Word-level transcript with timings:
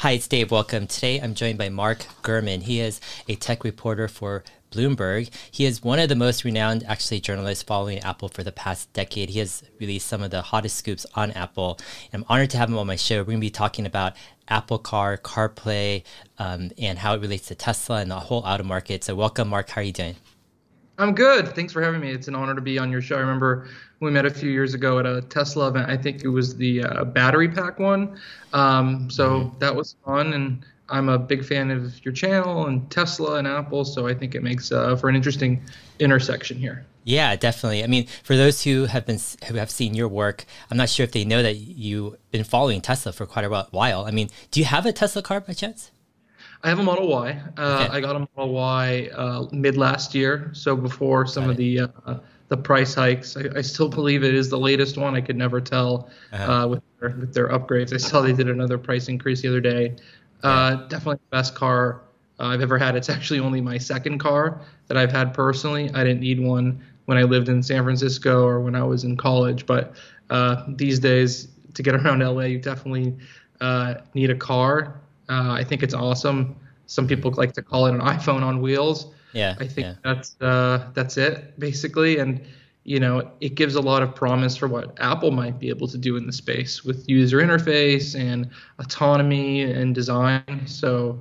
Hi, 0.00 0.12
it's 0.12 0.26
Dave. 0.26 0.50
Welcome. 0.50 0.86
Today 0.86 1.20
I'm 1.20 1.34
joined 1.34 1.58
by 1.58 1.68
Mark 1.68 2.06
Gurman. 2.22 2.62
He 2.62 2.80
is 2.80 3.02
a 3.28 3.34
tech 3.34 3.64
reporter 3.64 4.08
for 4.08 4.42
Bloomberg. 4.72 5.30
He 5.50 5.66
is 5.66 5.84
one 5.84 5.98
of 5.98 6.08
the 6.08 6.16
most 6.16 6.42
renowned, 6.42 6.84
actually, 6.84 7.20
journalists 7.20 7.62
following 7.62 7.98
Apple 7.98 8.30
for 8.30 8.42
the 8.42 8.50
past 8.50 8.90
decade. 8.94 9.28
He 9.28 9.40
has 9.40 9.62
released 9.78 10.06
some 10.06 10.22
of 10.22 10.30
the 10.30 10.40
hottest 10.40 10.78
scoops 10.78 11.04
on 11.16 11.32
Apple. 11.32 11.78
I'm 12.14 12.24
honored 12.30 12.48
to 12.48 12.56
have 12.56 12.70
him 12.70 12.78
on 12.78 12.86
my 12.86 12.96
show. 12.96 13.18
We're 13.18 13.24
going 13.24 13.36
to 13.36 13.40
be 13.42 13.50
talking 13.50 13.84
about 13.84 14.14
Apple 14.48 14.78
Car, 14.78 15.18
CarPlay, 15.18 16.02
um, 16.38 16.70
and 16.78 16.98
how 16.98 17.12
it 17.12 17.20
relates 17.20 17.48
to 17.48 17.54
Tesla 17.54 18.00
and 18.00 18.10
the 18.10 18.20
whole 18.20 18.40
auto 18.46 18.64
market. 18.64 19.04
So, 19.04 19.14
welcome, 19.14 19.48
Mark. 19.48 19.68
How 19.68 19.82
are 19.82 19.84
you 19.84 19.92
doing? 19.92 20.16
I'm 20.96 21.14
good. 21.14 21.54
Thanks 21.54 21.74
for 21.74 21.82
having 21.82 22.00
me. 22.00 22.10
It's 22.10 22.26
an 22.26 22.34
honor 22.34 22.54
to 22.54 22.62
be 22.62 22.78
on 22.78 22.90
your 22.90 23.02
show. 23.02 23.16
I 23.16 23.20
remember 23.20 23.68
we 24.00 24.10
met 24.10 24.24
a 24.24 24.30
few 24.30 24.50
years 24.50 24.74
ago 24.74 24.98
at 24.98 25.06
a 25.06 25.22
Tesla 25.22 25.68
event. 25.68 25.90
I 25.90 25.96
think 25.96 26.24
it 26.24 26.28
was 26.28 26.56
the 26.56 26.82
uh, 26.82 27.04
battery 27.04 27.48
pack 27.48 27.78
one. 27.78 28.18
Um, 28.52 29.10
so 29.10 29.30
mm-hmm. 29.30 29.58
that 29.58 29.74
was 29.74 29.96
fun, 30.04 30.32
and 30.32 30.64
I'm 30.88 31.08
a 31.08 31.18
big 31.18 31.44
fan 31.44 31.70
of 31.70 32.04
your 32.04 32.12
channel 32.12 32.66
and 32.66 32.90
Tesla 32.90 33.36
and 33.36 33.46
Apple. 33.46 33.84
So 33.84 34.08
I 34.08 34.14
think 34.14 34.34
it 34.34 34.42
makes 34.42 34.72
uh, 34.72 34.96
for 34.96 35.08
an 35.08 35.16
interesting 35.16 35.62
intersection 35.98 36.58
here. 36.58 36.86
Yeah, 37.04 37.36
definitely. 37.36 37.84
I 37.84 37.86
mean, 37.86 38.06
for 38.22 38.36
those 38.36 38.62
who 38.64 38.86
have 38.86 39.06
been 39.06 39.18
who 39.46 39.54
have 39.54 39.70
seen 39.70 39.94
your 39.94 40.08
work, 40.08 40.44
I'm 40.70 40.76
not 40.76 40.88
sure 40.88 41.04
if 41.04 41.12
they 41.12 41.24
know 41.24 41.42
that 41.42 41.56
you've 41.56 42.16
been 42.30 42.44
following 42.44 42.80
Tesla 42.80 43.12
for 43.12 43.26
quite 43.26 43.44
a 43.44 43.66
while. 43.70 44.04
I 44.04 44.10
mean, 44.10 44.28
do 44.50 44.60
you 44.60 44.66
have 44.66 44.86
a 44.86 44.92
Tesla 44.92 45.22
car 45.22 45.40
by 45.40 45.52
chance? 45.52 45.90
I 46.62 46.68
have 46.68 46.78
a 46.78 46.82
Model 46.82 47.08
Y. 47.08 47.40
Uh, 47.56 47.86
okay. 47.86 47.96
I 47.96 48.00
got 48.00 48.16
a 48.16 48.28
Model 48.36 48.52
Y 48.52 49.08
uh, 49.14 49.46
mid 49.50 49.78
last 49.78 50.14
year, 50.14 50.50
so 50.52 50.76
before 50.76 51.26
some 51.26 51.44
got 51.44 51.50
of 51.50 51.56
the 51.56 51.80
uh, 51.80 52.18
the 52.50 52.56
price 52.56 52.94
hikes. 52.94 53.36
I, 53.36 53.44
I, 53.56 53.60
still 53.62 53.88
believe 53.88 54.22
it 54.22 54.34
is 54.34 54.50
the 54.50 54.58
latest 54.58 54.98
one. 54.98 55.14
I 55.14 55.22
could 55.22 55.36
never 55.36 55.60
tell 55.60 56.10
uh-huh. 56.32 56.52
Uh, 56.52 56.66
with 56.66 56.82
their, 57.00 57.10
with 57.10 57.32
their 57.32 57.48
upgrades. 57.48 57.94
I 57.94 57.96
saw 57.96 58.20
they 58.20 58.32
did 58.32 58.48
another 58.48 58.76
price 58.76 59.08
increase 59.08 59.40
the 59.40 59.48
other 59.48 59.60
day. 59.60 59.96
Uh, 60.42 60.74
definitely 60.88 61.16
the 61.30 61.36
best 61.36 61.54
car 61.54 62.02
uh, 62.38 62.44
I've 62.44 62.60
ever 62.60 62.76
had. 62.76 62.96
It's 62.96 63.08
actually 63.08 63.40
only 63.40 63.60
my 63.60 63.78
second 63.78 64.18
car 64.18 64.60
that 64.88 64.98
I've 64.98 65.12
had 65.12 65.32
personally. 65.32 65.90
I 65.94 66.04
didn't 66.04 66.20
need 66.20 66.40
one 66.40 66.84
when 67.06 67.16
I 67.16 67.22
lived 67.22 67.48
in 67.48 67.62
San 67.62 67.82
Francisco 67.82 68.44
or 68.44 68.60
when 68.60 68.74
I 68.74 68.82
was 68.84 69.04
in 69.04 69.16
college, 69.16 69.64
but 69.66 69.94
these 70.68 70.98
days 70.98 71.48
to 71.74 71.82
get 71.82 71.94
around 71.94 72.20
LA, 72.20 72.42
you 72.42 72.58
definitely 72.58 73.16
need 74.14 74.30
a 74.30 74.36
car 74.36 75.00
uh, 75.30 75.52
I 75.52 75.64
think 75.64 75.82
it's 75.82 75.94
awesome. 75.94 76.56
Some 76.86 77.06
people 77.06 77.30
like 77.32 77.52
to 77.52 77.62
call 77.62 77.86
it 77.86 77.94
an 77.94 78.00
iPhone 78.00 78.42
on 78.42 78.60
wheels. 78.60 79.14
Yeah. 79.32 79.54
I 79.58 79.66
think 79.66 79.86
yeah. 79.86 79.94
that's 80.02 80.36
uh, 80.40 80.88
that's 80.94 81.16
it 81.16 81.58
basically, 81.58 82.18
and 82.18 82.40
you 82.84 83.00
know 83.00 83.30
it 83.40 83.54
gives 83.54 83.74
a 83.74 83.80
lot 83.80 84.02
of 84.02 84.14
promise 84.14 84.56
for 84.56 84.68
what 84.68 84.98
Apple 85.00 85.30
might 85.30 85.58
be 85.58 85.68
able 85.68 85.88
to 85.88 85.98
do 85.98 86.16
in 86.16 86.26
the 86.26 86.32
space 86.32 86.84
with 86.84 87.08
user 87.08 87.38
interface 87.38 88.18
and 88.18 88.50
autonomy 88.78 89.62
and 89.62 89.94
design. 89.94 90.62
So 90.66 91.20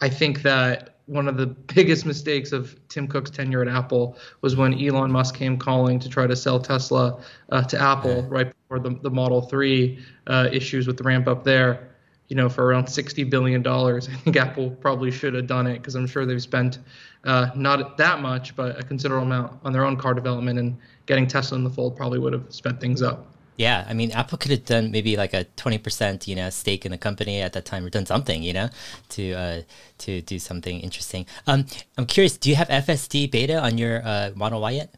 I 0.00 0.08
think 0.08 0.42
that 0.42 0.96
one 1.06 1.28
of 1.28 1.36
the 1.36 1.46
biggest 1.74 2.06
mistakes 2.06 2.52
of 2.52 2.76
Tim 2.88 3.06
Cook's 3.06 3.30
tenure 3.30 3.62
at 3.62 3.68
Apple 3.68 4.16
was 4.40 4.56
when 4.56 4.74
Elon 4.82 5.10
Musk 5.10 5.34
came 5.34 5.58
calling 5.58 5.98
to 5.98 6.08
try 6.08 6.26
to 6.26 6.36
sell 6.36 6.60
Tesla 6.60 7.22
uh, 7.50 7.62
to 7.62 7.80
Apple 7.80 8.22
right 8.22 8.52
before 8.62 8.78
the, 8.78 8.98
the 9.02 9.10
Model 9.10 9.42
3 9.42 9.98
uh, 10.26 10.48
issues 10.52 10.86
with 10.86 10.96
the 10.96 11.04
ramp 11.04 11.28
up 11.28 11.44
there 11.44 11.90
you 12.28 12.36
know, 12.36 12.48
for 12.48 12.64
around 12.64 12.86
$60 12.86 13.28
billion. 13.28 13.66
I 13.66 14.00
think 14.00 14.36
Apple 14.36 14.70
probably 14.70 15.10
should 15.10 15.34
have 15.34 15.46
done 15.46 15.66
it 15.66 15.78
because 15.78 15.94
I'm 15.94 16.06
sure 16.06 16.26
they've 16.26 16.42
spent 16.42 16.78
uh, 17.24 17.50
not 17.54 17.96
that 17.98 18.20
much, 18.20 18.54
but 18.56 18.78
a 18.78 18.82
considerable 18.82 19.26
amount 19.26 19.58
on 19.64 19.72
their 19.72 19.84
own 19.84 19.96
car 19.96 20.14
development 20.14 20.58
and 20.58 20.76
getting 21.06 21.26
Tesla 21.26 21.56
in 21.58 21.64
the 21.64 21.70
fold 21.70 21.96
probably 21.96 22.18
would 22.18 22.32
have 22.32 22.44
sped 22.48 22.80
things 22.80 23.02
up. 23.02 23.26
Yeah, 23.56 23.84
I 23.88 23.94
mean, 23.94 24.10
Apple 24.10 24.36
could 24.36 24.50
have 24.50 24.64
done 24.64 24.90
maybe 24.90 25.16
like 25.16 25.32
a 25.32 25.44
twenty 25.56 25.78
percent, 25.78 26.26
you 26.26 26.34
know, 26.34 26.50
stake 26.50 26.84
in 26.84 26.90
the 26.90 26.98
company 26.98 27.40
at 27.40 27.52
that 27.52 27.64
time, 27.64 27.84
or 27.84 27.90
done 27.90 28.04
something, 28.04 28.42
you 28.42 28.52
know, 28.52 28.68
to 29.10 29.32
uh, 29.32 29.62
to 29.98 30.22
do 30.22 30.40
something 30.40 30.80
interesting. 30.80 31.26
Um, 31.46 31.66
I'm 31.96 32.06
curious, 32.06 32.36
do 32.36 32.50
you 32.50 32.56
have 32.56 32.68
FSD 32.68 33.30
beta 33.30 33.60
on 33.60 33.78
your 33.78 34.02
uh, 34.04 34.30
Model 34.34 34.60
Y 34.60 34.72
yet? 34.72 34.94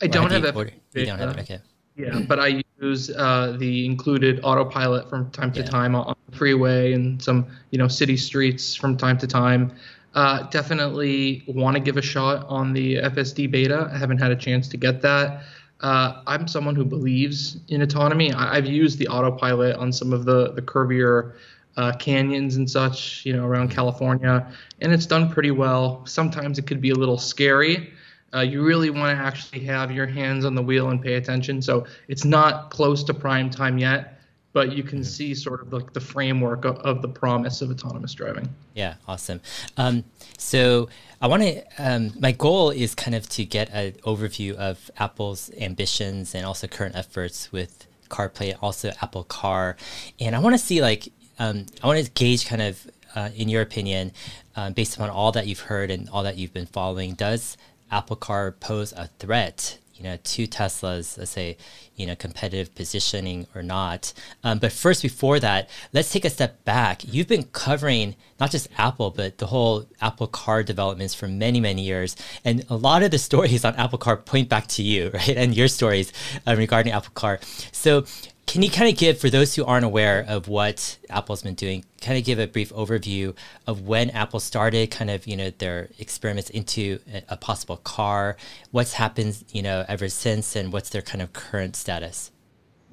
I 0.00 0.06
don't 0.06 0.30
have, 0.30 0.44
have 0.44 0.54
FSD. 0.54 0.72
You 0.94 1.06
don't 1.06 1.18
have 1.18 1.36
it, 1.36 1.40
okay. 1.40 1.60
Yeah, 1.96 2.20
but 2.26 2.38
I 2.38 2.62
use 2.80 3.10
uh, 3.10 3.56
the 3.58 3.84
included 3.84 4.40
autopilot 4.44 5.10
from 5.10 5.30
time 5.30 5.52
to 5.52 5.60
yeah. 5.60 5.66
time 5.66 5.94
on 5.94 6.14
the 6.30 6.36
freeway 6.36 6.92
and 6.92 7.20
some 7.22 7.46
you 7.70 7.78
know 7.78 7.88
city 7.88 8.16
streets 8.16 8.74
from 8.74 8.96
time 8.96 9.18
to 9.18 9.26
time. 9.26 9.72
Uh, 10.14 10.42
definitely 10.50 11.42
want 11.46 11.74
to 11.74 11.80
give 11.80 11.96
a 11.96 12.02
shot 12.02 12.46
on 12.48 12.72
the 12.72 12.96
FSD 12.96 13.50
beta. 13.50 13.90
I 13.92 13.96
haven't 13.96 14.18
had 14.18 14.30
a 14.30 14.36
chance 14.36 14.68
to 14.68 14.76
get 14.76 15.00
that. 15.02 15.42
Uh, 15.80 16.22
I'm 16.26 16.46
someone 16.46 16.76
who 16.76 16.84
believes 16.84 17.58
in 17.68 17.82
autonomy. 17.82 18.32
I, 18.32 18.54
have 18.54 18.66
used 18.66 18.98
the 18.98 19.08
autopilot 19.08 19.76
on 19.76 19.92
some 19.92 20.12
of 20.12 20.24
the 20.24 20.52
the 20.52 20.62
curvier 20.62 21.34
uh, 21.76 21.92
canyons 21.98 22.56
and 22.56 22.70
such, 22.70 23.24
you 23.24 23.32
know, 23.32 23.46
around 23.46 23.70
California, 23.70 24.46
and 24.80 24.92
it's 24.92 25.06
done 25.06 25.30
pretty 25.30 25.50
well. 25.50 26.06
Sometimes 26.06 26.58
it 26.58 26.66
could 26.66 26.80
be 26.80 26.90
a 26.90 26.94
little 26.94 27.18
scary 27.18 27.92
uh, 28.34 28.40
you 28.40 28.62
really 28.62 28.90
want 28.90 29.16
to 29.16 29.22
actually 29.22 29.60
have 29.60 29.90
your 29.92 30.06
hands 30.06 30.44
on 30.44 30.54
the 30.54 30.62
wheel 30.62 30.88
and 30.90 31.02
pay 31.02 31.14
attention. 31.14 31.60
So 31.60 31.86
it's 32.08 32.24
not 32.24 32.70
close 32.70 33.04
to 33.04 33.14
prime 33.14 33.50
time 33.50 33.78
yet, 33.78 34.18
but 34.52 34.72
you 34.72 34.82
can 34.82 35.02
see 35.02 35.34
sort 35.34 35.62
of 35.62 35.72
like 35.72 35.92
the 35.92 36.00
framework 36.00 36.64
of, 36.64 36.76
of, 36.78 37.02
the 37.02 37.08
promise 37.08 37.62
of 37.62 37.70
autonomous 37.70 38.14
driving. 38.14 38.48
Yeah, 38.74 38.94
awesome. 39.08 39.40
Um, 39.76 40.04
so 40.36 40.88
I 41.20 41.26
want 41.26 41.42
to. 41.42 41.62
Um, 41.78 42.12
my 42.18 42.32
goal 42.32 42.70
is 42.70 42.94
kind 42.94 43.14
of 43.14 43.28
to 43.30 43.44
get 43.44 43.70
an 43.70 43.92
overview 44.04 44.54
of 44.54 44.90
Apple's 44.98 45.50
ambitions 45.58 46.34
and 46.34 46.44
also 46.44 46.66
current 46.66 46.96
efforts 46.96 47.50
with 47.52 47.86
CarPlay, 48.08 48.56
also 48.60 48.92
Apple 49.00 49.24
Car, 49.24 49.76
and 50.20 50.36
I 50.36 50.38
want 50.38 50.54
to 50.54 50.58
see 50.58 50.82
like 50.82 51.08
um, 51.38 51.66
I 51.82 51.86
want 51.86 52.04
to 52.04 52.10
gauge 52.10 52.46
kind 52.46 52.62
of. 52.62 52.90
Uh, 53.14 53.28
in 53.36 53.46
your 53.46 53.60
opinion, 53.60 54.10
uh, 54.56 54.70
based 54.70 54.96
upon 54.96 55.10
all 55.10 55.32
that 55.32 55.46
you've 55.46 55.60
heard 55.60 55.90
and 55.90 56.08
all 56.08 56.22
that 56.22 56.38
you've 56.38 56.54
been 56.54 56.64
following, 56.64 57.12
does 57.12 57.58
Apple 57.90 58.16
Car 58.16 58.52
pose 58.52 58.94
a 58.94 59.08
threat, 59.18 59.76
you 60.02 60.08
know, 60.08 60.18
to 60.20 60.46
Tesla's, 60.48 61.16
let's 61.16 61.30
say, 61.30 61.56
you 61.94 62.06
know, 62.06 62.16
competitive 62.16 62.74
positioning 62.74 63.46
or 63.54 63.62
not. 63.62 64.12
Um, 64.42 64.58
but 64.58 64.72
first, 64.72 65.00
before 65.00 65.38
that, 65.38 65.70
let's 65.92 66.10
take 66.10 66.24
a 66.24 66.30
step 66.30 66.64
back. 66.64 67.02
You've 67.06 67.28
been 67.28 67.44
covering 67.44 68.16
not 68.40 68.50
just 68.50 68.66
Apple, 68.76 69.10
but 69.10 69.38
the 69.38 69.46
whole 69.46 69.86
Apple 70.00 70.26
Car 70.26 70.64
developments 70.64 71.14
for 71.14 71.28
many, 71.28 71.60
many 71.60 71.82
years, 71.82 72.16
and 72.44 72.64
a 72.68 72.74
lot 72.74 73.04
of 73.04 73.12
the 73.12 73.18
stories 73.18 73.64
on 73.64 73.76
Apple 73.76 73.98
Car 73.98 74.16
point 74.16 74.48
back 74.48 74.66
to 74.68 74.82
you, 74.82 75.10
right, 75.14 75.36
and 75.36 75.54
your 75.54 75.68
stories 75.68 76.12
uh, 76.48 76.56
regarding 76.58 76.92
Apple 76.92 77.12
Car. 77.14 77.38
So 77.70 78.04
can 78.46 78.62
you 78.62 78.70
kind 78.70 78.90
of 78.90 78.98
give, 78.98 79.18
for 79.18 79.30
those 79.30 79.54
who 79.54 79.64
aren't 79.64 79.84
aware 79.84 80.24
of 80.26 80.48
what 80.48 80.98
Apple's 81.08 81.42
been 81.42 81.54
doing, 81.54 81.84
kind 82.00 82.18
of 82.18 82.24
give 82.24 82.38
a 82.38 82.46
brief 82.46 82.70
overview 82.72 83.34
of 83.66 83.82
when 83.82 84.10
Apple 84.10 84.40
started, 84.40 84.90
kind 84.90 85.10
of 85.10 85.26
you 85.26 85.36
know 85.36 85.50
their 85.50 85.88
experiments 85.98 86.50
into 86.50 86.98
a, 87.28 87.36
possible 87.36 87.78
car, 87.78 88.36
what's 88.70 88.94
happened 88.94 89.42
you 89.52 89.62
know 89.62 89.84
ever 89.88 90.08
since, 90.08 90.56
and 90.56 90.72
what's 90.72 90.90
their 90.90 91.02
kind 91.02 91.22
of 91.22 91.32
current 91.32 91.76
status? 91.76 92.30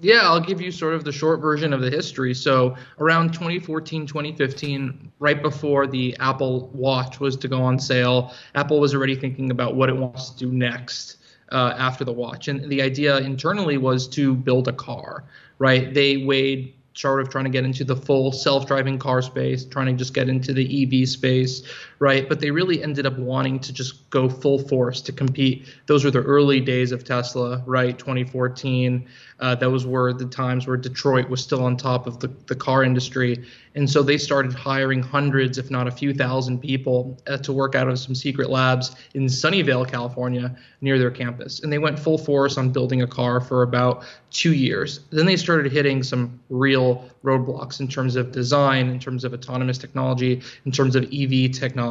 Yeah, 0.01 0.21
I'll 0.23 0.39
give 0.39 0.61
you 0.61 0.71
sort 0.71 0.93
of 0.93 1.03
the 1.03 1.11
short 1.11 1.41
version 1.41 1.73
of 1.73 1.81
the 1.81 1.89
history. 1.89 2.33
So, 2.33 2.77
around 2.99 3.33
2014, 3.33 4.07
2015, 4.07 5.11
right 5.19 5.41
before 5.41 5.87
the 5.87 6.15
Apple 6.21 6.69
Watch 6.73 7.19
was 7.19 7.35
to 7.35 7.49
go 7.49 7.61
on 7.61 7.77
sale, 7.79 8.33
Apple 8.55 8.79
was 8.79 8.95
already 8.95 9.15
thinking 9.15 9.51
about 9.51 9.75
what 9.75 9.89
it 9.89 9.97
wants 9.97 10.29
to 10.29 10.37
do 10.37 10.51
next 10.53 11.17
uh, 11.51 11.73
after 11.77 12.03
the 12.03 12.13
watch. 12.13 12.47
And 12.47 12.69
the 12.69 12.81
idea 12.81 13.17
internally 13.17 13.77
was 13.77 14.07
to 14.09 14.35
build 14.35 14.67
a 14.67 14.73
car, 14.73 15.23
right? 15.57 15.93
They 15.93 16.17
weighed 16.17 16.73
sort 16.93 17.21
of 17.21 17.29
trying 17.29 17.45
to 17.45 17.49
get 17.49 17.63
into 17.63 17.83
the 17.83 17.95
full 17.95 18.31
self-driving 18.31 18.99
car 18.99 19.21
space, 19.21 19.63
trying 19.63 19.87
to 19.87 19.93
just 19.93 20.13
get 20.13 20.27
into 20.27 20.53
the 20.53 20.83
EV 20.83 21.07
space, 21.07 21.63
right? 21.99 22.27
But 22.29 22.39
they 22.39 22.49
really 22.49 22.81
ended 22.81 23.05
up 23.05 23.17
wanting 23.17 23.59
to 23.59 23.73
just 23.73 24.09
go 24.09 24.29
full 24.29 24.57
force 24.57 25.01
to 25.01 25.11
compete. 25.11 25.67
Those 25.85 26.05
were 26.05 26.11
the 26.11 26.21
early 26.21 26.61
days 26.61 26.93
of 26.93 27.03
Tesla, 27.03 27.61
right? 27.65 27.97
2014. 27.97 29.05
Uh, 29.39 29.55
those 29.55 29.85
were 29.85 30.13
the 30.13 30.25
times 30.25 30.65
where 30.65 30.77
Detroit 30.77 31.29
was 31.29 31.41
still 31.41 31.63
on 31.63 31.77
top 31.77 32.07
of 32.07 32.19
the, 32.19 32.27
the 32.47 32.55
car 32.55 32.83
industry. 32.83 33.45
And 33.75 33.89
so 33.89 34.01
they 34.01 34.17
started 34.17 34.53
hiring 34.53 35.01
hundreds, 35.01 35.57
if 35.57 35.69
not 35.69 35.87
a 35.87 35.91
few 35.91 36.13
thousand 36.13 36.59
people 36.59 37.17
uh, 37.27 37.37
to 37.37 37.53
work 37.53 37.75
out 37.75 37.87
of 37.87 37.99
some 37.99 38.15
secret 38.15 38.49
labs 38.49 38.95
in 39.13 39.25
Sunnyvale, 39.25 39.89
California, 39.89 40.57
near 40.81 40.97
their 40.97 41.11
campus. 41.11 41.61
And 41.61 41.71
they 41.71 41.77
went 41.77 41.99
full 41.99 42.17
force 42.17 42.57
on 42.57 42.71
building 42.71 43.01
a 43.01 43.07
car 43.07 43.39
for 43.39 43.63
about 43.63 44.03
two 44.31 44.53
years. 44.53 45.01
Then 45.11 45.25
they 45.25 45.37
started 45.37 45.71
hitting 45.71 46.03
some 46.03 46.39
real 46.49 47.09
roadblocks 47.23 47.79
in 47.79 47.87
terms 47.87 48.15
of 48.15 48.31
design, 48.31 48.89
in 48.89 48.99
terms 48.99 49.23
of 49.23 49.33
autonomous 49.33 49.77
technology, 49.77 50.41
in 50.65 50.71
terms 50.71 50.95
of 50.95 51.03
EV 51.13 51.51
technology. 51.51 51.88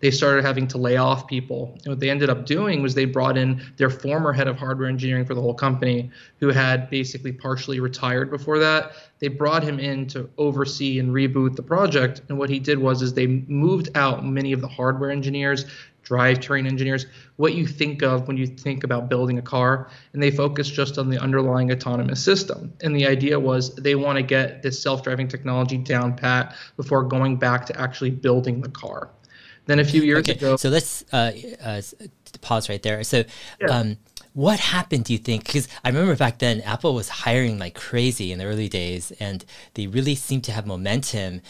They 0.00 0.10
started 0.10 0.44
having 0.44 0.66
to 0.68 0.78
lay 0.78 0.96
off 0.96 1.26
people. 1.26 1.72
And 1.84 1.92
what 1.92 2.00
they 2.00 2.10
ended 2.10 2.30
up 2.30 2.46
doing 2.46 2.82
was 2.82 2.94
they 2.94 3.04
brought 3.04 3.36
in 3.38 3.62
their 3.76 3.90
former 3.90 4.32
head 4.32 4.48
of 4.48 4.56
hardware 4.56 4.88
engineering 4.88 5.24
for 5.24 5.34
the 5.34 5.40
whole 5.40 5.54
company, 5.54 6.10
who 6.38 6.48
had 6.48 6.90
basically 6.90 7.32
partially 7.32 7.80
retired 7.80 8.30
before 8.30 8.58
that. 8.58 8.92
They 9.18 9.28
brought 9.28 9.62
him 9.62 9.78
in 9.78 10.06
to 10.08 10.28
oversee 10.38 10.98
and 10.98 11.10
reboot 11.10 11.56
the 11.56 11.62
project. 11.62 12.22
And 12.28 12.38
what 12.38 12.50
he 12.50 12.58
did 12.58 12.78
was 12.78 13.02
is 13.02 13.12
they 13.12 13.26
moved 13.26 13.90
out 13.94 14.24
many 14.24 14.52
of 14.52 14.60
the 14.60 14.68
hardware 14.68 15.10
engineers 15.10 15.66
drivetrain 16.10 16.66
engineers, 16.66 17.06
what 17.36 17.54
you 17.54 17.66
think 17.66 18.02
of 18.02 18.26
when 18.26 18.36
you 18.36 18.46
think 18.46 18.82
about 18.82 19.08
building 19.08 19.38
a 19.38 19.42
car, 19.42 19.88
and 20.12 20.22
they 20.22 20.30
focus 20.30 20.68
just 20.68 20.98
on 20.98 21.08
the 21.08 21.18
underlying 21.18 21.70
autonomous 21.70 22.22
system. 22.22 22.72
And 22.82 22.96
the 22.96 23.06
idea 23.06 23.38
was 23.38 23.74
they 23.76 23.94
want 23.94 24.16
to 24.16 24.22
get 24.22 24.62
this 24.62 24.82
self-driving 24.82 25.28
technology 25.28 25.78
down 25.78 26.16
pat 26.16 26.56
before 26.76 27.04
going 27.04 27.36
back 27.36 27.64
to 27.66 27.80
actually 27.80 28.10
building 28.10 28.60
the 28.60 28.70
car. 28.70 29.10
Then 29.70 29.78
a 29.78 29.84
few 29.84 30.02
years 30.02 30.20
okay, 30.20 30.32
ago. 30.32 30.56
So 30.56 30.68
let's 30.68 31.04
uh, 31.12 31.32
uh, 31.64 31.82
pause 32.40 32.68
right 32.68 32.82
there. 32.82 33.02
So. 33.04 33.24
Yeah. 33.60 33.68
Um, 33.68 33.96
what 34.32 34.60
happened 34.60 35.02
do 35.06 35.12
you 35.12 35.18
think 35.18 35.44
because 35.44 35.66
i 35.82 35.88
remember 35.88 36.14
back 36.14 36.38
then 36.38 36.60
apple 36.60 36.94
was 36.94 37.08
hiring 37.08 37.58
like 37.58 37.74
crazy 37.74 38.30
in 38.30 38.38
the 38.38 38.44
early 38.44 38.68
days 38.68 39.10
and 39.18 39.44
they 39.74 39.88
really 39.88 40.14
seemed 40.14 40.44
to 40.44 40.52
have 40.52 40.68
momentum 40.68 41.40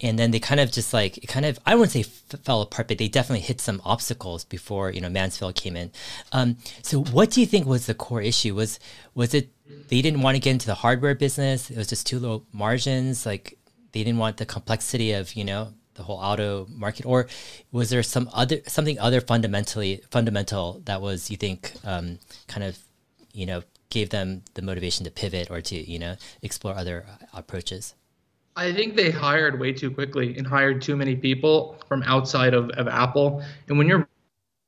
and 0.00 0.18
then 0.18 0.30
they 0.30 0.38
kind 0.38 0.60
of 0.60 0.70
just 0.70 0.92
like 0.92 1.18
it 1.18 1.26
kind 1.26 1.46
of 1.46 1.58
I 1.64 1.74
wouldn't 1.74 1.92
say 1.92 2.00
f- 2.00 2.40
fell 2.42 2.60
apart, 2.60 2.88
but 2.88 2.98
they 2.98 3.08
definitely 3.08 3.40
hit 3.40 3.60
some 3.60 3.80
obstacles 3.84 4.44
before 4.44 4.90
you 4.90 5.00
know 5.00 5.08
Mansfield 5.08 5.54
came 5.54 5.76
in. 5.76 5.90
Um, 6.32 6.56
so 6.82 7.02
what 7.02 7.30
do 7.30 7.40
you 7.40 7.46
think 7.46 7.66
was 7.66 7.86
the 7.86 7.94
core 7.94 8.20
issue? 8.20 8.54
Was 8.54 8.78
was 9.14 9.32
it 9.32 9.50
they 9.88 10.02
didn't 10.02 10.22
want 10.22 10.34
to 10.36 10.40
get 10.40 10.50
into 10.50 10.66
the 10.66 10.74
hardware 10.74 11.14
business? 11.14 11.70
It 11.70 11.78
was 11.78 11.88
just 11.88 12.06
too 12.06 12.18
low 12.18 12.44
margins. 12.52 13.24
Like 13.24 13.58
they 13.92 14.04
didn't 14.04 14.18
want 14.18 14.36
the 14.36 14.46
complexity 14.46 15.12
of 15.12 15.34
you 15.34 15.44
know 15.44 15.72
the 15.96 16.02
whole 16.02 16.18
auto 16.18 16.66
market, 16.70 17.06
or 17.06 17.26
was 17.72 17.90
there 17.90 18.02
some 18.02 18.28
other 18.32 18.60
something 18.66 18.98
other 18.98 19.20
fundamentally 19.20 20.02
fundamental 20.10 20.80
that 20.84 21.00
was 21.00 21.30
you 21.30 21.36
think 21.36 21.72
um, 21.84 22.18
kind 22.48 22.64
of 22.64 22.78
you 23.32 23.46
know 23.46 23.62
gave 23.90 24.10
them 24.10 24.42
the 24.54 24.62
motivation 24.62 25.04
to 25.04 25.10
pivot 25.10 25.50
or 25.50 25.60
to 25.60 25.76
you 25.76 25.98
know 25.98 26.16
explore 26.42 26.74
other 26.74 27.06
approaches? 27.32 27.94
I 28.56 28.72
think 28.72 28.96
they 28.96 29.10
hired 29.10 29.60
way 29.60 29.72
too 29.72 29.90
quickly 29.90 30.36
and 30.38 30.46
hired 30.46 30.80
too 30.80 30.96
many 30.96 31.14
people 31.14 31.76
from 31.88 32.02
outside 32.04 32.54
of, 32.54 32.70
of 32.70 32.88
Apple. 32.88 33.42
And 33.68 33.76
when 33.76 33.86
you're 33.86 34.08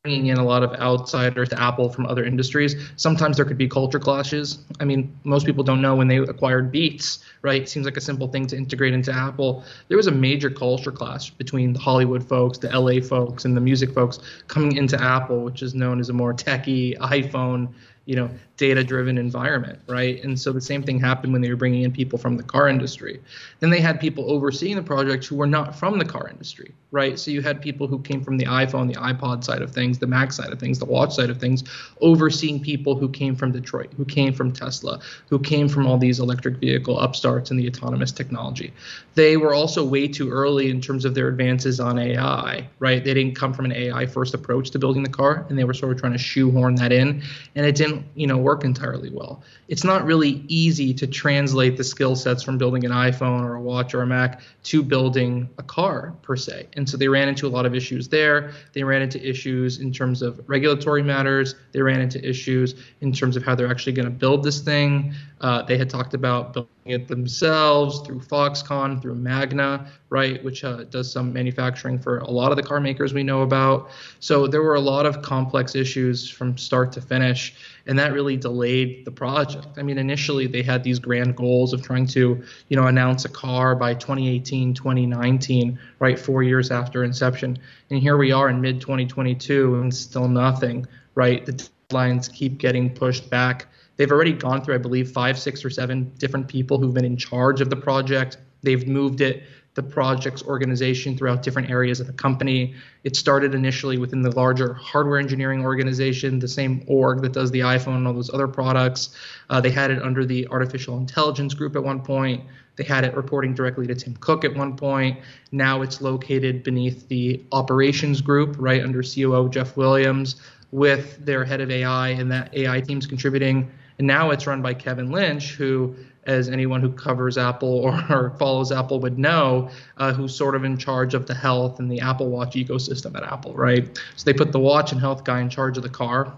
bringing 0.09 0.29
in 0.29 0.39
a 0.39 0.45
lot 0.45 0.63
of 0.63 0.73
outsiders 0.81 1.51
to 1.51 1.61
Apple 1.61 1.91
from 1.91 2.07
other 2.07 2.25
industries, 2.25 2.75
sometimes 2.97 3.37
there 3.37 3.45
could 3.45 3.59
be 3.59 3.69
culture 3.69 3.99
clashes. 3.99 4.61
I 4.81 4.87
mean, 4.87 5.15
most 5.25 5.45
people 5.45 5.63
don't 5.63 5.83
know 5.83 5.95
when 5.95 6.09
they 6.09 6.17
acquired 6.17 6.73
Beats, 6.73 7.19
right? 7.43 7.61
It 7.61 7.69
seems 7.69 7.85
like 7.85 7.99
a 7.99 8.01
simple 8.01 8.27
thing 8.27 8.47
to 8.47 8.57
integrate 8.57 8.95
into 8.95 9.13
Apple. 9.13 9.65
There 9.89 9.99
was 9.99 10.07
a 10.07 10.11
major 10.11 10.49
culture 10.49 10.91
clash 10.91 11.29
between 11.33 11.75
the 11.75 11.79
Hollywood 11.79 12.27
folks, 12.27 12.57
the 12.57 12.71
LA 12.71 13.07
folks, 13.07 13.45
and 13.45 13.55
the 13.55 13.61
music 13.61 13.93
folks 13.93 14.19
coming 14.47 14.79
into 14.79 14.99
Apple, 14.99 15.45
which 15.45 15.61
is 15.61 15.75
known 15.75 16.01
as 16.01 16.09
a 16.09 16.15
more 16.15 16.33
techie 16.33 16.97
iPhone 17.01 17.69
you 18.09 18.17
know 18.17 18.31
data 18.57 18.83
driven 18.83 19.19
environment 19.19 19.79
right? 19.87 20.25
And 20.25 20.41
so 20.41 20.51
the 20.51 20.61
same 20.61 20.83
thing 20.83 20.99
happened 20.99 21.33
when 21.33 21.43
they 21.43 21.51
were 21.51 21.57
bringing 21.57 21.83
in 21.83 21.93
people 21.93 22.19
from 22.19 22.37
the 22.37 22.43
car 22.43 22.67
industry. 22.69 23.21
Then 23.61 23.71
they 23.71 23.81
had 23.81 24.01
people 24.01 24.31
overseeing 24.31 24.75
the 24.75 24.83
project 24.83 25.27
who 25.27 25.37
were 25.37 25.47
not 25.47 25.77
from 25.79 25.99
the 25.99 26.05
car 26.05 26.27
industry 26.29 26.73
right? 26.91 27.19
So 27.19 27.31
you 27.31 27.43
had 27.43 27.61
people 27.61 27.87
who 27.87 27.99
came 28.01 28.25
from 28.25 28.39
the 28.39 28.47
iphone 28.47 28.89
the 28.89 28.99
ipod 28.99 29.45
side 29.45 29.61
of 29.61 29.73
things 29.73 29.99
the 29.99 30.07
mac 30.07 30.33
side 30.33 30.51
of 30.51 30.59
things 30.59 30.79
the 30.79 30.87
watch 30.87 31.15
side 31.15 31.29
of 31.29 31.39
things 31.39 31.63
overseeing 32.01 32.61
people 32.61 32.97
who 32.97 33.11
came 33.11 33.37
from 33.37 33.53
detroit 33.53 33.93
who 33.95 34.07
came 34.07 34.33
from 34.33 34.51
tesla 34.53 34.99
who 35.29 35.39
came 35.39 35.69
from 35.69 35.87
all 35.87 35.99
these 35.99 36.19
electric 36.19 36.57
vehicle 36.57 36.99
upstarts 36.99 37.51
and 37.51 37.61
the 37.61 37.69
autonomous 37.69 38.11
technology. 38.11 38.73
They 39.17 39.37
were 39.37 39.53
also 39.53 39.85
way 39.85 40.09
too 40.09 40.31
early 40.31 40.71
in 40.71 40.81
terms 40.81 41.05
of 41.05 41.15
their 41.15 41.29
advances 41.29 41.79
on 41.79 41.99
ai 41.99 42.67
right? 42.79 43.05
They 43.05 43.13
didn't 43.13 43.35
come 43.35 43.53
from 43.53 43.67
an 43.67 43.73
ai 43.73 44.07
first 44.07 44.33
approach 44.33 44.71
to 44.71 44.79
building 44.79 45.03
the 45.03 45.11
car 45.11 45.45
and 45.51 45.59
they 45.59 45.65
were 45.65 45.75
sort 45.75 45.93
of 45.93 46.01
trying 46.01 46.13
to 46.13 46.19
shoehorn 46.19 46.77
that 46.77 46.91
in. 46.91 47.23
And 47.55 47.67
it 47.67 47.75
didn't 47.75 47.98
you 48.15 48.27
know 48.27 48.39
work 48.39 48.65
entirely 48.65 49.11
well. 49.11 49.43
It's 49.69 49.85
not 49.85 50.05
really 50.05 50.45
easy 50.49 50.95
to 50.95 51.07
translate 51.07 51.77
the 51.77 51.85
skill 51.85 52.17
sets 52.17 52.43
from 52.43 52.59
building 52.59 52.85
an 52.85 52.91
iPhone 52.91 53.43
or 53.43 53.55
a 53.55 53.61
watch 53.61 53.95
or 53.95 54.03
a 54.03 54.07
Mac 54.07 54.41
to 54.65 54.83
building 54.83 55.49
a 55.59 55.63
car 55.63 56.15
per 56.23 56.37
se. 56.37 56.69
And 56.75 56.89
so 56.89 56.97
they 56.97 57.09
ran 57.09 57.29
into 57.29 57.47
a 57.47 57.51
lot 57.51 57.67
of 57.67 57.75
issues 57.75 58.09
there. 58.09 58.53
They 58.73 58.83
ran 58.83 59.03
into 59.03 59.27
issues 59.27 59.79
in 59.79 59.93
terms 59.93 60.23
of 60.23 60.41
regulatory 60.47 61.03
matters. 61.03 61.55
They 61.73 61.83
ran 61.83 62.01
into 62.01 62.27
issues 62.27 62.75
in 63.01 63.13
terms 63.13 63.37
of 63.37 63.45
how 63.45 63.55
they're 63.55 63.71
actually 63.71 63.93
going 63.93 64.07
to 64.07 64.11
build 64.11 64.43
this 64.43 64.61
thing. 64.61 65.15
Uh, 65.41 65.63
they 65.63 65.79
had 65.79 65.89
talked 65.91 66.15
about 66.15 66.53
building 66.53 66.71
it 66.91 67.09
themselves 67.09 68.01
through 68.01 68.21
Foxconn, 68.21 69.01
through 69.01 69.15
Magna, 69.15 69.91
right, 70.11 70.43
which 70.43 70.65
uh, 70.65 70.85
does 70.85 71.11
some 71.11 71.33
manufacturing 71.33 71.99
for 71.99 72.19
a 72.19 72.31
lot 72.31 72.51
of 72.51 72.57
the 72.57 72.63
car 72.63 72.81
makers 72.81 73.13
we 73.13 73.23
know 73.23 73.43
about. 73.43 73.91
So 74.21 74.47
there 74.47 74.63
were 74.63 74.75
a 74.75 74.81
lot 74.81 75.07
of 75.07 75.23
complex 75.23 75.75
issues 75.75 76.29
from 76.29 76.57
start 76.57 76.93
to 76.93 77.01
finish, 77.01 77.55
and 77.87 77.99
that 77.99 78.13
really 78.13 78.37
delayed 78.37 79.05
the 79.05 79.11
project. 79.11 79.67
I 79.77 79.83
mean, 79.83 79.99
initially 79.99 80.47
they 80.47 80.63
had 80.63 80.83
these 80.83 80.99
grand 80.99 81.37
goals 81.37 81.73
of 81.73 81.83
trying 81.83 82.07
to, 82.09 82.43
you 82.69 82.77
know, 82.77 82.87
announce 82.87 83.25
a 83.25 83.29
car 83.29 83.75
by 83.75 83.95
2018, 83.95 84.75
2019, 84.75 85.79
right, 85.99 86.19
four 86.19 86.43
years 86.43 86.71
after 86.71 87.05
inception, 87.05 87.59
and 87.91 88.01
here 88.01 88.17
we 88.17 88.33
are 88.33 88.49
in 88.49 88.61
mid 88.61 88.81
2022 88.81 89.77
and 89.81 89.95
still 89.95 90.29
nothing, 90.29 90.87
right? 91.15 91.45
The 91.45 91.53
deadlines 91.91 92.33
keep 92.33 92.59
getting 92.59 92.95
pushed 92.95 93.31
back 93.31 93.67
They've 93.99 94.11
already 94.11 94.33
gone 94.33 94.63
through, 94.63 94.77
I 94.77 94.79
believe, 94.79 95.11
five, 95.11 95.39
six, 95.39 95.65
or 95.65 95.71
seven 95.71 96.13
different 96.19 96.49
people 96.49 96.79
who've 96.79 96.95
been 96.95 97.05
in 97.05 97.17
charge 97.17 97.61
of 97.61 97.69
the 97.69 97.77
project. 97.77 98.39
They've 98.63 98.87
moved 98.87 99.21
it, 99.21 99.43
the 99.75 99.83
project's 99.83 100.43
organization 100.45 101.19
throughout 101.19 101.43
different 101.43 101.69
areas 101.69 101.99
of 101.99 102.07
the 102.07 102.13
company. 102.13 102.75
It 103.03 103.17
started 103.17 103.55
initially 103.55 103.99
within 103.99 104.23
the 104.23 104.31
larger 104.31 104.75
hardware 104.75 105.19
engineering 105.19 105.65
organization, 105.65 106.39
the 106.39 106.49
same 106.49 106.85
org 106.87 107.23
that 107.23 107.33
does 107.33 107.51
the 107.51 107.61
iPhone 107.61 107.97
and 107.97 108.07
all 108.07 108.15
those 108.15 108.33
other 108.33 108.49
products. 108.49 109.11
Uh, 109.51 109.61
they 109.61 109.71
had 109.71 109.91
it 109.91 110.01
under 110.01 110.25
the 110.25 110.47
artificial 110.49 110.97
intelligence 110.97 111.55
group 111.55 111.75
at 111.75 111.83
one 111.83 112.01
point. 112.01 112.45
They 112.77 112.85
had 112.85 113.03
it 113.05 113.17
reporting 113.17 113.53
directly 113.53 113.89
to 113.89 113.95
Tim 113.97 114.17
Cook 114.17 114.45
at 114.45 114.55
one 114.55 114.77
point. 114.77 115.19
Now 115.51 115.83
it's 115.83 116.01
located 116.01 116.63
beneath 116.63 117.09
the 117.09 117.45
operations 117.51 118.21
group, 118.21 118.55
right 118.61 118.83
under 118.83 119.03
COO 119.03 119.49
Jeff 119.49 119.77
Williams, 119.77 120.37
with 120.71 121.25
their 121.25 121.45
head 121.45 121.61
of 121.61 121.71
AI, 121.71 122.11
and 122.11 122.31
that 122.31 122.57
AI 122.57 122.81
team's 122.81 123.07
contributing 123.07 123.71
and 123.99 124.07
now 124.07 124.31
it's 124.31 124.47
run 124.47 124.63
by 124.63 124.75
Kevin 124.75 125.11
Lynch, 125.11 125.55
who, 125.55 125.95
as 126.25 126.49
anyone 126.49 126.81
who 126.81 126.91
covers 126.93 127.37
Apple 127.37 127.69
or, 127.69 127.93
or 128.11 128.31
follows 128.39 128.71
Apple 128.71 129.01
would 129.01 129.19
know, 129.19 129.71
uh, 129.97 130.13
who's 130.13 130.35
sort 130.35 130.55
of 130.55 130.65
in 130.65 130.79
charge 130.79 131.15
of 131.15 131.27
the 131.27 131.35
health 131.35 131.81
and 131.81 131.91
the 131.91 132.01
Apple 132.01 132.29
Watch 132.29 132.55
ecosystem 132.55 133.17
at 133.17 133.25
Apple, 133.25 133.55
right? 133.55 133.99
So 134.17 134.25
they 134.25 134.33
put 134.33 134.53
the 134.53 134.61
watch 134.61 134.93
and 134.93 135.01
health 135.01 135.25
guy 135.25 135.41
in 135.41 135.51
charge 135.51 135.77
of 135.77 135.83
the 135.83 135.89
car. 135.89 136.33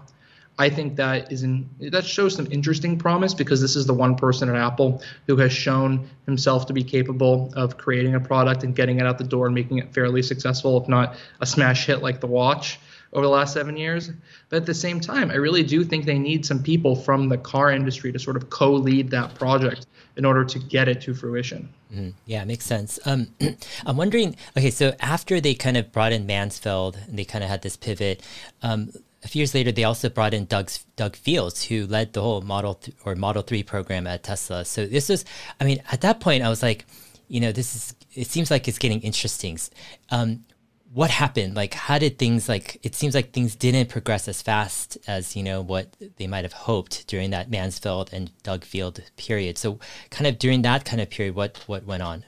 I 0.59 0.69
think 0.69 0.97
that 0.97 1.31
is 1.31 1.43
in, 1.43 1.69
that 1.79 2.05
shows 2.05 2.35
some 2.35 2.47
interesting 2.51 2.99
promise 2.99 3.33
because 3.33 3.61
this 3.61 3.75
is 3.75 3.85
the 3.85 3.93
one 3.93 4.15
person 4.15 4.49
at 4.49 4.55
Apple 4.55 5.01
who 5.25 5.37
has 5.37 5.51
shown 5.51 6.09
himself 6.25 6.67
to 6.67 6.73
be 6.73 6.83
capable 6.83 7.51
of 7.55 7.77
creating 7.77 8.15
a 8.15 8.19
product 8.19 8.63
and 8.63 8.75
getting 8.75 8.99
it 8.99 9.05
out 9.05 9.17
the 9.17 9.23
door 9.23 9.45
and 9.45 9.55
making 9.55 9.77
it 9.79 9.93
fairly 9.93 10.21
successful, 10.21 10.79
if 10.81 10.87
not 10.89 11.15
a 11.39 11.45
smash 11.45 11.87
hit 11.87 12.03
like 12.03 12.19
the 12.19 12.27
watch 12.27 12.79
over 13.13 13.25
the 13.25 13.31
last 13.31 13.53
seven 13.53 13.77
years. 13.77 14.11
But 14.49 14.57
at 14.57 14.65
the 14.65 14.73
same 14.73 14.99
time, 14.99 15.31
I 15.31 15.35
really 15.35 15.63
do 15.63 15.83
think 15.83 16.05
they 16.05 16.19
need 16.19 16.45
some 16.45 16.61
people 16.61 16.95
from 16.95 17.29
the 17.29 17.37
car 17.37 17.71
industry 17.71 18.11
to 18.11 18.19
sort 18.19 18.37
of 18.37 18.49
co 18.49 18.71
lead 18.71 19.09
that 19.11 19.35
project 19.35 19.87
in 20.17 20.25
order 20.25 20.43
to 20.43 20.59
get 20.59 20.87
it 20.87 21.01
to 21.01 21.13
fruition. 21.13 21.69
Mm-hmm. 21.93 22.09
Yeah, 22.25 22.43
makes 22.45 22.65
sense. 22.65 22.99
Um, 23.05 23.27
I'm 23.85 23.97
wondering 23.97 24.35
okay, 24.57 24.71
so 24.71 24.93
after 24.99 25.41
they 25.41 25.53
kind 25.53 25.77
of 25.77 25.91
brought 25.91 26.11
in 26.11 26.25
Mansfield 26.25 26.97
and 27.07 27.17
they 27.17 27.25
kind 27.25 27.43
of 27.43 27.49
had 27.49 27.61
this 27.61 27.77
pivot, 27.77 28.21
um, 28.61 28.91
a 29.23 29.27
few 29.27 29.41
years 29.41 29.53
later, 29.53 29.71
they 29.71 29.83
also 29.83 30.09
brought 30.09 30.33
in 30.33 30.45
Doug 30.45 30.71
Doug 30.95 31.15
Fields, 31.15 31.65
who 31.65 31.85
led 31.85 32.13
the 32.13 32.21
whole 32.21 32.41
Model 32.41 32.75
th- 32.75 32.95
or 33.05 33.15
Model 33.15 33.43
Three 33.43 33.63
program 33.63 34.07
at 34.07 34.23
Tesla. 34.23 34.65
So 34.65 34.85
this 34.85 35.09
was, 35.09 35.25
I 35.59 35.65
mean, 35.65 35.81
at 35.91 36.01
that 36.01 36.19
point, 36.19 36.43
I 36.43 36.49
was 36.49 36.63
like, 36.63 36.85
you 37.27 37.39
know, 37.39 37.51
this 37.51 37.75
is. 37.75 37.95
It 38.13 38.27
seems 38.27 38.51
like 38.51 38.67
it's 38.67 38.77
getting 38.77 38.99
interesting. 39.01 39.57
Um, 40.09 40.43
what 40.93 41.09
happened? 41.09 41.55
Like, 41.55 41.73
how 41.73 41.97
did 41.97 42.17
things 42.17 42.49
like? 42.49 42.79
It 42.83 42.95
seems 42.95 43.15
like 43.15 43.31
things 43.31 43.55
didn't 43.55 43.89
progress 43.89 44.27
as 44.27 44.41
fast 44.41 44.97
as 45.07 45.35
you 45.35 45.43
know 45.43 45.61
what 45.61 45.95
they 46.17 46.27
might 46.27 46.43
have 46.43 46.53
hoped 46.53 47.07
during 47.07 47.29
that 47.31 47.49
Mansfield 47.49 48.09
and 48.11 48.31
Doug 48.43 48.65
Field 48.65 49.01
period. 49.17 49.57
So, 49.57 49.79
kind 50.09 50.27
of 50.27 50.37
during 50.37 50.63
that 50.63 50.83
kind 50.83 51.01
of 51.01 51.09
period, 51.09 51.35
what 51.35 51.63
what 51.67 51.85
went 51.85 52.03
on? 52.03 52.25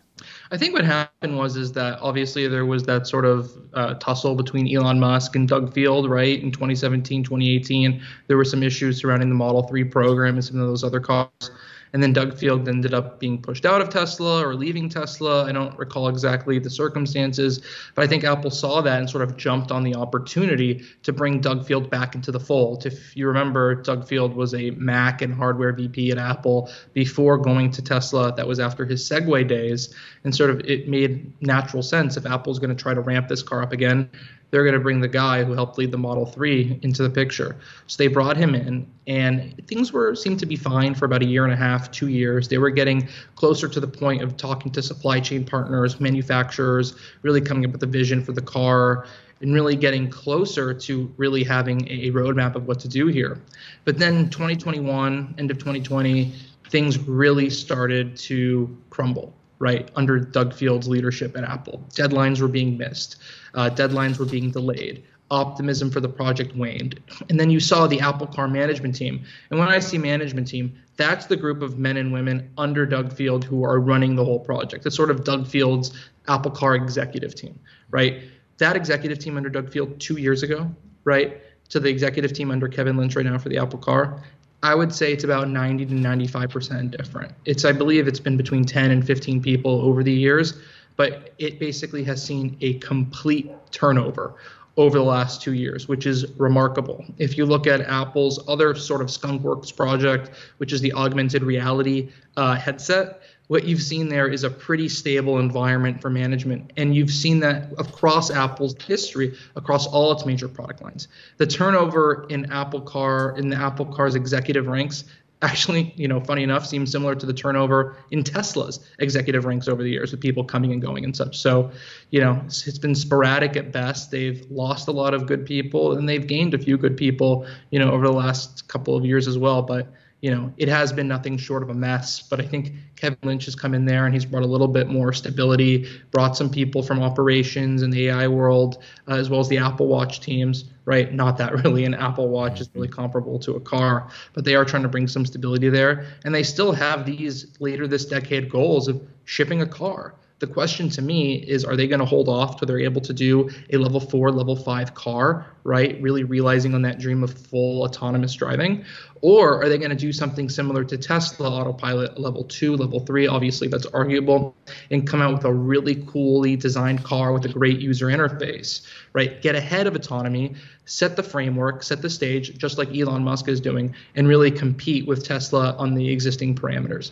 I 0.52 0.58
think 0.58 0.74
what 0.74 0.86
happened 0.86 1.38
was 1.38 1.58
is 1.58 1.74
that 1.74 2.00
obviously 2.00 2.48
there 2.48 2.66
was 2.66 2.84
that 2.84 3.08
sort 3.08 3.26
of 3.26 3.52
uh, 3.74 3.96
tussle 3.96 4.36
between 4.36 4.74
Elon 4.74 5.00
Musk 5.00 5.36
and 5.36 5.48
Doug 5.48 5.74
Field, 5.74 6.10
right? 6.10 6.42
In 6.42 6.52
2017, 6.52 7.24
2018, 7.24 8.02
there 8.28 8.38
were 8.38 8.46
some 8.46 8.64
issues 8.64 9.02
surrounding 9.02 9.28
the 9.28 9.36
Model 9.36 9.64
3 9.64 9.84
program 9.86 10.36
and 10.36 10.46
some 10.46 10.60
of 10.60 10.68
those 10.68 10.84
other 10.84 11.02
cars. 11.02 11.52
And 11.94 12.02
then 12.02 12.12
Doug 12.12 12.36
Field 12.36 12.68
ended 12.68 12.94
up 12.94 13.20
being 13.20 13.40
pushed 13.40 13.66
out 13.66 13.80
of 13.80 13.90
Tesla 13.90 14.46
or 14.46 14.56
leaving 14.56 14.90
Tesla. 14.90 15.46
I 15.46 15.52
don't 15.52 15.78
recall 15.78 16.08
exactly 16.08 16.58
the 16.58 16.70
circumstances, 16.70 17.62
but 17.94 18.04
I 18.04 18.08
think 18.08 18.24
Apple 18.24 18.50
saw 18.50 18.82
that 18.82 19.00
and 19.00 19.08
sort 19.08 19.24
of 19.24 19.38
jumped 19.38 19.72
on 19.72 19.84
the 19.84 19.94
opportunity 19.94 20.84
to 21.04 21.14
bring 21.14 21.40
Doug 21.40 21.66
Field 21.66 21.92
back 21.92 22.16
into 22.16 22.32
the 22.32 22.40
fold. 22.40 22.88
If 22.88 23.16
you 23.16 23.28
remember, 23.28 23.76
Doug 23.76 24.08
Field 24.08 24.36
was 24.36 24.56
a 24.56 24.72
Mac 24.72 25.22
and 25.22 25.34
hardware 25.34 25.72
VP 25.72 26.12
at 26.12 26.18
Apple 26.18 26.72
before 26.94 27.38
going 27.38 27.70
to 27.72 27.82
Tesla. 27.84 28.34
That 28.36 28.48
was 28.48 28.60
after 28.60 28.86
his 28.86 29.08
Segway 29.08 29.48
days. 29.48 29.94
And 30.24 30.36
sort 30.36 30.50
of 30.50 30.62
it 30.62 30.88
made 30.88 31.32
natural 31.42 31.84
sense 31.84 32.18
if 32.18 32.26
Apple's 32.26 32.58
going 32.58 32.76
to 32.76 32.82
try 32.82 32.96
to 32.96 33.02
ramp 33.02 33.28
this 33.28 33.44
car 33.44 33.62
up 33.62 33.72
again 33.72 34.10
they're 34.54 34.64
going 34.64 34.76
to 34.76 34.80
bring 34.80 35.02
the 35.02 35.08
guy 35.08 35.44
who 35.44 35.54
helped 35.54 35.80
lead 35.80 35.90
the 35.90 35.98
Model 35.98 36.28
3 36.28 36.80
into 36.84 37.02
the 37.02 37.10
picture. 37.10 37.56
So 37.88 37.98
they 37.98 38.06
brought 38.06 38.38
him 38.38 38.54
in, 38.54 38.86
and 39.08 39.60
things 39.68 39.92
were 39.92 40.14
seemed 40.14 40.40
to 40.42 40.46
be 40.46 40.56
fine 40.56 40.94
for 40.94 41.06
about 41.06 41.24
a 41.24 41.26
year 41.26 41.44
and 41.44 41.52
a 41.52 41.56
half, 41.56 41.90
two 41.90 42.08
years. 42.08 42.48
They 42.50 42.60
were 42.60 42.70
getting 42.70 43.10
closer 43.36 43.68
to 43.68 43.80
the 43.80 43.88
point 43.88 44.22
of 44.22 44.38
talking 44.38 44.72
to 44.74 44.84
supply 44.84 45.20
chain 45.22 45.44
partners, 45.44 46.00
manufacturers, 46.00 46.94
really 47.24 47.42
coming 47.42 47.66
up 47.66 47.72
with 47.72 47.82
a 47.82 47.88
vision 47.88 48.24
for 48.24 48.32
the 48.32 48.44
car 48.44 49.08
and 49.42 49.56
really 49.56 49.76
getting 49.76 50.08
closer 50.08 50.72
to 50.72 51.12
really 51.18 51.44
having 51.44 51.88
a 51.90 52.12
roadmap 52.12 52.54
of 52.54 52.68
what 52.68 52.80
to 52.82 52.88
do 52.88 53.08
here. 53.08 53.42
But 53.86 53.98
then 53.98 54.30
2021, 54.30 55.34
end 55.40 55.50
of 55.50 55.58
2020, 55.58 56.32
things 56.70 57.00
really 57.00 57.50
started 57.50 58.16
to 58.18 58.78
crumble 58.92 59.34
right 59.64 59.90
under 59.96 60.20
Doug 60.20 60.54
Field's 60.54 60.90
leadership 60.90 61.38
at 61.38 61.46
Apple. 61.46 61.82
Deadlines 61.92 62.42
were 62.42 62.50
being 62.50 62.78
missed, 62.78 63.16
uh, 63.54 63.70
deadlines 63.70 64.20
were 64.20 64.26
being 64.26 64.52
delayed. 64.52 65.06
Optimism 65.32 65.90
for 65.90 66.02
the 66.02 66.10
project 66.10 66.54
waned. 66.56 67.00
And 67.30 67.40
then 67.40 67.50
you 67.50 67.62
saw 67.62 67.88
the 67.88 68.02
Apple 68.02 68.28
Car 68.28 68.50
management 68.50 68.94
team. 68.94 69.24
And 69.50 69.58
when 69.58 69.70
I 69.70 69.80
see 69.80 69.98
management 69.98 70.50
team, 70.50 70.76
that's 70.98 71.28
the 71.28 71.38
group 71.38 71.62
of 71.62 71.80
men 71.80 71.96
and 71.96 72.12
women 72.12 72.52
under 72.58 72.86
Doug 72.86 73.14
Field 73.14 73.46
who 73.46 73.64
are 73.64 73.80
running 73.80 74.16
the 74.16 74.26
whole 74.26 74.40
project. 74.40 74.86
It's 74.86 74.98
sort 74.98 75.10
of 75.10 75.24
Doug 75.24 75.48
Field's 75.48 75.92
Apple 76.28 76.52
Car 76.52 76.76
executive 76.76 77.34
team, 77.34 77.58
right? 77.90 78.22
That 78.58 78.76
executive 78.76 79.18
team 79.18 79.38
under 79.38 79.50
Doug 79.50 79.72
Field 79.72 80.00
two 80.00 80.18
years 80.18 80.44
ago, 80.44 80.70
right, 81.06 81.42
to 81.70 81.80
the 81.80 81.90
executive 81.90 82.34
team 82.34 82.52
under 82.52 82.68
Kevin 82.68 82.98
Lynch 82.98 83.16
right 83.16 83.26
now 83.26 83.38
for 83.38 83.50
the 83.50 83.58
Apple 83.58 83.80
Car, 83.80 84.22
I 84.64 84.74
would 84.74 84.96
say 84.96 85.12
it's 85.12 85.26
about 85.26 85.50
90 85.50 85.86
to 85.88 85.94
95% 85.94 86.98
different. 86.98 87.34
It's, 87.44 87.66
I 87.66 87.74
believe 87.74 88.08
it's 88.08 88.20
been 88.20 88.38
between 88.38 88.64
10 88.64 88.92
and 88.92 89.06
15 89.06 89.42
people 89.42 89.82
over 89.82 90.04
the 90.04 90.14
years, 90.14 90.54
but 90.96 91.34
it 91.38 91.60
basically 91.60 92.04
has 92.06 92.24
seen 92.24 92.58
a 92.62 92.76
complete 92.76 93.52
turnover 93.72 94.36
over 94.78 94.98
the 94.98 95.04
last 95.04 95.42
two 95.42 95.54
years, 95.54 95.88
which 95.88 96.06
is 96.06 96.32
remarkable. 96.38 97.06
If 97.18 97.38
you 97.38 97.46
look 97.46 97.68
at 97.68 97.82
Apple's 97.82 98.44
other 98.48 98.74
sort 98.74 99.02
of 99.02 99.08
Skunkworks 99.08 99.76
project, 99.76 100.32
which 100.58 100.72
is 100.72 100.82
the 100.82 100.94
augmented 100.94 101.44
reality 101.44 102.10
uh, 102.38 102.56
headset, 102.56 103.22
what 103.54 103.66
you've 103.66 103.84
seen 103.84 104.10
there 104.10 104.28
is 104.28 104.44
a 104.44 104.50
pretty 104.50 104.90
stable 104.90 105.38
environment 105.38 106.02
for 106.02 106.10
management. 106.10 106.74
And 106.76 106.96
you've 106.96 107.12
seen 107.12 107.40
that 107.42 107.72
across 107.78 108.32
Apple's 108.32 108.74
history, 108.82 109.38
across 109.56 109.86
all 109.86 110.12
its 110.12 110.26
major 110.26 110.48
product 110.48 110.82
lines. 110.82 111.08
The 111.38 111.46
turnover 111.46 112.26
in 112.32 112.52
Apple 112.52 112.82
Car, 112.82 113.38
in 113.38 113.50
the 113.50 113.56
Apple 113.56 113.86
Car's 113.86 114.16
executive 114.16 114.66
ranks, 114.66 115.04
actually, 115.44 115.94
you 115.96 116.08
know, 116.08 116.20
funny 116.20 116.42
enough, 116.42 116.66
seems 116.66 116.92
similar 116.92 117.14
to 117.14 117.28
the 117.28 117.34
turnover 117.34 117.96
in 118.10 118.24
Tesla's 118.24 118.80
executive 118.98 119.46
ranks 119.46 119.68
over 119.68 119.84
the 119.84 119.92
years 119.92 120.10
with 120.10 120.20
people 120.20 120.44
coming 120.44 120.72
and 120.72 120.82
going 120.82 121.04
and 121.04 121.16
such. 121.16 121.38
So, 121.38 121.70
you 122.10 122.22
know, 122.22 122.42
it's, 122.48 122.66
it's 122.66 122.80
been 122.80 122.96
sporadic 122.96 123.56
at 123.56 123.72
best. 123.72 124.10
They've 124.10 124.44
lost 124.50 124.88
a 124.88 124.92
lot 124.92 125.14
of 125.14 125.28
good 125.28 125.46
people 125.46 125.96
and 125.96 126.10
they've 126.10 126.26
gained 126.26 126.56
a 126.56 126.58
few 126.58 126.76
good 126.76 126.98
people, 126.98 127.46
you 127.70 127.78
know, 127.78 127.92
over 127.92 128.08
the 128.08 128.14
last 128.14 128.68
couple 128.68 128.96
of 128.96 129.06
years 129.06 129.28
as 129.28 129.38
well. 129.38 129.62
But 129.62 129.94
you 130.24 130.32
know, 130.32 130.54
it 130.56 130.70
has 130.70 130.94
been 130.94 131.10
nothing 131.10 131.36
short 131.36 131.64
of 131.64 131.70
a 131.70 131.74
mess. 131.74 132.22
But 132.22 132.40
I 132.40 132.46
think 132.46 132.72
Kevin 132.96 133.18
Lynch 133.24 133.44
has 133.44 133.56
come 133.56 133.74
in 133.74 133.84
there 133.84 134.06
and 134.06 134.14
he's 134.14 134.24
brought 134.24 134.44
a 134.44 134.48
little 134.48 134.70
bit 134.70 134.88
more 134.88 135.12
stability, 135.12 135.86
brought 136.12 136.38
some 136.38 136.50
people 136.50 136.82
from 136.82 137.04
operations 137.04 137.82
and 137.82 137.92
the 137.92 138.08
AI 138.08 138.30
world, 138.30 138.82
uh, 139.10 139.16
as 139.16 139.30
well 139.30 139.42
as 139.42 139.50
the 139.50 139.58
Apple 139.58 139.88
Watch 139.88 140.22
teams, 140.22 140.64
right? 140.86 141.14
Not 141.14 141.38
that 141.40 141.52
really 141.66 141.84
an 141.84 141.94
Apple 141.94 142.30
Watch 142.30 142.62
is 142.62 142.70
really 142.74 142.88
comparable 142.88 143.38
to 143.40 143.56
a 143.56 143.60
car, 143.60 144.10
but 144.32 144.46
they 144.46 144.56
are 144.56 144.64
trying 144.64 144.84
to 144.84 144.88
bring 144.88 145.10
some 145.10 145.26
stability 145.26 145.68
there. 145.68 146.06
And 146.24 146.34
they 146.34 146.44
still 146.44 146.72
have 146.72 147.06
these 147.06 147.60
later 147.60 147.86
this 147.86 148.06
decade 148.06 148.50
goals 148.50 148.88
of 148.88 149.06
shipping 149.26 149.62
a 149.62 149.68
car 149.68 150.16
the 150.44 150.54
question 150.54 150.90
to 150.90 151.02
me 151.02 151.36
is 151.36 151.64
are 151.64 151.78
they 151.78 151.88
going 151.88 152.02
to 152.02 152.06
hold 152.06 152.28
off 152.28 152.60
till 152.60 152.66
they're 152.66 152.78
able 152.80 153.00
to 153.00 153.14
do 153.14 153.50
a 153.72 153.78
level 153.78 154.02
four, 154.02 154.30
level 154.30 154.58
five 154.58 154.94
car, 154.94 155.48
right? 155.64 156.02
Really 156.02 156.26
realizing 156.26 156.76
on 156.76 156.82
that 156.82 157.00
dream 157.00 157.24
of 157.24 157.34
full 157.34 157.84
autonomous 157.84 158.34
driving? 158.34 158.84
Or 159.22 159.64
are 159.64 159.70
they 159.70 159.78
going 159.78 159.92
to 159.92 159.96
do 159.96 160.12
something 160.12 160.50
similar 160.50 160.84
to 160.84 160.98
Tesla 160.98 161.50
autopilot 161.50 162.20
level 162.20 162.44
two, 162.44 162.76
level 162.76 163.00
three? 163.00 163.26
Obviously, 163.26 163.70
that's 163.70 163.86
arguable, 163.86 164.54
and 164.92 165.08
come 165.08 165.22
out 165.22 165.34
with 165.34 165.46
a 165.46 165.54
really 165.54 166.04
coolly 166.08 166.58
designed 166.58 167.06
car 167.06 167.32
with 167.32 167.46
a 167.46 167.50
great 167.50 167.80
user 167.80 168.08
interface, 168.08 168.86
right? 169.14 169.42
Get 169.42 169.56
ahead 169.56 169.88
of 169.88 169.96
autonomy, 169.96 170.56
set 170.84 171.16
the 171.16 171.24
framework, 171.24 171.84
set 171.84 172.02
the 172.02 172.10
stage, 172.10 172.58
just 172.58 172.78
like 172.78 172.94
Elon 172.94 173.24
Musk 173.24 173.48
is 173.48 173.62
doing, 173.62 173.96
and 174.16 174.28
really 174.28 174.52
compete 174.52 175.08
with 175.08 175.26
Tesla 175.26 175.74
on 175.78 175.94
the 175.94 176.12
existing 176.12 176.54
parameters. 176.54 177.12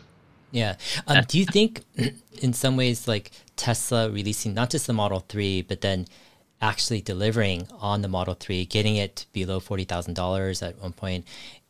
Yeah. 0.52 0.76
Um, 1.08 1.24
do 1.28 1.40
you 1.40 1.46
think, 1.46 1.82
in 2.42 2.54
some 2.54 2.78
ways, 2.78 3.08
like 3.08 3.32
Tesla 3.56 4.10
releasing 4.10 4.54
not 4.54 4.70
just 4.70 4.88
the 4.88 4.94
Model 4.94 5.22
3, 5.28 5.64
but 5.64 5.82
then 5.82 6.08
actually 6.62 7.02
delivering 7.02 7.68
on 7.80 8.02
the 8.02 8.08
Model 8.08 8.36
3, 8.36 8.66
getting 8.66 8.96
it 8.96 9.26
below 9.34 9.60
$40,000 9.60 10.68
at 10.68 10.80
one 10.80 10.94
point, 10.94 11.26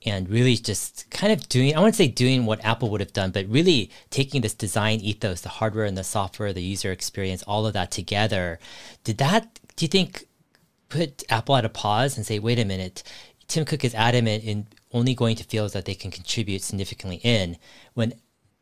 and 0.06 0.30
really 0.30 0.56
just 0.56 1.10
kind 1.12 1.32
of 1.32 1.48
doing, 1.48 1.76
I 1.76 1.80
wouldn't 1.80 1.96
say 1.96 2.08
doing 2.08 2.46
what 2.46 2.64
Apple 2.66 2.90
would 2.90 3.02
have 3.02 3.14
done, 3.14 3.32
but 3.32 3.48
really 3.48 3.92
taking 4.10 4.42
this 4.42 4.54
design 4.54 5.00
ethos, 5.00 5.42
the 5.42 5.50
hardware 5.50 5.86
and 5.86 5.98
the 5.98 6.04
software, 6.04 6.52
the 6.52 6.62
user 6.62 6.92
experience, 6.92 7.44
all 7.44 7.66
of 7.66 7.74
that 7.74 7.92
together. 7.92 8.60
Did 9.04 9.20
that, 9.20 9.60
do 9.76 9.86
you 9.86 9.90
think, 9.90 10.26
put 10.90 11.24
Apple 11.30 11.56
at 11.56 11.66
a 11.66 11.70
pause 11.70 12.18
and 12.18 12.26
say, 12.26 12.40
wait 12.40 12.60
a 12.60 12.66
minute, 12.66 13.04
Tim 13.48 13.64
Cook 13.64 13.86
is 13.86 13.96
adamant 13.96 14.44
in 14.44 14.68
only 14.92 15.16
going 15.16 15.36
to 15.38 15.44
fields 15.44 15.74
that 15.74 15.86
they 15.86 15.94
can 15.94 16.12
contribute 16.12 16.64
significantly 16.64 17.22
in 17.24 17.58
when 17.94 18.14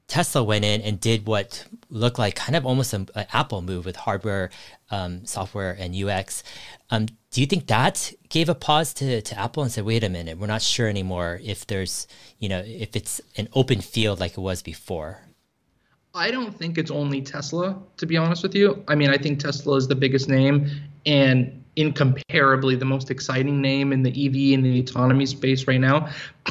Tesla 0.10 0.44
went 0.44 0.66
in 0.66 0.82
and 0.82 1.00
did 1.00 1.28
what 1.28 1.66
looked 1.90 2.20
like 2.20 2.36
kind 2.36 2.56
of 2.56 2.66
almost 2.66 2.94
an 2.94 3.08
Apple 3.32 3.62
move 3.62 3.86
with 3.86 3.96
hardware, 3.96 4.50
um, 4.92 5.26
software, 5.26 5.78
and 5.80 5.96
UX. 5.96 6.44
Um, 6.90 7.06
do 7.32 7.42
you 7.42 7.48
think 7.48 7.68
that 7.68 8.12
gave 8.28 8.50
a 8.50 8.56
pause 8.56 8.92
to, 8.96 9.22
to 9.22 9.40
Apple 9.40 9.62
and 9.62 9.72
said, 9.72 9.86
wait 9.86 10.04
a 10.04 10.10
minute, 10.10 10.40
we're 10.40 10.48
not 10.48 10.64
sure 10.64 10.88
anymore 10.88 11.40
if 11.44 11.68
there's, 11.68 12.08
you 12.40 12.50
know, 12.50 12.64
if 12.66 12.96
it's 12.96 13.22
an 13.38 13.48
open 13.54 13.82
field 13.82 14.20
like 14.20 14.32
it 14.32 14.42
was 14.42 14.64
before? 14.64 15.22
I 16.16 16.32
don't 16.32 16.58
think 16.58 16.80
it's 16.80 16.90
only 16.90 17.22
Tesla, 17.22 17.80
to 17.98 18.08
be 18.08 18.18
honest 18.18 18.42
with 18.42 18.56
you. 18.56 18.84
I 18.88 18.96
mean, 18.96 19.12
I 19.12 19.18
think 19.18 19.40
Tesla 19.40 19.76
is 19.76 19.88
the 19.88 19.96
biggest 19.96 20.28
name 20.28 20.70
and 21.06 21.59
incomparably 21.80 22.76
the 22.76 22.86
most 22.86 23.10
exciting 23.10 23.62
name 23.62 23.94
in 23.94 24.04
the 24.04 24.10
EV 24.10 24.58
and 24.58 24.66
the 24.66 24.80
autonomy 24.80 25.26
space 25.26 25.68
right 25.68 25.80
now. 25.80 26.10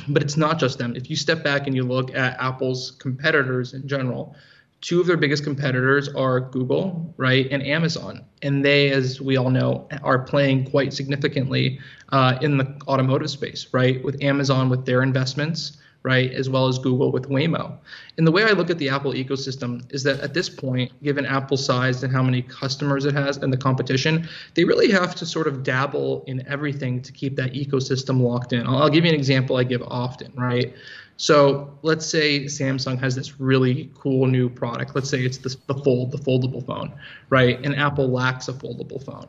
But 0.09 0.23
it's 0.23 0.37
not 0.37 0.59
just 0.59 0.79
them. 0.79 0.97
If 0.97 1.11
you 1.11 1.17
step 1.17 1.45
back 1.45 1.67
and 1.67 1.77
you 1.77 1.85
look 1.85 2.15
at 2.15 2.41
Apple's 2.41 2.93
competitors 2.93 3.75
in 3.75 3.87
general, 3.87 4.35
two 4.81 5.01
of 5.01 5.07
their 5.07 5.17
biggest 5.17 5.45
competitors 5.45 6.09
are 6.09 6.41
Google, 6.41 7.13
right, 7.17 7.47
and 7.51 7.63
Amazon. 7.63 8.25
And 8.43 8.65
they, 8.65 8.91
as 8.91 9.21
we 9.21 9.37
all 9.37 9.51
know, 9.51 9.89
are 10.03 10.21
playing 10.21 10.71
quite 10.71 10.93
significantly 10.93 11.81
uh, 12.11 12.39
in 12.41 12.57
the 12.57 12.81
automotive 12.87 13.31
space, 13.31 13.67
right, 13.73 14.03
with 14.03 14.23
Amazon 14.23 14.71
with 14.71 14.87
their 14.87 15.03
investments 15.03 15.79
right, 16.09 16.33
as 16.33 16.49
well 16.49 16.69
as 16.69 16.79
Google 16.79 17.13
with 17.13 17.29
Waymo. 17.29 17.77
And 18.17 18.27
the 18.27 18.33
way 18.33 18.45
I 18.45 18.53
look 18.53 18.71
at 18.71 18.79
the 18.79 18.89
Apple 18.89 19.13
ecosystem 19.13 19.85
is 19.93 20.03
that 20.05 20.21
at 20.21 20.33
this 20.33 20.49
point, 20.49 20.91
given 21.03 21.27
Apple's 21.27 21.63
size 21.63 22.03
and 22.03 22.11
how 22.11 22.23
many 22.23 22.41
customers 22.41 23.05
it 23.05 23.13
has 23.13 23.37
and 23.37 23.53
the 23.53 23.59
competition, 23.59 24.27
they 24.55 24.65
really 24.65 24.91
have 24.91 25.15
to 25.17 25.27
sort 25.27 25.47
of 25.47 25.63
dabble 25.63 26.25
in 26.27 26.49
everything 26.49 27.03
to 27.03 27.13
keep 27.13 27.37
that 27.37 27.53
ecosystem 27.53 28.23
locked 28.23 28.55
in. 28.55 28.67
I'll, 28.67 28.89
give 28.89 29.05
you 29.05 29.11
an 29.11 29.15
example 29.15 29.59
I 29.59 29.65
give 29.65 29.83
often, 29.83 30.33
right? 30.35 30.75
So 31.19 31.79
let's 31.83 32.07
say 32.07 32.45
Samsung 32.45 32.99
has 33.01 33.15
this 33.15 33.39
really 33.39 33.91
cool 33.95 34.27
new 34.27 34.49
product. 34.49 34.95
Let's 34.95 35.11
say 35.11 35.21
it's 35.21 35.37
the, 35.37 35.55
the 35.67 35.75
Fold, 35.75 36.11
the 36.11 36.19
foldable 36.19 36.65
phone, 36.65 36.91
right? 37.29 37.63
And 37.63 37.77
Apple 37.77 38.09
lacks 38.09 38.49
a 38.49 38.55
foldable 38.55 39.05
phone, 39.05 39.27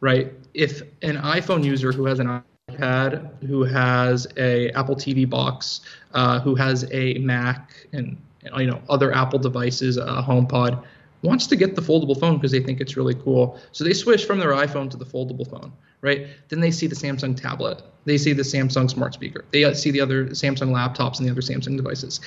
right? 0.00 0.30
If 0.52 0.82
an 1.00 1.16
iPhone 1.16 1.64
user 1.64 1.90
who 1.90 2.04
has 2.04 2.18
an 2.20 2.42
iPad, 2.68 3.42
who 3.44 3.64
has 3.64 4.26
a 4.36 4.70
Apple 4.70 4.96
TV 4.96 5.28
box, 5.28 5.80
uh, 6.12 6.40
who 6.40 6.54
has 6.54 6.86
a 6.92 7.14
Mac 7.14 7.86
and 7.92 8.16
you 8.56 8.66
know 8.66 8.80
other 8.88 9.12
Apple 9.12 9.38
devices, 9.38 9.96
a 9.96 10.22
HomePod, 10.22 10.84
wants 11.22 11.46
to 11.48 11.56
get 11.56 11.74
the 11.74 11.82
foldable 11.82 12.18
phone 12.18 12.36
because 12.36 12.52
they 12.52 12.60
think 12.60 12.80
it's 12.80 12.96
really 12.96 13.14
cool. 13.14 13.58
So 13.72 13.84
they 13.84 13.92
switch 13.92 14.24
from 14.24 14.38
their 14.38 14.52
iPhone 14.52 14.90
to 14.90 14.96
the 14.96 15.04
foldable 15.04 15.48
phone, 15.48 15.72
right? 16.00 16.28
Then 16.48 16.60
they 16.60 16.70
see 16.70 16.86
the 16.86 16.94
Samsung 16.94 17.40
tablet, 17.40 17.82
they 18.04 18.18
see 18.18 18.32
the 18.32 18.42
Samsung 18.42 18.90
smart 18.90 19.14
speaker, 19.14 19.44
they 19.50 19.72
see 19.74 19.90
the 19.90 20.00
other 20.00 20.26
Samsung 20.26 20.70
laptops 20.70 21.18
and 21.18 21.26
the 21.26 21.32
other 21.32 21.40
Samsung 21.40 21.76
devices. 21.76 22.20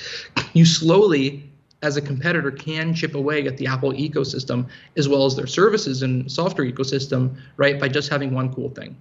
You 0.52 0.64
slowly 0.64 1.48
as 1.82 1.96
a 1.96 2.00
competitor 2.00 2.50
can 2.50 2.94
chip 2.94 3.14
away 3.14 3.46
at 3.46 3.56
the 3.56 3.66
Apple 3.66 3.92
ecosystem 3.92 4.68
as 4.96 5.08
well 5.08 5.24
as 5.26 5.34
their 5.34 5.48
services 5.48 6.02
and 6.02 6.30
software 6.30 6.70
ecosystem, 6.70 7.36
right, 7.56 7.80
by 7.80 7.88
just 7.88 8.08
having 8.08 8.32
one 8.32 8.54
cool 8.54 8.70
thing. 8.70 8.96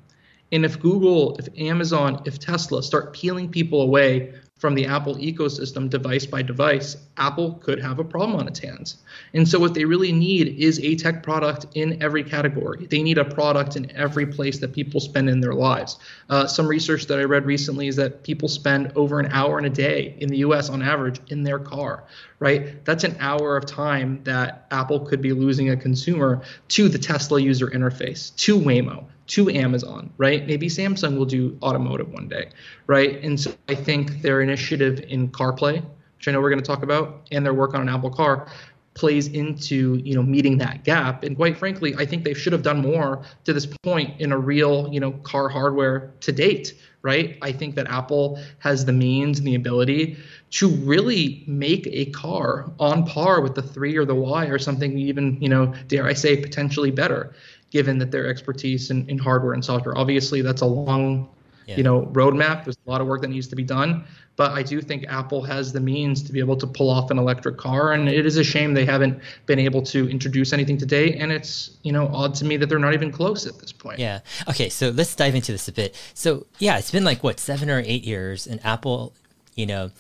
And 0.52 0.66
if 0.66 0.80
Google, 0.80 1.38
if 1.38 1.48
Amazon, 1.58 2.22
if 2.26 2.40
Tesla 2.40 2.84
start 2.84 3.14
peeling 3.14 3.50
people 3.50 3.82
away 3.82 4.34
from 4.62 4.76
the 4.76 4.86
Apple 4.86 5.16
ecosystem 5.16 5.90
device 5.90 6.28
by 6.28 6.44
device, 6.44 6.96
Apple 7.18 7.54
could 7.64 7.82
have 7.82 7.98
a 7.98 8.04
problem 8.04 8.40
on 8.40 8.48
its 8.48 8.60
hands. 8.60 8.98
And 9.34 9.50
so, 9.50 9.58
what 9.58 9.74
they 9.74 9.86
really 9.86 10.12
need 10.12 10.60
is 10.60 10.80
a 10.80 10.96
tech 10.96 11.24
product 11.24 11.66
in 11.74 12.02
every 12.04 12.24
category. 12.24 12.86
They 12.86 13.02
need 13.02 13.18
a 13.18 13.26
product 13.26 13.76
in 13.76 13.92
every 13.96 14.28
place 14.28 14.60
that 14.60 14.72
people 14.72 15.00
spend 15.00 15.30
in 15.30 15.42
their 15.42 15.56
lives. 15.56 15.98
Uh, 16.30 16.46
some 16.46 16.68
research 16.68 17.08
that 17.08 17.18
I 17.18 17.24
read 17.24 17.48
recently 17.48 17.88
is 17.88 17.96
that 17.96 18.22
people 18.22 18.48
spend 18.48 18.92
over 18.96 19.20
an 19.20 19.32
hour 19.32 19.58
in 19.58 19.66
a 19.66 19.70
day 19.70 20.16
in 20.20 20.30
the 20.30 20.38
US 20.38 20.70
on 20.70 20.84
average 20.84 21.20
in 21.30 21.42
their 21.42 21.58
car, 21.58 22.04
right? 22.38 22.86
That's 22.86 23.04
an 23.04 23.18
hour 23.20 23.58
of 23.58 23.66
time 23.66 24.24
that 24.26 24.68
Apple 24.70 25.00
could 25.00 25.24
be 25.24 25.34
losing 25.34 25.72
a 25.72 25.76
consumer 25.76 26.44
to 26.68 26.88
the 26.88 27.00
Tesla 27.00 27.42
user 27.42 27.68
interface, 27.68 28.36
to 28.36 28.60
Waymo, 28.60 29.06
to 29.28 29.50
Amazon, 29.50 30.12
right? 30.18 30.46
Maybe 30.46 30.68
Samsung 30.68 31.18
will 31.18 31.26
do 31.26 31.58
automotive 31.62 32.12
one 32.12 32.28
day, 32.28 32.50
right? 32.88 33.24
And 33.24 33.40
so 33.40 33.54
I 33.70 33.76
think 33.76 34.22
their 34.22 34.42
initiative 34.42 35.04
in 35.08 35.30
CarPlay, 35.30 35.84
which 36.18 36.28
I 36.28 36.32
know 36.32 36.42
we're 36.42 36.50
going 36.50 36.62
to 36.62 36.66
talk 36.66 36.84
about, 36.84 37.28
and 37.32 37.46
their 37.46 37.54
work 37.54 37.74
on 37.74 37.82
an 37.82 37.90
Apple 37.90 38.12
Car 38.12 38.48
plays 38.94 39.28
into 39.28 40.02
you 40.04 40.14
know 40.14 40.22
meeting 40.22 40.58
that 40.58 40.84
gap 40.84 41.24
and 41.24 41.38
quite 41.38 41.58
frankly 41.58 41.96
i 41.98 42.06
think 42.06 42.26
they 42.26 42.34
should 42.34 42.52
have 42.52 42.62
done 42.62 42.82
more 42.82 43.24
to 43.46 43.54
this 43.54 43.66
point 43.66 44.20
in 44.20 44.32
a 44.34 44.38
real 44.38 44.90
you 44.92 45.00
know 45.00 45.12
car 45.12 45.48
hardware 45.48 46.12
to 46.20 46.32
date 46.34 46.78
right 47.02 47.38
i 47.42 47.54
think 47.54 47.76
that 47.76 47.88
apple 47.88 48.38
has 48.60 48.84
the 48.84 48.92
means 48.92 49.40
and 49.40 49.48
the 49.48 49.56
ability 49.56 50.18
to 50.50 50.68
really 50.68 51.42
make 51.48 51.88
a 51.88 52.06
car 52.08 52.70
on 52.80 53.06
par 53.06 53.40
with 53.40 53.56
the 53.56 53.62
3 53.62 53.96
or 53.96 54.04
the 54.04 54.16
y 54.16 54.48
or 54.48 54.60
something 54.60 54.98
even 54.98 55.42
you 55.42 55.48
know 55.48 55.74
dare 55.88 56.06
i 56.06 56.14
say 56.14 56.36
potentially 56.36 56.92
better 56.92 57.34
given 57.72 57.98
that 57.98 58.12
their 58.12 58.28
expertise 58.28 58.92
in, 58.92 59.10
in 59.10 59.18
hardware 59.18 59.54
and 59.54 59.66
software 59.66 59.98
obviously 59.98 60.42
that's 60.42 60.62
a 60.62 60.66
long 60.66 61.28
yeah. 61.66 61.78
you 61.78 61.84
know 61.84 62.04
roadmap 62.14 62.64
there's 62.64 62.78
a 62.86 62.90
lot 62.90 63.02
of 63.02 63.08
work 63.08 63.22
that 63.22 63.30
needs 63.30 63.48
to 63.48 63.56
be 63.56 63.64
done 63.64 64.06
but 64.42 64.54
I 64.54 64.64
do 64.64 64.82
think 64.82 65.06
Apple 65.08 65.44
has 65.44 65.72
the 65.72 65.80
means 65.80 66.24
to 66.24 66.32
be 66.32 66.40
able 66.40 66.56
to 66.58 66.66
pull 66.66 66.90
off 66.90 67.12
an 67.12 67.20
electric 67.20 67.58
car, 67.58 67.94
and 67.94 68.10
it 68.10 68.26
is 68.26 68.38
a 68.38 68.44
shame 68.44 68.74
they 68.74 68.86
haven't 68.86 69.22
been 69.46 69.60
able 69.60 69.84
to 69.84 70.10
introduce 70.10 70.52
anything 70.52 70.78
today. 70.80 71.14
And 71.14 71.32
it's 71.32 71.78
you 71.84 71.92
know 71.92 72.08
odd 72.08 72.34
to 72.36 72.46
me 72.46 72.58
that 72.58 72.68
they're 72.68 72.80
not 72.80 72.96
even 72.96 73.12
close 73.12 73.46
at 73.46 73.60
this 73.60 73.72
point. 73.72 74.00
Yeah. 74.00 74.22
Okay. 74.50 74.70
So 74.70 74.90
let's 74.90 75.16
dive 75.16 75.36
into 75.36 75.52
this 75.52 75.68
a 75.68 75.72
bit. 75.72 75.96
So 76.14 76.48
yeah, 76.58 76.80
it's 76.80 76.90
been 76.90 77.04
like 77.04 77.24
what 77.24 77.40
seven 77.40 77.70
or 77.70 77.84
eight 77.86 78.04
years, 78.04 78.48
and 78.48 78.64
Apple, 78.66 79.14
you 79.56 79.68
know. 79.68 79.92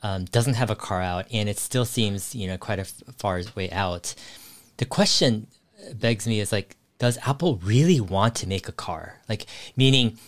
Um, 0.00 0.26
doesn't 0.26 0.54
have 0.54 0.70
a 0.70 0.76
car 0.76 1.02
out, 1.02 1.26
and 1.32 1.48
it 1.48 1.58
still 1.58 1.84
seems 1.84 2.32
you 2.32 2.46
know 2.46 2.56
quite 2.56 2.78
a 2.78 2.82
f- 2.82 3.02
far 3.16 3.42
way 3.56 3.68
out. 3.72 4.14
The 4.76 4.84
question 4.84 5.48
begs 5.94 6.24
me 6.24 6.38
is 6.38 6.52
like, 6.52 6.76
does 6.98 7.18
Apple 7.26 7.56
really 7.62 8.00
want 8.00 8.34
to 8.36 8.46
make 8.46 8.68
a 8.68 8.72
car? 8.72 9.20
Like, 9.28 9.46
meaning, 9.76 10.18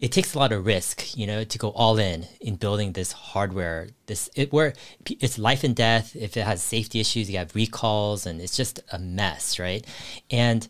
it 0.00 0.12
takes 0.12 0.34
a 0.34 0.38
lot 0.38 0.52
of 0.52 0.64
risk, 0.64 1.16
you 1.16 1.26
know, 1.26 1.42
to 1.42 1.58
go 1.58 1.70
all 1.70 1.98
in 1.98 2.26
in 2.40 2.54
building 2.54 2.92
this 2.92 3.10
hardware. 3.12 3.88
This 4.06 4.30
it 4.36 4.52
where 4.52 4.74
it's 5.08 5.38
life 5.38 5.64
and 5.64 5.74
death. 5.74 6.14
If 6.14 6.36
it 6.36 6.44
has 6.44 6.62
safety 6.62 7.00
issues, 7.00 7.28
you 7.30 7.38
have 7.38 7.54
recalls, 7.54 8.24
and 8.26 8.40
it's 8.40 8.56
just 8.56 8.80
a 8.92 8.98
mess, 8.98 9.58
right? 9.58 9.84
And 10.30 10.68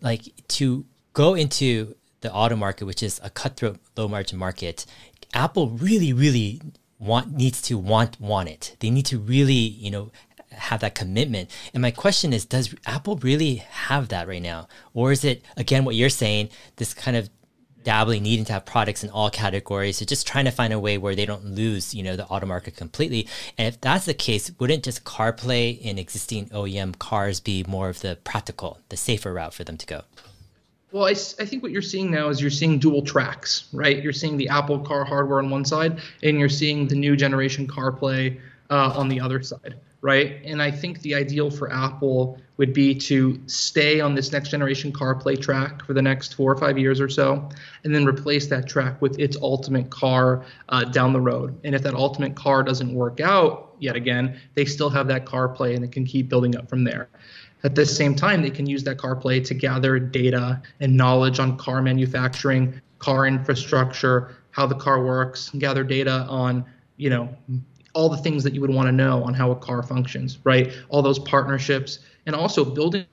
like 0.00 0.22
to 0.48 0.86
go 1.12 1.34
into 1.34 1.94
the 2.20 2.32
auto 2.32 2.56
market, 2.56 2.86
which 2.86 3.02
is 3.02 3.20
a 3.22 3.28
cutthroat, 3.28 3.78
low 3.96 4.08
margin 4.08 4.38
market, 4.38 4.86
Apple 5.34 5.68
really, 5.70 6.12
really 6.12 6.62
want 6.98 7.34
needs 7.34 7.60
to 7.62 7.76
want 7.76 8.18
want 8.18 8.48
it. 8.48 8.76
They 8.80 8.88
need 8.88 9.06
to 9.06 9.18
really, 9.18 9.52
you 9.52 9.90
know, 9.90 10.10
have 10.54 10.80
that 10.80 10.94
commitment. 10.94 11.50
And 11.72 11.82
my 11.82 11.90
question 11.90 12.32
is, 12.32 12.44
does 12.44 12.74
Apple 12.86 13.16
really 13.16 13.56
have 13.56 14.08
that 14.08 14.28
right 14.28 14.42
now? 14.42 14.68
Or 14.92 15.12
is 15.12 15.24
it, 15.24 15.42
again, 15.56 15.84
what 15.84 15.94
you're 15.94 16.08
saying, 16.08 16.50
this 16.76 16.94
kind 16.94 17.16
of 17.16 17.30
dabbling 17.84 18.22
needing 18.22 18.44
to 18.46 18.52
have 18.52 18.64
products 18.64 19.04
in 19.04 19.10
all 19.10 19.28
categories 19.28 19.98
so 19.98 20.06
just 20.06 20.26
trying 20.26 20.46
to 20.46 20.50
find 20.50 20.72
a 20.72 20.78
way 20.78 20.96
where 20.96 21.14
they 21.14 21.26
don't 21.26 21.44
lose 21.44 21.94
you 21.94 22.02
know 22.02 22.16
the 22.16 22.24
auto 22.26 22.46
market 22.46 22.74
completely 22.74 23.28
and 23.58 23.68
if 23.68 23.78
that's 23.82 24.06
the 24.06 24.14
case 24.14 24.50
wouldn't 24.58 24.82
just 24.82 25.04
carplay 25.04 25.78
in 25.80 25.98
existing 25.98 26.48
oem 26.48 26.98
cars 26.98 27.40
be 27.40 27.62
more 27.68 27.90
of 27.90 28.00
the 28.00 28.16
practical 28.24 28.78
the 28.88 28.96
safer 28.96 29.34
route 29.34 29.52
for 29.52 29.64
them 29.64 29.76
to 29.76 29.86
go 29.86 30.02
well, 30.92 31.06
I, 31.06 31.10
I 31.10 31.44
think 31.44 31.64
what 31.64 31.72
you're 31.72 31.82
seeing 31.82 32.08
now 32.08 32.28
is 32.28 32.40
you're 32.40 32.52
seeing 32.52 32.78
dual 32.78 33.02
tracks, 33.02 33.64
right? 33.72 34.00
You're 34.00 34.12
seeing 34.12 34.36
the 34.36 34.48
Apple 34.48 34.78
car 34.78 35.04
hardware 35.04 35.40
on 35.40 35.50
one 35.50 35.64
side, 35.64 35.98
and 36.22 36.38
you're 36.38 36.48
seeing 36.48 36.86
the 36.86 36.94
new 36.94 37.16
generation 37.16 37.66
CarPlay 37.66 38.38
uh, 38.70 38.92
on 38.94 39.08
the 39.08 39.20
other 39.20 39.42
side 39.42 39.74
right? 40.04 40.42
And 40.44 40.60
I 40.60 40.70
think 40.70 41.00
the 41.00 41.14
ideal 41.14 41.50
for 41.50 41.72
Apple 41.72 42.38
would 42.58 42.74
be 42.74 42.94
to 42.94 43.40
stay 43.46 44.00
on 44.00 44.14
this 44.14 44.32
next 44.32 44.50
generation 44.50 44.92
CarPlay 44.92 45.40
track 45.40 45.82
for 45.82 45.94
the 45.94 46.02
next 46.02 46.34
four 46.34 46.52
or 46.52 46.58
five 46.58 46.76
years 46.76 47.00
or 47.00 47.08
so, 47.08 47.48
and 47.84 47.94
then 47.94 48.04
replace 48.04 48.46
that 48.48 48.68
track 48.68 49.00
with 49.00 49.18
its 49.18 49.38
ultimate 49.40 49.88
car 49.88 50.44
uh, 50.68 50.84
down 50.84 51.14
the 51.14 51.20
road. 51.22 51.58
And 51.64 51.74
if 51.74 51.82
that 51.84 51.94
ultimate 51.94 52.34
car 52.34 52.62
doesn't 52.62 52.92
work 52.92 53.20
out 53.20 53.76
yet 53.78 53.96
again, 53.96 54.38
they 54.52 54.66
still 54.66 54.90
have 54.90 55.06
that 55.08 55.24
CarPlay 55.24 55.74
and 55.74 55.82
it 55.82 55.90
can 55.90 56.04
keep 56.04 56.28
building 56.28 56.54
up 56.54 56.68
from 56.68 56.84
there. 56.84 57.08
At 57.62 57.74
the 57.74 57.86
same 57.86 58.14
time, 58.14 58.42
they 58.42 58.50
can 58.50 58.66
use 58.66 58.84
that 58.84 58.98
CarPlay 58.98 59.42
to 59.46 59.54
gather 59.54 59.98
data 59.98 60.60
and 60.80 60.98
knowledge 60.98 61.38
on 61.38 61.56
car 61.56 61.80
manufacturing, 61.80 62.78
car 62.98 63.26
infrastructure, 63.26 64.36
how 64.50 64.66
the 64.66 64.74
car 64.74 65.02
works, 65.02 65.48
gather 65.56 65.82
data 65.82 66.26
on 66.28 66.66
you 66.98 67.08
know 67.08 67.34
all 67.94 68.08
the 68.08 68.16
things 68.16 68.42
that 68.44 68.54
you 68.54 68.60
would 68.60 68.74
want 68.74 68.86
to 68.86 68.92
know 68.92 69.22
on 69.24 69.34
how 69.34 69.50
a 69.50 69.56
car 69.56 69.82
functions, 69.82 70.38
right? 70.44 70.72
All 70.88 71.02
those 71.02 71.18
partnerships 71.18 72.00
and 72.26 72.34
also 72.34 72.64
building 72.64 73.06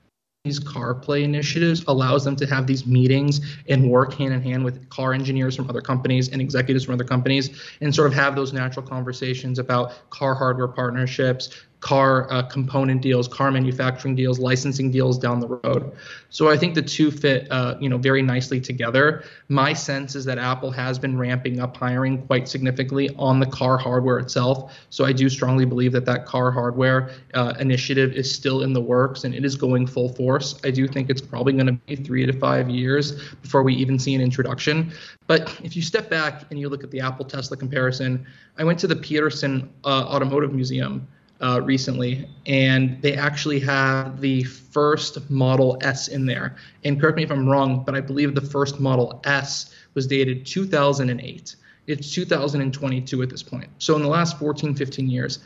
these 0.44 0.58
CarPlay 0.58 1.22
initiatives 1.22 1.84
allows 1.86 2.24
them 2.24 2.34
to 2.34 2.46
have 2.46 2.66
these 2.66 2.84
meetings 2.84 3.40
and 3.68 3.88
work 3.88 4.14
hand 4.14 4.34
in 4.34 4.42
hand 4.42 4.64
with 4.64 4.88
car 4.90 5.14
engineers 5.14 5.54
from 5.54 5.70
other 5.70 5.80
companies 5.80 6.30
and 6.30 6.40
executives 6.40 6.84
from 6.84 6.94
other 6.94 7.04
companies 7.04 7.62
and 7.80 7.94
sort 7.94 8.08
of 8.08 8.14
have 8.14 8.34
those 8.34 8.52
natural 8.52 8.84
conversations 8.84 9.60
about 9.60 10.10
car 10.10 10.34
hardware 10.34 10.66
partnerships, 10.66 11.64
car 11.82 12.32
uh, 12.32 12.42
component 12.44 13.02
deals, 13.02 13.26
car 13.26 13.50
manufacturing 13.50 14.14
deals, 14.14 14.38
licensing 14.38 14.90
deals 14.92 15.18
down 15.18 15.40
the 15.40 15.48
road. 15.48 15.92
So 16.30 16.48
I 16.48 16.56
think 16.56 16.76
the 16.76 16.82
two 16.82 17.10
fit, 17.10 17.50
uh, 17.50 17.74
you 17.80 17.88
know, 17.88 17.98
very 17.98 18.22
nicely 18.22 18.60
together. 18.60 19.24
My 19.48 19.72
sense 19.72 20.14
is 20.14 20.24
that 20.26 20.38
Apple 20.38 20.70
has 20.70 20.96
been 20.96 21.18
ramping 21.18 21.58
up 21.58 21.76
hiring 21.76 22.24
quite 22.28 22.46
significantly 22.46 23.10
on 23.16 23.40
the 23.40 23.46
car 23.46 23.76
hardware 23.76 24.20
itself. 24.20 24.72
So 24.90 25.04
I 25.04 25.12
do 25.12 25.28
strongly 25.28 25.64
believe 25.64 25.90
that 25.92 26.04
that 26.04 26.24
car 26.24 26.52
hardware 26.52 27.10
uh, 27.34 27.54
initiative 27.58 28.12
is 28.12 28.32
still 28.32 28.62
in 28.62 28.72
the 28.72 28.80
works 28.80 29.24
and 29.24 29.34
it 29.34 29.44
is 29.44 29.56
going 29.56 29.88
full 29.88 30.08
force. 30.08 30.60
I 30.62 30.70
do 30.70 30.86
think 30.86 31.10
it's 31.10 31.20
probably 31.20 31.52
going 31.52 31.66
to 31.66 31.72
be 31.72 31.96
three 31.96 32.24
to 32.24 32.32
five 32.32 32.70
years 32.70 33.30
before 33.42 33.64
we 33.64 33.74
even 33.74 33.98
see 33.98 34.14
an 34.14 34.20
introduction. 34.20 34.92
But 35.26 35.52
if 35.64 35.74
you 35.74 35.82
step 35.82 36.08
back 36.08 36.44
and 36.50 36.60
you 36.60 36.68
look 36.68 36.84
at 36.84 36.92
the 36.92 37.00
Apple 37.00 37.24
Tesla 37.24 37.56
comparison, 37.56 38.24
I 38.56 38.62
went 38.62 38.78
to 38.78 38.86
the 38.86 38.96
Petersen 38.96 39.68
uh, 39.84 40.04
Automotive 40.04 40.52
Museum 40.52 41.08
uh, 41.42 41.60
recently, 41.62 42.28
and 42.46 43.00
they 43.02 43.14
actually 43.14 43.58
have 43.60 44.20
the 44.20 44.44
first 44.44 45.28
Model 45.28 45.76
S 45.82 46.08
in 46.08 46.24
there. 46.24 46.56
And 46.84 47.00
correct 47.00 47.16
me 47.16 47.24
if 47.24 47.32
I'm 47.32 47.48
wrong, 47.48 47.82
but 47.84 47.94
I 47.94 48.00
believe 48.00 48.34
the 48.34 48.40
first 48.40 48.80
Model 48.80 49.20
S 49.24 49.74
was 49.94 50.06
dated 50.06 50.46
2008. 50.46 51.56
It's 51.88 52.14
2022 52.14 53.22
at 53.22 53.28
this 53.28 53.42
point. 53.42 53.68
So 53.78 53.96
in 53.96 54.02
the 54.02 54.08
last 54.08 54.38
14, 54.38 54.74
15 54.74 55.10
years, 55.10 55.40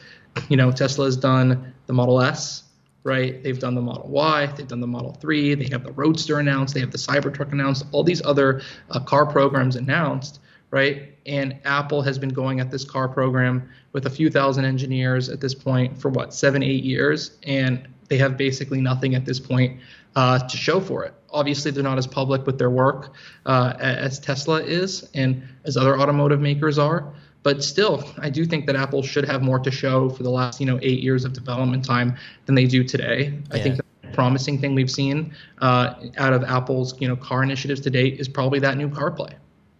you 0.49 0.57
know, 0.57 0.71
Tesla 0.71 1.07
has 1.07 1.17
done 1.17 1.73
the 1.87 1.95
Model 1.95 2.21
S, 2.21 2.65
right? 3.03 3.43
They've 3.43 3.59
done 3.59 3.75
the 3.75 3.81
Model 3.81 4.09
Y, 4.09 4.47
they've 4.47 4.69
done 4.69 4.81
the 4.81 4.87
Model 4.87 5.13
3, 5.15 5.55
they 5.55 5.69
have 5.71 5.83
the 5.83 5.93
Roadster 5.93 6.41
announced, 6.41 6.75
they 6.75 6.81
have 6.81 6.93
the 6.93 6.99
Cybertruck 6.99 7.53
announced, 7.53 7.87
all 7.93 8.05
these 8.05 8.23
other 8.25 8.61
uh, 8.91 9.01
car 9.01 9.25
programs 9.25 9.77
announced 9.77 10.41
right? 10.71 11.15
And 11.27 11.59
Apple 11.65 12.03
has 12.03 12.19
been 12.19 12.31
going 12.31 12.61
at 12.61 12.71
this 12.71 12.85
car 12.85 13.09
program 13.09 13.69
with 13.93 14.07
a 14.07 14.11
few 14.11 14.31
thousand 14.31 14.65
engineers 14.65 15.29
at 15.29 15.41
this 15.41 15.55
point 15.55 15.99
for 16.01 16.11
what, 16.11 16.35
seven, 16.35 16.63
eight 16.63 16.85
years. 16.85 17.39
And 17.45 17.89
they 18.09 18.19
have 18.19 18.37
basically 18.37 18.81
nothing 18.81 19.15
at 19.15 19.25
this 19.25 19.41
point 19.41 19.81
uh, 20.15 20.39
to 20.39 20.57
show 20.57 20.81
for 20.81 21.05
it. 21.05 21.15
Obviously, 21.31 21.71
they're 21.71 21.83
not 21.83 21.99
as 21.99 22.07
public 22.07 22.47
with 22.47 22.59
their 22.59 22.71
work 22.71 23.13
uh, 23.45 23.75
as 23.79 24.19
Tesla 24.19 24.63
is 24.63 25.09
and 25.15 25.43
as 25.65 25.77
other 25.77 25.99
automotive 25.99 26.41
makers 26.41 26.79
are. 26.79 27.13
But 27.43 27.63
still, 27.63 28.03
I 28.19 28.31
do 28.31 28.45
think 28.45 28.67
that 28.67 28.75
Apple 28.75 29.03
should 29.03 29.25
have 29.25 29.43
more 29.43 29.61
to 29.61 29.71
show 29.71 30.11
for 30.11 30.25
the 30.25 30.31
last, 30.31 30.59
you 30.59 30.67
know, 30.67 30.81
eight 30.83 31.01
years 31.01 31.25
of 31.25 31.33
development 31.33 31.85
time 31.85 32.17
than 32.47 32.55
they 32.57 32.65
do 32.65 32.83
today. 32.83 33.35
Yeah. 33.51 33.57
I 33.57 33.63
think 33.63 33.77
the 33.77 33.85
promising 34.13 34.61
thing 34.61 34.75
we've 34.75 34.91
seen 34.91 35.33
uh, 35.59 35.95
out 36.17 36.33
of 36.33 36.43
Apple's, 36.43 37.01
you 37.01 37.07
know, 37.07 37.15
car 37.15 37.45
initiatives 37.45 37.81
to 37.83 37.91
date 37.91 38.19
is 38.19 38.27
probably 38.27 38.59
that 38.61 38.77
new 38.77 38.89
CarPlay. 38.89 39.35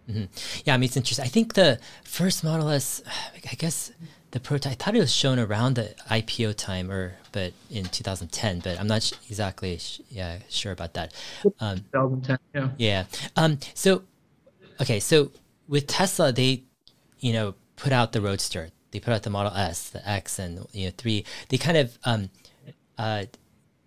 Mm-hmm. 0.09 0.61
Yeah, 0.65 0.73
I 0.73 0.77
mean, 0.77 0.85
it's 0.85 0.97
interesting. 0.97 1.25
I 1.25 1.27
think 1.27 1.53
the 1.53 1.79
first 2.03 2.43
Model 2.43 2.69
S, 2.69 3.01
I 3.49 3.55
guess 3.55 3.91
the 4.31 4.39
prototype, 4.39 4.71
I 4.71 4.75
thought 4.75 4.95
it 4.95 4.99
was 4.99 5.13
shown 5.13 5.39
around 5.39 5.75
the 5.75 5.95
IPO 6.09 6.55
time, 6.55 6.89
or 6.91 7.15
but 7.31 7.53
in 7.69 7.85
2010, 7.85 8.59
but 8.61 8.79
I'm 8.79 8.87
not 8.87 9.03
sh- 9.03 9.13
exactly 9.29 9.77
sh- 9.77 10.01
yeah 10.09 10.39
sure 10.49 10.71
about 10.71 10.93
that. 10.93 11.13
Um, 11.59 11.79
2010, 11.93 12.39
yeah. 12.53 12.69
Yeah. 12.77 13.03
Um, 13.35 13.59
so, 13.73 14.03
okay, 14.81 14.99
so 14.99 15.31
with 15.67 15.87
Tesla, 15.87 16.31
they, 16.31 16.63
you 17.19 17.33
know, 17.33 17.55
put 17.75 17.91
out 17.91 18.11
the 18.13 18.21
Roadster. 18.21 18.69
They 18.91 18.99
put 18.99 19.13
out 19.13 19.23
the 19.23 19.29
Model 19.29 19.53
S, 19.53 19.89
the 19.89 20.07
X, 20.07 20.39
and 20.39 20.65
you 20.71 20.85
know 20.85 20.91
three. 20.97 21.25
They 21.49 21.57
kind 21.57 21.77
of 21.77 21.97
um, 22.05 22.29
uh, 22.97 23.25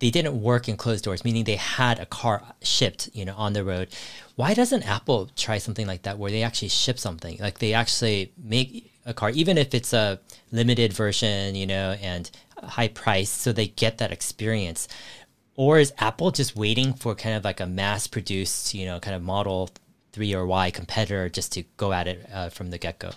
they 0.01 0.09
didn't 0.09 0.41
work 0.41 0.67
in 0.67 0.75
closed 0.77 1.05
doors, 1.05 1.23
meaning 1.23 1.43
they 1.43 1.57
had 1.57 1.99
a 1.99 2.07
car 2.07 2.41
shipped, 2.63 3.09
you 3.13 3.23
know, 3.23 3.35
on 3.37 3.53
the 3.53 3.63
road. 3.63 3.89
Why 4.35 4.55
doesn't 4.55 4.81
Apple 4.81 5.29
try 5.35 5.59
something 5.59 5.85
like 5.85 6.01
that 6.01 6.17
where 6.17 6.31
they 6.31 6.41
actually 6.41 6.69
ship 6.69 6.97
something? 6.97 7.37
Like 7.39 7.59
they 7.59 7.73
actually 7.73 8.33
make 8.43 8.91
a 9.05 9.13
car, 9.13 9.29
even 9.29 9.59
if 9.59 9.75
it's 9.75 9.93
a 9.93 10.19
limited 10.51 10.91
version, 10.91 11.53
you 11.53 11.67
know, 11.67 11.95
and 12.01 12.29
high 12.63 12.87
price, 12.87 13.29
so 13.29 13.53
they 13.53 13.67
get 13.67 13.99
that 13.99 14.11
experience. 14.11 14.87
Or 15.55 15.77
is 15.77 15.93
Apple 15.99 16.31
just 16.31 16.55
waiting 16.55 16.93
for 16.93 17.13
kind 17.13 17.35
of 17.35 17.43
like 17.43 17.59
a 17.59 17.67
mass 17.67 18.07
produced, 18.07 18.73
you 18.73 18.87
know, 18.87 18.99
kind 18.99 19.15
of 19.15 19.21
model 19.21 19.69
three 20.13 20.33
or 20.33 20.47
Y 20.47 20.71
competitor 20.71 21.29
just 21.29 21.51
to 21.53 21.63
go 21.77 21.93
at 21.93 22.07
it 22.07 22.27
uh, 22.33 22.49
from 22.49 22.71
the 22.71 22.79
get 22.79 22.97
go? 22.97 23.11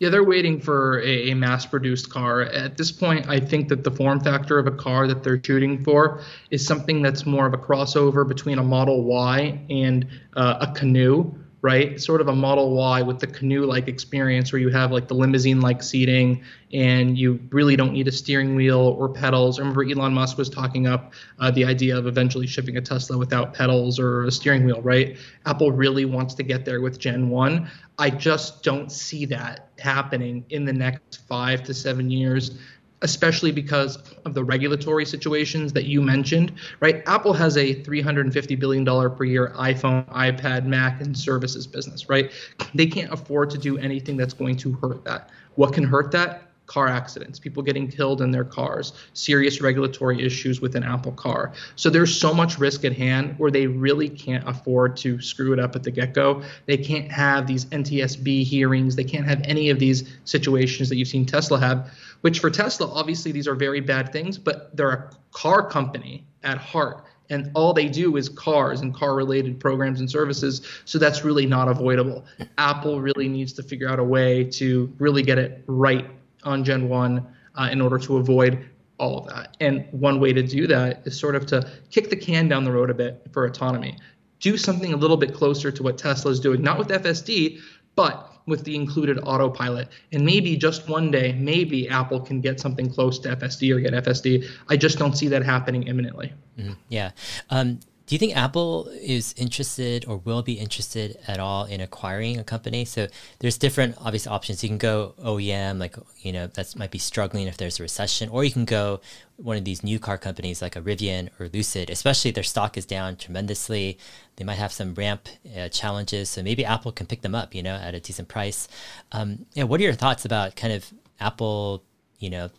Yeah, 0.00 0.08
they're 0.08 0.24
waiting 0.24 0.62
for 0.62 0.98
a, 1.02 1.30
a 1.30 1.34
mass 1.34 1.66
produced 1.66 2.08
car. 2.08 2.40
At 2.40 2.78
this 2.78 2.90
point, 2.90 3.28
I 3.28 3.38
think 3.38 3.68
that 3.68 3.84
the 3.84 3.90
form 3.90 4.18
factor 4.20 4.58
of 4.58 4.66
a 4.66 4.70
car 4.70 5.06
that 5.06 5.22
they're 5.22 5.40
shooting 5.44 5.84
for 5.84 6.22
is 6.50 6.66
something 6.66 7.02
that's 7.02 7.26
more 7.26 7.46
of 7.46 7.52
a 7.52 7.58
crossover 7.58 8.26
between 8.26 8.58
a 8.58 8.62
Model 8.62 9.04
Y 9.04 9.60
and 9.68 10.08
uh, 10.34 10.56
a 10.62 10.68
Canoo, 10.68 11.34
right? 11.60 12.00
Sort 12.00 12.22
of 12.22 12.28
a 12.28 12.34
Model 12.34 12.74
Y 12.74 13.02
with 13.02 13.18
the 13.18 13.26
Canoo 13.26 13.66
like 13.66 13.88
experience 13.88 14.52
where 14.52 14.60
you 14.60 14.70
have 14.70 14.90
like 14.90 15.06
the 15.06 15.12
limousine 15.12 15.60
like 15.60 15.82
seating 15.82 16.42
and 16.72 17.18
you 17.18 17.38
really 17.50 17.76
don't 17.76 17.92
need 17.92 18.08
a 18.08 18.12
steering 18.12 18.54
wheel 18.54 18.96
or 18.98 19.06
pedals. 19.06 19.58
I 19.58 19.62
remember 19.62 19.84
Elon 19.84 20.14
Musk 20.14 20.38
was 20.38 20.48
talking 20.48 20.86
up 20.86 21.12
uh, 21.40 21.50
the 21.50 21.66
idea 21.66 21.98
of 21.98 22.06
eventually 22.06 22.46
shipping 22.46 22.78
a 22.78 22.80
Tesla 22.80 23.18
without 23.18 23.52
pedals 23.52 23.98
or 23.98 24.24
a 24.24 24.30
steering 24.30 24.64
wheel, 24.64 24.80
right? 24.80 25.18
Apple 25.44 25.72
really 25.72 26.06
wants 26.06 26.32
to 26.34 26.42
get 26.42 26.64
there 26.64 26.80
with 26.80 26.98
Gen 26.98 27.28
1. 27.28 27.70
I 28.00 28.10
just 28.10 28.62
don't 28.62 28.90
see 28.90 29.26
that 29.26 29.68
happening 29.78 30.44
in 30.48 30.64
the 30.64 30.72
next 30.72 31.20
five 31.28 31.62
to 31.64 31.74
seven 31.74 32.10
years 32.10 32.58
especially 33.02 33.50
because 33.50 33.98
of 34.26 34.34
the 34.34 34.44
regulatory 34.44 35.06
situations 35.06 35.72
that 35.72 35.84
you 35.84 36.02
mentioned, 36.02 36.52
right? 36.80 37.02
Apple 37.06 37.32
has 37.32 37.56
a 37.56 37.74
$350 37.74 38.58
billion 38.58 38.84
per 38.84 39.24
year 39.24 39.52
iPhone, 39.56 40.06
iPad, 40.10 40.66
Mac, 40.66 41.00
and 41.00 41.16
services 41.16 41.66
business, 41.66 42.08
right? 42.08 42.30
They 42.74 42.86
can't 42.86 43.10
afford 43.12 43.50
to 43.50 43.58
do 43.58 43.78
anything 43.78 44.16
that's 44.16 44.34
going 44.34 44.56
to 44.56 44.72
hurt 44.72 45.04
that. 45.04 45.30
What 45.54 45.72
can 45.72 45.84
hurt 45.84 46.10
that? 46.12 46.49
Car 46.70 46.86
accidents, 46.86 47.38
people 47.40 47.62
getting 47.62 47.88
killed 47.88 48.22
in 48.22 48.30
their 48.30 48.44
cars, 48.44 48.92
serious 49.12 49.60
regulatory 49.60 50.24
issues 50.24 50.60
with 50.60 50.76
an 50.76 50.84
Apple 50.84 51.12
car. 51.12 51.52
So 51.74 51.90
there's 51.90 52.18
so 52.18 52.32
much 52.32 52.58
risk 52.58 52.84
at 52.84 52.92
hand 52.92 53.34
where 53.38 53.50
they 53.50 53.66
really 53.66 54.08
can't 54.08 54.48
afford 54.48 54.96
to 54.98 55.20
screw 55.20 55.52
it 55.52 55.58
up 55.58 55.74
at 55.74 55.82
the 55.82 55.90
get 55.90 56.14
go. 56.14 56.42
They 56.66 56.76
can't 56.76 57.10
have 57.10 57.46
these 57.46 57.64
NTSB 57.66 58.44
hearings. 58.44 58.94
They 58.94 59.04
can't 59.04 59.26
have 59.26 59.42
any 59.44 59.70
of 59.70 59.80
these 59.80 60.16
situations 60.24 60.88
that 60.88 60.96
you've 60.96 61.08
seen 61.08 61.26
Tesla 61.26 61.58
have 61.58 61.90
which 62.20 62.40
for 62.40 62.50
Tesla, 62.50 62.90
obviously, 62.92 63.32
these 63.32 63.48
are 63.48 63.54
very 63.54 63.80
bad 63.80 64.12
things, 64.12 64.38
but 64.38 64.76
they're 64.76 64.90
a 64.90 65.10
car 65.32 65.66
company 65.66 66.26
at 66.42 66.58
heart. 66.58 67.04
And 67.30 67.50
all 67.54 67.72
they 67.72 67.88
do 67.88 68.16
is 68.16 68.28
cars 68.28 68.80
and 68.80 68.92
car 68.92 69.14
related 69.14 69.60
programs 69.60 70.00
and 70.00 70.10
services. 70.10 70.62
So 70.84 70.98
that's 70.98 71.24
really 71.24 71.46
not 71.46 71.68
avoidable. 71.68 72.24
Apple 72.58 73.00
really 73.00 73.28
needs 73.28 73.52
to 73.54 73.62
figure 73.62 73.88
out 73.88 74.00
a 74.00 74.04
way 74.04 74.44
to 74.44 74.92
really 74.98 75.22
get 75.22 75.38
it 75.38 75.62
right 75.66 76.10
on 76.44 76.64
Gen 76.64 76.88
1 76.88 77.26
uh, 77.56 77.68
in 77.70 77.80
order 77.80 77.98
to 77.98 78.16
avoid 78.16 78.68
all 78.98 79.18
of 79.18 79.26
that. 79.28 79.56
And 79.60 79.86
one 79.92 80.20
way 80.20 80.32
to 80.32 80.42
do 80.42 80.66
that 80.66 81.02
is 81.06 81.18
sort 81.18 81.34
of 81.34 81.46
to 81.46 81.68
kick 81.90 82.10
the 82.10 82.16
can 82.16 82.48
down 82.48 82.64
the 82.64 82.72
road 82.72 82.90
a 82.90 82.94
bit 82.94 83.26
for 83.32 83.46
autonomy. 83.46 83.96
Do 84.40 84.56
something 84.56 84.92
a 84.92 84.96
little 84.96 85.16
bit 85.16 85.34
closer 85.34 85.70
to 85.70 85.82
what 85.82 85.98
Tesla 85.98 86.30
is 86.30 86.40
doing, 86.40 86.62
not 86.62 86.78
with 86.78 86.88
FSD, 86.88 87.60
but 87.94 88.30
with 88.46 88.64
the 88.64 88.74
included 88.74 89.18
autopilot. 89.22 89.88
And 90.12 90.24
maybe 90.24 90.56
just 90.56 90.88
one 90.88 91.10
day, 91.10 91.32
maybe 91.32 91.88
Apple 91.88 92.20
can 92.20 92.40
get 92.40 92.60
something 92.60 92.90
close 92.90 93.18
to 93.20 93.36
FSD 93.36 93.74
or 93.74 93.80
get 93.80 93.92
FSD. 93.92 94.46
I 94.68 94.76
just 94.76 94.98
don't 94.98 95.16
see 95.16 95.28
that 95.28 95.42
happening 95.42 95.84
imminently. 95.84 96.32
Mm-hmm. 96.58 96.72
Yeah. 96.88 97.12
Um, 97.50 97.80
do 98.10 98.16
you 98.16 98.18
think 98.18 98.36
Apple 98.36 98.88
is 99.00 99.32
interested 99.36 100.04
or 100.08 100.16
will 100.16 100.42
be 100.42 100.54
interested 100.54 101.16
at 101.28 101.38
all 101.38 101.64
in 101.66 101.80
acquiring 101.80 102.40
a 102.40 102.42
company? 102.42 102.84
So 102.84 103.06
there's 103.38 103.56
different 103.56 103.94
obvious 104.00 104.26
options. 104.26 104.64
You 104.64 104.68
can 104.68 104.78
go 104.78 105.14
OEM, 105.22 105.78
like 105.78 105.94
you 106.18 106.32
know 106.32 106.48
that 106.48 106.74
might 106.74 106.90
be 106.90 106.98
struggling 106.98 107.46
if 107.46 107.56
there's 107.56 107.78
a 107.78 107.84
recession, 107.84 108.28
or 108.28 108.42
you 108.42 108.50
can 108.50 108.64
go 108.64 109.00
one 109.36 109.56
of 109.56 109.64
these 109.64 109.84
new 109.84 110.00
car 110.00 110.18
companies 110.18 110.60
like 110.60 110.74
a 110.74 110.80
Rivian 110.80 111.28
or 111.38 111.48
Lucid. 111.50 111.88
Especially 111.88 112.32
their 112.32 112.42
stock 112.42 112.76
is 112.76 112.84
down 112.84 113.14
tremendously. 113.14 113.96
They 114.34 114.44
might 114.44 114.58
have 114.58 114.72
some 114.72 114.92
ramp 114.94 115.28
uh, 115.56 115.68
challenges, 115.68 116.30
so 116.30 116.42
maybe 116.42 116.64
Apple 116.64 116.90
can 116.90 117.06
pick 117.06 117.22
them 117.22 117.36
up, 117.36 117.54
you 117.54 117.62
know, 117.62 117.76
at 117.76 117.94
a 117.94 118.00
decent 118.00 118.26
price. 118.26 118.66
Um, 119.12 119.46
yeah, 119.54 119.62
what 119.62 119.78
are 119.78 119.84
your 119.84 119.92
thoughts 119.92 120.24
about 120.24 120.56
kind 120.56 120.72
of 120.72 120.92
Apple, 121.20 121.84
you 122.18 122.30
know, 122.30 122.50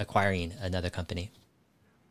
acquiring 0.00 0.52
another 0.60 0.90
company? 0.90 1.30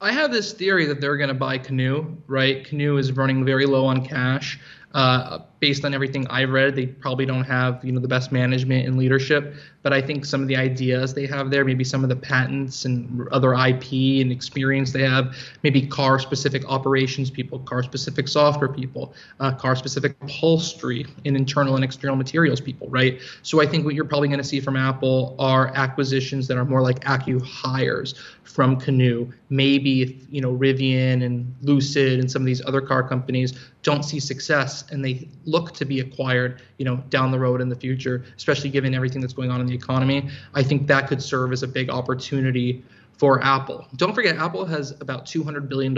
I 0.06 0.12
have 0.12 0.32
this 0.32 0.54
theory 0.54 0.86
that 0.86 1.02
they're 1.02 1.18
going 1.18 1.30
to 1.30 1.34
buy 1.34 1.58
Canoo, 1.58 2.16
right? 2.28 2.64
Canoo 2.64 3.00
is 3.00 3.12
running 3.14 3.44
very 3.44 3.66
low 3.66 3.88
on 3.88 4.06
cash. 4.06 4.60
Uh, 4.94 5.40
based 5.60 5.84
on 5.84 5.96
everything 5.96 6.28
I've 6.30 6.52
read, 6.52 6.76
they 6.76 6.86
probably 6.86 7.26
don't 7.26 7.44
have 7.44 7.84
you 7.84 7.92
know 7.92 8.00
the 8.00 8.08
best 8.08 8.32
management 8.32 8.88
and 8.88 9.00
leadership. 9.00 9.56
But 9.86 9.94
I 9.94 10.02
think 10.02 10.26
some 10.26 10.42
of 10.42 10.48
the 10.48 10.58
ideas 10.58 11.14
they 11.14 11.28
have 11.28 11.52
there, 11.52 11.64
maybe 11.64 11.84
some 11.84 12.02
of 12.02 12.10
the 12.10 12.16
patents 12.16 12.86
and 12.86 13.28
other 13.28 13.54
IP 13.54 14.20
and 14.20 14.32
experience 14.32 14.92
they 14.92 15.04
have, 15.04 15.38
maybe 15.62 15.86
car-specific 15.86 16.68
operations 16.68 17.30
people, 17.30 17.60
car-specific 17.60 18.28
software 18.28 18.68
people, 18.68 19.14
uh, 19.40 19.52
car-specific 19.52 20.16
upholstery 20.24 21.06
and 21.24 21.38
internal 21.38 21.76
and 21.76 21.84
external 21.84 22.16
materials 22.16 22.60
people, 22.60 22.90
right? 22.90 23.22
So 23.44 23.62
I 23.62 23.68
think 23.68 23.86
what 23.86 23.94
you're 23.94 24.06
probably 24.06 24.28
going 24.28 24.40
to 24.40 24.44
see 24.44 24.60
from 24.60 24.76
Apple 24.76 25.36
are 25.38 25.68
acquisitions 25.76 26.48
that 26.48 26.58
are 26.58 26.66
more 26.66 26.82
like 26.82 27.02
acqui-hires 27.02 28.16
from 28.56 28.80
Canoo. 28.80 29.32
Maybe 29.50 30.02
if 30.02 30.14
you 30.32 30.42
know 30.42 30.52
Rivian 30.56 31.24
and 31.24 31.54
Lucid 31.62 32.20
and 32.20 32.32
some 32.32 32.42
of 32.42 32.46
these 32.46 32.66
other 32.66 32.82
car 32.82 33.08
companies 33.08 33.54
don't 33.84 34.04
see 34.04 34.20
success 34.20 34.86
and 34.92 35.04
they 35.04 35.28
look 35.46 35.74
to 35.74 35.86
be 35.86 36.00
acquired, 36.00 36.62
you 36.78 36.86
know, 36.86 36.98
down 37.10 37.32
the 37.32 37.38
road 37.38 37.62
in 37.62 37.70
the 37.70 37.76
future, 37.76 38.24
especially 38.38 38.70
given 38.70 38.96
everything 38.96 39.22
that's 39.22 39.34
going 39.34 39.52
on 39.52 39.62
in 39.62 39.68
the 39.68 39.75
economy, 39.76 40.30
I 40.54 40.64
think 40.64 40.88
that 40.88 41.08
could 41.08 41.22
serve 41.22 41.52
as 41.54 41.64
a 41.64 41.68
big 41.68 41.90
opportunity 41.90 42.84
for 43.18 43.42
Apple. 43.44 43.88
Don't 43.96 44.14
forget, 44.14 44.36
Apple 44.36 44.66
has 44.66 44.92
about 45.00 45.26
$200 45.26 45.70
billion 45.70 45.98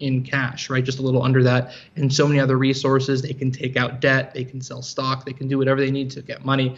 in 0.00 0.22
cash, 0.22 0.70
right? 0.70 0.82
Just 0.82 0.98
a 0.98 1.02
little 1.02 1.22
under 1.22 1.42
that, 1.42 1.74
and 1.96 2.12
so 2.12 2.26
many 2.26 2.40
other 2.40 2.56
resources. 2.56 3.20
They 3.20 3.34
can 3.34 3.50
take 3.50 3.76
out 3.76 4.00
debt, 4.00 4.32
they 4.32 4.44
can 4.44 4.60
sell 4.60 4.80
stock, 4.80 5.26
they 5.26 5.32
can 5.32 5.46
do 5.46 5.58
whatever 5.58 5.80
they 5.80 5.90
need 5.90 6.10
to 6.12 6.22
get 6.22 6.44
money. 6.44 6.76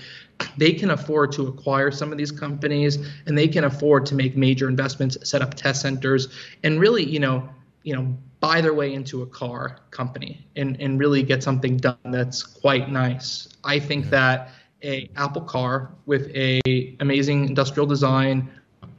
They 0.57 0.73
can 0.73 0.91
afford 0.91 1.33
to 1.33 1.47
acquire 1.47 1.91
some 1.91 2.11
of 2.11 2.19
these 2.19 2.33
companies, 2.33 2.99
and 3.27 3.39
they 3.39 3.49
can 3.49 3.65
afford 3.65 4.07
to 4.07 4.15
make 4.15 4.37
major 4.37 4.69
investments, 4.69 5.17
set 5.29 5.41
up 5.41 5.55
test 5.55 5.83
centers, 5.83 6.29
and 6.65 6.81
really, 6.81 7.05
you 7.05 7.21
know, 7.21 7.49
you 7.85 7.95
know, 7.95 8.17
buy 8.41 8.61
their 8.61 8.75
way 8.75 8.93
into 8.93 9.23
a 9.23 9.27
car 9.27 9.79
company 9.93 10.45
and, 10.57 10.81
and 10.81 10.99
really 10.99 11.23
get 11.23 11.43
something 11.43 11.77
done 11.77 11.97
that's 12.07 12.43
quite 12.43 12.91
nice. 12.91 13.49
I 13.65 13.79
think 13.79 14.11
that 14.11 14.51
a 14.87 15.11
Apple 15.17 15.43
car 15.43 15.91
with 16.07 16.31
a 16.35 16.61
amazing 17.01 17.49
industrial 17.49 17.87
design, 17.87 18.49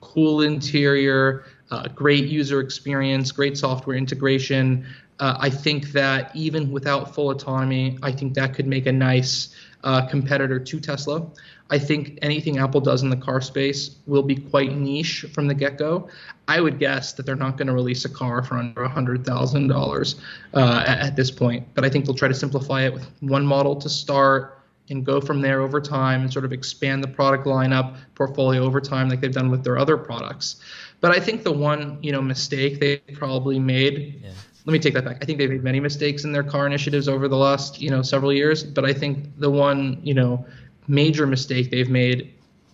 cool 0.01 0.41
interior, 0.41 1.45
uh, 1.71 1.87
great 1.89 2.25
user 2.25 2.59
experience, 2.59 3.31
great 3.31 3.57
software 3.57 3.95
integration. 3.95 4.85
Uh, 5.19 5.37
I 5.39 5.49
think 5.49 5.91
that 5.93 6.35
even 6.35 6.71
without 6.71 7.15
full 7.15 7.31
autonomy, 7.31 7.97
I 8.03 8.11
think 8.11 8.35
that 8.35 8.53
could 8.53 8.67
make 8.67 8.85
a 8.85 8.91
nice 8.91 9.55
uh, 9.83 10.05
competitor 10.07 10.59
to 10.59 10.79
Tesla. 10.79 11.25
I 11.69 11.79
think 11.79 12.17
anything 12.21 12.59
Apple 12.59 12.81
does 12.81 13.03
in 13.03 13.09
the 13.09 13.17
car 13.17 13.41
space 13.41 13.97
will 14.05 14.23
be 14.23 14.35
quite 14.35 14.71
niche 14.75 15.25
from 15.33 15.47
the 15.47 15.53
get 15.53 15.77
go. 15.77 16.07
I 16.47 16.61
would 16.61 16.79
guess 16.79 17.13
that 17.13 17.25
they're 17.25 17.35
not 17.35 17.57
going 17.57 17.67
to 17.67 17.73
release 17.73 18.05
a 18.05 18.09
car 18.09 18.43
for 18.43 18.55
under 18.55 18.85
$100,000 18.85 20.15
uh, 20.53 20.83
at, 20.87 20.99
at 20.99 21.15
this 21.15 21.29
point, 21.29 21.67
but 21.73 21.83
I 21.83 21.89
think 21.89 22.05
they'll 22.05 22.15
try 22.15 22.29
to 22.29 22.33
simplify 22.33 22.83
it 22.83 22.93
with 22.93 23.09
one 23.19 23.45
model 23.45 23.75
to 23.75 23.89
start 23.89 24.56
and 24.89 25.05
go 25.05 25.19
from 25.19 25.41
there 25.41 25.61
over 25.61 25.81
time 25.81 26.21
and 26.21 26.31
sort 26.31 26.45
of 26.45 26.53
expand 26.53 27.03
the 27.03 27.07
product 27.07 27.45
lineup 27.45 27.97
portfolio 28.15 28.63
over 28.63 28.79
time 28.79 29.09
like 29.09 29.21
they've 29.21 29.33
done 29.33 29.51
with 29.51 29.63
their 29.63 29.77
other 29.77 29.97
products. 29.97 30.57
But 31.01 31.15
I 31.15 31.19
think 31.19 31.43
the 31.43 31.51
one, 31.51 31.99
you 32.01 32.11
know, 32.11 32.21
mistake 32.21 32.79
they 32.79 32.97
probably 33.13 33.59
made 33.59 34.21
yeah 34.23 34.31
let 34.67 34.73
me 34.73 34.79
take 34.79 34.93
that 34.95 35.05
back. 35.05 35.19
I 35.21 35.25
think 35.25 35.37
they've 35.37 35.49
made 35.49 35.63
many 35.63 35.79
mistakes 35.79 36.25
in 36.25 36.33
their 36.33 36.43
car 36.43 36.67
initiatives 36.67 37.07
over 37.07 37.29
the 37.29 37.37
last, 37.37 37.81
you 37.81 37.89
know, 37.89 38.01
several 38.01 38.33
years. 38.33 38.65
But 38.65 38.83
I 38.83 38.91
think 38.91 39.39
the 39.39 39.49
one, 39.49 39.97
you 40.03 40.13
know, 40.13 40.45
major 40.89 41.25
mistake 41.25 41.71
they've 41.71 41.89
made 41.89 42.33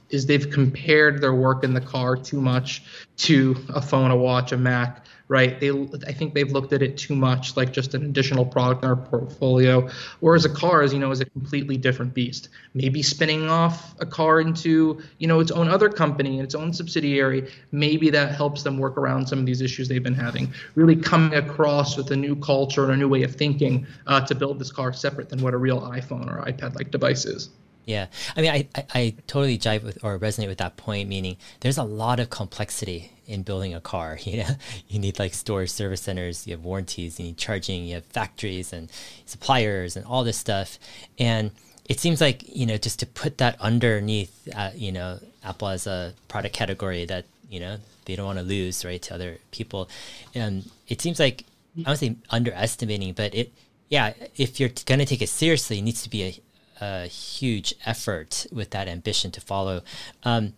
is 0.09 0.25
they've 0.25 0.49
compared 0.49 1.21
their 1.21 1.35
work 1.35 1.63
in 1.63 1.75
the 1.75 1.81
car 1.81 2.17
too 2.17 2.41
much 2.41 2.83
to 3.17 3.55
a 3.75 3.81
phone, 3.81 4.09
a 4.09 4.17
watch, 4.17 4.51
a 4.51 4.57
Mac, 4.57 5.05
right? 5.27 5.59
They, 5.59 5.71
I 5.71 6.11
think 6.11 6.33
they've 6.33 6.51
looked 6.51 6.73
at 6.73 6.81
it 6.81 6.97
too 6.97 7.15
much 7.15 7.55
like 7.55 7.71
just 7.71 7.93
an 7.93 8.03
additional 8.05 8.45
product 8.45 8.83
in 8.83 8.89
our 8.89 8.95
portfolio. 8.95 9.89
Whereas 10.19 10.45
a 10.45 10.49
car, 10.49 10.81
as 10.81 10.93
you 10.93 10.99
know, 10.99 11.11
is 11.11 11.21
a 11.21 11.25
completely 11.25 11.77
different 11.77 12.13
beast. 12.13 12.49
Maybe 12.73 13.01
spinning 13.01 13.49
off 13.49 13.95
a 13.99 14.05
car 14.05 14.41
into, 14.41 15.01
you 15.19 15.27
know, 15.27 15.39
its 15.39 15.51
own 15.51 15.69
other 15.69 15.89
company 15.89 16.37
and 16.37 16.43
its 16.43 16.55
own 16.55 16.73
subsidiary, 16.73 17.51
maybe 17.71 18.09
that 18.09 18.35
helps 18.35 18.63
them 18.63 18.77
work 18.77 18.97
around 18.97 19.27
some 19.27 19.39
of 19.39 19.45
these 19.45 19.61
issues 19.61 19.87
they've 19.87 20.03
been 20.03 20.13
having. 20.13 20.53
Really 20.75 20.95
coming 20.95 21.35
across 21.35 21.97
with 21.97 22.11
a 22.11 22.15
new 22.15 22.35
culture 22.35 22.83
and 22.83 22.93
a 22.93 22.97
new 22.97 23.07
way 23.07 23.23
of 23.23 23.35
thinking 23.35 23.87
uh, 24.07 24.21
to 24.25 24.35
build 24.35 24.59
this 24.59 24.71
car 24.71 24.93
separate 24.93 25.29
than 25.29 25.41
what 25.41 25.53
a 25.53 25.57
real 25.57 25.81
iPhone 25.81 26.27
or 26.27 26.43
iPad-like 26.45 26.91
device 26.91 27.25
is. 27.25 27.49
Yeah, 27.85 28.07
I 28.35 28.41
mean, 28.41 28.51
I, 28.51 28.67
I, 28.75 28.85
I, 28.93 29.15
totally 29.27 29.57
jive 29.57 29.83
with 29.83 29.97
or 30.03 30.17
resonate 30.17 30.47
with 30.47 30.59
that 30.59 30.77
point. 30.77 31.09
Meaning, 31.09 31.35
there's 31.59 31.77
a 31.77 31.83
lot 31.83 32.21
of 32.21 32.29
complexity 32.29 33.12
in 33.27 33.43
building 33.43 33.73
a 33.73 33.81
car. 33.81 34.17
You 34.25 34.43
know, 34.43 34.55
you 34.87 34.99
need 34.99 35.19
like 35.19 35.33
storage 35.33 35.69
service 35.69 36.01
centers, 36.01 36.47
you 36.47 36.53
have 36.53 36.63
warranties, 36.63 37.19
you 37.19 37.27
need 37.27 37.37
charging, 37.37 37.83
you 37.83 37.95
have 37.95 38.05
factories 38.05 38.73
and 38.73 38.89
suppliers 39.25 39.95
and 39.95 40.05
all 40.05 40.23
this 40.23 40.37
stuff. 40.37 40.79
And 41.19 41.51
it 41.87 41.99
seems 41.99 42.21
like 42.21 42.43
you 42.47 42.65
know 42.65 42.77
just 42.77 42.99
to 42.99 43.05
put 43.05 43.37
that 43.39 43.59
underneath, 43.59 44.47
uh, 44.55 44.71
you 44.75 44.91
know, 44.91 45.19
Apple 45.43 45.67
as 45.67 45.85
a 45.85 46.13
product 46.27 46.55
category 46.55 47.05
that 47.05 47.25
you 47.49 47.59
know 47.59 47.77
they 48.05 48.15
don't 48.15 48.25
want 48.25 48.39
to 48.39 48.45
lose 48.45 48.85
right 48.85 49.01
to 49.03 49.13
other 49.13 49.37
people. 49.51 49.89
And 50.33 50.69
it 50.87 51.01
seems 51.01 51.19
like 51.19 51.45
I 51.85 51.89
would 51.89 51.99
say 51.99 52.15
underestimating, 52.29 53.13
but 53.13 53.35
it 53.35 53.51
yeah, 53.89 54.13
if 54.37 54.59
you're 54.59 54.71
going 54.85 54.99
to 54.99 55.05
take 55.05 55.21
it 55.21 55.29
seriously, 55.29 55.77
it 55.77 55.83
needs 55.83 56.01
to 56.03 56.09
be 56.09 56.23
a 56.23 56.39
a 56.81 57.07
huge 57.07 57.75
effort 57.85 58.45
with 58.51 58.71
that 58.71 58.87
ambition 58.87 59.31
to 59.31 59.41
follow. 59.41 59.81
Um, 60.23 60.53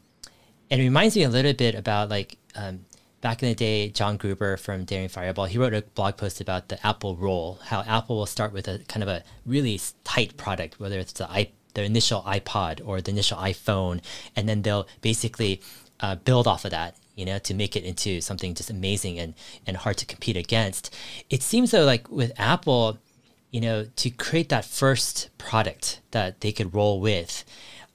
it 0.70 0.78
reminds 0.78 1.16
me 1.16 1.24
a 1.24 1.30
little 1.30 1.54
bit 1.54 1.76
about 1.76 2.10
like 2.10 2.38
um, 2.56 2.86
back 3.22 3.42
in 3.42 3.50
the 3.50 3.56
day, 3.56 3.90
John 3.90 4.18
Gruber 4.18 4.58
from 4.58 4.86
Daring 4.86 5.10
Fireball, 5.10 5.46
he 5.46 5.58
wrote 5.58 5.74
a 5.74 5.82
blog 5.82 6.18
post 6.18 6.42
about 6.42 6.70
the 6.70 6.86
Apple 6.86 7.16
roll, 7.16 7.60
how 7.66 7.82
Apple 7.82 8.18
will 8.18 8.26
start 8.26 8.54
with 8.54 8.68
a 8.68 8.80
kind 8.88 9.04
of 9.04 9.10
a 9.10 9.24
really 9.46 9.80
tight 10.04 10.38
product, 10.38 10.80
whether 10.80 11.00
it's 11.00 11.14
the, 11.14 11.30
I, 11.30 11.50
the 11.74 11.84
initial 11.84 12.22
iPod 12.22 12.82
or 12.86 13.02
the 13.02 13.12
initial 13.12 13.38
iPhone, 13.38 14.02
and 14.36 14.48
then 14.48 14.62
they'll 14.62 14.88
basically 15.02 15.62
uh, 16.00 16.16
build 16.16 16.48
off 16.48 16.66
of 16.66 16.72
that 16.72 16.96
you 17.16 17.26
know, 17.26 17.40
to 17.40 17.54
make 17.54 17.76
it 17.76 17.84
into 17.84 18.22
something 18.22 18.54
just 18.54 18.70
amazing 18.70 19.18
and, 19.18 19.34
and 19.66 19.78
hard 19.78 19.98
to 19.98 20.06
compete 20.06 20.36
against. 20.36 20.94
It 21.30 21.42
seems 21.42 21.72
though, 21.72 21.86
like 21.86 22.10
with 22.12 22.34
Apple, 22.38 23.00
you 23.52 23.62
know, 23.62 23.86
to 23.96 24.10
create 24.10 24.50
that 24.50 24.66
first 24.66 25.30
product 25.38 26.02
that 26.12 26.42
they 26.42 26.52
could 26.52 26.76
roll 26.76 27.00
with, 27.00 27.46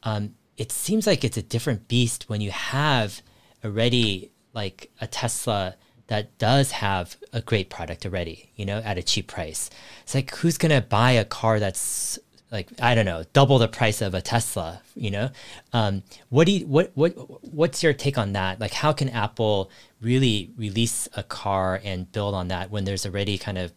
um, 0.02 0.34
it 0.60 0.70
seems 0.70 1.06
like 1.06 1.24
it's 1.24 1.38
a 1.38 1.42
different 1.42 1.88
beast 1.88 2.28
when 2.28 2.42
you 2.42 2.50
have 2.50 3.22
already 3.64 4.30
like 4.52 4.90
a 5.00 5.06
Tesla 5.06 5.74
that 6.08 6.36
does 6.36 6.70
have 6.72 7.16
a 7.32 7.40
great 7.40 7.70
product 7.70 8.04
already, 8.04 8.50
you 8.56 8.66
know, 8.66 8.80
at 8.80 8.98
a 8.98 9.02
cheap 9.02 9.26
price. 9.26 9.70
It's 10.02 10.14
like 10.14 10.34
who's 10.36 10.58
gonna 10.58 10.82
buy 10.82 11.12
a 11.12 11.24
car 11.24 11.60
that's 11.60 12.18
like 12.52 12.68
I 12.78 12.94
don't 12.94 13.06
know, 13.06 13.24
double 13.32 13.58
the 13.58 13.68
price 13.68 14.02
of 14.02 14.12
a 14.12 14.20
Tesla, 14.20 14.82
you 14.94 15.10
know? 15.10 15.30
Um, 15.72 16.02
what 16.28 16.44
do 16.44 16.52
you, 16.52 16.66
what 16.66 16.90
what 16.94 17.12
what's 17.42 17.82
your 17.82 17.94
take 17.94 18.18
on 18.18 18.34
that? 18.34 18.60
Like 18.60 18.74
how 18.74 18.92
can 18.92 19.08
Apple 19.08 19.70
really 20.02 20.50
release 20.58 21.08
a 21.16 21.22
car 21.22 21.80
and 21.82 22.12
build 22.12 22.34
on 22.34 22.48
that 22.48 22.70
when 22.70 22.84
there's 22.84 23.06
already 23.06 23.38
kind 23.38 23.56
of 23.56 23.72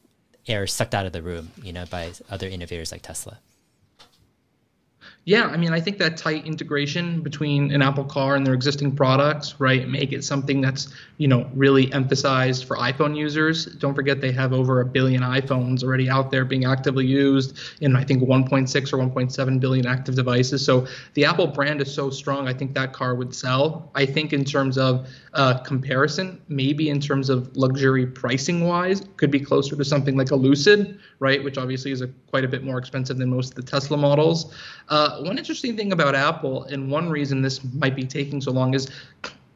air 0.48 0.68
sucked 0.68 0.94
out 0.94 1.06
of 1.06 1.14
the 1.14 1.22
room, 1.22 1.52
you 1.64 1.72
know, 1.72 1.86
by 1.86 2.12
other 2.30 2.50
innovators 2.50 2.92
like 2.92 3.04
Tesla? 3.04 3.40
Yeah, 5.26 5.46
I 5.46 5.56
mean, 5.56 5.72
I 5.72 5.80
think 5.80 6.00
that 6.00 6.18
tight 6.18 6.46
integration 6.46 7.22
between 7.22 7.72
an 7.72 7.82
Apple 7.82 8.04
Car 8.04 8.36
and 8.36 8.46
their 8.46 8.54
existing 8.54 8.94
products, 8.94 9.58
right, 9.58 9.88
make 9.88 10.12
it 10.12 10.22
something 10.22 10.60
that's, 10.60 10.94
you 11.18 11.30
know, 11.30 11.50
really 11.54 11.92
emphasized 11.94 12.66
for 12.66 12.76
iPhone 12.76 13.16
users. 13.16 13.66
Don't 13.66 13.96
forget 13.96 14.20
they 14.20 14.34
have 14.34 14.52
over 14.52 14.82
a 14.82 14.86
billion 14.86 15.22
iPhones 15.22 15.82
already 15.82 16.10
out 16.10 16.30
there 16.30 16.44
being 16.44 16.66
actively 16.66 17.06
used 17.06 17.58
in, 17.80 17.96
I 17.96 18.04
think, 18.04 18.22
1.6 18.22 18.94
or 18.94 18.98
1.7 18.98 19.60
billion 19.62 19.86
active 19.86 20.16
devices. 20.16 20.66
So 20.66 20.88
the 21.14 21.24
Apple 21.24 21.48
brand 21.48 21.80
is 21.80 21.94
so 21.94 22.10
strong, 22.10 22.50
I 22.50 22.54
think 22.54 22.74
that 22.74 22.92
car 22.92 23.16
would 23.16 23.34
sell. 23.34 23.90
I 23.96 24.06
think 24.06 24.34
in 24.34 24.44
terms 24.44 24.78
of 24.78 25.08
uh, 25.34 25.60
comparison, 25.60 26.42
maybe 26.50 26.90
in 26.90 27.00
terms 27.00 27.30
of 27.30 27.56
luxury 27.56 28.06
pricing 28.06 28.68
wise, 28.68 29.04
could 29.16 29.32
be 29.32 29.40
closer 29.40 29.78
to 29.78 29.86
something 29.86 30.18
like 30.18 30.32
a 30.32 30.36
Lucid, 30.36 31.00
right, 31.20 31.42
which 31.42 31.58
obviously 31.58 31.92
is 31.92 32.02
a, 32.02 32.08
quite 32.30 32.44
a 32.44 32.48
bit 32.48 32.64
more 32.64 32.78
expensive 32.78 33.18
than 33.18 33.30
most 33.30 33.52
of 33.52 33.56
the 33.56 33.64
Tesla 33.64 33.96
models. 33.96 34.54
Uh, 34.90 35.13
one 35.22 35.38
interesting 35.38 35.76
thing 35.78 35.92
about 35.92 36.16
Apple, 36.16 36.64
and 36.64 36.90
one 36.90 37.10
reason 37.10 37.42
this 37.42 37.64
might 37.74 37.96
be 37.96 38.06
taking 38.06 38.42
so 38.42 38.52
long, 38.52 38.74
is 38.74 38.90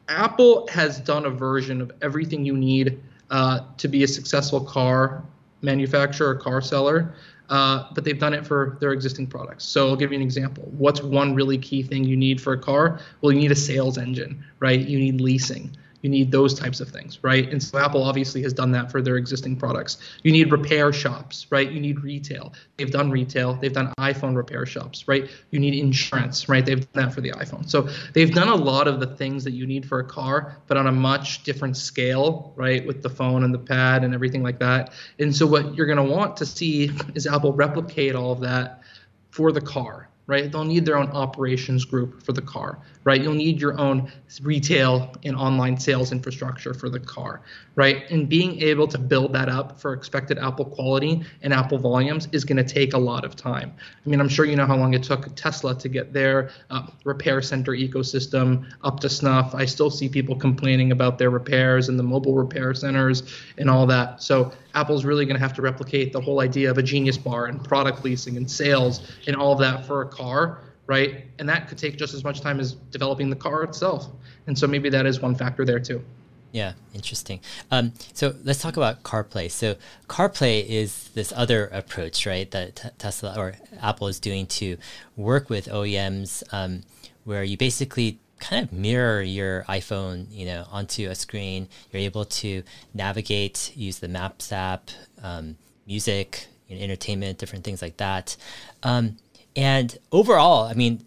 Apple 0.08 0.66
has 0.68 1.00
done 1.00 1.26
a 1.26 1.30
version 1.30 1.80
of 1.80 1.92
everything 2.02 2.44
you 2.44 2.56
need 2.56 3.00
uh, 3.30 3.60
to 3.76 3.88
be 3.88 4.04
a 4.04 4.08
successful 4.08 4.60
car 4.60 5.22
manufacturer, 5.62 6.30
or 6.30 6.34
car 6.36 6.60
seller. 6.60 7.14
Uh, 7.50 7.86
but 7.94 8.04
they've 8.04 8.18
done 8.18 8.34
it 8.34 8.46
for 8.46 8.76
their 8.78 8.92
existing 8.92 9.26
products. 9.26 9.64
So 9.64 9.88
I'll 9.88 9.96
give 9.96 10.12
you 10.12 10.16
an 10.16 10.22
example. 10.22 10.64
What's 10.76 11.02
one 11.02 11.34
really 11.34 11.56
key 11.56 11.82
thing 11.82 12.04
you 12.04 12.16
need 12.16 12.42
for 12.42 12.52
a 12.52 12.58
car? 12.58 13.00
Well, 13.22 13.32
you 13.32 13.40
need 13.40 13.50
a 13.50 13.56
sales 13.56 13.96
engine, 13.96 14.44
right? 14.60 14.78
You 14.78 14.98
need 14.98 15.20
leasing. 15.22 15.74
You 16.02 16.10
need 16.10 16.30
those 16.30 16.58
types 16.58 16.80
of 16.80 16.88
things, 16.88 17.18
right? 17.22 17.50
And 17.50 17.62
so 17.62 17.78
Apple 17.78 18.02
obviously 18.02 18.40
has 18.42 18.52
done 18.52 18.70
that 18.72 18.90
for 18.90 19.02
their 19.02 19.16
existing 19.16 19.56
products. 19.56 19.98
You 20.22 20.30
need 20.30 20.52
repair 20.52 20.92
shops, 20.92 21.46
right? 21.50 21.70
You 21.70 21.80
need 21.80 22.00
retail. 22.00 22.52
They've 22.76 22.90
done 22.90 23.10
retail. 23.10 23.54
They've 23.54 23.72
done 23.72 23.92
iPhone 23.98 24.36
repair 24.36 24.64
shops, 24.64 25.08
right? 25.08 25.28
You 25.50 25.58
need 25.58 25.74
insurance, 25.74 26.48
right? 26.48 26.64
They've 26.64 26.80
done 26.92 27.06
that 27.06 27.14
for 27.14 27.20
the 27.20 27.32
iPhone. 27.32 27.68
So 27.68 27.88
they've 28.12 28.32
done 28.32 28.48
a 28.48 28.54
lot 28.54 28.86
of 28.86 29.00
the 29.00 29.06
things 29.06 29.42
that 29.44 29.52
you 29.52 29.66
need 29.66 29.86
for 29.86 29.98
a 29.98 30.04
car, 30.04 30.56
but 30.68 30.76
on 30.76 30.86
a 30.86 30.92
much 30.92 31.42
different 31.42 31.76
scale, 31.76 32.52
right? 32.54 32.86
With 32.86 33.02
the 33.02 33.10
phone 33.10 33.42
and 33.42 33.52
the 33.52 33.58
pad 33.58 34.04
and 34.04 34.14
everything 34.14 34.42
like 34.42 34.60
that. 34.60 34.92
And 35.18 35.34
so 35.34 35.46
what 35.46 35.74
you're 35.74 35.86
going 35.86 35.98
to 35.98 36.14
want 36.14 36.36
to 36.36 36.46
see 36.46 36.90
is 37.14 37.26
Apple 37.26 37.52
replicate 37.52 38.14
all 38.14 38.32
of 38.32 38.40
that 38.40 38.82
for 39.30 39.52
the 39.52 39.60
car, 39.60 40.07
right? 40.28 40.52
They'll 40.52 40.62
need 40.62 40.84
their 40.84 40.98
own 40.98 41.08
operations 41.08 41.86
group 41.86 42.22
for 42.22 42.32
the 42.32 42.42
car, 42.42 42.78
right? 43.04 43.20
You'll 43.20 43.32
need 43.34 43.60
your 43.60 43.78
own 43.80 44.12
retail 44.42 45.16
and 45.24 45.34
online 45.34 45.78
sales 45.78 46.12
infrastructure 46.12 46.74
for 46.74 46.90
the 46.90 47.00
car, 47.00 47.40
right? 47.76 48.08
And 48.10 48.28
being 48.28 48.60
able 48.60 48.86
to 48.88 48.98
build 48.98 49.32
that 49.32 49.48
up 49.48 49.80
for 49.80 49.94
expected 49.94 50.38
Apple 50.38 50.66
quality 50.66 51.24
and 51.40 51.54
Apple 51.54 51.78
volumes 51.78 52.28
is 52.32 52.44
going 52.44 52.58
to 52.58 52.74
take 52.74 52.92
a 52.92 52.98
lot 52.98 53.24
of 53.24 53.36
time. 53.36 53.72
I 54.04 54.08
mean, 54.08 54.20
I'm 54.20 54.28
sure 54.28 54.44
you 54.44 54.54
know 54.54 54.66
how 54.66 54.76
long 54.76 54.92
it 54.92 55.02
took 55.02 55.34
Tesla 55.34 55.74
to 55.78 55.88
get 55.88 56.12
their 56.12 56.50
uh, 56.68 56.86
repair 57.04 57.40
center 57.40 57.72
ecosystem 57.72 58.70
up 58.84 59.00
to 59.00 59.08
snuff. 59.08 59.54
I 59.54 59.64
still 59.64 59.90
see 59.90 60.10
people 60.10 60.36
complaining 60.36 60.92
about 60.92 61.16
their 61.16 61.30
repairs 61.30 61.88
and 61.88 61.98
the 61.98 62.02
mobile 62.02 62.34
repair 62.34 62.74
centers 62.74 63.22
and 63.56 63.70
all 63.70 63.86
that. 63.86 64.22
So 64.22 64.52
Apple's 64.74 65.04
really 65.04 65.24
going 65.24 65.36
to 65.36 65.40
have 65.40 65.54
to 65.54 65.62
replicate 65.62 66.12
the 66.12 66.20
whole 66.20 66.40
idea 66.40 66.70
of 66.70 66.78
a 66.78 66.82
Genius 66.82 67.18
Bar 67.18 67.46
and 67.46 67.62
product 67.62 68.04
leasing 68.04 68.36
and 68.36 68.50
sales 68.50 69.10
and 69.26 69.34
all 69.36 69.52
of 69.52 69.58
that 69.58 69.86
for 69.86 70.02
a 70.02 70.08
car 70.08 70.60
right? 70.88 71.26
And 71.38 71.48
that 71.48 71.68
could 71.68 71.78
take 71.78 71.96
just 71.96 72.14
as 72.14 72.24
much 72.24 72.40
time 72.40 72.58
as 72.58 72.72
developing 72.72 73.30
the 73.30 73.36
car 73.36 73.62
itself. 73.62 74.08
And 74.48 74.58
so 74.58 74.66
maybe 74.66 74.88
that 74.88 75.06
is 75.06 75.20
one 75.20 75.36
factor 75.36 75.64
there 75.64 75.78
too. 75.78 76.02
Yeah, 76.50 76.72
interesting. 76.94 77.40
Um, 77.70 77.92
so 78.14 78.34
let's 78.42 78.62
talk 78.62 78.78
about 78.78 79.02
CarPlay. 79.02 79.50
So 79.50 79.76
CarPlay 80.08 80.66
is 80.66 81.10
this 81.10 81.30
other 81.36 81.66
approach, 81.66 82.24
right, 82.24 82.50
that 82.52 82.76
t- 82.76 82.88
Tesla 82.96 83.34
or 83.36 83.56
Apple 83.82 84.08
is 84.08 84.18
doing 84.18 84.46
to 84.46 84.78
work 85.14 85.50
with 85.50 85.66
OEMs, 85.66 86.42
um, 86.50 86.84
where 87.24 87.44
you 87.44 87.58
basically 87.58 88.18
kind 88.38 88.64
of 88.64 88.72
mirror 88.72 89.22
your 89.22 89.64
iPhone, 89.68 90.26
you 90.30 90.46
know, 90.46 90.66
onto 90.70 91.08
a 91.08 91.14
screen. 91.14 91.68
You're 91.90 92.02
able 92.02 92.24
to 92.24 92.62
navigate, 92.94 93.72
use 93.76 93.98
the 93.98 94.08
Maps 94.08 94.52
app, 94.52 94.90
um, 95.22 95.56
music, 95.86 96.46
entertainment, 96.70 97.38
different 97.38 97.64
things 97.64 97.82
like 97.82 97.96
that. 97.96 98.36
Um, 98.82 99.16
and 99.56 99.96
overall, 100.12 100.64
I 100.64 100.74
mean, 100.74 101.04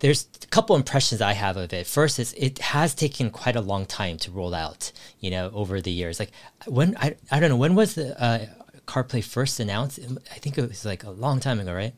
there's 0.00 0.26
a 0.42 0.46
couple 0.46 0.76
impressions 0.76 1.20
I 1.20 1.34
have 1.34 1.56
of 1.56 1.72
it. 1.72 1.86
First 1.86 2.18
is 2.18 2.34
it 2.36 2.58
has 2.58 2.94
taken 2.94 3.30
quite 3.30 3.56
a 3.56 3.60
long 3.60 3.86
time 3.86 4.16
to 4.18 4.30
roll 4.30 4.54
out, 4.54 4.92
you 5.20 5.30
know, 5.30 5.50
over 5.52 5.80
the 5.80 5.90
years. 5.90 6.18
Like 6.18 6.32
when 6.66 6.96
I, 6.96 7.16
I 7.30 7.40
don't 7.40 7.50
know 7.50 7.56
when 7.56 7.74
was 7.74 7.94
the 7.94 8.20
uh, 8.20 8.46
CarPlay 8.86 9.22
first 9.22 9.60
announced? 9.60 9.98
I 10.30 10.38
think 10.38 10.56
it 10.56 10.68
was 10.68 10.84
like 10.84 11.04
a 11.04 11.10
long 11.10 11.40
time 11.40 11.60
ago, 11.60 11.74
right? 11.74 11.94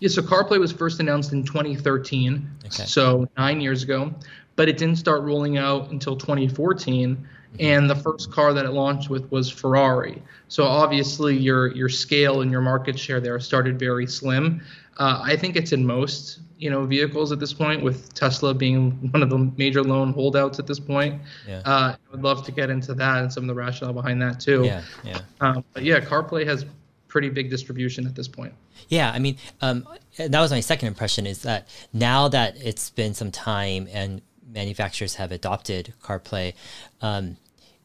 Yeah, 0.00 0.08
so 0.08 0.22
CarPlay 0.22 0.60
was 0.60 0.72
first 0.72 1.00
announced 1.00 1.32
in 1.32 1.42
2013, 1.44 2.48
okay. 2.66 2.84
so 2.84 3.28
nine 3.36 3.60
years 3.60 3.82
ago, 3.82 4.14
but 4.56 4.68
it 4.68 4.76
didn't 4.76 4.96
start 4.96 5.22
rolling 5.22 5.58
out 5.58 5.90
until 5.90 6.16
2014. 6.16 7.16
Mm-hmm. 7.16 7.56
And 7.60 7.88
the 7.88 7.96
first 7.96 8.30
car 8.30 8.52
that 8.52 8.64
it 8.66 8.72
launched 8.72 9.08
with 9.08 9.30
was 9.32 9.50
Ferrari. 9.50 10.22
So 10.48 10.64
obviously 10.64 11.36
your 11.36 11.68
your 11.68 11.88
scale 11.88 12.42
and 12.42 12.50
your 12.50 12.60
market 12.60 12.98
share 12.98 13.20
there 13.20 13.40
started 13.40 13.78
very 13.78 14.06
slim. 14.06 14.62
Uh, 14.98 15.20
I 15.22 15.36
think 15.36 15.56
it's 15.56 15.72
in 15.72 15.86
most 15.86 16.40
you 16.58 16.68
know 16.68 16.84
vehicles 16.84 17.32
at 17.32 17.38
this 17.38 17.54
point, 17.54 17.82
with 17.82 18.12
Tesla 18.14 18.52
being 18.52 18.90
one 19.12 19.22
of 19.22 19.30
the 19.30 19.50
major 19.56 19.82
lone 19.82 20.12
holdouts 20.12 20.58
at 20.58 20.66
this 20.66 20.78
point. 20.78 21.22
Yeah. 21.46 21.62
Uh, 21.64 21.94
I 21.94 22.10
would 22.10 22.22
love 22.22 22.44
to 22.44 22.52
get 22.52 22.68
into 22.68 22.94
that 22.94 23.22
and 23.22 23.32
some 23.32 23.44
of 23.44 23.48
the 23.48 23.54
rationale 23.54 23.94
behind 23.94 24.20
that 24.22 24.40
too. 24.40 24.64
Yeah, 24.64 24.82
yeah. 25.04 25.20
Um, 25.40 25.64
but 25.72 25.84
yeah, 25.84 26.00
CarPlay 26.00 26.46
has 26.46 26.66
pretty 27.06 27.30
big 27.30 27.48
distribution 27.48 28.06
at 28.06 28.14
this 28.14 28.28
point. 28.28 28.52
Yeah, 28.88 29.10
I 29.10 29.18
mean, 29.18 29.36
um, 29.60 29.86
that 30.16 30.40
was 30.40 30.50
my 30.50 30.60
second 30.60 30.88
impression 30.88 31.26
is 31.26 31.42
that 31.42 31.68
now 31.92 32.28
that 32.28 32.56
it's 32.62 32.90
been 32.90 33.14
some 33.14 33.30
time 33.30 33.88
and 33.92 34.22
manufacturers 34.52 35.16
have 35.16 35.32
adopted 35.32 35.94
CarPlay, 36.02 36.54
um, 37.00 37.36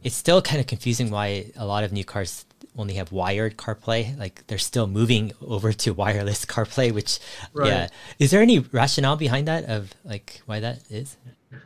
it's 0.04 0.16
still 0.16 0.42
kind 0.42 0.60
of 0.60 0.68
confusing 0.68 1.10
why 1.10 1.52
a 1.56 1.66
lot 1.66 1.84
of 1.84 1.92
new 1.92 2.04
cars 2.04 2.46
only 2.78 2.96
have 2.96 3.12
wired 3.12 3.58
CarPlay. 3.58 4.18
Like 4.18 4.46
they're 4.48 4.58
still 4.58 4.88
moving 4.88 5.32
over 5.42 5.74
to 5.74 5.94
wireless 5.94 6.46
CarPlay, 6.54 6.92
which 6.92 7.20
right. 7.54 7.68
yeah. 7.68 7.88
Is 8.20 8.32
there 8.32 8.42
any 8.42 8.60
rationale 8.60 9.16
behind 9.16 9.48
that 9.48 9.66
of 9.66 9.94
like 10.04 10.42
why 10.46 10.60
that 10.60 10.80
is? 10.90 11.18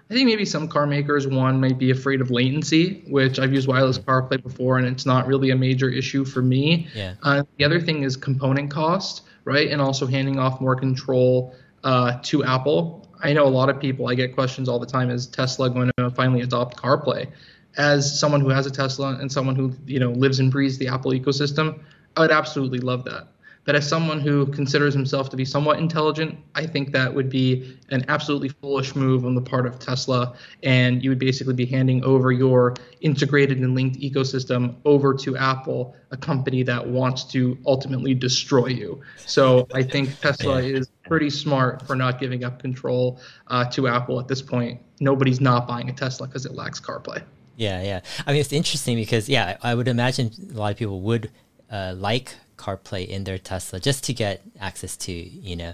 I 0.09 0.13
think 0.13 0.27
maybe 0.27 0.45
some 0.45 0.67
car 0.67 0.87
makers 0.87 1.27
one 1.27 1.59
might 1.59 1.77
be 1.77 1.91
afraid 1.91 2.21
of 2.21 2.31
latency, 2.31 3.03
which 3.07 3.39
I've 3.39 3.53
used 3.53 3.67
wireless 3.67 3.97
CarPlay 3.97 4.41
before, 4.41 4.77
and 4.77 4.87
it's 4.87 5.05
not 5.05 5.27
really 5.27 5.49
a 5.51 5.55
major 5.55 5.89
issue 5.89 6.25
for 6.25 6.41
me. 6.41 6.87
Yeah. 6.93 7.15
Uh, 7.23 7.43
the 7.57 7.65
other 7.65 7.79
thing 7.79 8.03
is 8.03 8.15
component 8.15 8.71
cost, 8.71 9.23
right, 9.45 9.69
and 9.69 9.81
also 9.81 10.07
handing 10.07 10.39
off 10.39 10.61
more 10.61 10.75
control 10.75 11.55
uh, 11.83 12.19
to 12.23 12.43
Apple. 12.43 13.07
I 13.23 13.33
know 13.33 13.45
a 13.45 13.49
lot 13.49 13.69
of 13.69 13.79
people. 13.79 14.07
I 14.07 14.15
get 14.15 14.33
questions 14.33 14.69
all 14.69 14.79
the 14.79 14.85
time: 14.85 15.09
Is 15.09 15.27
Tesla 15.27 15.69
going 15.69 15.91
to 15.97 16.09
finally 16.11 16.41
adopt 16.41 16.77
CarPlay? 16.77 17.31
as 17.77 18.19
someone 18.19 18.41
who 18.41 18.49
has 18.49 18.65
a 18.65 18.71
Tesla 18.71 19.17
and 19.19 19.31
someone 19.31 19.55
who 19.55 19.73
you 19.85 19.99
know 19.99 20.11
lives 20.11 20.39
and 20.39 20.51
breathes 20.51 20.77
the 20.77 20.87
Apple 20.87 21.11
ecosystem, 21.11 21.79
I 22.15 22.21
would 22.21 22.31
absolutely 22.31 22.79
love 22.79 23.05
that. 23.05 23.27
But 23.67 23.75
as 23.75 23.85
someone 23.85 24.21
who 24.21 24.45
considers 24.45 24.93
himself 24.93 25.29
to 25.29 25.35
be 25.35 25.43
somewhat 25.43 25.77
intelligent, 25.77 26.39
I 26.55 26.65
think 26.65 26.93
that 26.93 27.13
would 27.13 27.29
be 27.29 27.77
an 27.89 28.05
absolutely 28.07 28.47
foolish 28.47 28.95
move 28.95 29.25
on 29.25 29.35
the 29.35 29.41
part 29.41 29.65
of 29.65 29.77
Tesla. 29.77 30.37
And 30.63 31.03
you 31.03 31.09
would 31.09 31.19
basically 31.19 31.53
be 31.53 31.65
handing 31.65 32.01
over 32.05 32.31
your 32.31 32.75
integrated 33.01 33.57
and 33.57 33.75
linked 33.75 33.99
ecosystem 33.99 34.77
over 34.85 35.13
to 35.15 35.35
Apple, 35.35 35.93
a 36.11 36.17
company 36.17 36.63
that 36.63 36.87
wants 36.87 37.25
to 37.25 37.57
ultimately 37.65 38.13
destroy 38.13 38.67
you. 38.67 39.01
So 39.25 39.67
I 39.73 39.83
think 39.83 40.17
Tesla 40.21 40.61
is 40.61 40.87
pretty 41.05 41.29
smart 41.29 41.85
for 41.85 41.97
not 41.97 42.21
giving 42.21 42.45
up 42.45 42.61
control 42.61 43.19
uh, 43.47 43.65
to 43.71 43.89
Apple 43.89 44.17
at 44.21 44.29
this 44.29 44.41
point. 44.41 44.79
Nobody's 45.01 45.41
not 45.41 45.67
buying 45.67 45.89
a 45.89 45.93
Tesla 45.93 46.27
because 46.27 46.45
it 46.45 46.53
lacks 46.53 46.79
CarPlay. 46.79 47.21
Yeah, 47.57 47.83
yeah. 47.83 47.99
I 48.25 48.31
mean, 48.31 48.39
it's 48.39 48.53
interesting 48.53 48.95
because, 48.95 49.27
yeah, 49.27 49.57
I 49.61 49.75
would 49.75 49.89
imagine 49.89 50.31
a 50.51 50.57
lot 50.57 50.71
of 50.71 50.77
people 50.77 51.01
would 51.01 51.31
uh, 51.69 51.93
like 51.97 52.33
CarPlay 52.57 53.07
in 53.07 53.23
their 53.23 53.37
Tesla 53.37 53.79
just 53.79 54.03
to 54.05 54.13
get 54.13 54.41
access 54.59 54.97
to 54.97 55.11
you 55.11 55.55
know 55.55 55.73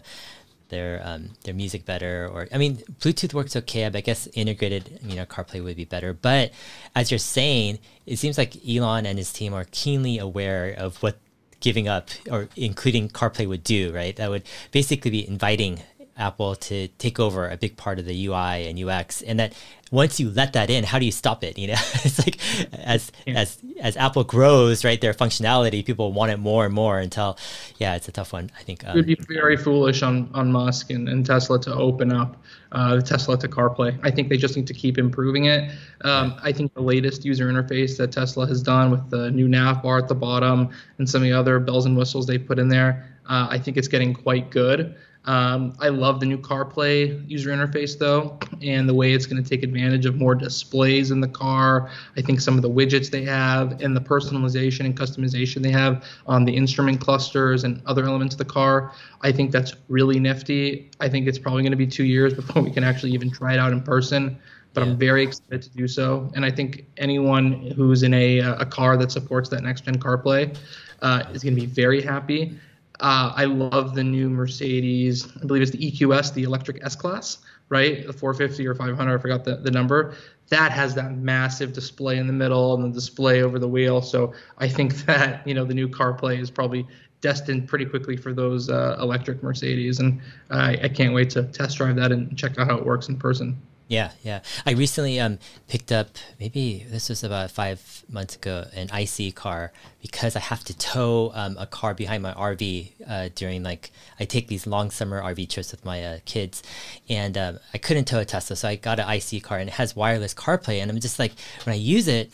their 0.69 1.01
um, 1.03 1.29
their 1.43 1.53
music 1.53 1.85
better. 1.85 2.29
Or 2.31 2.47
I 2.51 2.57
mean, 2.57 2.77
Bluetooth 2.99 3.33
works 3.33 3.55
okay, 3.55 3.87
but 3.89 3.97
I 3.97 4.01
guess 4.01 4.27
integrated 4.33 4.99
you 5.03 5.15
know 5.15 5.25
CarPlay 5.25 5.63
would 5.63 5.77
be 5.77 5.85
better. 5.85 6.13
But 6.13 6.51
as 6.95 7.11
you're 7.11 7.19
saying, 7.19 7.79
it 8.05 8.17
seems 8.17 8.37
like 8.37 8.57
Elon 8.67 9.05
and 9.05 9.17
his 9.17 9.31
team 9.31 9.53
are 9.53 9.65
keenly 9.71 10.17
aware 10.17 10.73
of 10.73 10.97
what 11.03 11.17
giving 11.59 11.87
up 11.87 12.09
or 12.29 12.49
including 12.57 13.07
CarPlay 13.09 13.47
would 13.47 13.63
do. 13.63 13.93
Right, 13.93 14.15
that 14.15 14.29
would 14.29 14.43
basically 14.71 15.11
be 15.11 15.27
inviting 15.27 15.79
Apple 16.17 16.55
to 16.55 16.87
take 16.87 17.19
over 17.19 17.49
a 17.49 17.57
big 17.57 17.77
part 17.77 17.99
of 17.99 18.05
the 18.05 18.27
UI 18.27 18.67
and 18.67 18.79
UX, 18.79 19.21
and 19.21 19.39
that 19.39 19.53
once 19.93 20.19
you 20.19 20.31
let 20.31 20.53
that 20.53 20.71
in, 20.71 20.83
how 20.83 20.97
do 20.97 21.05
you 21.05 21.11
stop 21.11 21.43
it? 21.43 21.57
You 21.57 21.67
know, 21.67 21.73
it's 22.03 22.19
like 22.19 22.39
as 22.73 23.11
yeah. 23.27 23.33
as 23.35 23.59
as 23.79 23.95
Apple 23.95 24.23
grows, 24.23 24.83
right, 24.83 24.99
their 24.99 25.13
functionality, 25.13 25.85
people 25.85 26.11
want 26.11 26.31
it 26.31 26.37
more 26.37 26.65
and 26.65 26.73
more 26.73 26.99
until, 26.99 27.37
yeah, 27.77 27.95
it's 27.95 28.07
a 28.07 28.11
tough 28.11 28.33
one. 28.33 28.49
I 28.59 28.63
think 28.63 28.83
um, 28.85 28.91
it 28.91 28.95
would 28.95 29.05
be 29.05 29.17
very 29.27 29.55
foolish 29.55 30.01
on 30.01 30.29
on 30.33 30.51
Musk 30.51 30.89
and, 30.89 31.07
and 31.07 31.25
Tesla 31.25 31.59
to 31.61 31.73
open 31.75 32.11
up 32.11 32.37
uh, 32.71 32.95
the 32.95 33.01
Tesla 33.03 33.37
to 33.37 33.47
CarPlay. 33.47 33.97
I 34.01 34.09
think 34.09 34.29
they 34.29 34.37
just 34.37 34.55
need 34.55 34.67
to 34.67 34.73
keep 34.73 34.97
improving 34.97 35.45
it. 35.45 35.71
Um, 36.01 36.35
I 36.41 36.51
think 36.51 36.73
the 36.73 36.81
latest 36.81 37.23
user 37.23 37.47
interface 37.47 37.95
that 37.97 38.11
Tesla 38.11 38.47
has 38.47 38.63
done 38.63 38.89
with 38.89 39.09
the 39.11 39.29
new 39.29 39.47
nav 39.47 39.83
bar 39.83 39.99
at 39.99 40.07
the 40.07 40.15
bottom 40.15 40.69
and 40.97 41.07
some 41.07 41.21
of 41.21 41.23
the 41.23 41.33
other 41.33 41.59
bells 41.59 41.85
and 41.85 41.95
whistles 41.95 42.25
they 42.25 42.39
put 42.39 42.57
in 42.57 42.67
there, 42.67 43.15
uh, 43.29 43.47
I 43.49 43.59
think 43.59 43.77
it's 43.77 43.87
getting 43.87 44.13
quite 44.13 44.49
good. 44.49 44.95
Um, 45.25 45.73
I 45.79 45.87
love 45.87 46.19
the 46.19 46.25
new 46.25 46.37
CarPlay 46.37 47.29
user 47.29 47.49
interface 47.49 47.97
though, 47.97 48.37
and 48.61 48.89
the 48.89 48.93
way 48.93 49.13
it's 49.13 49.25
going 49.25 49.41
to 49.41 49.49
take 49.49 49.63
advantage 49.63 50.05
of 50.05 50.15
more 50.15 50.35
displays 50.35 51.11
in 51.11 51.21
the 51.21 51.29
car. 51.29 51.89
I 52.17 52.21
think 52.21 52.41
some 52.41 52.57
of 52.57 52.61
the 52.61 52.69
widgets 52.69 53.09
they 53.09 53.23
have 53.23 53.81
and 53.81 53.95
the 53.95 54.01
personalization 54.01 54.81
and 54.81 54.97
customization 54.97 55.61
they 55.61 55.71
have 55.71 56.03
on 56.27 56.43
the 56.43 56.53
instrument 56.53 56.99
clusters 56.99 57.63
and 57.63 57.81
other 57.85 58.03
elements 58.03 58.35
of 58.35 58.39
the 58.39 58.45
car. 58.45 58.91
I 59.21 59.31
think 59.31 59.51
that's 59.51 59.73
really 59.87 60.19
nifty. 60.19 60.91
I 60.99 61.07
think 61.07 61.27
it's 61.27 61.39
probably 61.39 61.63
going 61.63 61.71
to 61.71 61.77
be 61.77 61.87
two 61.87 62.03
years 62.03 62.33
before 62.33 62.61
we 62.61 62.71
can 62.71 62.83
actually 62.83 63.11
even 63.11 63.31
try 63.31 63.53
it 63.53 63.59
out 63.59 63.71
in 63.71 63.81
person. 63.81 64.37
But. 64.73 64.81
I'm 64.81 64.97
very 64.97 65.21
excited 65.21 65.61
to 65.61 65.69
do 65.69 65.87
so, 65.87 66.31
and 66.35 66.43
I 66.43 66.49
think 66.49 66.87
anyone 66.97 67.71
who's 67.75 68.01
in 68.01 68.11
a 68.15 68.39
a 68.39 68.65
car 68.65 68.97
that 68.97 69.11
supports 69.11 69.47
that 69.49 69.61
next 69.61 69.81
gen 69.81 69.99
CarPlay 69.99 70.57
uh, 71.03 71.23
is 71.31 71.43
going 71.43 71.53
to 71.53 71.61
be 71.61 71.67
very 71.67 72.01
happy. 72.01 72.57
Uh, 72.99 73.33
I 73.35 73.45
love 73.45 73.95
the 73.95 74.03
new 74.03 74.29
Mercedes. 74.29 75.27
I 75.41 75.45
believe 75.45 75.61
it's 75.61 75.71
the 75.71 75.91
EQS, 75.91 76.33
the 76.33 76.43
electric 76.43 76.83
S 76.83 76.95
Class, 76.95 77.39
right? 77.69 78.05
The 78.05 78.13
450 78.13 78.67
or 78.67 78.75
500. 78.75 79.13
I 79.13 79.21
forgot 79.21 79.43
the, 79.43 79.55
the 79.57 79.71
number. 79.71 80.15
That 80.49 80.71
has 80.71 80.93
that 80.95 81.13
massive 81.13 81.73
display 81.73 82.17
in 82.17 82.27
the 82.27 82.33
middle 82.33 82.75
and 82.75 82.83
the 82.83 82.89
display 82.89 83.41
over 83.41 83.57
the 83.57 83.67
wheel. 83.67 84.01
So 84.01 84.33
I 84.59 84.67
think 84.67 84.95
that 85.05 85.45
you 85.47 85.53
know 85.53 85.65
the 85.65 85.73
new 85.73 85.87
CarPlay 85.87 86.39
is 86.39 86.51
probably 86.51 86.87
destined 87.21 87.67
pretty 87.67 87.85
quickly 87.85 88.17
for 88.17 88.33
those 88.33 88.69
uh, 88.69 88.97
electric 88.99 89.41
Mercedes, 89.41 89.99
and 89.99 90.21
I, 90.51 90.77
I 90.83 90.89
can't 90.89 91.13
wait 91.13 91.29
to 91.31 91.43
test 91.43 91.77
drive 91.77 91.95
that 91.95 92.11
and 92.11 92.37
check 92.37 92.59
out 92.59 92.67
how 92.67 92.77
it 92.77 92.85
works 92.85 93.07
in 93.07 93.17
person. 93.17 93.57
Yeah, 93.87 94.11
yeah. 94.23 94.39
I 94.65 94.71
recently 94.71 95.19
um 95.19 95.39
picked 95.67 95.91
up 95.91 96.09
maybe 96.39 96.85
this 96.89 97.09
was 97.09 97.23
about 97.23 97.51
five 97.51 98.03
months 98.09 98.35
ago 98.35 98.65
an 98.73 98.89
IC 98.93 99.35
car 99.35 99.71
because 100.01 100.35
I 100.35 100.39
have 100.39 100.63
to 100.65 100.77
tow 100.77 101.31
um, 101.33 101.57
a 101.59 101.65
car 101.65 101.93
behind 101.93 102.23
my 102.23 102.33
RV 102.33 102.91
uh, 103.07 103.29
during 103.35 103.63
like 103.63 103.91
I 104.19 104.25
take 104.25 104.47
these 104.47 104.65
long 104.65 104.89
summer 104.89 105.21
RV 105.21 105.49
trips 105.49 105.71
with 105.71 105.83
my 105.83 106.03
uh, 106.03 106.19
kids, 106.25 106.63
and 107.09 107.37
um, 107.37 107.59
I 107.73 107.77
couldn't 107.77 108.05
tow 108.05 108.19
a 108.19 108.25
Tesla, 108.25 108.55
so 108.55 108.67
I 108.67 108.75
got 108.75 108.99
an 108.99 109.09
IC 109.09 109.43
car 109.43 109.57
and 109.57 109.69
it 109.69 109.73
has 109.73 109.95
wireless 109.95 110.33
CarPlay, 110.33 110.81
and 110.81 110.89
I'm 110.89 110.99
just 110.99 111.19
like 111.19 111.33
when 111.65 111.73
I 111.73 111.77
use 111.77 112.07
it, 112.07 112.31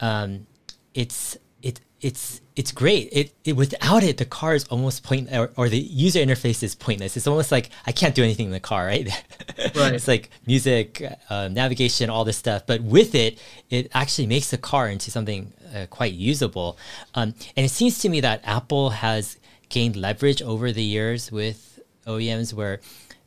um, 0.00 0.46
it's 0.94 1.36
it 1.62 1.80
it's 2.02 2.40
it's 2.56 2.72
great. 2.72 3.08
It, 3.12 3.34
it 3.44 3.52
without 3.54 4.02
it, 4.02 4.18
the 4.18 4.26
car 4.26 4.54
is 4.54 4.64
almost 4.64 5.04
point 5.04 5.32
or, 5.32 5.50
or, 5.56 5.70
the 5.70 5.78
user 5.78 6.18
interface 6.18 6.62
is 6.62 6.74
pointless. 6.74 7.16
It's 7.16 7.26
almost 7.26 7.50
like 7.50 7.70
I 7.86 7.92
can't 7.92 8.14
do 8.14 8.22
anything 8.22 8.46
in 8.46 8.52
the 8.52 8.60
car, 8.60 8.84
right? 8.84 9.08
right. 9.74 9.94
it's 9.94 10.06
like 10.06 10.28
music, 10.46 11.02
uh, 11.30 11.48
navigation, 11.48 12.10
all 12.10 12.24
this 12.24 12.36
stuff. 12.36 12.66
But 12.66 12.82
with 12.82 13.14
it, 13.14 13.40
it 13.70 13.90
actually 13.94 14.26
makes 14.26 14.50
the 14.50 14.58
car 14.58 14.88
into 14.88 15.10
something 15.10 15.52
uh, 15.74 15.86
quite 15.88 16.12
usable. 16.12 16.76
Um, 17.14 17.34
and 17.56 17.64
it 17.64 17.70
seems 17.70 18.00
to 18.00 18.08
me 18.10 18.20
that 18.20 18.42
Apple 18.44 18.90
has 18.90 19.38
gained 19.70 19.96
leverage 19.96 20.42
over 20.42 20.72
the 20.72 20.82
years 20.82 21.32
with 21.32 21.80
OEMs 22.06 22.52
where 22.52 22.80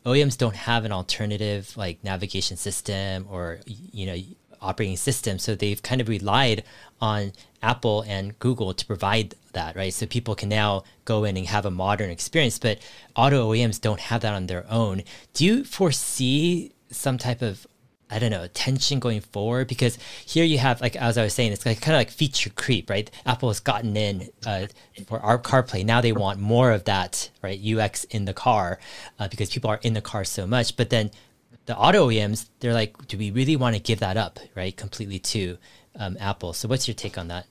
OEMs 0.06 0.38
don't 0.38 0.56
have 0.56 0.86
an 0.86 0.92
alternative 0.92 1.76
like 1.76 2.04
navigation 2.04 2.58
system 2.58 3.26
or 3.30 3.60
you 3.66 4.06
know 4.06 4.18
operating 4.66 4.98
system. 4.98 5.40
So 5.40 5.56
they've 5.56 5.82
kind 5.82 6.02
of 6.02 6.08
relied 6.10 6.64
on 7.02 7.34
Apple 7.62 8.04
and 8.08 8.38
Google 8.40 8.74
to 8.74 8.86
provide 8.86 9.36
that, 9.54 9.76
right? 9.76 9.94
So 9.94 10.06
people 10.06 10.36
can 10.36 10.50
now 10.50 10.84
go 11.06 11.24
in 11.24 11.38
and 11.38 11.48
have 11.48 11.66
a 11.66 11.72
modern 11.72 12.10
experience, 12.10 12.60
but 12.60 12.80
auto 13.16 13.52
OEMs 13.52 13.82
don't 13.82 14.00
have 14.00 14.22
that 14.22 14.34
on 14.34 14.48
their 14.48 14.70
own. 14.70 15.04
Do 15.34 15.46
you 15.46 15.64
foresee 15.64 16.74
some 16.92 17.18
type 17.18 17.42
of 17.42 17.66
I 18.10 18.20
don't 18.20 18.30
know, 18.30 18.48
tension 18.54 19.00
going 19.00 19.22
forward 19.22 19.68
because 19.68 19.98
here 20.26 20.46
you 20.46 20.60
have, 20.60 20.80
like 20.80 20.96
as 20.96 21.18
I 21.18 21.24
was 21.24 21.34
saying, 21.34 21.52
it's 21.52 21.66
like 21.66 21.82
kind 21.82 21.96
of 21.96 22.00
like 22.00 22.12
feature 22.12 22.52
creep, 22.52 22.88
right? 22.88 23.10
Apple 23.26 23.50
has 23.50 23.60
gotten 23.60 23.98
in 23.98 24.30
uh, 24.46 24.68
for 25.08 25.20
our 25.22 25.40
CarPlay. 25.40 25.84
Now 25.84 26.02
they 26.02 26.12
want 26.12 26.40
more 26.40 26.72
of 26.72 26.84
that, 26.84 27.32
right? 27.42 27.60
UX 27.60 28.04
in 28.06 28.26
the 28.26 28.34
car 28.34 28.80
uh, 29.18 29.28
because 29.28 29.50
people 29.50 29.72
are 29.72 29.80
in 29.82 29.94
the 29.94 30.02
car 30.02 30.24
so 30.24 30.46
much. 30.46 30.78
But 30.78 30.92
then 30.92 31.10
the 31.66 31.78
auto 31.78 32.10
OEMs, 32.10 32.48
they're 32.60 32.74
like, 32.74 33.08
do 33.08 33.18
we 33.18 33.32
really 33.32 33.56
want 33.56 33.76
to 33.76 33.82
give 33.82 34.00
that 34.00 34.18
up, 34.18 34.40
right, 34.56 34.76
completely 34.76 35.20
to 35.20 35.58
um, 35.96 36.18
Apple? 36.20 36.54
So, 36.54 36.68
what's 36.68 36.88
your 36.88 36.96
take 36.96 37.18
on 37.18 37.28
that? 37.30 37.46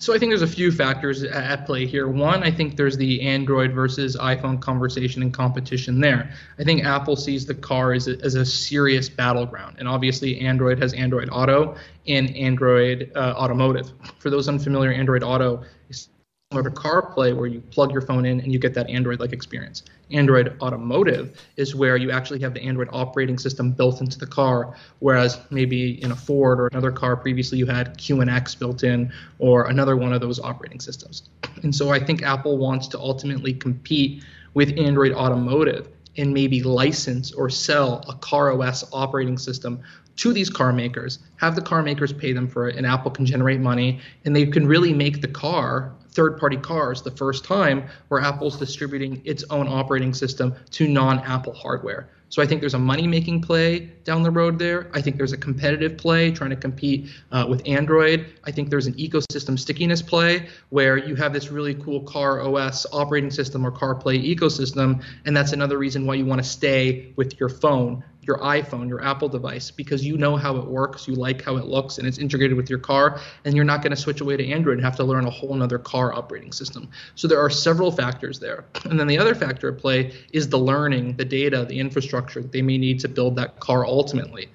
So 0.00 0.14
I 0.14 0.18
think 0.18 0.30
there's 0.30 0.42
a 0.42 0.46
few 0.46 0.70
factors 0.70 1.24
at 1.24 1.66
play 1.66 1.84
here. 1.84 2.06
One, 2.06 2.44
I 2.44 2.52
think 2.52 2.76
there's 2.76 2.96
the 2.96 3.20
Android 3.20 3.72
versus 3.72 4.16
iPhone 4.16 4.60
conversation 4.60 5.22
and 5.22 5.34
competition 5.34 6.00
there. 6.00 6.32
I 6.56 6.62
think 6.62 6.84
Apple 6.84 7.16
sees 7.16 7.46
the 7.46 7.54
car 7.54 7.92
as 7.92 8.06
a, 8.06 8.16
as 8.22 8.36
a 8.36 8.44
serious 8.44 9.08
battleground, 9.08 9.76
and 9.80 9.88
obviously 9.88 10.38
Android 10.40 10.80
has 10.80 10.92
Android 10.92 11.28
Auto 11.32 11.74
and 12.06 12.34
Android 12.36 13.10
uh, 13.16 13.34
Automotive. 13.36 13.90
For 14.20 14.30
those 14.30 14.48
unfamiliar, 14.48 14.92
Android 14.92 15.24
Auto 15.24 15.64
is 15.88 16.08
similar 16.50 16.70
to 16.70 16.74
CarPlay, 16.74 17.36
where 17.36 17.46
you 17.46 17.60
plug 17.60 17.92
your 17.92 18.00
phone 18.00 18.24
in 18.24 18.40
and 18.40 18.50
you 18.50 18.58
get 18.58 18.72
that 18.72 18.88
Android-like 18.88 19.34
experience. 19.34 19.82
Android 20.10 20.56
Automotive 20.62 21.38
is 21.58 21.74
where 21.74 21.98
you 21.98 22.10
actually 22.10 22.40
have 22.40 22.54
the 22.54 22.62
Android 22.62 22.88
operating 22.90 23.36
system 23.36 23.70
built 23.70 24.00
into 24.00 24.18
the 24.18 24.26
car, 24.26 24.74
whereas 25.00 25.38
maybe 25.50 26.02
in 26.02 26.10
a 26.10 26.16
Ford 26.16 26.58
or 26.58 26.68
another 26.68 26.90
car 26.90 27.18
previously 27.18 27.58
you 27.58 27.66
had 27.66 27.98
QNX 27.98 28.58
built 28.58 28.82
in 28.82 29.12
or 29.38 29.66
another 29.66 29.94
one 29.94 30.14
of 30.14 30.22
those 30.22 30.40
operating 30.40 30.80
systems. 30.80 31.28
And 31.62 31.74
so 31.74 31.90
I 31.90 32.02
think 32.02 32.22
Apple 32.22 32.56
wants 32.56 32.88
to 32.88 32.98
ultimately 32.98 33.52
compete 33.52 34.24
with 34.54 34.70
Android 34.78 35.12
Automotive 35.12 35.88
and 36.16 36.32
maybe 36.32 36.62
license 36.62 37.30
or 37.30 37.50
sell 37.50 38.02
a 38.08 38.14
car 38.14 38.58
OS 38.58 38.90
operating 38.94 39.36
system 39.36 39.82
to 40.16 40.32
these 40.32 40.48
car 40.48 40.72
makers, 40.72 41.18
have 41.36 41.54
the 41.54 41.62
car 41.62 41.82
makers 41.82 42.12
pay 42.12 42.32
them 42.32 42.48
for 42.48 42.68
it, 42.68 42.76
and 42.76 42.86
Apple 42.86 43.10
can 43.10 43.24
generate 43.26 43.60
money, 43.60 44.00
and 44.24 44.34
they 44.34 44.46
can 44.46 44.66
really 44.66 44.92
make 44.92 45.20
the 45.20 45.28
car 45.28 45.92
third 46.18 46.36
party 46.36 46.56
cars 46.56 47.00
the 47.00 47.12
first 47.12 47.44
time 47.44 47.88
where 48.08 48.20
Apple's 48.20 48.58
distributing 48.58 49.22
its 49.24 49.44
own 49.50 49.68
operating 49.68 50.12
system 50.12 50.52
to 50.72 50.88
non 50.88 51.20
Apple 51.20 51.52
hardware. 51.52 52.10
So 52.28 52.42
I 52.42 52.46
think 52.46 52.60
there's 52.60 52.74
a 52.74 52.78
money 52.78 53.06
making 53.06 53.42
play 53.42 53.90
down 54.02 54.24
the 54.24 54.30
road 54.32 54.58
there. 54.58 54.90
I 54.92 55.00
think 55.00 55.16
there's 55.16 55.32
a 55.32 55.36
competitive 55.36 55.96
play 55.96 56.32
trying 56.32 56.50
to 56.50 56.56
compete 56.56 57.08
uh, 57.30 57.46
with 57.48 57.62
Android. 57.66 58.26
I 58.42 58.50
think 58.50 58.68
there's 58.68 58.88
an 58.88 58.94
ecosystem 58.94 59.56
stickiness 59.56 60.02
play 60.02 60.48
where 60.70 60.96
you 60.96 61.14
have 61.14 61.32
this 61.32 61.52
really 61.52 61.74
cool 61.74 62.00
car 62.02 62.42
OS 62.42 62.84
operating 62.92 63.30
system 63.30 63.64
or 63.64 63.70
CarPlay 63.70 64.20
ecosystem. 64.20 65.02
And 65.24 65.36
that's 65.36 65.52
another 65.52 65.78
reason 65.78 66.04
why 66.04 66.14
you 66.14 66.26
want 66.26 66.42
to 66.42 66.48
stay 66.48 67.12
with 67.14 67.38
your 67.38 67.48
phone 67.48 68.02
your 68.28 68.38
iPhone, 68.38 68.88
your 68.88 69.02
Apple 69.02 69.28
device, 69.28 69.70
because 69.70 70.04
you 70.04 70.16
know 70.16 70.36
how 70.36 70.56
it 70.56 70.66
works, 70.66 71.08
you 71.08 71.14
like 71.14 71.42
how 71.42 71.56
it 71.56 71.64
looks, 71.64 71.98
and 71.98 72.06
it's 72.06 72.18
integrated 72.18 72.56
with 72.56 72.70
your 72.70 72.78
car, 72.78 73.20
and 73.44 73.56
you're 73.56 73.64
not 73.64 73.82
going 73.82 73.90
to 73.90 73.96
switch 73.96 74.20
away 74.20 74.36
to 74.36 74.46
Android 74.48 74.76
and 74.76 74.84
have 74.84 74.96
to 74.96 75.04
learn 75.04 75.26
a 75.26 75.30
whole 75.30 75.60
other 75.60 75.78
car 75.78 76.14
operating 76.14 76.52
system. 76.52 76.88
So 77.16 77.26
there 77.26 77.40
are 77.40 77.50
several 77.50 77.90
factors 77.90 78.38
there. 78.38 78.66
And 78.88 78.98
then 78.98 79.06
the 79.06 79.18
other 79.18 79.34
factor 79.34 79.68
at 79.68 79.78
play 79.78 80.12
is 80.32 80.48
the 80.48 80.58
learning, 80.58 81.16
the 81.16 81.24
data, 81.24 81.64
the 81.68 81.78
infrastructure 81.78 82.40
that 82.40 82.52
they 82.52 82.62
may 82.62 82.78
need 82.78 83.00
to 83.00 83.08
build 83.08 83.36
that 83.36 83.60
car 83.60 83.84
ultimately. 83.84 84.48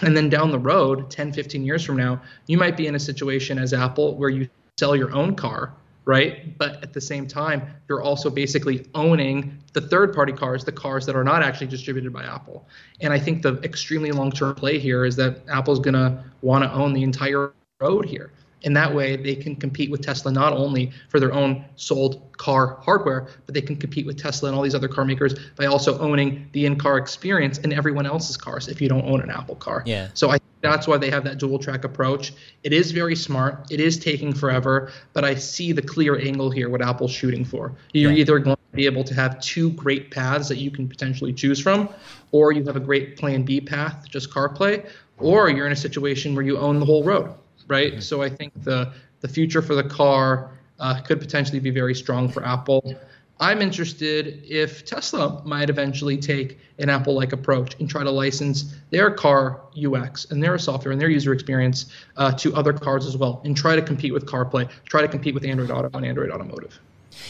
And 0.00 0.16
then 0.16 0.28
down 0.28 0.50
the 0.50 0.58
road, 0.58 1.10
10, 1.10 1.32
15 1.32 1.64
years 1.64 1.84
from 1.84 1.96
now, 1.96 2.20
you 2.46 2.58
might 2.58 2.76
be 2.76 2.86
in 2.86 2.94
a 2.94 2.98
situation 2.98 3.58
as 3.58 3.72
Apple 3.72 4.16
where 4.16 4.28
you 4.28 4.48
sell 4.76 4.94
your 4.94 5.12
own 5.12 5.34
car 5.34 5.72
right? 6.06 6.56
But 6.56 6.82
at 6.82 6.92
the 6.92 7.00
same 7.00 7.26
time, 7.26 7.66
you're 7.88 8.00
also 8.00 8.30
basically 8.30 8.86
owning 8.94 9.58
the 9.74 9.80
third 9.80 10.14
party 10.14 10.32
cars, 10.32 10.64
the 10.64 10.72
cars 10.72 11.04
that 11.04 11.16
are 11.16 11.24
not 11.24 11.42
actually 11.42 11.66
distributed 11.66 12.12
by 12.12 12.24
Apple. 12.24 12.66
And 13.00 13.12
I 13.12 13.18
think 13.18 13.42
the 13.42 13.60
extremely 13.62 14.12
long 14.12 14.30
term 14.30 14.54
play 14.54 14.78
here 14.78 15.04
is 15.04 15.16
that 15.16 15.40
Apple's 15.48 15.80
going 15.80 15.94
to 15.94 16.24
want 16.40 16.64
to 16.64 16.72
own 16.72 16.94
the 16.94 17.02
entire 17.02 17.52
road 17.80 18.06
here. 18.06 18.30
And 18.64 18.76
that 18.76 18.88
mm-hmm. 18.88 18.96
way, 18.96 19.16
they 19.16 19.36
can 19.36 19.56
compete 19.56 19.90
with 19.90 20.02
Tesla 20.02 20.32
not 20.32 20.52
only 20.52 20.92
for 21.08 21.20
their 21.20 21.32
own 21.32 21.64
sold 21.76 22.22
car 22.36 22.78
hardware, 22.82 23.28
but 23.46 23.54
they 23.54 23.60
can 23.60 23.76
compete 23.76 24.06
with 24.06 24.20
Tesla 24.20 24.48
and 24.48 24.56
all 24.56 24.62
these 24.62 24.74
other 24.74 24.88
car 24.88 25.04
makers 25.04 25.34
by 25.56 25.66
also 25.66 25.98
owning 25.98 26.48
the 26.52 26.66
in 26.66 26.76
car 26.76 26.98
experience 26.98 27.58
in 27.58 27.72
everyone 27.72 28.06
else's 28.06 28.36
cars 28.36 28.68
if 28.68 28.80
you 28.80 28.88
don't 28.88 29.04
own 29.04 29.20
an 29.20 29.30
Apple 29.30 29.56
car. 29.56 29.82
Yeah. 29.86 30.08
So 30.14 30.30
I 30.30 30.38
that's 30.62 30.88
why 30.88 30.96
they 30.96 31.10
have 31.10 31.22
that 31.24 31.38
dual 31.38 31.58
track 31.58 31.84
approach. 31.84 32.32
It 32.64 32.72
is 32.72 32.90
very 32.90 33.14
smart. 33.14 33.70
It 33.70 33.78
is 33.78 33.98
taking 33.98 34.32
forever, 34.32 34.90
but 35.12 35.24
I 35.24 35.34
see 35.34 35.70
the 35.72 35.82
clear 35.82 36.18
angle 36.18 36.50
here 36.50 36.68
what 36.68 36.82
Apple's 36.82 37.12
shooting 37.12 37.44
for. 37.44 37.72
You're 37.92 38.10
yeah. 38.10 38.18
either 38.18 38.38
going 38.38 38.56
to 38.56 38.76
be 38.76 38.86
able 38.86 39.04
to 39.04 39.14
have 39.14 39.40
two 39.40 39.70
great 39.70 40.10
paths 40.10 40.48
that 40.48 40.56
you 40.56 40.70
can 40.70 40.88
potentially 40.88 41.32
choose 41.32 41.60
from, 41.60 41.88
or 42.32 42.52
you 42.52 42.64
have 42.64 42.74
a 42.74 42.80
great 42.80 43.16
plan 43.16 43.44
B 43.44 43.60
path, 43.60 44.06
just 44.10 44.30
CarPlay, 44.30 44.88
or 45.18 45.48
you're 45.50 45.66
in 45.66 45.72
a 45.72 45.76
situation 45.76 46.34
where 46.34 46.44
you 46.44 46.58
own 46.58 46.80
the 46.80 46.86
whole 46.86 47.04
road 47.04 47.32
right? 47.68 47.92
Mm-hmm. 47.92 48.00
So 48.00 48.22
I 48.22 48.28
think 48.28 48.52
the 48.62 48.92
the 49.20 49.28
future 49.28 49.62
for 49.62 49.74
the 49.74 49.84
car 49.84 50.50
uh, 50.78 51.00
could 51.00 51.20
potentially 51.20 51.60
be 51.60 51.70
very 51.70 51.94
strong 51.94 52.28
for 52.28 52.44
Apple. 52.44 52.94
I'm 53.38 53.60
interested 53.60 54.42
if 54.48 54.84
Tesla 54.84 55.42
might 55.44 55.68
eventually 55.68 56.16
take 56.16 56.58
an 56.78 56.88
Apple 56.88 57.14
like 57.14 57.32
approach 57.32 57.78
and 57.78 57.88
try 57.88 58.02
to 58.02 58.10
license 58.10 58.74
their 58.90 59.10
car 59.10 59.60
UX 59.76 60.26
and 60.30 60.42
their 60.42 60.56
software 60.56 60.92
and 60.92 61.00
their 61.00 61.10
user 61.10 61.32
experience 61.34 61.86
uh, 62.16 62.32
to 62.32 62.54
other 62.54 62.72
cars 62.72 63.04
as 63.06 63.16
well 63.16 63.42
and 63.44 63.54
try 63.54 63.76
to 63.76 63.82
compete 63.82 64.14
with 64.14 64.24
CarPlay, 64.24 64.70
try 64.86 65.02
to 65.02 65.08
compete 65.08 65.34
with 65.34 65.44
Android 65.44 65.70
Auto 65.70 65.90
and 65.96 66.06
Android 66.06 66.30
Automotive. 66.30 66.78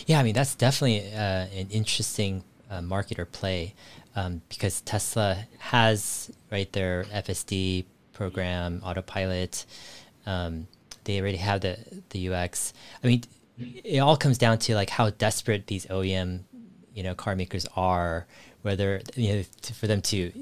Yeah, 0.06 0.20
I 0.20 0.22
mean, 0.22 0.34
that's 0.34 0.54
definitely 0.54 1.12
uh, 1.12 1.46
an 1.56 1.68
interesting 1.70 2.44
uh, 2.70 2.82
market 2.82 3.18
or 3.18 3.24
play 3.24 3.74
um, 4.14 4.42
because 4.48 4.80
Tesla 4.82 5.46
has, 5.58 6.30
right, 6.50 6.72
their 6.72 7.04
FSD 7.04 7.84
program, 8.12 8.80
autopilot 8.84 9.66
um, 10.26 10.66
they 11.04 11.20
already 11.20 11.38
have 11.38 11.60
the 11.60 11.78
the 12.10 12.28
UX. 12.28 12.72
I 13.02 13.06
mean, 13.06 13.22
it 13.58 14.00
all 14.00 14.16
comes 14.16 14.38
down 14.38 14.58
to 14.58 14.74
like 14.74 14.90
how 14.90 15.10
desperate 15.10 15.66
these 15.66 15.86
OEM, 15.86 16.40
you 16.94 17.02
know, 17.02 17.14
car 17.14 17.36
makers 17.36 17.66
are, 17.76 18.26
whether 18.66 19.00
you 19.14 19.32
know 19.32 19.44
to, 19.62 19.74
for 19.74 19.86
them 19.86 20.02
to 20.02 20.32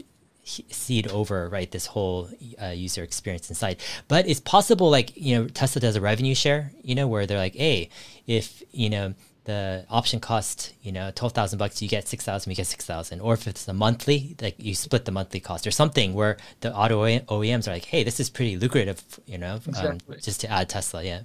cede 0.44 1.08
over 1.08 1.48
right 1.48 1.70
this 1.70 1.86
whole 1.86 2.28
uh, 2.60 2.66
user 2.66 3.02
experience 3.02 3.48
inside 3.48 3.80
but 4.08 4.28
it's 4.28 4.40
possible 4.40 4.90
like 4.90 5.16
you 5.16 5.34
know 5.36 5.48
tesla 5.48 5.80
does 5.80 5.96
a 5.96 6.00
revenue 6.00 6.34
share 6.34 6.70
you 6.82 6.94
know 6.94 7.06
where 7.06 7.24
they're 7.24 7.38
like 7.38 7.54
hey 7.54 7.88
if 8.26 8.62
you 8.72 8.90
know 8.90 9.14
the 9.44 9.84
option 9.90 10.20
cost, 10.20 10.72
you 10.82 10.92
know, 10.92 11.12
twelve 11.14 11.32
thousand 11.32 11.58
bucks, 11.58 11.80
you 11.82 11.88
get 11.88 12.08
six 12.08 12.24
thousand, 12.24 12.50
you 12.50 12.56
get 12.56 12.66
six 12.66 12.84
thousand. 12.84 13.20
Or 13.20 13.34
if 13.34 13.46
it's 13.46 13.68
a 13.68 13.72
monthly, 13.72 14.36
like 14.40 14.56
you 14.58 14.74
split 14.74 15.04
the 15.04 15.12
monthly 15.12 15.40
cost 15.40 15.66
or 15.66 15.70
something 15.70 16.14
where 16.14 16.36
the 16.60 16.74
auto 16.74 17.04
OEMs 17.04 17.68
are 17.68 17.72
like, 17.72 17.84
hey, 17.84 18.04
this 18.04 18.20
is 18.20 18.30
pretty 18.30 18.56
lucrative, 18.56 19.02
you 19.26 19.38
know, 19.38 19.54
um, 19.54 19.60
exactly. 19.68 20.14
um, 20.16 20.20
just 20.22 20.40
to 20.40 20.50
add 20.50 20.68
Tesla, 20.68 21.02
yeah. 21.02 21.20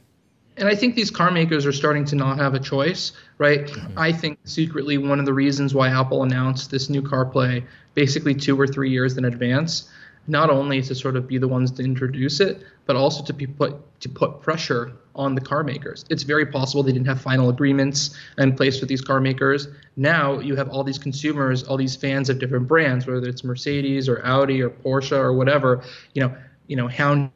And 0.57 0.67
I 0.67 0.75
think 0.75 0.95
these 0.95 1.09
car 1.09 1.31
makers 1.31 1.65
are 1.65 1.71
starting 1.71 2.03
to 2.05 2.15
not 2.15 2.37
have 2.37 2.53
a 2.53 2.59
choice, 2.59 3.13
right? 3.37 3.65
Mm-hmm. 3.65 3.97
I 3.97 4.11
think 4.11 4.39
secretly 4.43 4.97
one 4.97 5.19
of 5.19 5.25
the 5.25 5.33
reasons 5.33 5.73
why 5.73 5.87
Apple 5.87 6.23
announced 6.23 6.69
this 6.69 6.89
new 6.89 7.01
CarPlay 7.01 7.63
basically 7.93 8.35
two 8.35 8.59
or 8.59 8.67
three 8.67 8.89
years 8.89 9.17
in 9.17 9.25
advance 9.25 9.89
not 10.27 10.49
only 10.49 10.81
to 10.81 10.95
sort 10.95 11.15
of 11.15 11.27
be 11.27 11.37
the 11.37 11.47
ones 11.47 11.71
to 11.71 11.83
introduce 11.83 12.39
it, 12.39 12.63
but 12.85 12.95
also 12.95 13.23
to 13.23 13.33
be 13.33 13.47
put 13.47 13.75
to 14.01 14.09
put 14.09 14.41
pressure 14.41 14.93
on 15.15 15.35
the 15.35 15.41
car 15.41 15.63
makers. 15.63 16.05
It's 16.09 16.23
very 16.23 16.45
possible 16.45 16.81
they 16.81 16.93
didn't 16.93 17.07
have 17.07 17.21
final 17.21 17.49
agreements 17.49 18.17
in 18.37 18.55
place 18.55 18.79
with 18.79 18.87
these 18.87 19.01
car 19.01 19.19
makers. 19.19 19.67
Now 19.97 20.39
you 20.39 20.55
have 20.55 20.69
all 20.69 20.83
these 20.83 20.97
consumers, 20.97 21.63
all 21.63 21.75
these 21.75 21.95
fans 21.95 22.29
of 22.29 22.39
different 22.39 22.67
brands, 22.67 23.05
whether 23.05 23.27
it's 23.27 23.43
Mercedes 23.43 24.07
or 24.07 24.25
Audi 24.25 24.61
or 24.61 24.69
Porsche 24.69 25.17
or 25.17 25.33
whatever, 25.33 25.83
you 26.13 26.21
know, 26.21 26.33
you 26.67 26.75
know, 26.77 26.87
hound 26.87 27.31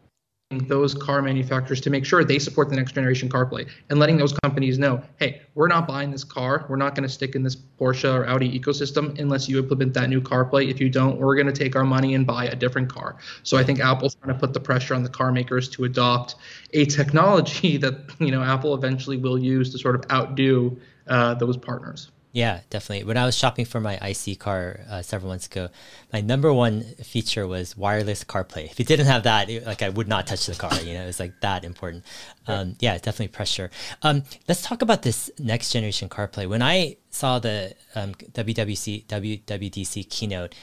those 0.60 0.93
car 0.93 1.22
manufacturers 1.22 1.82
to 1.82 1.89
make 1.89 2.06
sure 2.06 2.24
they 2.24 2.39
support 2.39 2.70
the 2.70 2.76
next 2.76 2.93
generation 2.93 3.30
CarPlay 3.30 3.70
and 3.89 3.99
letting 3.99 4.18
those 4.18 4.34
companies 4.43 4.78
know, 4.78 5.01
hey, 5.20 5.41
we're 5.56 5.68
not 5.68 5.88
buying 5.88 6.12
this 6.12 6.24
car. 6.24 6.66
We're 6.70 6.78
not 6.78 6.95
going 6.95 7.04
to 7.04 7.14
stick 7.14 7.36
in 7.36 7.43
this 7.43 7.56
Porsche 7.56 8.14
or 8.14 8.28
Audi 8.28 8.60
ecosystem 8.60 9.18
unless 9.20 9.47
you 9.47 9.60
implement 9.60 9.93
that 9.93 10.10
new 10.10 10.22
CarPlay. 10.22 10.70
If 10.70 10.80
you 10.80 10.89
don't, 10.89 11.20
we're 11.20 11.36
going 11.36 11.47
to 11.47 11.54
take 11.54 11.76
our 11.76 11.84
money 11.84 12.16
and 12.16 12.26
buy 12.26 12.45
a 12.45 12.56
different 12.56 12.89
car. 12.89 13.18
So 13.43 13.58
I 13.58 13.64
think 13.64 13.80
Apple's 13.80 14.16
trying 14.16 14.34
to 14.34 14.39
put 14.39 14.54
the 14.54 14.60
pressure 14.60 14.95
on 14.95 15.04
the 15.04 15.10
car 15.10 15.32
makers 15.32 15.70
to 15.70 15.84
adopt 15.84 16.36
a 16.74 16.86
technology 16.86 17.78
that 17.84 18.12
you 18.20 18.32
know 18.32 18.41
Apple 18.43 18.74
eventually 18.74 19.18
will 19.18 19.38
use 19.38 19.72
to 19.72 19.78
sort 19.78 19.95
of 19.95 20.10
outdo 20.12 20.80
uh, 21.08 21.34
those 21.36 21.58
partners. 21.58 22.12
Yeah, 22.34 22.62
definitely. 22.72 23.04
When 23.06 23.16
I 23.16 23.26
was 23.26 23.38
shopping 23.38 23.64
for 23.64 23.80
my 23.80 23.94
IC 23.98 24.40
car 24.40 24.80
uh, 24.90 25.04
several 25.04 25.30
months 25.30 25.46
ago, 25.46 25.70
my 26.12 26.20
number 26.20 26.52
one 26.52 26.82
feature 26.82 27.46
was 27.48 27.78
wireless 27.78 28.24
CarPlay. 28.24 28.66
If 28.66 28.80
it 28.80 28.88
didn't 28.88 29.06
have 29.06 29.24
that, 29.24 29.52
it, 29.52 29.68
like 29.68 29.84
I 29.84 29.90
would 29.90 30.08
not 30.08 30.26
touch 30.26 30.48
the 30.48 30.56
car. 30.56 30.74
You 30.82 30.96
know, 30.96 31.06
it's 31.06 31.20
like 31.20 31.40
that 31.42 31.64
important. 31.64 32.04
Um, 32.48 32.76
yeah, 32.80 32.98
definitely 32.98 33.28
pressure. 33.28 33.70
Um, 34.02 34.24
let's 34.48 34.64
talk 34.64 34.82
about 34.82 35.04
this 35.04 35.30
next 35.38 35.72
generation 35.72 36.10
CarPlay. 36.10 36.50
When 36.50 36.64
I 36.64 36.98
saw 37.12 37.38
the 37.38 37.76
um, 37.94 38.16
WWC 38.16 39.06
WWDC 39.06 40.10
keynote, 40.10 40.56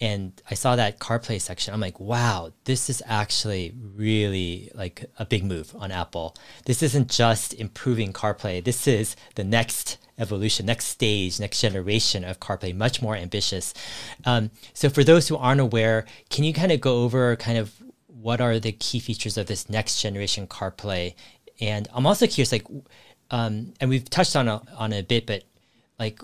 and 0.00 0.42
I 0.50 0.54
saw 0.54 0.74
that 0.74 0.98
CarPlay 0.98 1.40
section. 1.40 1.72
I'm 1.72 1.78
like, 1.78 2.00
wow, 2.00 2.50
this 2.64 2.90
is 2.90 3.00
actually 3.06 3.72
really 3.94 4.72
like 4.74 5.04
a 5.20 5.24
big 5.24 5.44
move 5.44 5.72
on 5.78 5.92
Apple. 5.92 6.34
This 6.66 6.82
isn't 6.82 7.08
just 7.08 7.54
improving 7.54 8.12
CarPlay. 8.12 8.64
This 8.64 8.88
is 8.88 9.14
the 9.36 9.44
next 9.44 9.98
evolution, 10.22 10.66
next 10.66 10.86
stage, 10.86 11.38
next 11.38 11.60
generation 11.60 12.24
of 12.24 12.40
CarPlay, 12.40 12.74
much 12.74 13.02
more 13.02 13.16
ambitious. 13.16 13.74
Um, 14.24 14.50
so 14.72 14.88
for 14.88 15.04
those 15.04 15.28
who 15.28 15.36
aren't 15.36 15.60
aware, 15.60 16.06
can 16.30 16.44
you 16.44 16.54
kind 16.54 16.72
of 16.72 16.80
go 16.80 17.02
over 17.02 17.36
kind 17.36 17.58
of 17.58 17.74
what 18.06 18.40
are 18.40 18.58
the 18.58 18.72
key 18.72 19.00
features 19.00 19.36
of 19.36 19.46
this 19.48 19.68
next 19.68 20.00
generation 20.00 20.46
CarPlay? 20.46 21.14
And 21.60 21.88
I'm 21.92 22.06
also 22.06 22.26
curious, 22.26 22.52
like, 22.52 22.66
um, 23.30 23.74
and 23.80 23.90
we've 23.90 24.08
touched 24.08 24.36
on 24.36 24.48
a, 24.48 24.62
on 24.76 24.92
a 24.92 25.02
bit, 25.02 25.26
but 25.26 25.44
like, 25.98 26.20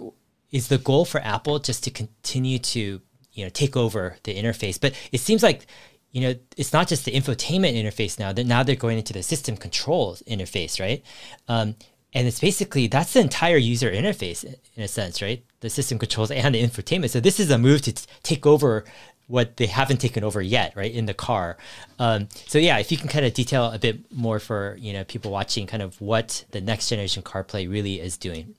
is 0.51 0.68
the 0.68 0.78
goal 0.78 1.05
for 1.05 1.20
Apple 1.20 1.59
just 1.59 1.84
to 1.84 1.90
continue 1.90 2.59
to 2.59 3.01
you 3.32 3.44
know 3.44 3.51
take 3.51 3.76
over 3.76 4.16
the 4.24 4.34
interface? 4.34 4.80
But 4.80 4.94
it 5.12 5.20
seems 5.20 5.42
like 5.42 5.66
you 6.12 6.20
know 6.22 6.34
it's 6.57 6.72
not 6.72 6.88
just 6.88 7.05
the 7.05 7.12
infotainment 7.12 7.74
interface 7.74 8.18
now. 8.18 8.32
That 8.32 8.46
now 8.46 8.62
they're 8.62 8.76
going 8.76 8.99
into 8.99 9.12
the 9.12 9.22
system 9.22 9.57
controls 9.57 10.22
interface, 10.26 10.80
right? 10.80 11.03
Um, 11.49 11.76
and 12.18 12.26
it's 12.26 12.40
basically 12.40 12.88
that's 12.88 13.12
the 13.12 13.20
entire 13.20 13.56
user 13.56 13.90
interface 13.90 14.44
in 14.74 14.82
a 14.82 14.88
sense 14.88 15.22
right 15.22 15.44
the 15.60 15.70
system 15.70 15.98
controls 15.98 16.30
and 16.32 16.54
the 16.54 16.62
infotainment 16.62 17.10
so 17.10 17.20
this 17.20 17.38
is 17.38 17.48
a 17.50 17.56
move 17.56 17.80
to 17.80 17.92
take 18.24 18.44
over 18.44 18.84
what 19.28 19.56
they 19.58 19.66
haven't 19.66 19.98
taken 19.98 20.24
over 20.24 20.42
yet 20.42 20.72
right 20.74 20.92
in 20.92 21.06
the 21.06 21.14
car 21.14 21.56
um, 22.00 22.28
so 22.46 22.58
yeah 22.58 22.78
if 22.78 22.90
you 22.90 22.98
can 22.98 23.08
kind 23.08 23.24
of 23.24 23.32
detail 23.34 23.66
a 23.66 23.78
bit 23.78 24.00
more 24.12 24.40
for 24.40 24.76
you 24.80 24.92
know 24.92 25.04
people 25.04 25.30
watching 25.30 25.64
kind 25.66 25.82
of 25.82 26.00
what 26.00 26.44
the 26.50 26.60
next 26.60 26.88
generation 26.88 27.22
carplay 27.22 27.70
really 27.70 28.00
is 28.00 28.16
doing 28.16 28.54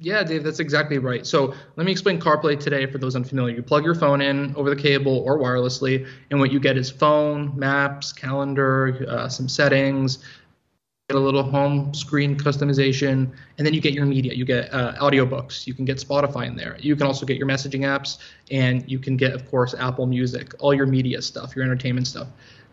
yeah, 0.00 0.22
Dave, 0.22 0.44
that's 0.44 0.60
exactly 0.60 0.98
right. 0.98 1.26
So 1.26 1.52
let 1.74 1.84
me 1.84 1.90
explain 1.90 2.20
CarPlay 2.20 2.60
today 2.60 2.86
for 2.86 2.98
those 2.98 3.16
unfamiliar. 3.16 3.56
You 3.56 3.64
plug 3.64 3.84
your 3.84 3.96
phone 3.96 4.20
in 4.20 4.54
over 4.54 4.70
the 4.70 4.80
cable 4.80 5.18
or 5.18 5.38
wirelessly, 5.38 6.06
and 6.30 6.38
what 6.38 6.52
you 6.52 6.60
get 6.60 6.76
is 6.76 6.88
phone, 6.88 7.52
maps, 7.58 8.12
calendar, 8.12 9.04
uh, 9.08 9.28
some 9.28 9.48
settings, 9.48 10.20
get 11.08 11.16
a 11.16 11.20
little 11.20 11.42
home 11.42 11.94
screen 11.94 12.36
customization, 12.36 13.32
and 13.56 13.66
then 13.66 13.72
you 13.72 13.80
get 13.80 13.94
your 13.94 14.04
media. 14.04 14.34
You 14.34 14.44
get 14.44 14.70
uh, 14.74 14.92
audiobooks. 15.00 15.66
You 15.66 15.72
can 15.72 15.86
get 15.86 15.96
Spotify 15.96 16.46
in 16.46 16.54
there. 16.54 16.76
You 16.80 16.96
can 16.96 17.06
also 17.06 17.24
get 17.24 17.38
your 17.38 17.46
messaging 17.46 17.80
apps, 17.80 18.18
and 18.50 18.84
you 18.86 18.98
can 18.98 19.16
get, 19.16 19.32
of 19.32 19.50
course, 19.50 19.74
Apple 19.78 20.04
Music, 20.04 20.52
all 20.58 20.74
your 20.74 20.84
media 20.84 21.22
stuff, 21.22 21.56
your 21.56 21.64
entertainment 21.64 22.08
stuff. 22.08 22.28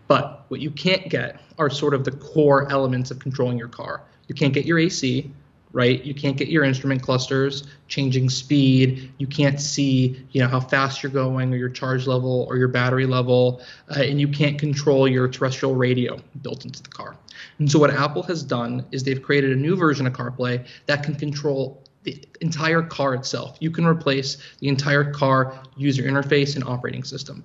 But 0.09 0.43
what 0.49 0.59
you 0.59 0.69
can't 0.69 1.09
get 1.09 1.39
are 1.57 1.69
sort 1.69 1.93
of 1.93 2.03
the 2.03 2.11
core 2.11 2.69
elements 2.69 3.09
of 3.09 3.19
controlling 3.19 3.57
your 3.57 3.69
car. 3.69 4.01
You 4.27 4.36
can't 4.36 4.53
get 4.53 4.65
your 4.65 4.79
AC, 4.79 5.31
right? 5.76 6.05
You 6.05 6.13
can't 6.13 6.38
get 6.38 6.47
your 6.47 6.63
instrument 6.63 7.01
clusters 7.01 7.67
changing 7.89 8.30
speed. 8.30 9.11
You 9.17 9.28
can't 9.28 9.59
see, 9.59 10.26
you 10.32 10.39
know, 10.39 10.47
how 10.47 10.61
fast 10.61 11.03
you're 11.03 11.11
going 11.11 11.53
or 11.53 11.57
your 11.57 11.67
charge 11.67 12.07
level 12.07 12.47
or 12.49 12.55
your 12.55 12.69
battery 12.69 13.05
level, 13.05 13.61
uh, 13.91 13.99
and 13.99 14.19
you 14.19 14.30
can't 14.30 14.57
control 14.57 15.05
your 15.05 15.28
terrestrial 15.28 15.76
radio 15.76 16.17
built 16.41 16.63
into 16.63 16.82
the 16.82 16.88
car. 16.88 17.17
And 17.59 17.69
so 17.69 17.78
what 17.78 17.91
Apple 17.91 18.23
has 18.23 18.41
done 18.41 18.86
is 18.93 19.03
they've 19.03 19.21
created 19.21 19.51
a 19.51 19.55
new 19.57 19.76
version 19.76 20.07
of 20.07 20.13
CarPlay 20.13 20.65
that 20.86 21.03
can 21.03 21.13
control 21.13 21.84
the 22.03 22.23
entire 22.39 22.82
car 22.82 23.13
itself. 23.13 23.57
You 23.59 23.69
can 23.69 23.86
replace 23.86 24.38
the 24.59 24.69
entire 24.69 25.11
car 25.11 25.61
user 25.76 26.03
interface 26.03 26.55
and 26.55 26.63
operating 26.63 27.03
system 27.03 27.43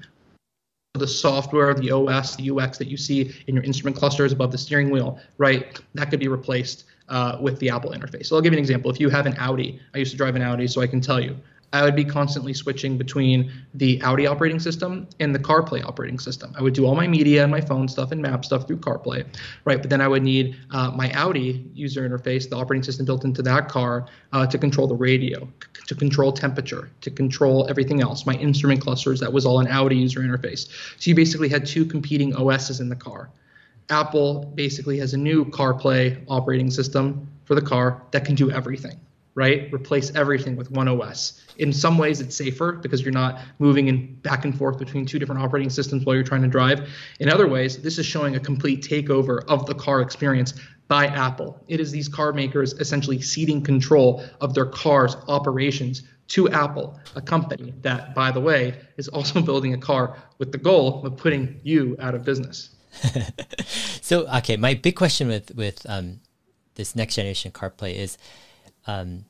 the 0.95 1.07
software, 1.07 1.73
the 1.73 1.91
OS, 1.91 2.37
the 2.37 2.51
UX 2.51 2.77
that 2.77 2.89
you 2.89 2.97
see 2.97 3.33
in 3.47 3.55
your 3.55 3.63
instrument 3.65 3.97
clusters 3.97 4.33
above 4.33 4.51
the 4.51 4.59
steering 4.59 4.91
wheel, 4.91 5.21
right? 5.39 5.81
That 5.95 6.11
could 6.11 6.19
be 6.21 6.29
replaced 6.29 6.85
uh, 7.11 7.37
with 7.41 7.59
the 7.59 7.69
Apple 7.69 7.91
interface. 7.91 8.27
So 8.27 8.37
I'll 8.37 8.43
give 8.43 8.53
you 8.53 8.59
an 8.59 8.63
example. 8.63 8.91
If 8.91 8.99
you 8.99 9.11
have 9.11 9.27
an 9.27 9.35
Audi, 9.39 9.81
I 9.95 9.99
used 9.99 10.13
to 10.13 10.17
drive 10.17 10.37
an 10.37 10.43
Audi, 10.43 10.67
so 10.67 10.81
I 10.81 10.87
can 10.87 11.01
tell 11.01 11.21
you. 11.21 11.37
I 11.73 11.85
would 11.85 11.95
be 11.95 12.05
constantly 12.05 12.53
switching 12.53 12.99
between 12.99 13.53
the 13.75 14.03
Audi 14.03 14.27
operating 14.27 14.59
system 14.59 15.07
and 15.21 15.33
the 15.33 15.39
CarPlay 15.39 15.85
operating 15.85 16.19
system. 16.19 16.53
I 16.59 16.63
would 16.63 16.75
do 16.75 16.85
all 16.85 16.97
my 16.97 17.07
media 17.07 17.43
and 17.45 17.51
my 17.51 17.61
phone 17.61 17.87
stuff 17.87 18.11
and 18.11 18.21
map 18.21 18.45
stuff 18.45 18.67
through 18.67 18.79
CarPlay, 18.79 19.25
right? 19.65 19.81
But 19.81 19.89
then 19.89 20.01
I 20.01 20.09
would 20.09 20.25
need 20.25 20.57
uh, 20.73 20.91
my 20.91 21.13
Audi 21.13 21.71
user 21.73 22.09
interface, 22.09 22.51
the 22.51 22.57
operating 22.57 22.83
system 22.83 23.07
built 23.07 23.25
into 23.25 23.41
that 23.43 23.69
car, 23.69 24.07
uh, 24.33 24.47
to 24.49 24.59
control 24.59 24.89
the 24.89 24.97
radio, 24.97 25.47
c- 25.63 25.83
to 25.87 25.95
control 25.95 26.33
temperature, 26.33 26.91
to 27.03 27.11
control 27.11 27.69
everything 27.71 28.01
else. 28.01 28.27
My 28.27 28.35
instrument 28.35 28.81
clusters, 28.81 29.21
that 29.21 29.33
was 29.33 29.47
all 29.47 29.61
an 29.61 29.69
Audi 29.69 29.97
user 29.97 30.21
interface. 30.21 30.69
So 30.99 31.09
you 31.09 31.15
basically 31.15 31.49
had 31.49 31.67
two 31.67 31.85
competing 31.85 32.35
OSs 32.35 32.81
in 32.81 32.89
the 32.89 32.97
car. 32.97 33.31
Apple 33.91 34.53
basically 34.55 34.99
has 34.99 35.13
a 35.15 35.19
new 35.19 35.45
CarPlay 35.45 36.25
operating 36.29 36.71
system 36.71 37.29
for 37.45 37.55
the 37.55 37.63
car 37.63 38.03
that 38.13 38.25
can 38.25 38.35
do 38.35 38.51
everything 38.51 39.01
right? 39.35 39.73
Replace 39.73 40.15
everything 40.15 40.57
with 40.57 40.71
one 40.71 40.89
OS. 40.89 41.41
In 41.59 41.73
some 41.73 41.99
ways, 41.99 42.21
it's 42.21 42.35
safer 42.35 42.73
because 42.73 43.03
you're 43.03 43.13
not 43.13 43.41
moving 43.59 43.89
in 43.89 44.15
back 44.17 44.45
and 44.45 44.57
forth 44.57 44.79
between 44.79 45.07
two 45.07 45.19
different 45.19 45.41
operating 45.41 45.71
systems 45.71 46.05
while 46.05 46.15
you're 46.15 46.25
trying 46.25 46.43
to 46.43 46.49
drive. 46.49 46.89
In 47.21 47.29
other 47.31 47.49
ways, 47.49 47.81
this 47.81 47.99
is 47.99 48.07
showing 48.07 48.37
a 48.37 48.41
complete 48.41 48.83
takeover 48.83 49.45
of 49.49 49.67
the 49.67 49.75
car 49.75 50.01
experience 50.01 50.55
by 50.89 51.07
Apple. 51.07 51.63
It 51.69 51.81
is 51.81 51.93
these 51.93 52.09
car 52.09 52.33
makers 52.33 52.73
essentially 52.75 53.21
ceding 53.21 53.63
control 53.63 54.25
of 54.41 54.55
their 54.55 54.67
cars' 54.67 55.17
operations 55.29 56.03
to 56.29 56.49
Apple, 56.51 56.99
a 57.15 57.21
company 57.21 57.75
that, 57.83 58.15
by 58.15 58.31
the 58.31 58.41
way, 58.41 58.75
is 58.97 59.09
also 59.09 59.41
building 59.51 59.75
a 59.75 59.79
car 59.79 60.17
with 60.39 60.53
the 60.53 60.59
goal 60.59 61.07
of 61.07 61.17
putting 61.17 61.61
you 61.63 61.97
out 62.01 62.15
of 62.15 62.25
business. 62.25 62.71
so, 64.01 64.27
okay, 64.39 64.57
my 64.57 64.75
big 64.75 64.97
question 64.97 65.29
with 65.29 65.55
with 65.55 65.85
um, 65.89 66.21
this 66.75 66.97
next 66.97 67.15
generation 67.15 67.53
CarPlay 67.53 67.95
is 67.95 68.19
um, 68.87 69.25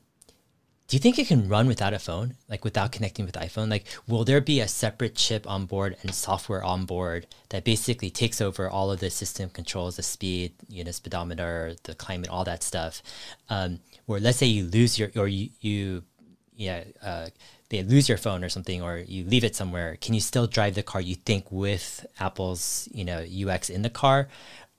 do 0.91 0.97
you 0.97 0.99
think 0.99 1.17
it 1.17 1.27
can 1.27 1.47
run 1.47 1.67
without 1.67 1.93
a 1.93 1.99
phone, 1.99 2.35
like 2.49 2.65
without 2.65 2.91
connecting 2.91 3.25
with 3.25 3.35
iPhone? 3.35 3.69
Like, 3.69 3.85
will 4.09 4.25
there 4.25 4.41
be 4.41 4.59
a 4.59 4.67
separate 4.67 5.15
chip 5.15 5.49
on 5.49 5.65
board 5.65 5.95
and 6.01 6.13
software 6.13 6.61
on 6.61 6.83
board 6.83 7.27
that 7.47 7.63
basically 7.63 8.09
takes 8.09 8.41
over 8.41 8.69
all 8.69 8.91
of 8.91 8.99
the 8.99 9.09
system 9.09 9.49
controls, 9.49 9.95
the 9.95 10.03
speed, 10.03 10.51
you 10.67 10.83
know, 10.83 10.91
speedometer, 10.91 11.75
the 11.83 11.95
climate, 11.95 12.27
all 12.27 12.43
that 12.43 12.61
stuff? 12.61 13.01
Um, 13.47 13.79
where 14.05 14.19
let's 14.19 14.37
say 14.37 14.47
you 14.47 14.65
lose 14.65 14.99
your, 14.99 15.11
or 15.15 15.29
you, 15.29 15.51
you 15.61 16.03
yeah, 16.57 16.83
uh, 17.01 17.29
they 17.71 17.83
lose 17.83 18.07
your 18.07 18.17
phone 18.17 18.43
or 18.43 18.49
something, 18.49 18.83
or 18.83 18.97
you 18.97 19.23
leave 19.23 19.43
it 19.43 19.55
somewhere. 19.55 19.97
Can 20.01 20.13
you 20.13 20.19
still 20.19 20.45
drive 20.45 20.75
the 20.75 20.83
car? 20.83 21.01
You 21.01 21.15
think 21.15 21.51
with 21.51 22.05
Apple's, 22.19 22.87
you 22.91 23.05
know, 23.05 23.25
UX 23.25 23.69
in 23.69 23.81
the 23.81 23.89
car, 23.89 24.27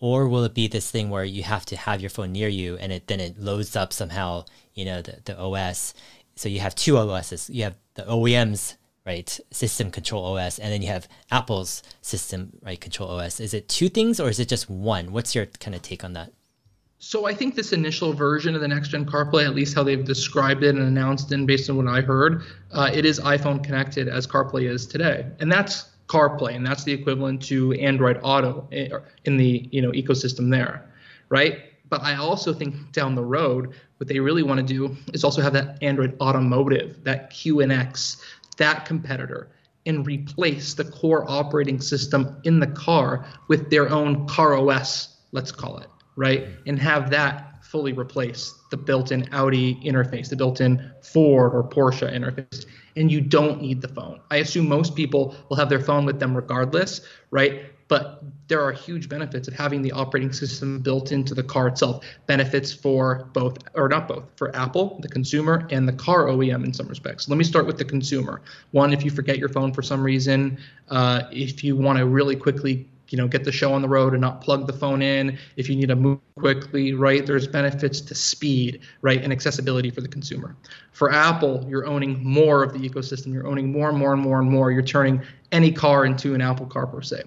or 0.03 0.28
will 0.28 0.43
it 0.45 0.53
be 0.53 0.66
this 0.66 0.90
thing 0.90 1.09
where 1.09 1.24
you 1.24 1.45
have 1.45 1.64
to 1.64 1.76
have 1.76 2.01
your 2.01 2.11
phone 2.11 2.32
near 2.32 2.49
you 2.49 2.76
and 2.76 2.93
it 2.93 3.07
then 3.07 3.20
it 3.20 3.38
loads 3.38 3.74
up 3.76 3.93
somehow 3.93 4.45
you 4.74 4.84
know 4.84 5.01
the, 5.01 5.18
the 5.24 5.38
os 5.38 5.95
so 6.34 6.49
you 6.49 6.61
have 6.61 6.74
two 6.74 6.99
os's 6.99 7.49
you 7.49 7.62
have 7.62 7.76
the 7.95 8.03
oems 8.03 8.74
right 9.07 9.40
system 9.51 9.90
control 9.90 10.36
os 10.36 10.59
and 10.59 10.72
then 10.72 10.82
you 10.82 10.88
have 10.88 11.09
apple's 11.30 11.82
system 12.03 12.51
right 12.62 12.80
control 12.80 13.11
os 13.11 13.38
is 13.38 13.55
it 13.55 13.68
two 13.68 13.88
things 13.88 14.18
or 14.18 14.28
is 14.28 14.40
it 14.40 14.49
just 14.49 14.68
one 14.68 15.12
what's 15.12 15.34
your 15.34 15.47
kind 15.47 15.74
of 15.74 15.80
take 15.82 16.05
on 16.05 16.12
that 16.12 16.32
so 17.05 17.26
I 17.26 17.34
think 17.34 17.57
this 17.57 17.72
initial 17.72 18.12
version 18.12 18.55
of 18.55 18.61
the 18.61 18.68
next 18.68 18.90
gen 18.90 19.05
CarPlay, 19.05 19.44
at 19.44 19.57
least 19.57 19.74
how 19.74 19.82
they've 19.82 20.05
described 20.05 20.62
it 20.62 20.76
and 20.76 20.84
announced 20.84 21.32
it, 21.32 21.46
based 21.46 21.68
on 21.68 21.76
what 21.76 21.88
I 21.88 22.00
heard, 22.00 22.44
uh, 22.70 22.92
it 22.94 23.05
is 23.05 23.18
iPhone 23.18 23.62
connected 23.62 24.07
as 24.07 24.24
CarPlay 24.24 24.70
is 24.70 24.86
today, 24.86 25.26
and 25.40 25.50
that's 25.50 25.90
CarPlay, 26.07 26.55
and 26.55 26.64
that's 26.64 26.84
the 26.84 26.92
equivalent 26.92 27.42
to 27.46 27.72
Android 27.72 28.20
Auto 28.22 28.68
eh, 28.70 28.88
in 29.24 29.36
the 29.36 29.68
you 29.72 29.82
know 29.82 29.90
ecosystem 29.90 30.48
there, 30.48 30.88
right? 31.28 31.59
But 31.88 32.03
I 32.03 32.14
also 32.14 32.55
think 32.55 32.92
down 32.92 33.16
the 33.16 33.24
road, 33.24 33.74
what 33.96 34.07
they 34.07 34.20
really 34.20 34.44
want 34.44 34.61
to 34.61 34.74
do 34.74 34.96
is 35.12 35.24
also 35.24 35.42
have 35.42 35.55
that 35.55 35.82
Android 35.82 36.16
Automotive, 36.20 37.03
that 37.03 37.32
QNX, 37.32 38.22
that 38.59 38.86
competitor, 38.86 39.48
and 39.86 40.07
replace 40.07 40.74
the 40.74 40.84
core 40.84 41.28
operating 41.28 41.80
system 41.80 42.36
in 42.44 42.61
the 42.61 42.68
car 42.68 43.26
with 43.48 43.70
their 43.70 43.90
own 43.90 44.28
car 44.28 44.55
OS, 44.55 45.16
let's 45.32 45.50
call 45.50 45.78
it, 45.78 45.88
right? 46.16 46.48
And 46.66 46.78
have 46.78 47.10
that 47.10 47.64
fully 47.64 47.92
replace 47.92 48.54
the 48.70 48.76
built-in 48.76 49.28
Audi 49.32 49.76
interface, 49.76 50.28
the 50.28 50.36
built-in 50.36 50.92
Ford 51.02 51.54
or 51.54 51.62
Porsche 51.62 52.12
interface, 52.12 52.66
and 52.96 53.10
you 53.10 53.20
don't 53.20 53.62
need 53.62 53.80
the 53.80 53.88
phone. 53.88 54.20
I 54.30 54.36
assume 54.36 54.68
most 54.68 54.94
people 54.94 55.34
will 55.48 55.56
have 55.56 55.68
their 55.68 55.80
phone 55.80 56.04
with 56.04 56.20
them 56.20 56.36
regardless, 56.36 57.00
right? 57.30 57.62
But 57.88 58.22
there 58.48 58.62
are 58.62 58.72
huge 58.72 59.08
benefits 59.08 59.48
of 59.48 59.54
having 59.54 59.82
the 59.82 59.92
operating 59.92 60.32
system 60.32 60.80
built 60.80 61.12
into 61.12 61.34
the 61.34 61.42
car 61.42 61.68
itself. 61.68 62.04
Benefits 62.26 62.72
for 62.72 63.28
both, 63.32 63.58
or 63.74 63.88
not 63.88 64.08
both, 64.08 64.24
for 64.36 64.54
Apple, 64.56 64.98
the 65.02 65.08
consumer, 65.08 65.66
and 65.70 65.86
the 65.86 65.92
car 65.92 66.26
OEM 66.26 66.64
in 66.64 66.72
some 66.72 66.88
respects. 66.88 67.28
Let 67.28 67.36
me 67.36 67.44
start 67.44 67.66
with 67.66 67.78
the 67.78 67.84
consumer. 67.84 68.42
One, 68.70 68.92
if 68.92 69.04
you 69.04 69.10
forget 69.10 69.38
your 69.38 69.48
phone 69.48 69.72
for 69.72 69.82
some 69.82 70.02
reason, 70.02 70.58
uh, 70.88 71.22
if 71.30 71.62
you 71.62 71.76
want 71.76 71.98
to 71.98 72.06
really 72.06 72.36
quickly 72.36 72.88
you 73.12 73.18
know 73.18 73.28
get 73.28 73.44
the 73.44 73.52
show 73.52 73.72
on 73.72 73.82
the 73.82 73.88
road 73.88 74.12
and 74.12 74.20
not 74.20 74.40
plug 74.40 74.66
the 74.66 74.72
phone 74.72 75.02
in 75.02 75.38
if 75.56 75.68
you 75.68 75.76
need 75.76 75.88
to 75.88 75.96
move 75.96 76.18
quickly 76.36 76.94
right 76.94 77.26
there's 77.26 77.46
benefits 77.46 78.00
to 78.00 78.14
speed 78.14 78.80
right 79.02 79.22
and 79.22 79.32
accessibility 79.32 79.90
for 79.90 80.00
the 80.00 80.08
consumer 80.08 80.56
for 80.92 81.12
apple 81.12 81.64
you're 81.68 81.86
owning 81.86 82.22
more 82.24 82.62
of 82.62 82.72
the 82.72 82.78
ecosystem 82.78 83.32
you're 83.32 83.46
owning 83.46 83.70
more 83.70 83.88
and 83.88 83.98
more 83.98 84.12
and 84.12 84.22
more 84.22 84.40
and 84.40 84.50
more 84.50 84.72
you're 84.72 84.82
turning 84.82 85.22
any 85.52 85.70
car 85.70 86.04
into 86.06 86.34
an 86.34 86.40
apple 86.40 86.66
car 86.66 86.86
per 86.86 87.02
se 87.02 87.22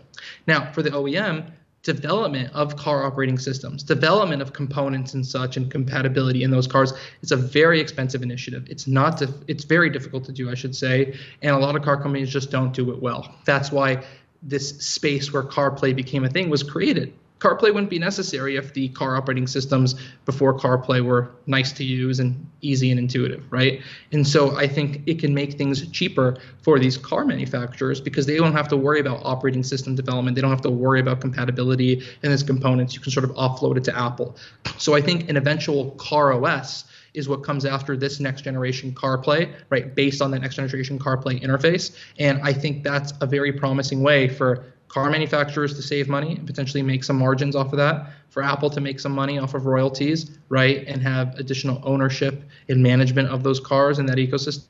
now 0.47 0.71
for 0.71 0.81
the 0.81 0.89
oem 0.89 1.51
development 1.85 2.51
of 2.55 2.75
car 2.75 3.03
operating 3.03 3.37
systems, 3.37 3.83
development 3.83 4.41
of 4.41 4.53
components 4.53 5.13
and 5.13 5.23
such, 5.23 5.55
and 5.55 5.69
compatibility 5.69 6.41
in 6.41 6.49
those 6.49 6.65
cars. 6.65 6.91
It's 7.21 7.31
a 7.31 7.37
very 7.37 7.79
expensive 7.79 8.23
initiative. 8.23 8.65
It's 8.67 8.87
not. 8.87 9.19
Dif- 9.19 9.43
it's 9.47 9.63
very 9.63 9.91
difficult 9.91 10.25
to 10.25 10.31
do, 10.31 10.49
I 10.49 10.55
should 10.55 10.75
say, 10.75 11.15
and 11.43 11.55
a 11.55 11.59
lot 11.59 11.75
of 11.75 11.83
car 11.83 12.01
companies 12.01 12.31
just 12.31 12.49
don't 12.49 12.73
do 12.73 12.91
it 12.91 13.01
well. 13.01 13.35
That's 13.45 13.71
why 13.71 14.03
this 14.45 14.77
space 14.79 15.33
where 15.33 15.43
CarPlay 15.43 15.95
became 15.95 16.23
a 16.23 16.29
thing 16.29 16.49
was 16.49 16.63
created. 16.63 17.13
CarPlay 17.39 17.73
wouldn't 17.73 17.89
be 17.89 17.99
necessary 17.99 18.55
if 18.55 18.73
the 18.73 18.87
car 18.89 19.17
operating 19.17 19.45
systems 19.45 19.95
before 20.25 20.57
CarPlay 20.57 21.03
were 21.03 21.31
nice 21.47 21.73
to 21.73 21.83
use 21.83 22.19
and 22.19 22.49
easy 22.61 22.91
and 22.91 22.99
intuitive, 22.99 23.43
right? 23.51 23.81
And 24.13 24.25
so 24.25 24.55
I 24.55 24.67
think 24.67 25.01
it 25.05 25.19
can 25.19 25.33
make 25.33 25.53
things 25.53 25.85
cheaper 25.89 26.37
for 26.61 26.79
these 26.79 26.97
car 26.97 27.25
manufacturers 27.25 27.99
because 27.99 28.25
they 28.25 28.37
don't 28.37 28.53
have 28.53 28.69
to 28.69 28.77
worry 28.77 29.01
about 29.01 29.19
operating 29.23 29.63
system 29.63 29.95
development. 29.95 30.35
They 30.35 30.41
don't 30.41 30.49
have 30.49 30.61
to 30.61 30.71
worry 30.71 31.01
about 31.01 31.19
compatibility 31.19 32.01
and 32.23 32.31
its 32.31 32.41
components. 32.41 32.95
You 32.95 33.01
can 33.01 33.11
sort 33.11 33.25
of 33.25 33.31
offload 33.31 33.77
it 33.77 33.83
to 33.85 33.97
Apple. 33.97 34.37
So 34.77 34.95
I 34.95 35.01
think 35.01 35.29
an 35.29 35.35
eventual 35.35 35.91
car 35.91 36.31
OS 36.31 36.85
is 37.15 37.29
what 37.29 37.43
comes 37.43 37.65
after 37.65 37.95
this 37.97 38.19
next 38.19 38.41
generation 38.41 38.91
CarPlay, 38.93 39.53
right? 39.69 39.93
Based 39.95 40.21
on 40.21 40.31
that 40.31 40.41
next 40.41 40.55
generation 40.55 40.99
CarPlay 40.99 41.41
interface. 41.41 41.95
And 42.19 42.39
I 42.43 42.53
think 42.53 42.83
that's 42.83 43.13
a 43.21 43.25
very 43.25 43.51
promising 43.53 44.01
way 44.01 44.27
for 44.27 44.65
car 44.87 45.09
manufacturers 45.09 45.75
to 45.75 45.81
save 45.81 46.07
money 46.07 46.35
and 46.35 46.45
potentially 46.45 46.81
make 46.81 47.03
some 47.03 47.17
margins 47.17 47.55
off 47.55 47.73
of 47.73 47.77
that, 47.77 48.07
for 48.29 48.43
Apple 48.43 48.69
to 48.69 48.81
make 48.81 48.99
some 48.99 49.11
money 49.11 49.39
off 49.39 49.53
of 49.53 49.65
royalties, 49.65 50.37
right? 50.49 50.85
And 50.87 51.01
have 51.01 51.35
additional 51.35 51.81
ownership 51.83 52.43
and 52.69 52.81
management 52.81 53.29
of 53.29 53.43
those 53.43 53.59
cars 53.59 53.99
in 53.99 54.05
that 54.05 54.17
ecosystem. 54.17 54.65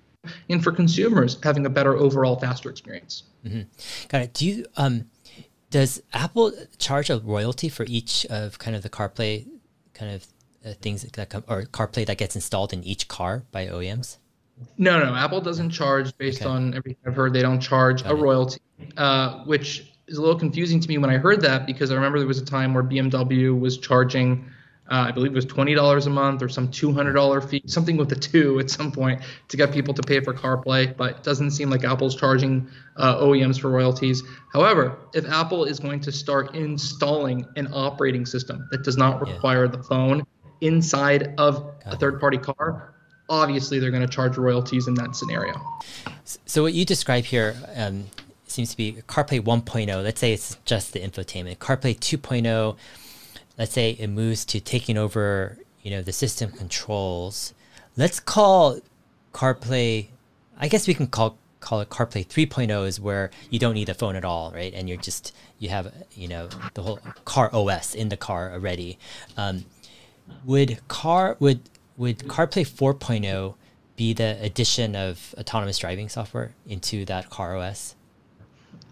And 0.50 0.64
for 0.64 0.72
consumers, 0.72 1.38
having 1.44 1.66
a 1.66 1.70
better 1.70 1.96
overall, 1.96 2.40
faster 2.40 2.70
experience. 2.70 3.24
Mm-hmm. 3.46 3.62
Got 4.08 4.22
it. 4.22 4.34
Do 4.34 4.48
you 4.48 4.66
um, 4.78 5.10
does 5.70 6.02
Apple 6.14 6.52
charge 6.80 7.10
a 7.10 7.20
royalty 7.20 7.70
for 7.70 7.86
each 7.88 8.26
of 8.28 8.58
kind 8.58 8.76
of 8.76 8.82
the 8.82 8.90
CarPlay 8.90 9.46
kind 9.94 10.16
of 10.16 10.26
uh, 10.66 10.74
things 10.82 11.04
that 11.04 11.30
come 11.30 11.44
or 11.48 11.64
CarPlay 11.64 12.06
that 12.06 12.18
gets 12.18 12.36
installed 12.36 12.74
in 12.74 12.84
each 12.84 13.08
car 13.08 13.44
by 13.52 13.68
OEMs? 13.68 14.18
No, 14.78 15.04
no. 15.04 15.14
Apple 15.16 15.42
doesn't 15.42 15.72
charge 15.72 16.18
based 16.18 16.42
okay. 16.42 16.50
on 16.50 16.74
everything 16.74 16.98
I've 17.06 17.16
heard. 17.16 17.34
They 17.34 17.42
don't 17.42 17.60
charge 17.60 18.04
Got 18.04 18.14
a 18.14 18.16
it. 18.16 18.22
royalty, 18.22 18.62
uh, 18.98 19.44
which 19.44 19.92
is 20.08 20.18
a 20.18 20.22
little 20.22 20.40
confusing 20.40 20.80
to 20.80 20.88
me 20.88 20.98
when 20.98 21.10
I 21.10 21.18
heard 21.18 21.42
that 21.42 21.66
because 21.66 21.92
I 21.92 21.96
remember 21.96 22.20
there 22.20 22.28
was 22.28 22.40
a 22.40 22.46
time 22.46 22.74
where 22.74 22.84
BMW 22.84 23.58
was 23.58 23.78
charging, 23.78 24.46
uh, 24.90 25.08
I 25.08 25.12
believe 25.12 25.32
it 25.32 25.36
was 25.36 25.46
twenty 25.46 25.74
dollars 25.74 26.08
a 26.08 26.10
month 26.10 26.42
or 26.42 26.48
some 26.48 26.70
two 26.70 26.94
hundred 26.94 27.14
dollar 27.14 27.42
fee, 27.42 27.64
something 27.66 27.98
with 27.98 28.12
a 28.12 28.16
two 28.16 28.60
at 28.60 28.70
some 28.70 28.92
point 28.92 29.22
to 29.50 29.58
get 29.58 29.74
people 29.74 29.94
to 29.94 30.02
pay 30.02 30.22
for 30.22 30.34
CarPlay. 30.34 30.96
But 30.96 31.18
it 31.18 31.24
doesn't 31.24 31.52
seem 31.52 31.70
like 31.70 31.84
Apple's 31.84 32.16
charging 32.16 32.70
uh, 32.96 33.18
OEMs 33.18 33.60
for 33.60 33.70
royalties. 33.70 34.24
However, 34.54 34.98
if 35.14 35.26
Apple 35.26 35.66
is 35.66 35.80
going 35.80 36.00
to 36.02 36.12
start 36.12 36.56
installing 36.56 37.46
an 37.56 37.70
operating 37.74 38.26
system 38.26 38.68
that 38.72 38.84
does 38.84 38.96
not 38.96 39.20
require 39.20 39.66
yeah. 39.66 39.72
the 39.72 39.84
phone 39.84 40.26
inside 40.66 41.34
of 41.38 41.74
a 41.86 41.96
third 41.98 42.20
party 42.20 42.38
car, 42.38 42.94
obviously 43.30 43.80
they're 43.80 43.92
going 43.92 44.06
to 44.06 44.14
charge 44.14 44.38
royalties 44.38 44.88
in 44.88 44.94
that 44.96 45.16
scenario. 45.16 45.54
So, 46.46 46.64
what 46.64 46.74
you 46.74 46.86
describe 46.86 47.26
here 47.26 47.56
um, 47.76 48.06
seems 48.48 48.72
to 48.72 48.78
be 48.78 48.94
CarPlay 49.08 49.42
1.0. 49.42 50.04
Let's 50.04 50.20
say 50.20 50.34
it's 50.34 50.58
just 50.66 50.94
the 50.94 51.00
infotainment. 51.00 51.58
CarPlay 51.58 51.98
2.0, 51.98 52.78
let's 53.58 53.74
say 53.74 53.92
it 53.92 54.08
moves 54.08 54.46
to 54.46 54.60
taking 54.60 54.98
over 54.98 55.58
you 55.82 55.92
know 55.92 56.02
the 56.02 56.14
system 56.14 56.52
controls. 56.52 57.54
Let's 57.96 58.20
call 58.20 58.80
CarPlay, 59.34 60.08
I 60.60 60.68
guess 60.68 60.88
we 60.88 60.94
can 60.94 61.08
call 61.08 61.38
call 61.60 61.82
it 61.82 61.90
CarPlay 61.90 62.26
3.0 62.28 62.88
is 62.88 63.00
where 63.00 63.32
you 63.50 63.58
don't 63.58 63.74
need 63.74 63.90
a 63.90 63.94
phone 63.94 64.16
at 64.16 64.24
all, 64.24 64.52
right? 64.52 64.74
And 64.74 64.88
you're 64.88 64.98
just 64.98 65.34
you 65.60 65.70
have 65.70 65.94
you 66.14 66.28
know 66.28 66.50
the 66.74 66.82
whole 66.82 67.00
car 67.26 67.50
OS 67.54 67.94
in 67.96 68.10
the 68.10 68.18
car 68.18 68.52
already. 68.52 68.98
Um, 69.38 69.66
would 70.46 70.80
car 70.88 71.38
would 71.40 71.62
would 71.98 72.20
CarPlay 72.20 72.68
4.0 72.68 73.56
be 73.96 74.14
the 74.14 74.38
addition 74.42 74.96
of 74.96 75.34
autonomous 75.38 75.78
driving 75.78 76.10
software 76.10 76.54
into 76.68 77.06
that 77.06 77.30
car 77.30 77.58
OS? 77.58 77.96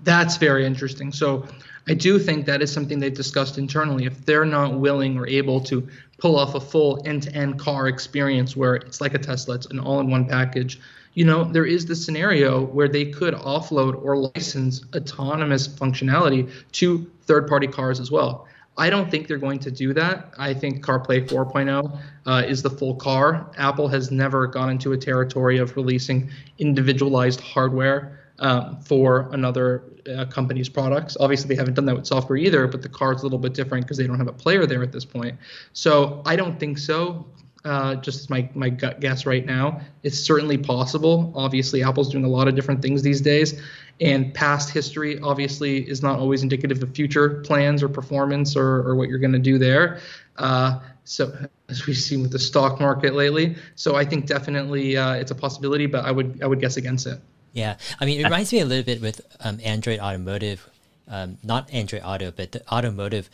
That's 0.03 0.37
very 0.37 0.65
interesting. 0.65 1.11
So 1.11 1.45
I 1.87 1.93
do 1.93 2.17
think 2.17 2.45
that 2.45 2.61
is 2.61 2.71
something 2.71 2.99
they've 2.99 3.13
discussed 3.13 3.57
internally. 3.57 4.05
If 4.05 4.25
they're 4.25 4.45
not 4.45 4.79
willing 4.79 5.17
or 5.17 5.27
able 5.27 5.59
to 5.61 5.87
pull 6.17 6.37
off 6.37 6.55
a 6.55 6.59
full 6.59 7.01
end-to-end 7.05 7.59
car 7.59 7.87
experience 7.87 8.55
where 8.55 8.75
it's 8.75 9.01
like 9.01 9.13
a 9.13 9.19
Tesla, 9.19 9.55
it's 9.55 9.65
an 9.67 9.79
all-in-one 9.79 10.25
package, 10.25 10.79
you 11.13 11.25
know, 11.25 11.43
there 11.43 11.65
is 11.65 11.85
the 11.85 11.95
scenario 11.95 12.65
where 12.65 12.87
they 12.87 13.05
could 13.05 13.33
offload 13.33 14.01
or 14.01 14.17
license 14.17 14.83
autonomous 14.95 15.67
functionality 15.67 16.49
to 16.71 17.09
third-party 17.25 17.67
cars 17.67 17.99
as 17.99 18.09
well. 18.09 18.47
I 18.77 18.89
don't 18.89 19.11
think 19.11 19.27
they're 19.27 19.37
going 19.37 19.59
to 19.59 19.71
do 19.71 19.93
that. 19.93 20.33
I 20.37 20.53
think 20.53 20.83
CarPlay 20.83 21.27
4.0 21.27 21.99
uh, 22.25 22.43
is 22.47 22.63
the 22.63 22.69
full 22.69 22.95
car. 22.95 23.51
Apple 23.57 23.87
has 23.87 24.09
never 24.09 24.47
gone 24.47 24.71
into 24.71 24.93
a 24.93 24.97
territory 24.97 25.59
of 25.59 25.75
releasing 25.75 26.31
individualized 26.57 27.39
hardware 27.39 28.19
um, 28.39 28.81
for 28.81 29.29
another 29.31 29.83
uh, 30.11 30.25
company's 30.25 30.69
products. 30.69 31.15
Obviously, 31.19 31.49
they 31.49 31.55
haven't 31.55 31.75
done 31.75 31.85
that 31.85 31.95
with 31.95 32.07
software 32.07 32.37
either, 32.37 32.67
but 32.67 32.81
the 32.81 32.89
car's 32.89 33.21
a 33.21 33.23
little 33.23 33.37
bit 33.37 33.53
different 33.53 33.85
because 33.85 33.97
they 33.97 34.07
don't 34.07 34.17
have 34.17 34.27
a 34.27 34.33
player 34.33 34.65
there 34.65 34.81
at 34.81 34.91
this 34.91 35.05
point. 35.05 35.37
So 35.73 36.23
I 36.25 36.35
don't 36.35 36.59
think 36.59 36.79
so. 36.79 37.27
Uh, 37.63 37.95
just 37.95 38.29
my 38.29 38.49
my 38.55 38.69
gut 38.69 38.99
guess 38.99 39.25
right 39.25 39.45
now. 39.45 39.79
It's 40.01 40.19
certainly 40.19 40.57
possible. 40.57 41.31
Obviously, 41.33 41.81
Apple's 41.81 42.11
doing 42.11 42.25
a 42.25 42.29
lot 42.29 42.49
of 42.49 42.55
different 42.55 42.81
things 42.81 43.01
these 43.01 43.21
days, 43.21 43.61
and 44.01 44.33
past 44.33 44.69
history 44.69 45.19
obviously 45.19 45.87
is 45.89 46.01
not 46.01 46.19
always 46.19 46.43
indicative 46.43 46.81
of 46.81 46.93
future 46.93 47.41
plans 47.41 47.83
or 47.83 47.89
performance 47.89 48.55
or, 48.55 48.87
or 48.87 48.95
what 48.95 49.09
you're 49.09 49.19
going 49.19 49.33
to 49.33 49.39
do 49.39 49.57
there. 49.57 49.99
Uh, 50.37 50.79
so 51.03 51.31
as 51.69 51.85
we've 51.85 51.97
seen 51.97 52.21
with 52.21 52.31
the 52.31 52.39
stock 52.39 52.79
market 52.79 53.13
lately, 53.13 53.55
so 53.75 53.95
I 53.95 54.05
think 54.05 54.25
definitely 54.25 54.97
uh, 54.97 55.13
it's 55.13 55.31
a 55.31 55.35
possibility, 55.35 55.85
but 55.85 56.05
I 56.05 56.11
would 56.11 56.41
I 56.41 56.47
would 56.47 56.59
guess 56.59 56.77
against 56.77 57.07
it. 57.07 57.19
Yeah, 57.51 57.77
I 57.99 58.05
mean, 58.05 58.19
it 58.19 58.23
reminds 58.23 58.51
me 58.51 58.59
a 58.59 58.65
little 58.65 58.83
bit 58.83 59.01
with 59.01 59.21
um, 59.41 59.59
Android 59.63 59.99
Automotive, 59.99 60.67
um, 61.07 61.37
not 61.43 61.71
Android 61.71 62.01
Auto, 62.03 62.31
but 62.31 62.51
the 62.51 62.67
automotive. 62.71 63.29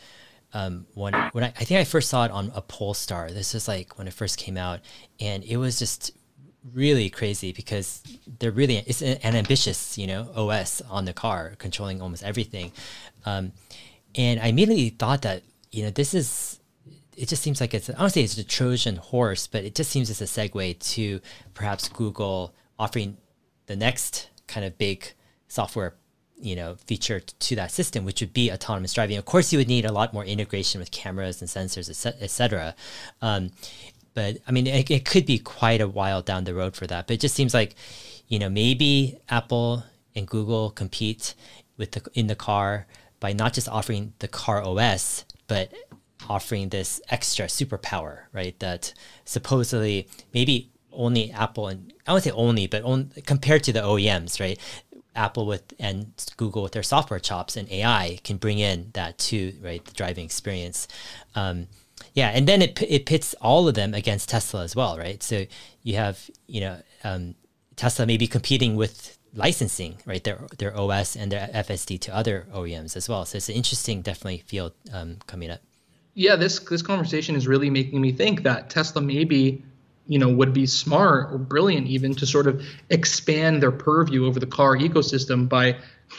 Um, 0.52 0.86
when 0.94 1.14
when 1.30 1.44
I, 1.44 1.48
I 1.48 1.64
think 1.64 1.78
I 1.78 1.84
first 1.84 2.10
saw 2.10 2.24
it 2.24 2.32
on 2.32 2.50
a 2.56 2.60
Polestar. 2.60 3.30
This 3.30 3.54
is 3.54 3.68
like 3.68 3.96
when 3.96 4.08
it 4.08 4.12
first 4.12 4.36
came 4.36 4.56
out, 4.56 4.80
and 5.20 5.44
it 5.44 5.58
was 5.58 5.78
just 5.78 6.10
really 6.74 7.10
crazy 7.10 7.52
because 7.52 8.02
they're 8.38 8.50
really 8.50 8.76
it's 8.78 9.02
an, 9.02 9.18
ambitious 9.22 9.96
you 9.96 10.06
know 10.06 10.28
OS 10.34 10.80
on 10.82 11.04
the 11.04 11.12
car, 11.12 11.54
controlling 11.58 12.00
almost 12.02 12.22
everything. 12.22 12.72
Um, 13.24 13.52
and 14.14 14.40
I 14.40 14.48
immediately 14.48 14.90
thought 14.90 15.22
that 15.22 15.42
you 15.70 15.84
know 15.84 15.90
this 15.90 16.14
is 16.14 16.60
it 17.16 17.28
just 17.28 17.42
seems 17.42 17.60
like 17.60 17.74
it's 17.74 17.90
honestly 17.90 18.22
it's 18.22 18.38
a 18.38 18.44
Trojan 18.44 18.96
horse, 18.96 19.46
but 19.46 19.64
it 19.64 19.74
just 19.74 19.90
seems 19.90 20.10
as 20.10 20.20
a 20.20 20.24
segue 20.24 20.78
to 20.94 21.20
perhaps 21.54 21.88
Google 21.88 22.54
offering 22.78 23.16
the 23.66 23.76
next 23.76 24.30
kind 24.46 24.66
of 24.66 24.76
big 24.78 25.12
software 25.48 25.94
you 26.40 26.56
know 26.56 26.74
feature 26.86 27.20
to 27.20 27.54
that 27.54 27.70
system 27.70 28.04
which 28.04 28.20
would 28.20 28.32
be 28.32 28.50
autonomous 28.50 28.94
driving 28.94 29.18
of 29.18 29.24
course 29.26 29.52
you 29.52 29.58
would 29.58 29.68
need 29.68 29.84
a 29.84 29.92
lot 29.92 30.14
more 30.14 30.24
integration 30.24 30.80
with 30.80 30.90
cameras 30.90 31.42
and 31.42 31.50
sensors 31.50 31.88
etc 32.22 32.74
um, 33.20 33.50
but 34.14 34.38
i 34.46 34.52
mean 34.52 34.66
it, 34.66 34.90
it, 34.90 35.04
could 35.04 35.26
be 35.26 35.38
quite 35.38 35.80
a 35.80 35.88
while 35.88 36.22
down 36.22 36.44
the 36.44 36.54
road 36.54 36.74
for 36.74 36.86
that 36.86 37.06
but 37.06 37.14
it 37.14 37.20
just 37.20 37.34
seems 37.34 37.54
like 37.54 37.74
you 38.28 38.38
know 38.38 38.48
maybe 38.48 39.18
apple 39.28 39.84
and 40.14 40.26
google 40.26 40.70
compete 40.70 41.34
with 41.76 41.92
the 41.92 42.02
in 42.14 42.26
the 42.26 42.34
car 42.34 42.86
by 43.20 43.32
not 43.32 43.52
just 43.52 43.68
offering 43.68 44.12
the 44.18 44.28
car 44.28 44.62
os 44.64 45.24
but 45.46 45.72
offering 46.28 46.68
this 46.68 47.00
extra 47.08 47.46
superpower 47.46 48.22
right 48.32 48.58
that 48.60 48.92
supposedly 49.24 50.06
maybe 50.34 50.70
only 50.92 51.30
Apple 51.32 51.68
and 51.68 51.92
I 52.06 52.12
won't 52.12 52.24
say 52.24 52.30
only, 52.30 52.66
but 52.66 52.82
on, 52.82 53.12
compared 53.26 53.64
to 53.64 53.72
the 53.72 53.80
OEMs, 53.80 54.40
right? 54.40 54.58
Apple 55.14 55.46
with 55.46 55.74
and 55.78 56.12
Google 56.36 56.62
with 56.62 56.72
their 56.72 56.82
software 56.82 57.18
chops 57.18 57.56
and 57.56 57.70
AI 57.70 58.18
can 58.22 58.36
bring 58.36 58.58
in 58.58 58.90
that 58.94 59.18
too, 59.18 59.54
right? 59.60 59.84
The 59.84 59.92
driving 59.92 60.24
experience. 60.24 60.86
Um, 61.34 61.66
yeah, 62.14 62.30
and 62.30 62.46
then 62.46 62.62
it 62.62 62.80
it 62.82 63.06
pits 63.06 63.34
all 63.40 63.68
of 63.68 63.74
them 63.74 63.94
against 63.94 64.28
Tesla 64.28 64.62
as 64.64 64.74
well, 64.74 64.98
right? 64.98 65.22
So 65.22 65.46
you 65.82 65.96
have 65.96 66.30
you 66.46 66.60
know 66.60 66.76
um, 67.04 67.34
Tesla 67.76 68.06
maybe 68.06 68.26
competing 68.26 68.76
with 68.76 69.18
licensing, 69.34 69.98
right? 70.06 70.22
Their 70.22 70.40
their 70.58 70.76
OS 70.76 71.16
and 71.16 71.30
their 71.30 71.48
FSD 71.48 72.00
to 72.00 72.14
other 72.14 72.46
OEMs 72.52 72.96
as 72.96 73.08
well. 73.08 73.24
So 73.24 73.36
it's 73.36 73.48
an 73.48 73.54
interesting, 73.54 74.02
definitely 74.02 74.38
field 74.46 74.72
um, 74.92 75.18
coming 75.26 75.50
up. 75.50 75.60
Yeah, 76.14 76.36
this 76.36 76.58
this 76.58 76.82
conversation 76.82 77.36
is 77.36 77.46
really 77.46 77.70
making 77.70 78.00
me 78.00 78.12
think 78.12 78.42
that 78.42 78.70
Tesla 78.70 79.00
maybe 79.00 79.64
you 80.06 80.18
know 80.18 80.28
would 80.28 80.52
be 80.52 80.66
smart 80.66 81.32
or 81.32 81.38
brilliant 81.38 81.86
even 81.86 82.14
to 82.16 82.26
sort 82.26 82.46
of 82.46 82.64
expand 82.90 83.62
their 83.62 83.70
purview 83.70 84.26
over 84.26 84.40
the 84.40 84.46
car 84.46 84.76
ecosystem 84.76 85.48
by 85.48 85.76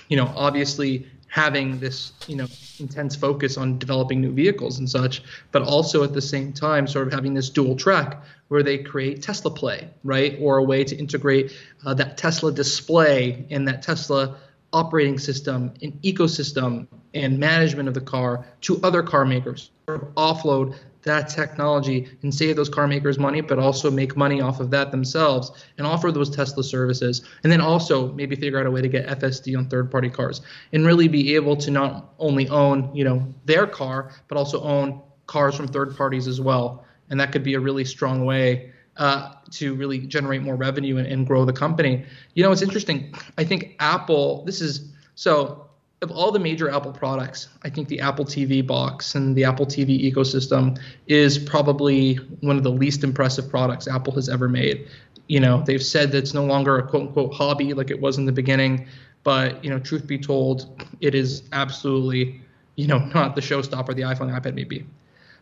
you 0.07 0.15
know 0.15 0.31
obviously 0.35 1.05
having 1.31 1.79
this 1.79 2.11
you 2.27 2.35
know 2.35 2.45
intense 2.79 3.15
focus 3.15 3.57
on 3.57 3.79
developing 3.79 4.19
new 4.19 4.33
vehicles 4.33 4.79
and 4.79 4.89
such 4.89 5.23
but 5.53 5.61
also 5.61 6.03
at 6.03 6.11
the 6.11 6.21
same 6.21 6.51
time 6.51 6.85
sort 6.85 7.07
of 7.07 7.13
having 7.13 7.33
this 7.33 7.49
dual 7.49 7.73
track 7.73 8.21
where 8.49 8.61
they 8.61 8.77
create 8.77 9.21
tesla 9.21 9.49
play 9.49 9.89
right? 10.03 10.37
Or 10.41 10.57
a 10.57 10.63
way 10.63 10.83
to 10.83 10.95
integrate 10.95 11.53
uh, 11.85 11.93
that 11.93 12.17
tesla 12.17 12.51
display 12.51 13.45
and 13.49 13.65
that 13.67 13.81
tesla 13.81 14.35
operating 14.73 15.17
system 15.17 15.73
and 15.81 15.93
ecosystem 16.01 16.85
and 17.13 17.39
management 17.39 17.87
of 17.87 17.93
the 17.93 18.01
car 18.01 18.45
to 18.61 18.81
other 18.83 19.01
car 19.01 19.25
makers 19.25 19.71
sort 19.87 20.03
of 20.03 20.09
offload 20.15 20.75
that 21.03 21.29
technology 21.29 22.07
and 22.21 22.33
save 22.33 22.55
those 22.55 22.69
car 22.69 22.87
makers 22.87 23.17
money, 23.17 23.41
but 23.41 23.59
also 23.59 23.89
make 23.89 24.15
money 24.15 24.41
off 24.41 24.59
of 24.59 24.69
that 24.71 24.91
themselves 24.91 25.51
and 25.77 25.87
offer 25.87 26.11
those 26.11 26.29
Tesla 26.29 26.63
services. 26.63 27.23
And 27.43 27.51
then 27.51 27.61
also 27.61 28.11
maybe 28.13 28.35
figure 28.35 28.59
out 28.59 28.65
a 28.65 28.71
way 28.71 28.81
to 28.81 28.87
get 28.87 29.07
FSD 29.07 29.57
on 29.57 29.67
third 29.67 29.89
party 29.89 30.09
cars 30.09 30.41
and 30.73 30.85
really 30.85 31.07
be 31.07 31.35
able 31.35 31.55
to 31.57 31.71
not 31.71 32.13
only 32.19 32.47
own, 32.49 32.93
you 32.95 33.03
know, 33.03 33.25
their 33.45 33.67
car, 33.67 34.11
but 34.27 34.37
also 34.37 34.61
own 34.61 35.01
cars 35.27 35.55
from 35.55 35.67
third 35.67 35.95
parties 35.95 36.27
as 36.27 36.39
well. 36.39 36.85
And 37.09 37.19
that 37.19 37.31
could 37.31 37.43
be 37.43 37.55
a 37.55 37.59
really 37.59 37.85
strong 37.85 38.25
way 38.25 38.71
uh, 38.97 39.33
to 39.51 39.75
really 39.75 39.99
generate 39.99 40.41
more 40.41 40.55
revenue 40.55 40.97
and, 40.97 41.07
and 41.07 41.25
grow 41.25 41.45
the 41.45 41.53
company. 41.53 42.05
You 42.35 42.43
know, 42.43 42.51
it's 42.51 42.61
interesting. 42.61 43.13
I 43.37 43.43
think 43.43 43.75
Apple, 43.79 44.45
this 44.45 44.61
is 44.61 44.91
so 45.15 45.70
of 46.01 46.09
all 46.09 46.31
the 46.31 46.39
major 46.39 46.69
Apple 46.69 46.91
products, 46.91 47.49
I 47.63 47.69
think 47.69 47.87
the 47.87 47.99
Apple 47.99 48.25
TV 48.25 48.65
box 48.65 49.13
and 49.13 49.35
the 49.35 49.43
Apple 49.43 49.67
TV 49.67 50.11
ecosystem 50.11 50.79
is 51.07 51.37
probably 51.37 52.15
one 52.41 52.57
of 52.57 52.63
the 52.63 52.71
least 52.71 53.03
impressive 53.03 53.49
products 53.49 53.87
Apple 53.87 54.13
has 54.13 54.27
ever 54.27 54.49
made. 54.49 54.87
You 55.27 55.39
know, 55.39 55.61
they've 55.63 55.83
said 55.83 56.11
that 56.11 56.17
it's 56.17 56.33
no 56.33 56.43
longer 56.43 56.77
a 56.77 56.87
quote 56.87 57.09
unquote 57.09 57.33
hobby 57.33 57.73
like 57.73 57.91
it 57.91 58.01
was 58.01 58.17
in 58.17 58.25
the 58.25 58.31
beginning, 58.31 58.87
but 59.23 59.63
you 59.63 59.69
know, 59.69 59.77
truth 59.77 60.07
be 60.07 60.17
told, 60.17 60.83
it 61.01 61.13
is 61.13 61.43
absolutely, 61.53 62.41
you 62.75 62.87
know, 62.87 62.97
not 63.13 63.35
the 63.35 63.41
showstopper 63.41 63.95
the 63.95 64.01
iPhone, 64.01 64.35
iPad 64.35 64.55
may 64.55 64.63
be. 64.63 64.83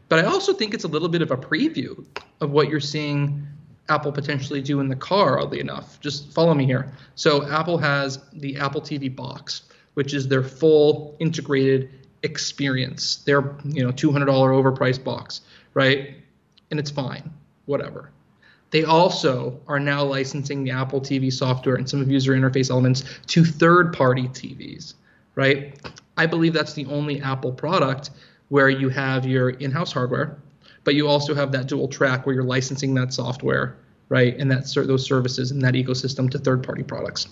But 0.10 0.20
I 0.20 0.24
also 0.24 0.52
think 0.54 0.74
it's 0.74 0.84
a 0.84 0.90
little 0.90 1.08
bit 1.08 1.22
of 1.22 1.32
a 1.32 1.38
preview 1.38 2.04
of 2.42 2.52
what 2.52 2.68
you're 2.68 2.82
seeing 2.82 3.48
Apple 3.88 4.12
potentially 4.12 4.62
do 4.62 4.82
in 4.82 4.90
the 4.90 4.96
car, 4.96 5.40
oddly 5.40 5.62
enough. 5.62 6.02
Just 6.02 6.34
follow 6.34 6.54
me 6.54 6.66
here. 6.66 6.92
So 7.16 7.48
Apple 7.48 7.78
has 7.78 8.20
the 8.34 8.58
Apple 8.58 8.82
TV 8.82 9.16
box 9.16 9.69
which 10.00 10.14
is 10.14 10.30
their 10.30 10.42
full 10.42 11.14
integrated 11.20 11.90
experience. 12.24 13.18
Their 13.26 13.42
you 13.66 13.84
know 13.84 13.92
$200 13.92 14.28
overpriced 14.28 15.04
box, 15.04 15.42
right? 15.74 16.16
And 16.72 16.80
it's 16.80 16.90
fine, 16.90 17.30
whatever. 17.66 18.10
They 18.72 18.86
also 18.86 19.60
are 19.68 19.78
now 19.78 20.06
licensing 20.06 20.64
the 20.64 20.72
Apple 20.72 21.02
TV 21.02 21.34
software 21.34 21.76
and 21.76 21.90
some 21.90 22.00
of 22.00 22.10
user 22.10 22.32
interface 22.32 22.70
elements 22.70 23.04
to 23.28 23.44
third-party 23.44 24.30
TVs, 24.30 24.94
right? 25.36 25.78
I 26.16 26.26
believe 26.26 26.54
that's 26.54 26.76
the 26.76 26.86
only 26.86 27.20
Apple 27.20 27.52
product 27.52 28.12
where 28.48 28.70
you 28.70 28.88
have 28.88 29.26
your 29.26 29.50
in-house 29.50 29.92
hardware, 29.92 30.38
but 30.86 30.96
you 30.96 31.10
also 31.10 31.36
have 31.36 31.52
that 31.52 31.68
dual 31.68 31.90
track 31.90 32.26
where 32.26 32.34
you're 32.34 32.46
licensing 32.46 32.94
that 32.94 33.14
software, 33.14 33.76
right, 34.08 34.38
and 34.38 34.50
that 34.50 34.74
those 34.74 35.06
services 35.06 35.52
and 35.52 35.62
that 35.62 35.74
ecosystem 35.74 36.32
to 36.32 36.40
third-party 36.40 36.84
products. 36.84 37.28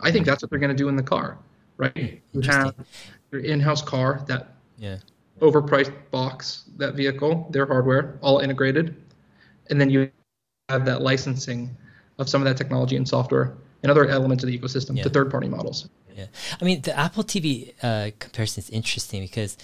I 0.00 0.10
think 0.10 0.26
that's 0.26 0.42
what 0.42 0.50
they're 0.50 0.58
going 0.58 0.76
to 0.76 0.82
do 0.82 0.88
in 0.88 0.96
the 0.96 1.04
car 1.04 1.38
right? 1.78 2.20
You 2.32 2.40
have 2.42 2.74
your 3.32 3.40
in-house 3.40 3.82
car, 3.82 4.22
that 4.26 4.54
yeah. 4.76 4.98
overpriced 5.40 5.92
box, 6.10 6.64
that 6.76 6.94
vehicle, 6.94 7.48
their 7.50 7.64
hardware, 7.64 8.18
all 8.20 8.40
integrated, 8.40 8.94
and 9.70 9.80
then 9.80 9.88
you 9.88 10.10
have 10.68 10.84
that 10.84 11.00
licensing 11.00 11.74
of 12.18 12.28
some 12.28 12.42
of 12.42 12.46
that 12.46 12.56
technology 12.56 12.96
and 12.96 13.08
software 13.08 13.54
and 13.82 13.90
other 13.90 14.06
elements 14.08 14.44
of 14.44 14.50
the 14.50 14.58
ecosystem 14.58 14.96
yeah. 14.96 15.04
to 15.04 15.10
third-party 15.10 15.48
models. 15.48 15.88
Yeah, 16.14 16.26
I 16.60 16.64
mean 16.64 16.82
the 16.82 16.98
Apple 16.98 17.22
TV 17.22 17.72
uh, 17.82 18.10
comparison 18.18 18.62
is 18.64 18.70
interesting 18.70 19.22
because 19.22 19.56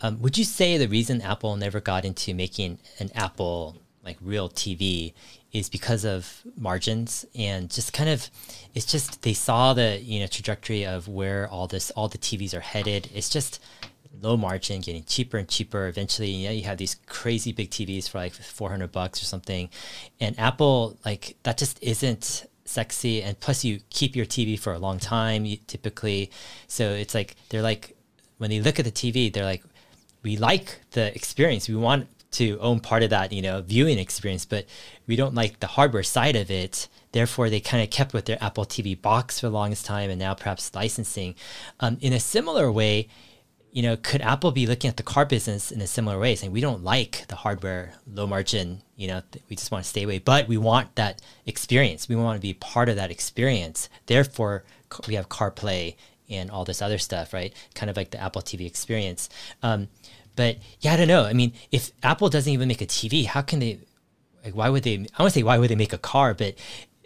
um, 0.00 0.20
would 0.20 0.36
you 0.36 0.44
say 0.44 0.76
the 0.76 0.88
reason 0.88 1.20
Apple 1.22 1.56
never 1.56 1.80
got 1.80 2.04
into 2.04 2.34
making 2.34 2.78
an 2.98 3.10
Apple 3.14 3.76
like 4.04 4.16
real 4.20 4.48
TV 4.48 5.12
is 5.52 5.68
because 5.68 6.04
of 6.04 6.42
margins 6.56 7.26
and 7.34 7.70
just 7.70 7.92
kind 7.92 8.08
of 8.08 8.30
it's 8.74 8.86
just 8.86 9.22
they 9.22 9.32
saw 9.32 9.74
the 9.74 9.98
you 10.00 10.20
know 10.20 10.26
trajectory 10.26 10.86
of 10.86 11.08
where 11.08 11.48
all 11.48 11.66
this 11.66 11.90
all 11.92 12.08
the 12.08 12.18
TVs 12.18 12.54
are 12.54 12.60
headed. 12.60 13.10
It's 13.14 13.28
just 13.28 13.60
low 14.20 14.36
margin, 14.36 14.80
getting 14.80 15.04
cheaper 15.04 15.38
and 15.38 15.48
cheaper. 15.48 15.86
Eventually, 15.86 16.30
you 16.30 16.48
know, 16.48 16.52
you 16.52 16.62
have 16.64 16.78
these 16.78 16.96
crazy 17.06 17.52
big 17.52 17.70
TVs 17.70 18.08
for 18.08 18.18
like 18.18 18.32
400 18.32 18.90
bucks 18.92 19.22
or 19.22 19.24
something. 19.24 19.68
And 20.20 20.38
Apple, 20.38 20.98
like, 21.04 21.36
that 21.42 21.58
just 21.58 21.82
isn't 21.82 22.46
sexy. 22.64 23.22
And 23.22 23.38
plus, 23.40 23.64
you 23.64 23.80
keep 23.90 24.16
your 24.16 24.26
TV 24.26 24.58
for 24.58 24.72
a 24.72 24.78
long 24.78 24.98
time, 24.98 25.46
typically. 25.66 26.30
So 26.66 26.90
it's 26.90 27.14
like, 27.14 27.36
they're 27.48 27.62
like, 27.62 27.96
when 28.38 28.50
they 28.50 28.60
look 28.60 28.78
at 28.78 28.84
the 28.84 28.92
TV, 28.92 29.32
they're 29.32 29.44
like, 29.44 29.62
we 30.22 30.36
like 30.36 30.80
the 30.92 31.14
experience. 31.14 31.68
We 31.68 31.76
want 31.76 32.08
to 32.32 32.58
own 32.60 32.80
part 32.80 33.02
of 33.02 33.10
that, 33.10 33.32
you 33.32 33.42
know, 33.42 33.60
viewing 33.60 33.98
experience, 33.98 34.44
but 34.44 34.66
we 35.06 35.16
don't 35.16 35.34
like 35.34 35.60
the 35.60 35.66
hardware 35.66 36.02
side 36.02 36.36
of 36.36 36.50
it. 36.50 36.88
Therefore, 37.12 37.50
they 37.50 37.60
kind 37.60 37.82
of 37.82 37.90
kept 37.90 38.12
with 38.12 38.26
their 38.26 38.42
Apple 38.42 38.64
TV 38.64 39.00
box 39.00 39.40
for 39.40 39.46
the 39.46 39.52
longest 39.52 39.84
time, 39.84 40.10
and 40.10 40.18
now 40.18 40.34
perhaps 40.34 40.74
licensing. 40.74 41.34
Um, 41.80 41.98
in 42.00 42.12
a 42.12 42.20
similar 42.20 42.70
way, 42.70 43.08
you 43.72 43.82
know, 43.82 43.96
could 43.96 44.20
Apple 44.20 44.52
be 44.52 44.66
looking 44.66 44.88
at 44.88 44.96
the 44.96 45.02
car 45.02 45.24
business 45.24 45.70
in 45.70 45.80
a 45.80 45.86
similar 45.86 46.18
way, 46.18 46.34
saying 46.34 46.52
we 46.52 46.60
don't 46.60 46.82
like 46.82 47.26
the 47.28 47.36
hardware, 47.36 47.94
low 48.12 48.26
margin, 48.26 48.82
you 48.96 49.08
know, 49.08 49.22
we 49.48 49.56
just 49.56 49.70
want 49.70 49.84
to 49.84 49.88
stay 49.88 50.02
away, 50.02 50.18
but 50.18 50.48
we 50.48 50.56
want 50.56 50.94
that 50.96 51.22
experience. 51.46 52.08
We 52.08 52.16
want 52.16 52.36
to 52.36 52.40
be 52.40 52.54
part 52.54 52.88
of 52.88 52.96
that 52.96 53.10
experience. 53.10 53.88
Therefore, 54.06 54.64
we 55.06 55.14
have 55.14 55.28
CarPlay 55.28 55.94
and 56.28 56.50
all 56.50 56.64
this 56.64 56.82
other 56.82 56.98
stuff, 56.98 57.32
right? 57.32 57.52
Kind 57.74 57.90
of 57.90 57.96
like 57.96 58.10
the 58.10 58.20
Apple 58.20 58.42
TV 58.42 58.66
experience. 58.66 59.28
Um, 59.62 59.88
but 60.36 60.58
yeah, 60.80 60.94
I 60.94 60.96
don't 60.96 61.08
know. 61.08 61.24
I 61.24 61.32
mean, 61.32 61.52
if 61.70 61.90
Apple 62.02 62.28
doesn't 62.28 62.52
even 62.52 62.68
make 62.68 62.80
a 62.80 62.86
TV, 62.86 63.26
how 63.26 63.42
can 63.42 63.58
they? 63.58 63.78
Like, 64.44 64.54
why 64.54 64.68
would 64.68 64.82
they? 64.84 64.94
I 64.94 65.22
want 65.22 65.32
to 65.32 65.38
say 65.38 65.42
why 65.42 65.58
would 65.58 65.70
they 65.70 65.76
make 65.76 65.92
a 65.92 65.98
car, 65.98 66.34
but 66.34 66.54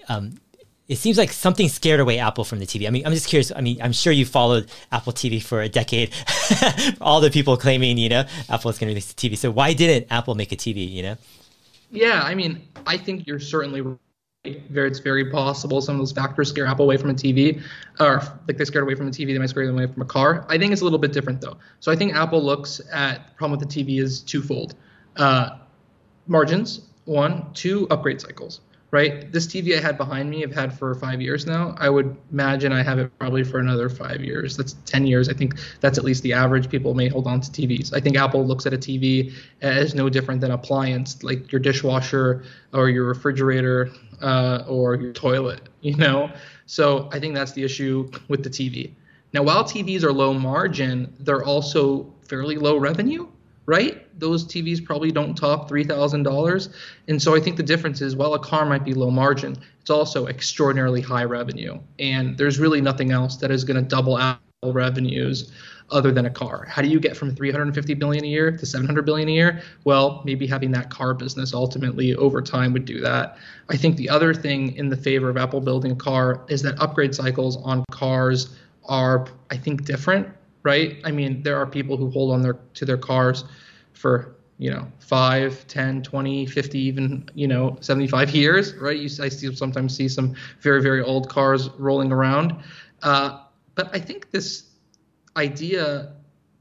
um, 0.09 0.39
it 0.87 0.97
seems 0.97 1.16
like 1.16 1.33
something 1.33 1.68
scared 1.68 2.01
away 2.01 2.18
Apple 2.18 2.45
from 2.45 2.59
the 2.59 2.66
TV. 2.66 2.87
I 2.87 2.91
mean, 2.91 3.07
I'm 3.07 3.12
just 3.12 3.29
curious. 3.29 3.51
I 3.55 3.61
mean, 3.61 3.81
I'm 3.81 3.93
sure 3.93 4.12
you 4.12 4.27
followed 4.27 4.70
Apple 4.93 5.12
TV 5.12 5.43
for 5.43 5.62
a 5.62 5.68
decade. 5.68 6.12
All 7.01 7.20
the 7.20 7.31
people 7.31 7.57
claiming, 7.57 7.97
you 7.97 8.11
know, 8.11 8.25
Apple 8.51 8.70
is 8.70 8.79
going 8.79 8.89
to 8.89 8.93
release 8.93 9.11
a 9.11 9.14
TV. 9.14 9.37
So 9.37 9.51
why 9.51 9.72
didn't 9.72 10.12
Apple 10.12 10.35
make 10.35 10.53
a 10.53 10.57
TV? 10.57 10.91
You 10.91 11.03
know? 11.03 11.16
Yeah, 11.91 12.22
I 12.22 12.35
mean, 12.35 12.68
I 12.87 12.99
think 12.99 13.27
you're 13.27 13.41
certainly 13.41 13.83
Very, 14.45 14.88
it's 14.88 14.99
very 14.99 15.30
possible 15.30 15.80
some 15.80 15.95
of 15.95 16.01
those 16.01 16.12
factors 16.12 16.51
scare 16.51 16.66
Apple 16.66 16.84
away 16.84 16.99
from 16.99 17.09
a 17.09 17.14
TV, 17.14 17.62
or 17.99 18.22
like 18.47 18.59
they 18.59 18.64
scared 18.66 18.82
away 18.82 18.95
from 18.95 19.09
a 19.09 19.11
TV, 19.11 19.28
they 19.28 19.38
might 19.38 19.49
scare 19.49 19.64
them 19.64 19.78
away 19.78 19.90
from 19.90 20.03
a 20.03 20.05
car. 20.05 20.45
I 20.51 20.59
think 20.59 20.70
it's 20.70 20.82
a 20.82 20.84
little 20.84 20.99
bit 20.99 21.14
different 21.14 21.40
though. 21.40 21.57
So 21.80 21.90
I 21.90 21.97
think 21.97 22.14
Apple 22.14 22.45
looks 22.45 22.78
at 22.92 23.26
the 23.26 23.32
problem 23.36 23.59
with 23.59 23.66
the 23.66 23.84
TV 23.84 24.03
is 24.03 24.20
twofold: 24.20 24.74
uh, 25.16 25.57
margins, 26.26 26.82
one, 27.07 27.55
two, 27.55 27.88
upgrade 27.88 28.20
cycles 28.20 28.61
right? 28.95 29.32
This 29.32 29.49
TV 29.49 29.76
I 29.76 29.80
had 29.80 29.99
behind 29.99 30.30
me, 30.30 30.45
I've 30.45 30.55
had 30.55 30.72
for 30.72 30.95
five 30.95 31.20
years 31.20 31.47
now. 31.47 31.74
I 31.78 31.90
would 31.90 32.16
imagine 32.30 32.72
I 32.72 32.80
have 32.84 33.01
it 33.01 33.11
probably 33.18 33.42
for 33.42 33.59
another 33.59 33.88
five 33.88 34.20
years. 34.22 34.57
That's 34.57 34.74
10 34.86 35.05
years. 35.05 35.28
I 35.28 35.32
think 35.32 35.57
that's 35.80 35.99
at 35.99 36.05
least 36.05 36.22
the 36.22 36.32
average 36.32 36.70
people 36.70 36.95
may 36.95 37.09
hold 37.09 37.26
on 37.26 37.40
to 37.40 37.51
TVs. 37.51 37.92
I 37.92 37.99
think 37.99 38.16
Apple 38.16 38.47
looks 38.47 38.66
at 38.66 38.72
a 38.72 38.78
TV 38.78 39.34
as 39.62 39.97
no 39.97 40.09
different 40.09 40.40
than 40.40 40.53
appliance, 40.53 41.24
like 41.24 41.51
your 41.51 41.59
dishwasher 41.59 42.45
or 42.72 42.88
your 42.88 43.07
refrigerator 43.07 43.90
uh, 44.22 44.62
or 44.68 44.95
your 44.95 45.12
toilet, 45.12 45.62
you 45.80 45.97
know? 45.97 46.30
So 46.66 47.09
I 47.11 47.18
think 47.18 47.34
that's 47.34 47.51
the 47.51 47.64
issue 47.64 48.09
with 48.28 48.45
the 48.45 48.51
TV. 48.51 48.92
Now, 49.32 49.42
while 49.42 49.64
TVs 49.64 50.05
are 50.05 50.12
low 50.12 50.32
margin, 50.32 51.12
they're 51.18 51.42
also 51.42 52.14
fairly 52.28 52.55
low 52.59 52.76
revenue 52.76 53.26
right? 53.67 54.07
Those 54.19 54.45
TVs 54.45 54.85
probably 54.85 55.11
don't 55.11 55.35
top 55.35 55.71
$3,000. 55.71 56.75
And 57.09 57.23
so 57.23 57.35
I 57.35 57.41
think 57.41 57.57
the 57.57 57.62
difference 57.62 58.01
is 58.01 58.17
while 58.17 58.35
a 58.35 58.39
car 58.39 58.67
might 58.67 58.85
be 58.85 58.95
low 58.95 59.11
margin, 59.11 59.57
it's 59.81 59.91
also 59.91 60.27
extraordinarily 60.27 61.01
high 61.01 61.25
revenue. 61.25 61.79
And 61.99 62.37
there's 62.37 62.59
really 62.59 62.81
nothing 62.81 63.11
else 63.11 63.37
that 63.37 63.51
is 63.51 63.65
going 63.65 63.83
to 63.83 63.89
double 63.89 64.19
Apple 64.19 64.73
revenues 64.73 65.53
other 65.91 66.11
than 66.11 66.27
a 66.27 66.31
car. 66.31 66.67
How 66.69 66.81
do 66.81 66.89
you 66.89 66.99
get 66.99 67.17
from 67.17 67.35
350 67.35 67.95
billion 67.95 68.25
a 68.25 68.29
year 68.29 68.51
to 68.57 68.67
700 68.67 69.05
billion 69.05 69.29
a 69.29 69.33
year? 69.33 69.62
Well, 69.85 70.23
maybe 70.25 70.47
having 70.47 70.71
that 70.73 70.91
car 70.91 71.12
business 71.12 71.53
ultimately 71.53 72.15
over 72.15 72.41
time 72.41 72.73
would 72.73 72.87
do 72.87 73.01
that. 73.01 73.37
I 73.69 73.77
think 73.77 73.97
the 73.97 74.09
other 74.09 74.33
thing 74.33 74.75
in 74.77 74.89
the 74.89 74.97
favor 74.97 75.29
of 75.29 75.37
Apple 75.37 75.61
building 75.61 75.93
a 75.93 75.97
car 75.97 76.45
is 76.49 76.62
that 76.62 76.81
upgrade 76.81 77.15
cycles 77.15 77.59
on 77.59 77.85
cars 77.91 78.57
are 78.87 79.27
I 79.51 79.57
think 79.57 79.85
different 79.85 80.29
right? 80.65 80.97
I 81.05 81.12
mean, 81.12 81.43
there 81.43 81.57
are 81.57 81.67
people 81.67 81.97
who 81.97 82.11
hold 82.11 82.33
on 82.33 82.43
their 82.43 82.55
to 82.75 82.85
their 82.85 82.99
cars 82.99 83.45
for 83.93 84.35
you 84.59 84.71
know 84.71 84.87
5 85.01 85.67
10 85.67 86.03
20 86.03 86.47
50 86.47 86.79
even 86.79 87.29
you 87.35 87.49
know 87.49 87.77
75 87.81 88.31
years 88.31 88.75
right? 88.75 88.97
You 88.97 89.09
i 89.23 89.29
see 89.29 89.55
sometimes 89.55 89.97
see 89.97 90.09
some 90.09 90.35
very 90.61 90.83
very 90.83 91.03
old 91.03 91.29
cars 91.29 91.71
rolling 91.79 92.12
around. 92.12 92.57
Uh, 93.03 93.41
but 93.75 93.91
i 93.95 93.99
think 93.99 94.31
this 94.31 94.71
idea 95.37 96.12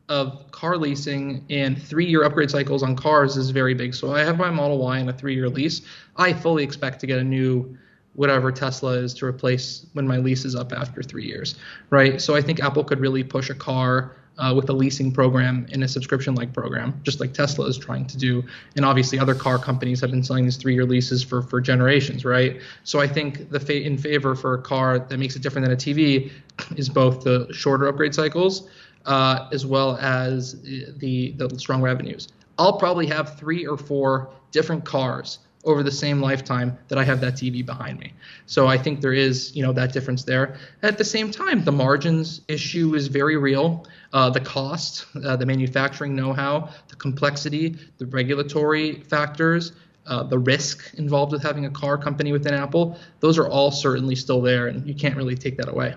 of 0.09 0.51
car 0.51 0.75
leasing 0.75 1.45
and 1.49 1.81
three 1.81 2.05
year 2.05 2.23
upgrade 2.23 2.51
cycles 2.51 2.83
on 2.83 2.95
cars 2.95 3.37
is 3.37 3.51
very 3.51 3.73
big. 3.73 3.93
So 3.93 4.13
i 4.13 4.21
have 4.21 4.37
my 4.37 4.49
model 4.49 4.79
y 4.79 4.99
in 4.99 5.07
a 5.07 5.13
three 5.13 5.35
year 5.35 5.49
lease. 5.49 5.81
I 6.17 6.33
fully 6.33 6.63
expect 6.63 6.99
to 7.01 7.07
get 7.07 7.19
a 7.19 7.23
new 7.23 7.77
whatever 8.15 8.51
Tesla 8.51 8.91
is 8.91 9.13
to 9.15 9.25
replace 9.25 9.85
when 9.93 10.07
my 10.07 10.17
lease 10.17 10.45
is 10.45 10.55
up 10.55 10.71
after 10.71 11.01
three 11.01 11.25
years, 11.25 11.55
right? 11.89 12.21
So 12.21 12.35
I 12.35 12.41
think 12.41 12.61
Apple 12.61 12.83
could 12.83 12.99
really 12.99 13.23
push 13.23 13.49
a 13.49 13.55
car 13.55 14.15
uh, 14.37 14.53
with 14.55 14.67
a 14.69 14.73
leasing 14.73 15.11
program 15.11 15.67
in 15.69 15.83
a 15.83 15.87
subscription-like 15.87 16.53
program, 16.53 16.99
just 17.03 17.19
like 17.19 17.33
Tesla 17.33 17.65
is 17.67 17.77
trying 17.77 18.05
to 18.07 18.17
do. 18.17 18.43
And 18.75 18.83
obviously, 18.83 19.19
other 19.19 19.35
car 19.35 19.59
companies 19.59 20.01
have 20.01 20.09
been 20.09 20.23
selling 20.23 20.45
these 20.45 20.57
three-year 20.57 20.85
leases 20.85 21.23
for 21.23 21.41
for 21.41 21.61
generations, 21.61 22.25
right? 22.25 22.59
So 22.83 22.99
I 22.99 23.07
think 23.07 23.49
the 23.49 23.59
fa- 23.59 23.83
in 23.83 23.97
favor 23.97 24.35
for 24.35 24.55
a 24.55 24.61
car 24.61 24.99
that 24.99 25.17
makes 25.17 25.35
it 25.35 25.43
different 25.43 25.67
than 25.67 25.73
a 25.73 25.77
TV 25.77 26.31
is 26.75 26.89
both 26.89 27.23
the 27.23 27.47
shorter 27.51 27.87
upgrade 27.87 28.15
cycles 28.15 28.69
uh, 29.05 29.49
as 29.51 29.65
well 29.65 29.97
as 29.97 30.61
the 30.61 31.31
the 31.33 31.59
strong 31.59 31.81
revenues. 31.81 32.29
I'll 32.57 32.77
probably 32.77 33.07
have 33.07 33.37
three 33.37 33.65
or 33.65 33.77
four 33.77 34.29
different 34.51 34.85
cars 34.85 35.39
over 35.65 35.83
the 35.83 35.91
same 35.91 36.19
lifetime 36.19 36.77
that 36.89 36.97
I 36.97 37.03
have 37.03 37.21
that 37.21 37.35
TV 37.35 37.65
behind 37.65 37.99
me. 37.99 38.13
So 38.45 38.67
I 38.67 38.77
think 38.77 39.01
there 39.01 39.13
is, 39.13 39.55
you 39.55 39.63
know, 39.63 39.71
that 39.73 39.93
difference 39.93 40.23
there. 40.23 40.57
At 40.81 40.97
the 40.97 41.05
same 41.05 41.31
time, 41.31 41.63
the 41.63 41.71
margins 41.71 42.41
issue 42.47 42.95
is 42.95 43.07
very 43.07 43.37
real. 43.37 43.85
Uh, 44.11 44.29
the 44.29 44.41
cost, 44.41 45.05
uh, 45.23 45.35
the 45.35 45.45
manufacturing 45.45 46.15
know-how, 46.15 46.69
the 46.89 46.95
complexity, 46.95 47.77
the 47.97 48.05
regulatory 48.07 49.01
factors, 49.01 49.71
uh, 50.05 50.23
the 50.23 50.37
risk 50.37 50.93
involved 50.95 51.31
with 51.31 51.41
having 51.41 51.65
a 51.65 51.69
car 51.69 51.97
company 51.97 52.33
within 52.33 52.53
Apple, 52.53 52.99
those 53.21 53.37
are 53.37 53.47
all 53.47 53.71
certainly 53.71 54.15
still 54.15 54.41
there, 54.41 54.67
and 54.67 54.85
you 54.85 54.93
can't 54.93 55.15
really 55.15 55.35
take 55.35 55.55
that 55.57 55.69
away. 55.69 55.95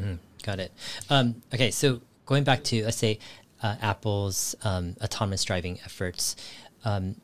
Mm, 0.00 0.18
got 0.42 0.58
it. 0.58 0.72
Um, 1.10 1.42
okay, 1.52 1.70
so 1.70 2.00
going 2.24 2.42
back 2.42 2.64
to 2.64 2.84
let's 2.84 2.96
say 2.96 3.18
uh, 3.62 3.76
Apple's 3.80 4.54
um, 4.62 4.96
autonomous 5.02 5.44
driving 5.44 5.78
efforts. 5.84 6.36
Um, 6.84 7.16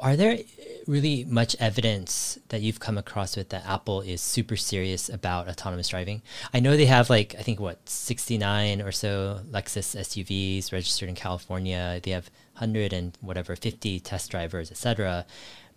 are 0.00 0.16
there 0.16 0.38
really 0.86 1.24
much 1.24 1.56
evidence 1.58 2.38
that 2.48 2.60
you've 2.60 2.80
come 2.80 2.98
across 2.98 3.36
with 3.36 3.50
that 3.50 3.66
Apple 3.66 4.00
is 4.00 4.20
super 4.20 4.56
serious 4.56 5.08
about 5.08 5.48
autonomous 5.48 5.88
driving? 5.88 6.22
I 6.52 6.60
know 6.60 6.76
they 6.76 6.86
have 6.86 7.10
like 7.10 7.34
I 7.38 7.42
think 7.42 7.60
what 7.60 7.88
69 7.88 8.82
or 8.82 8.92
so 8.92 9.40
Lexus 9.50 9.96
SUVs 9.96 10.72
registered 10.72 11.08
in 11.08 11.14
California. 11.14 12.00
They 12.02 12.12
have 12.12 12.30
100 12.54 12.92
and 12.92 13.16
whatever 13.20 13.56
50 13.56 14.00
test 14.00 14.30
drivers, 14.30 14.70
etc. 14.70 15.26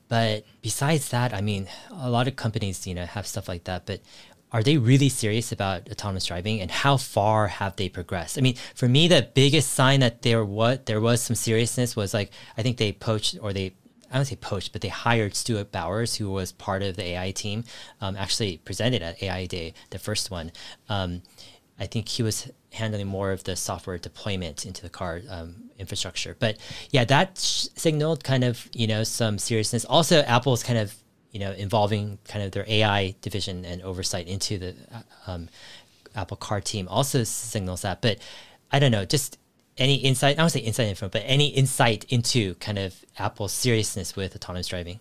But 0.08 0.46
besides 0.62 1.10
that, 1.10 1.34
I 1.34 1.42
mean, 1.42 1.68
a 1.92 2.10
lot 2.10 2.28
of 2.28 2.36
companies, 2.36 2.86
you 2.86 2.94
know, 2.94 3.06
have 3.06 3.26
stuff 3.26 3.48
like 3.48 3.64
that, 3.64 3.86
but 3.86 4.02
are 4.52 4.64
they 4.64 4.78
really 4.78 5.10
serious 5.10 5.52
about 5.52 5.90
autonomous 5.90 6.28
driving 6.28 6.62
and 6.62 6.72
how 6.72 6.98
far 6.98 7.48
have 7.48 7.76
they 7.76 7.90
progressed? 7.90 8.38
I 8.38 8.42
mean, 8.42 8.56
for 8.76 8.88
me, 8.88 9.08
the 9.08 9.28
biggest 9.34 9.74
sign 9.74 10.00
that 10.00 10.22
there 10.22 10.46
what 10.46 10.86
there 10.86 11.02
was 11.02 11.22
some 11.22 11.36
seriousness 11.36 11.96
was 11.96 12.14
like 12.14 12.32
I 12.58 12.62
think 12.62 12.78
they 12.78 12.92
poached 12.92 13.38
or 13.42 13.52
they 13.52 13.74
I 14.16 14.18
don't 14.18 14.26
say 14.26 14.38
poached, 14.38 14.72
but 14.72 14.80
they 14.80 14.88
hired 14.88 15.36
Stuart 15.36 15.74
Bowers, 15.74 16.16
who 16.16 16.30
was 16.30 16.54
part 16.54 16.82
of 16.84 16.96
the 16.96 17.04
AI 17.04 17.32
team, 17.32 17.66
um, 18.00 18.16
actually 18.16 18.60
presented 18.64 19.02
at 19.02 19.22
AI 19.22 19.46
Day, 19.46 19.74
the 19.90 20.00
first 20.00 20.32
one. 20.32 20.54
Um, 20.88 21.22
I 21.78 21.86
think 21.86 22.08
he 22.08 22.24
was 22.24 22.50
handling 22.72 23.08
more 23.08 23.34
of 23.34 23.44
the 23.44 23.58
software 23.58 23.98
deployment 23.98 24.66
into 24.66 24.82
the 24.82 24.90
car 24.90 25.20
um, 25.30 25.70
infrastructure. 25.78 26.34
But 26.40 26.58
yeah, 26.92 27.04
that 27.04 27.38
signaled 27.38 28.24
kind 28.24 28.46
of 28.46 28.70
you 28.74 28.88
know 28.88 29.04
some 29.04 29.38
seriousness. 29.38 29.84
Also, 29.84 30.22
Apple's 30.22 30.64
kind 30.64 30.80
of 30.80 30.96
you 31.32 31.42
know 31.42 31.52
involving 31.52 32.18
kind 32.26 32.46
of 32.46 32.54
their 32.54 32.64
AI 32.70 33.16
division 33.22 33.66
and 33.66 33.82
oversight 33.82 34.30
into 34.30 34.58
the 34.58 34.76
uh, 34.94 35.02
um, 35.28 35.50
Apple 36.16 36.38
Car 36.38 36.62
team 36.62 36.88
also 36.88 37.26
signals 37.26 37.82
that. 37.82 38.02
But 38.02 38.20
I 38.72 38.80
don't 38.80 38.92
know, 38.92 39.04
just 39.04 39.38
any 39.78 39.96
insight, 39.96 40.38
I 40.38 40.42
don't 40.42 40.50
say 40.50 40.62
inside 40.62 40.86
info, 40.86 41.10
but 41.10 41.24
any 41.26 41.48
insight 41.48 42.06
into 42.10 42.56
kind 42.56 42.78
of 42.78 43.04
Apple's 43.18 43.52
seriousness 43.52 44.16
with 44.16 44.36
autonomous 44.36 44.68
driving? 44.68 45.00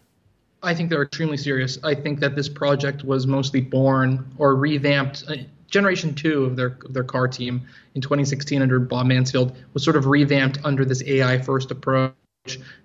I 0.63 0.75
think 0.75 0.91
they're 0.91 1.03
extremely 1.03 1.37
serious. 1.37 1.79
I 1.85 1.95
think 1.95 2.21
that 2.21 2.35
this 2.37 2.49
project 2.49 3.05
was 3.05 3.27
mostly 3.27 3.61
born 3.61 4.27
or 4.39 4.57
revamped. 4.57 5.25
Uh, 5.29 5.37
generation 5.67 6.15
two 6.15 6.45
of 6.45 6.55
their 6.55 6.79
their 6.91 7.03
car 7.03 7.27
team 7.27 7.61
in 7.97 8.01
2016 8.01 8.63
under 8.63 8.79
Bob 8.79 9.07
Mansfield 9.07 9.57
was 9.73 9.83
sort 9.83 9.97
of 9.97 10.07
revamped 10.07 10.59
under 10.63 10.85
this 10.85 11.03
AI 11.03 11.41
first 11.41 11.73
approach 11.73 12.15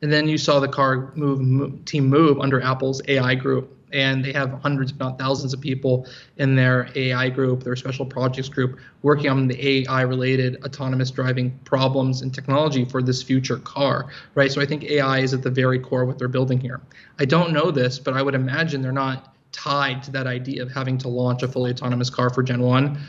and 0.02 0.12
then 0.12 0.28
you 0.28 0.38
saw 0.38 0.60
the 0.60 0.68
car 0.68 1.12
move, 1.16 1.40
move 1.40 1.86
team 1.86 2.08
move 2.08 2.40
under 2.40 2.62
Apple's 2.62 3.02
AI 3.08 3.36
group 3.36 3.76
and 3.92 4.24
they 4.24 4.32
have 4.34 4.52
hundreds, 4.62 4.92
if 4.92 5.00
not 5.00 5.18
thousands, 5.18 5.54
of 5.54 5.62
people 5.62 6.06
in 6.38 6.56
their 6.56 6.90
AI 6.96 7.30
group, 7.30 7.64
their 7.64 7.76
special 7.76 8.06
projects 8.06 8.50
group, 8.50 8.80
working 9.02 9.30
on 9.30 9.48
the 9.48 9.68
AI-related 9.68 10.64
autonomous 10.64 11.12
driving 11.12 11.58
problems 11.66 12.22
and 12.22 12.34
technology 12.34 12.86
for 12.86 13.02
this 13.02 13.24
future 13.24 13.58
car, 13.58 14.10
right? 14.36 14.52
So 14.52 14.62
I 14.62 14.66
think 14.66 14.84
AI 14.84 15.20
is 15.20 15.34
at 15.34 15.44
the 15.44 15.52
very 15.52 15.80
core 15.80 16.04
of 16.04 16.08
what 16.08 16.20
they're 16.20 16.28
building 16.28 16.60
here. 16.60 16.82
I 17.20 17.26
don't 17.26 17.52
know 17.52 17.72
this, 17.72 18.00
but 18.00 18.14
I 18.14 18.22
would 18.22 18.36
imagine 18.36 18.82
they're 18.82 18.92
not 18.92 19.36
tied 19.52 20.04
to 20.04 20.12
that 20.12 20.28
idea 20.28 20.62
of 20.62 20.72
having 20.72 20.98
to 21.00 21.08
launch 21.08 21.42
a 21.44 21.48
fully 21.48 21.72
autonomous 21.72 22.10
car 22.10 22.30
for 22.30 22.44
Gen 22.44 22.62
1 22.62 23.00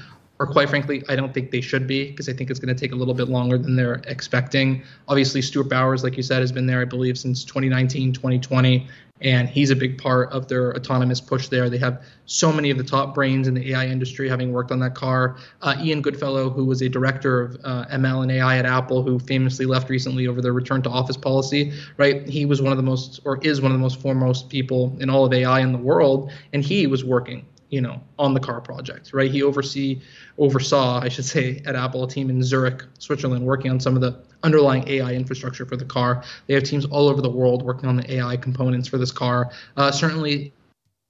or 0.41 0.47
quite 0.47 0.71
frankly, 0.71 1.05
I 1.07 1.17
don't 1.17 1.35
think 1.35 1.51
they 1.51 1.61
should 1.61 1.87
be 1.87 2.11
because 2.11 2.27
I 2.27 2.33
think 2.33 2.49
it's 2.49 2.59
going 2.59 2.75
to 2.75 2.81
take 2.81 2.93
a 2.93 2.97
little 2.97 3.13
bit 3.13 3.29
longer 3.29 3.59
than 3.59 3.77
they're 3.77 4.01
expecting. 4.07 4.83
Obviously, 5.07 5.43
Stuart 5.43 5.69
Bowers, 5.69 6.03
like 6.03 6.17
you 6.17 6.23
said, 6.23 6.41
has 6.41 6.51
been 6.51 6.67
there, 6.67 6.81
I 6.81 6.87
believe, 6.87 7.19
since 7.19 7.45
2019, 7.45 8.15
2020, 8.15 8.89
and 9.21 9.49
he's 9.49 9.71
a 9.71 9.77
big 9.77 9.99
part 9.99 10.33
of 10.33 10.49
their 10.49 10.75
autonomous 10.75 11.21
push 11.21 11.49
there. 11.49 11.69
They 11.69 11.79
have 11.79 12.03
so 12.27 12.53
many 12.53 12.71
of 12.71 12.79
the 12.79 12.85
top 12.85 13.15
brains 13.15 13.49
in 13.49 13.55
the 13.55 13.73
AI 13.73 13.87
industry 13.87 14.29
having 14.29 14.53
worked 14.53 14.71
on 14.71 14.79
that 14.81 14.95
car. 14.95 15.37
Uh, 15.63 15.77
Ian 15.81 16.01
Goodfellow, 16.01 16.51
who 16.51 16.65
was 16.65 16.81
a 16.81 16.89
director 16.89 17.43
of 17.43 17.57
uh, 17.65 17.85
ML 17.87 18.23
and 18.23 18.33
AI 18.33 18.59
at 18.59 18.67
Apple, 18.67 19.03
who 19.03 19.19
famously 19.19 19.67
left 19.67 19.91
recently 19.91 20.27
over 20.27 20.41
their 20.41 20.53
return 20.53 20.83
to 20.83 20.91
office 20.91 21.17
policy, 21.17 21.73
right? 21.97 22.29
He 22.29 22.47
was 22.47 22.63
one 22.63 22.73
of 22.73 22.77
the 22.77 22.83
most, 22.83 23.21
or 23.25 23.39
is 23.43 23.61
one 23.61 23.73
of 23.73 23.79
the 23.79 23.83
most 23.83 24.01
foremost 24.01 24.49
people 24.49 24.97
in 25.01 25.11
all 25.11 25.25
of 25.25 25.33
AI 25.33 25.61
in 25.61 25.73
the 25.73 25.79
world, 25.79 26.33
and 26.53 26.65
he 26.65 26.87
was 26.87 27.05
working 27.05 27.47
you 27.71 27.81
know, 27.81 28.03
on 28.19 28.35
the 28.35 28.41
car 28.41 28.61
project, 28.61 29.13
right? 29.13 29.31
He 29.31 29.43
oversee 29.43 30.01
oversaw, 30.39 31.01
I 31.01 31.09
should 31.09 31.25
say, 31.25 31.63
at 31.65 31.77
Apple 31.77 32.05
a 32.05 32.09
team 32.09 32.29
in 32.29 32.43
Zurich, 32.43 32.85
Switzerland, 32.99 33.45
working 33.45 33.71
on 33.71 33.81
some 33.81 33.95
of 33.95 34.03
the 34.03 34.21
underlying 34.43 34.87
AI 34.89 35.13
infrastructure 35.13 35.65
for 35.65 35.77
the 35.77 35.85
car. 35.85 36.25
They 36.47 36.55
have 36.55 36.65
teams 36.65 36.85
all 36.87 37.09
over 37.09 37.23
the 37.23 37.31
world 37.31 37.63
working 37.63 37.89
on 37.89 37.97
the 37.97 38.15
AI 38.15 38.37
components 38.37 38.89
for 38.89 38.99
this 38.99 39.13
car. 39.13 39.51
Uh, 39.77 39.91
certainly, 39.91 40.53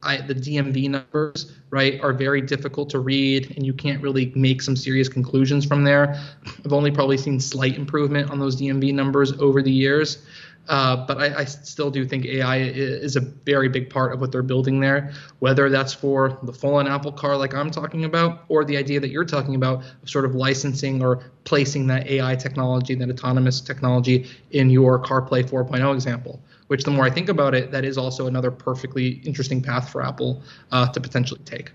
I, 0.02 0.18
the 0.18 0.34
DMV 0.34 0.88
numbers, 0.88 1.52
right, 1.68 2.00
are 2.00 2.12
very 2.12 2.40
difficult 2.40 2.88
to 2.90 3.00
read, 3.00 3.52
and 3.56 3.66
you 3.66 3.74
can't 3.74 4.02
really 4.02 4.32
make 4.34 4.62
some 4.62 4.74
serious 4.74 5.08
conclusions 5.08 5.66
from 5.66 5.84
there. 5.84 6.18
I've 6.64 6.72
only 6.72 6.90
probably 6.90 7.18
seen 7.18 7.38
slight 7.38 7.76
improvement 7.76 8.30
on 8.30 8.38
those 8.38 8.58
DMV 8.60 8.94
numbers 8.94 9.32
over 9.40 9.60
the 9.60 9.70
years. 9.70 10.24
Uh, 10.68 11.04
but 11.06 11.18
I, 11.18 11.40
I, 11.40 11.44
still 11.46 11.90
do 11.90 12.04
think 12.06 12.24
AI 12.26 12.58
is 12.58 13.16
a 13.16 13.20
very 13.20 13.68
big 13.68 13.90
part 13.90 14.12
of 14.12 14.20
what 14.20 14.30
they're 14.30 14.42
building 14.42 14.78
there, 14.78 15.12
whether 15.40 15.68
that's 15.68 15.92
for 15.92 16.38
the 16.44 16.52
full-on 16.52 16.86
Apple 16.86 17.10
car 17.10 17.36
like 17.36 17.54
I'm 17.54 17.72
talking 17.72 18.04
about, 18.04 18.44
or 18.48 18.64
the 18.64 18.76
idea 18.76 19.00
that 19.00 19.10
you're 19.10 19.24
talking 19.24 19.56
about 19.56 19.82
of 20.02 20.08
sort 20.08 20.24
of 20.24 20.36
licensing 20.36 21.02
or 21.02 21.24
placing 21.42 21.88
that 21.88 22.08
AI 22.08 22.36
technology, 22.36 22.94
that 22.94 23.10
autonomous 23.10 23.60
technology 23.60 24.28
in 24.52 24.70
your 24.70 25.02
CarPlay 25.02 25.42
4.0 25.42 25.92
example. 25.92 26.40
Which, 26.68 26.84
the 26.84 26.92
more 26.92 27.04
I 27.04 27.10
think 27.10 27.28
about 27.28 27.56
it, 27.56 27.72
that 27.72 27.84
is 27.84 27.98
also 27.98 28.28
another 28.28 28.52
perfectly 28.52 29.20
interesting 29.24 29.60
path 29.60 29.90
for 29.90 30.04
Apple 30.04 30.40
uh, 30.70 30.86
to 30.92 31.00
potentially 31.00 31.40
take. 31.44 31.72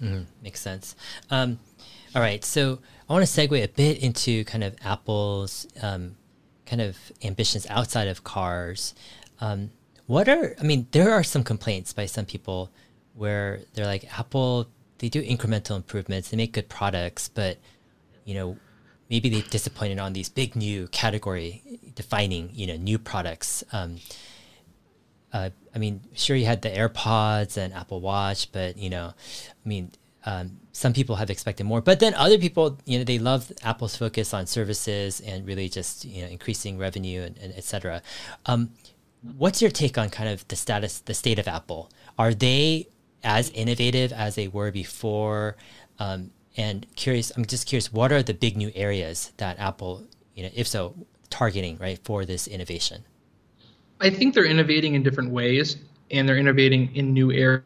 Mm-hmm. 0.00 0.22
Makes 0.42 0.60
sense. 0.60 0.96
Um, 1.30 1.58
all 2.14 2.22
right, 2.22 2.42
so 2.42 2.78
I 3.08 3.12
want 3.12 3.26
to 3.26 3.30
segue 3.30 3.62
a 3.62 3.68
bit 3.68 3.98
into 3.98 4.44
kind 4.44 4.64
of 4.64 4.76
Apple's 4.82 5.66
um, 5.82 6.16
kind 6.66 6.82
of 6.82 6.96
ambitions 7.22 7.66
outside 7.68 8.08
of 8.08 8.24
cars. 8.24 8.94
Um, 9.40 9.70
what 10.06 10.28
are, 10.28 10.54
I 10.60 10.62
mean, 10.62 10.86
there 10.90 11.12
are 11.12 11.24
some 11.24 11.44
complaints 11.44 11.92
by 11.92 12.06
some 12.06 12.26
people 12.26 12.70
where 13.14 13.60
they're 13.74 13.86
like, 13.86 14.18
Apple, 14.18 14.68
they 14.98 15.08
do 15.08 15.22
incremental 15.22 15.76
improvements, 15.76 16.30
they 16.30 16.36
make 16.36 16.52
good 16.52 16.68
products, 16.68 17.28
but, 17.28 17.58
you 18.24 18.34
know, 18.34 18.56
maybe 19.10 19.28
they 19.28 19.40
disappointed 19.42 19.98
on 19.98 20.12
these 20.12 20.28
big 20.28 20.56
new 20.56 20.88
category 20.88 21.62
defining, 21.94 22.50
you 22.52 22.66
know, 22.66 22.76
new 22.76 22.98
products. 22.98 23.64
Um, 23.72 23.96
uh, 25.32 25.50
I 25.74 25.78
mean, 25.78 26.00
sure, 26.14 26.36
you 26.36 26.46
had 26.46 26.62
the 26.62 26.70
AirPods 26.70 27.56
and 27.56 27.74
Apple 27.74 28.00
Watch, 28.00 28.52
but, 28.52 28.76
you 28.78 28.90
know, 28.90 29.12
I 29.64 29.68
mean, 29.68 29.90
um, 30.26 30.58
some 30.72 30.92
people 30.92 31.16
have 31.16 31.30
expected 31.30 31.64
more, 31.64 31.80
but 31.80 32.00
then 32.00 32.14
other 32.14 32.38
people, 32.38 32.78
you 32.84 32.98
know, 32.98 33.04
they 33.04 33.18
love 33.18 33.52
Apple's 33.62 33.96
focus 33.96 34.32
on 34.32 34.46
services 34.46 35.20
and 35.20 35.46
really 35.46 35.68
just 35.68 36.04
you 36.04 36.22
know 36.22 36.28
increasing 36.28 36.78
revenue 36.78 37.22
and, 37.22 37.36
and 37.38 37.52
et 37.56 37.64
cetera. 37.64 38.02
Um, 38.46 38.70
what's 39.36 39.60
your 39.62 39.70
take 39.70 39.98
on 39.98 40.10
kind 40.10 40.28
of 40.28 40.46
the 40.48 40.56
status, 40.56 41.00
the 41.00 41.14
state 41.14 41.38
of 41.38 41.48
Apple? 41.48 41.90
Are 42.18 42.34
they 42.34 42.88
as 43.22 43.50
innovative 43.50 44.12
as 44.12 44.34
they 44.34 44.48
were 44.48 44.70
before? 44.70 45.56
Um, 45.98 46.30
and 46.56 46.86
curious, 46.94 47.32
I'm 47.36 47.44
just 47.44 47.66
curious, 47.66 47.92
what 47.92 48.12
are 48.12 48.22
the 48.22 48.34
big 48.34 48.56
new 48.56 48.70
areas 48.74 49.32
that 49.38 49.58
Apple, 49.58 50.04
you 50.34 50.44
know, 50.44 50.50
if 50.54 50.66
so, 50.66 50.94
targeting 51.30 51.76
right 51.78 51.98
for 52.04 52.24
this 52.24 52.46
innovation? 52.46 53.04
I 54.00 54.10
think 54.10 54.34
they're 54.34 54.44
innovating 54.44 54.94
in 54.94 55.02
different 55.02 55.30
ways, 55.30 55.76
and 56.10 56.28
they're 56.28 56.38
innovating 56.38 56.94
in 56.94 57.12
new 57.12 57.32
areas 57.32 57.64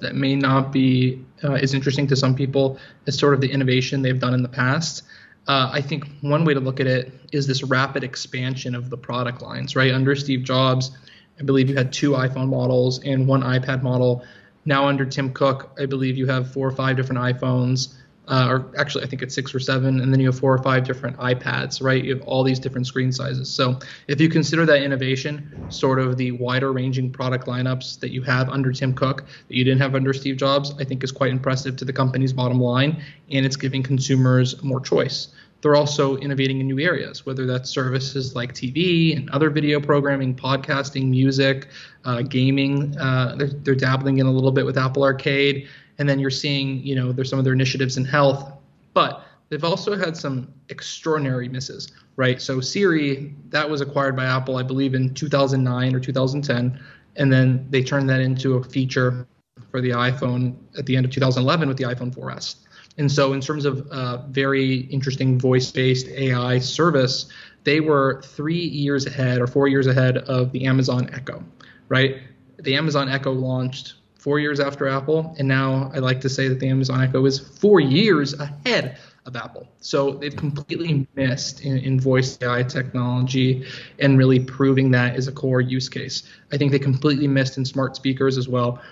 that 0.00 0.14
may 0.14 0.34
not 0.36 0.72
be 0.72 1.24
uh, 1.42 1.52
as 1.52 1.74
interesting 1.74 2.06
to 2.08 2.16
some 2.16 2.34
people 2.34 2.78
as 3.06 3.18
sort 3.18 3.34
of 3.34 3.40
the 3.40 3.50
innovation 3.50 4.02
they've 4.02 4.18
done 4.18 4.34
in 4.34 4.42
the 4.42 4.48
past. 4.48 5.02
Uh, 5.48 5.70
I 5.72 5.80
think 5.80 6.04
one 6.20 6.44
way 6.44 6.54
to 6.54 6.60
look 6.60 6.80
at 6.80 6.86
it 6.86 7.12
is 7.32 7.46
this 7.46 7.62
rapid 7.62 8.04
expansion 8.04 8.74
of 8.74 8.90
the 8.90 8.96
product 8.96 9.42
lines, 9.42 9.74
right? 9.74 9.92
Under 9.92 10.14
Steve 10.14 10.44
Jobs, 10.44 10.90
I 11.38 11.42
believe 11.42 11.68
you 11.70 11.76
had 11.76 11.92
two 11.92 12.10
iPhone 12.12 12.48
models 12.48 13.02
and 13.04 13.26
one 13.26 13.42
iPad 13.42 13.82
model. 13.82 14.24
Now 14.64 14.86
under 14.86 15.04
Tim 15.04 15.32
Cook, 15.32 15.74
I 15.78 15.86
believe 15.86 16.16
you 16.16 16.26
have 16.26 16.52
four 16.52 16.68
or 16.68 16.72
five 16.72 16.96
different 16.96 17.20
iPhones 17.20 17.94
uh, 18.28 18.46
or 18.48 18.72
actually 18.78 19.04
I 19.04 19.06
think 19.08 19.22
it's 19.22 19.34
six 19.34 19.54
or 19.54 19.60
seven, 19.60 20.00
and 20.00 20.12
then 20.12 20.20
you 20.20 20.26
have 20.26 20.38
four 20.38 20.54
or 20.54 20.62
five 20.62 20.84
different 20.84 21.16
iPads, 21.16 21.82
right? 21.82 22.02
You 22.02 22.14
have 22.14 22.22
all 22.26 22.44
these 22.44 22.58
different 22.58 22.86
screen 22.86 23.10
sizes. 23.12 23.52
So 23.52 23.78
if 24.08 24.20
you 24.20 24.28
consider 24.28 24.64
that 24.66 24.82
innovation, 24.82 25.66
sort 25.68 25.98
of 25.98 26.16
the 26.16 26.32
wider 26.32 26.72
ranging 26.72 27.10
product 27.10 27.46
lineups 27.46 27.98
that 28.00 28.10
you 28.10 28.22
have 28.22 28.48
under 28.48 28.72
Tim 28.72 28.94
Cook 28.94 29.24
that 29.48 29.56
you 29.56 29.64
didn't 29.64 29.80
have 29.80 29.94
under 29.94 30.12
Steve 30.12 30.36
Jobs, 30.36 30.72
I 30.78 30.84
think 30.84 31.02
is 31.02 31.12
quite 31.12 31.30
impressive 31.30 31.76
to 31.76 31.84
the 31.84 31.92
company's 31.92 32.32
bottom 32.32 32.60
line, 32.60 33.02
and 33.30 33.44
it's 33.44 33.56
giving 33.56 33.82
consumers 33.82 34.62
more 34.62 34.80
choice. 34.80 35.28
They're 35.62 35.76
also 35.76 36.16
innovating 36.16 36.60
in 36.60 36.66
new 36.66 36.78
areas, 36.78 37.26
whether 37.26 37.46
that's 37.46 37.68
services 37.68 38.34
like 38.34 38.54
TV 38.54 39.16
and 39.16 39.28
other 39.30 39.50
video 39.50 39.78
programming, 39.78 40.34
podcasting, 40.34 41.10
music, 41.10 41.68
uh, 42.04 42.22
gaming. 42.22 42.96
Uh, 42.96 43.36
they're, 43.36 43.48
they're 43.48 43.74
dabbling 43.74 44.18
in 44.18 44.26
a 44.26 44.30
little 44.30 44.52
bit 44.52 44.64
with 44.64 44.78
Apple 44.78 45.02
Arcade 45.02 45.68
and 46.00 46.08
then 46.08 46.18
you're 46.18 46.30
seeing 46.30 46.84
you 46.84 46.96
know 46.96 47.12
there's 47.12 47.30
some 47.30 47.38
of 47.38 47.44
their 47.44 47.54
initiatives 47.54 47.96
in 47.96 48.04
health 48.04 48.52
but 48.92 49.24
they've 49.48 49.62
also 49.64 49.96
had 49.96 50.16
some 50.16 50.52
extraordinary 50.68 51.48
misses 51.48 51.92
right? 52.16 52.42
So 52.42 52.60
siri 52.60 53.34
that 53.50 53.68
was 53.68 53.80
acquired 53.80 54.16
by 54.16 54.24
apple 54.24 54.56
i 54.56 54.62
believe 54.62 54.94
in 54.94 55.14
2009 55.14 55.94
or 55.94 56.00
2010 56.00 56.80
and 57.16 57.32
then 57.32 57.66
they 57.70 57.82
turned 57.82 58.08
that 58.10 58.20
into 58.20 58.54
a 58.54 58.64
feature 58.64 59.26
for 59.70 59.80
the 59.80 59.90
iphone 59.90 60.56
at 60.76 60.86
the 60.86 60.96
end 60.96 61.06
of 61.06 61.12
2011 61.12 61.68
with 61.68 61.76
the 61.76 61.84
iphone 61.84 62.12
4s 62.14 62.56
and 62.98 63.10
so 63.10 63.32
in 63.32 63.40
terms 63.40 63.64
of 63.64 63.86
uh, 63.92 64.18
very 64.28 64.80
interesting 64.90 65.38
voice-based 65.38 66.08
ai 66.08 66.58
service 66.58 67.26
they 67.62 67.80
were 67.80 68.22
three 68.24 68.58
years 68.58 69.06
ahead 69.06 69.40
or 69.40 69.46
four 69.46 69.68
years 69.68 69.86
ahead 69.86 70.18
of 70.18 70.50
the 70.52 70.66
amazon 70.66 71.08
echo 71.12 71.44
right? 71.90 72.22
The 72.58 72.74
amazon 72.76 73.10
echo 73.10 73.32
launched 73.32 73.94
four 74.20 74.38
years 74.38 74.60
after 74.60 74.86
Apple, 74.86 75.34
and 75.38 75.48
now 75.48 75.90
I 75.94 75.98
like 75.98 76.20
to 76.20 76.28
say 76.28 76.46
that 76.48 76.60
the 76.60 76.68
Amazon 76.68 77.00
Echo 77.00 77.24
is 77.24 77.38
four 77.38 77.80
years 77.80 78.34
ahead 78.34 78.98
of 79.24 79.34
Apple. 79.34 79.66
So 79.80 80.12
they've 80.12 80.36
completely 80.36 81.06
missed 81.14 81.62
in, 81.62 81.78
in, 81.78 81.98
voice 81.98 82.38
AI 82.42 82.62
technology 82.62 83.66
and 83.98 84.18
really 84.18 84.38
proving 84.40 84.90
that 84.90 85.16
is 85.16 85.26
a 85.26 85.32
core 85.32 85.62
use 85.62 85.88
case. 85.88 86.24
I 86.52 86.58
think 86.58 86.70
they 86.70 86.78
completely 86.78 87.28
missed 87.28 87.56
in 87.56 87.64
smart 87.64 87.96
speakers 87.96 88.36
as 88.36 88.46
well. 88.46 88.82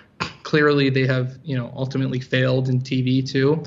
Clearly, 0.45 0.89
they 0.89 1.07
have 1.07 1.39
you 1.45 1.57
know 1.57 1.73
ultimately 1.77 2.21
failed 2.21 2.71
in 2.71 2.81
TV 2.81 3.27
too. 3.27 3.63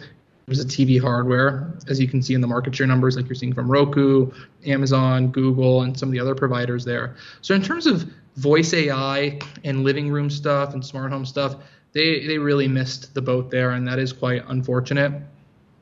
There's 0.47 0.59
a 0.59 0.68
TV 0.68 0.99
hardware, 0.99 1.72
as 1.88 1.99
you 2.01 2.07
can 2.07 2.22
see 2.22 2.34
in 2.34 2.41
the 2.41 2.47
market 2.47 2.76
share 2.76 2.88
numbers, 2.88 3.16
like 3.16 3.28
you're 3.28 3.36
seeing 3.36 3.53
from 3.53 3.72
Roku, 3.72 4.32
Amazon, 4.66 5.28
Google, 5.28 5.84
and 5.84 5.97
some 5.97 6.09
of 6.09 6.14
the 6.14 6.20
other 6.20 6.36
providers 6.36 6.84
there. 6.84 7.16
So 7.41 7.53
in 7.53 7.62
terms 7.62 7.86
of 7.86 8.12
voice 8.36 8.73
AI 8.73 9.39
and 9.63 9.84
living 9.84 10.09
room 10.09 10.29
stuff 10.29 10.73
and 10.73 10.86
smart 10.86 11.11
home 11.11 11.25
stuff, 11.25 11.55
they 11.93 12.25
they 12.25 12.38
really 12.38 12.67
missed 12.67 13.13
the 13.13 13.21
boat 13.21 13.51
there, 13.51 13.71
and 13.71 13.88
that 13.88 13.99
is 13.99 14.13
quite 14.13 14.43
unfortunate. 14.47 15.13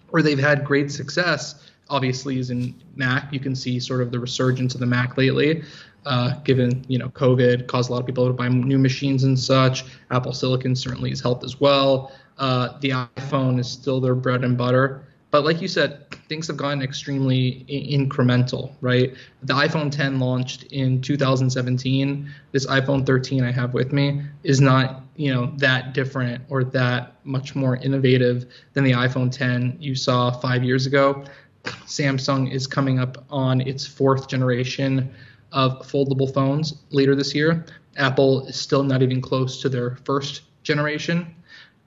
Where 0.09 0.23
they've 0.23 0.39
had 0.39 0.65
great 0.65 0.91
success, 0.91 1.69
obviously, 1.89 2.39
is 2.39 2.49
in 2.49 2.73
Mac. 2.95 3.31
You 3.31 3.39
can 3.39 3.55
see 3.55 3.79
sort 3.79 4.01
of 4.01 4.11
the 4.11 4.19
resurgence 4.19 4.73
of 4.73 4.79
the 4.79 4.87
Mac 4.87 5.17
lately. 5.17 5.63
Uh, 6.05 6.39
given 6.45 6.83
you 6.87 6.97
know 6.97 7.09
COVID 7.09 7.67
caused 7.67 7.89
a 7.89 7.93
lot 7.93 7.99
of 7.99 8.05
people 8.05 8.25
to 8.25 8.33
buy 8.33 8.47
new 8.47 8.79
machines 8.79 9.23
and 9.25 9.37
such. 9.37 9.83
Apple 10.11 10.33
Silicon 10.33 10.75
certainly 10.75 11.09
has 11.09 11.19
helped 11.19 11.43
as 11.43 11.59
well. 11.59 12.11
Uh, 12.37 12.79
the 12.79 12.89
iPhone 12.91 13.59
is 13.59 13.69
still 13.69 13.99
their 13.99 14.15
bread 14.15 14.43
and 14.43 14.57
butter. 14.57 15.03
But 15.31 15.45
like 15.45 15.61
you 15.61 15.67
said, 15.67 16.09
things 16.27 16.47
have 16.47 16.57
gotten 16.57 16.81
extremely 16.81 17.65
I- 17.69 17.93
incremental, 17.95 18.73
right? 18.81 19.13
The 19.43 19.53
iPhone 19.53 19.91
10 19.91 20.19
launched 20.19 20.63
in 20.71 21.01
2017. 21.01 22.31
This 22.51 22.65
iPhone 22.65 23.05
13 23.05 23.43
I 23.43 23.51
have 23.51 23.73
with 23.73 23.93
me 23.93 24.21
is 24.43 24.59
not, 24.59 25.03
you 25.15 25.33
know, 25.33 25.53
that 25.57 25.93
different 25.93 26.43
or 26.49 26.63
that 26.65 27.15
much 27.25 27.55
more 27.55 27.77
innovative 27.77 28.47
than 28.73 28.83
the 28.83 28.91
iPhone 28.91 29.31
10 29.31 29.77
you 29.79 29.93
saw 29.95 30.31
five 30.31 30.63
years 30.63 30.85
ago. 30.85 31.23
Samsung 31.63 32.51
is 32.51 32.65
coming 32.65 32.99
up 32.99 33.23
on 33.29 33.61
its 33.61 33.85
fourth 33.85 34.27
generation 34.27 35.11
of 35.51 35.79
foldable 35.87 36.31
phones 36.33 36.75
later 36.91 37.15
this 37.15 37.35
year. 37.35 37.65
Apple 37.97 38.47
is 38.47 38.55
still 38.55 38.83
not 38.83 39.01
even 39.01 39.21
close 39.21 39.61
to 39.61 39.69
their 39.69 39.97
first 40.05 40.41
generation. 40.63 41.35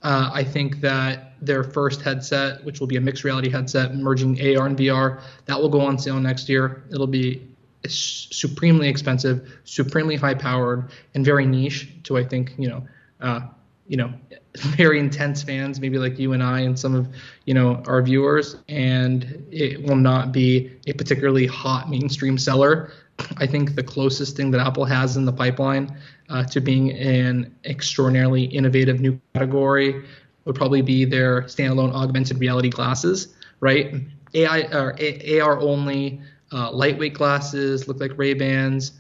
Uh, 0.03 0.31
I 0.33 0.43
think 0.43 0.81
that 0.81 1.35
their 1.41 1.63
first 1.63 2.03
headset, 2.03 2.65
which 2.65 2.81
will 2.81 2.87
be 2.87 2.97
a 2.97 3.01
mixed 3.01 3.25
reality 3.25 3.51
headset 3.51 3.95
merging 3.95 4.41
AR 4.41 4.67
and 4.67 4.77
VR, 4.77 5.21
that 5.47 5.61
will 5.61 5.69
go 5.69 5.81
on 5.81 5.99
sale 5.99 6.19
next 6.19 6.49
year. 6.49 6.85
It'll 6.91 7.07
be 7.07 7.49
supremely 7.89 8.89
expensive, 8.89 9.61
supremely 9.65 10.17
high 10.17 10.35
powered, 10.35 10.91
and 11.15 11.25
very 11.25 11.47
niche 11.47 11.89
to 12.05 12.17
I 12.17 12.25
think 12.25 12.55
you 12.59 12.69
know, 12.69 12.87
uh, 13.21 13.41
you 13.87 13.97
know, 13.97 14.13
very 14.57 14.99
intense 14.99 15.43
fans, 15.43 15.81
maybe 15.81 15.99
like 15.99 16.19
you 16.19 16.33
and 16.33 16.43
I 16.43 16.61
and 16.61 16.79
some 16.79 16.95
of 16.95 17.09
you 17.45 17.55
know 17.55 17.83
our 17.87 18.03
viewers, 18.03 18.57
and 18.69 19.47
it 19.51 19.83
will 19.83 19.97
not 19.97 20.33
be 20.33 20.73
a 20.87 20.93
particularly 20.93 21.47
hot 21.47 21.89
mainstream 21.89 22.39
seller. 22.39 22.93
I 23.37 23.47
think 23.47 23.75
the 23.75 23.83
closest 23.83 24.37
thing 24.37 24.51
that 24.53 24.61
Apple 24.61 24.85
has 24.85 25.17
in 25.17 25.25
the 25.25 25.33
pipeline 25.33 25.97
uh, 26.29 26.45
to 26.45 26.61
being 26.61 26.93
an 26.93 27.55
extraordinarily 27.65 28.45
innovative 28.45 29.01
new 29.01 29.21
category 29.35 30.05
would 30.45 30.57
probably 30.57 30.83
be 30.83 31.05
their 31.05 31.43
standalone 31.43 31.93
augmented 31.93 32.39
reality 32.41 32.69
glasses, 32.69 33.35
right? 33.61 33.95
AI 34.35 34.63
or 34.73 34.97
AR 35.43 35.61
only, 35.61 36.21
uh, 36.53 36.71
lightweight 36.73 37.15
glasses, 37.15 37.87
look 37.87 38.01
like 38.01 38.13
Ray 38.17 38.35
Bans, 38.35 38.93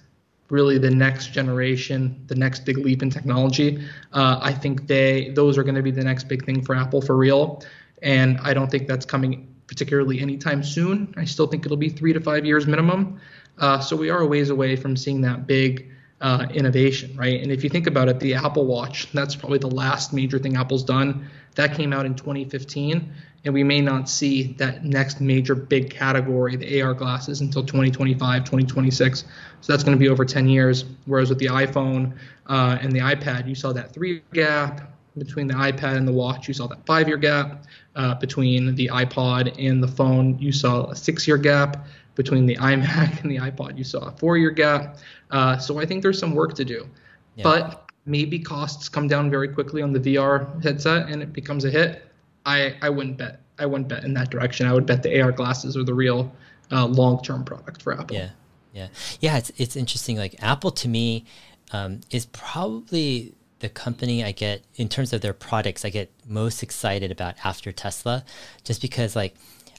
really 0.51 0.77
the 0.77 0.91
next 0.91 1.33
generation, 1.33 2.23
the 2.27 2.35
next 2.35 2.65
big 2.65 2.79
leap 2.79 3.03
in 3.03 3.11
technology. 3.11 3.83
Uh, 4.13 4.39
I 4.41 4.53
think 4.53 4.87
they 4.87 5.31
those 5.31 5.57
are 5.57 5.63
going 5.63 5.75
to 5.75 5.83
be 5.83 5.91
the 5.91 6.05
next 6.05 6.25
big 6.25 6.45
thing 6.45 6.63
for 6.63 6.75
Apple 6.75 7.01
for 7.01 7.17
real, 7.17 7.63
and 8.03 8.39
I 8.43 8.53
don't 8.55 8.71
think 8.71 8.87
that's 8.87 9.07
coming 9.07 9.49
particularly 9.67 10.21
anytime 10.21 10.63
soon. 10.63 11.15
I 11.17 11.25
still 11.25 11.47
think 11.47 11.65
it'll 11.65 11.79
be 11.79 11.89
three 11.89 12.13
to 12.13 12.21
five 12.21 12.45
years 12.45 12.67
minimum. 12.67 13.19
Uh, 13.59 13.81
so 13.81 13.97
we 13.97 14.11
are 14.11 14.21
a 14.21 14.27
ways 14.27 14.51
away 14.51 14.77
from 14.77 14.97
seeing 14.97 15.21
that 15.23 15.47
big 15.47 15.91
uh, 16.21 16.47
innovation, 16.55 17.17
right? 17.17 17.43
And 17.43 17.51
if 17.51 17.65
you 17.65 17.71
think 17.71 17.87
about 17.87 18.09
it, 18.09 18.21
the 18.21 18.35
Apple 18.35 18.65
Watch, 18.65 19.11
that's 19.13 19.35
probably 19.35 19.59
the 19.59 19.71
last 19.71 20.13
major 20.13 20.39
thing 20.39 20.57
Apple's 20.57 20.85
done. 20.85 21.29
That 21.57 21.75
came 21.75 21.93
out 21.93 22.07
in 22.07 22.15
2015, 22.15 23.13
and 23.45 23.53
we 23.53 23.65
may 23.65 23.81
not 23.81 24.09
see 24.09 24.55
that 24.55 24.85
next 24.85 25.21
major 25.21 25.55
big 25.55 25.91
category, 25.91 26.57
the 26.57 26.81
AR 26.81 26.95
glasses, 26.95 27.41
until 27.41 27.63
2025, 27.63 28.45
2026. 28.45 29.25
So 29.61 29.73
that's 29.73 29.83
going 29.83 29.97
to 29.97 30.01
be 30.01 30.09
over 30.09 30.25
10 30.25 30.49
years. 30.49 30.85
Whereas 31.07 31.29
with 31.29 31.39
the 31.39 31.47
iPhone 31.47 32.17
uh, 32.47 32.79
and 32.81 32.93
the 32.93 33.01
iPad, 33.01 33.49
you 33.49 33.55
saw 33.55 33.73
that 33.73 33.93
three 33.93 34.23
gap 34.33 34.93
between 35.19 35.47
the 35.47 35.55
iPad 35.55 35.97
and 35.97 36.09
the 36.09 36.13
watch. 36.13 36.49
You 36.49 36.55
saw 36.55 36.67
that 36.69 36.87
five 36.87 37.09
year 37.09 37.19
gap 37.19 37.65
uh, 37.97 38.15
between 38.15 38.75
the 38.75 38.89
iPod 38.89 39.55
and 39.59 39.83
the 39.83 39.89
phone. 39.89 40.39
You 40.39 40.53
saw 40.53 40.87
a 40.87 40.97
six 40.97 41.27
year 41.27 41.37
gap 41.37 41.87
between 42.15 42.47
the 42.47 42.57
iMac 42.61 43.23
and 43.23 43.31
the 43.31 43.39
iPod. 43.39 43.79
You 43.79 43.85
saw 43.85 44.09
a 44.09 44.13
four 44.13 44.37
year 44.37 44.51
gap. 44.51 44.99
Uh, 45.31 45.59
so 45.59 45.79
I 45.79 45.87
think 45.87 46.03
there's 46.03 46.19
some 46.19 46.35
work 46.35 46.55
to 46.55 46.65
do. 46.65 46.89
Yeah. 47.37 47.45
But 47.45 47.91
maybe 48.05 48.39
costs 48.39 48.89
come 48.89 49.09
down 49.09 49.31
very 49.31 49.49
quickly 49.49 49.83
on 49.83 49.93
the 49.93 50.01
VR 50.01 50.63
headset 50.63 51.09
and 51.09 51.23
it 51.23 51.33
becomes 51.33 51.65
a 51.65 51.71
hit. 51.71 52.05
I, 52.45 52.77
I 52.83 52.91
wouldn't 52.91 53.19
bet. 53.19 53.41
I 53.59 53.67
wouldn't 53.67 53.89
bet 53.89 54.05
in 54.05 54.15
that 54.15 54.31
direction. 54.31 54.67
I 54.67 54.73
would 54.73 54.87
bet 54.87 55.03
the 55.03 55.21
AR 55.21 55.31
glasses 55.31 55.77
are 55.77 55.85
the 55.85 55.95
real 55.95 56.35
uh, 56.73 56.87
long 56.87 57.23
term 57.23 57.45
product 57.45 57.83
for 57.83 57.99
Apple. 57.99 58.17
Yeah, 58.17 58.31
yeah, 58.73 58.89
yeah. 59.21 59.37
It's 59.37 59.53
it's 59.57 59.77
interesting. 59.77 60.17
Like 60.17 60.43
Apple 60.43 60.73
to 60.73 60.89
me 60.89 61.25
um, 61.71 62.01
is 62.11 62.27
probably 62.27 63.35
the 63.61 63.69
company 63.69 64.25
I 64.25 64.33
get 64.33 64.65
in 64.75 64.89
terms 64.89 65.13
of 65.13 65.21
their 65.21 65.33
products. 65.33 65.85
I 65.85 65.91
get 65.91 66.11
most 66.27 66.63
excited 66.63 67.13
about 67.13 67.37
after 67.45 67.71
Tesla, 67.71 68.25
just 68.65 68.83
because 68.83 69.15
like, 69.15 69.37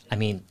I 0.10 0.16
mean, 0.16 0.44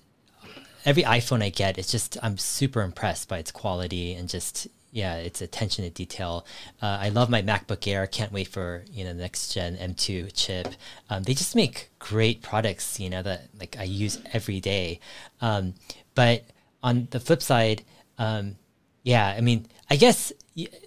every 0.84 1.02
iPhone 1.04 1.42
I 1.42 1.48
get, 1.48 1.78
it's 1.78 1.90
just 1.90 2.16
I'm 2.22 2.38
super 2.38 2.82
impressed 2.82 3.28
by 3.28 3.38
its 3.38 3.50
quality 3.50 4.14
and 4.14 4.28
just 4.28 4.68
yeah, 4.92 5.16
its 5.16 5.40
attention 5.40 5.84
to 5.84 5.90
detail. 5.90 6.44
Uh, 6.82 6.98
I 7.00 7.08
love 7.08 7.30
my 7.30 7.40
MacBook 7.40 7.86
Air. 7.86 8.06
Can't 8.06 8.30
wait 8.30 8.48
for 8.48 8.84
you 8.90 9.04
know 9.04 9.14
the 9.14 9.20
next 9.20 9.54
gen 9.54 9.76
M2 9.76 10.30
chip. 10.34 10.68
Um, 11.08 11.22
they 11.22 11.34
just 11.34 11.56
make 11.56 11.90
great 11.98 12.42
products, 12.42 13.00
you 13.00 13.08
know 13.08 13.22
that 13.22 13.48
like 13.58 13.76
I 13.78 13.84
use 13.84 14.18
every 14.32 14.60
day. 14.60 15.00
Um, 15.40 15.74
but 16.14 16.44
on 16.82 17.08
the 17.10 17.20
flip 17.20 17.42
side, 17.42 17.84
um, 18.18 18.56
yeah, 19.02 19.26
I 19.26 19.40
mean, 19.40 19.66
I 19.88 19.96
guess 19.96 20.32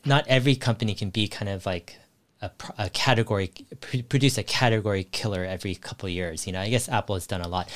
not 0.06 0.28
every 0.28 0.56
company 0.56 0.94
can 0.94 1.10
be 1.10 1.28
kind 1.28 1.50
of 1.50 1.66
like 1.66 1.98
a, 2.42 2.52
a 2.78 2.90
category 2.90 3.52
produce 4.08 4.38
a 4.38 4.44
category 4.44 5.06
killer 5.06 5.44
every 5.44 5.74
couple 5.74 6.08
years. 6.10 6.46
You 6.46 6.54
know, 6.54 6.62
I 6.62 6.70
guess 6.70 6.88
Apple 6.88 7.16
has 7.16 7.26
done 7.26 7.42
a 7.42 7.48
lot. 7.48 7.70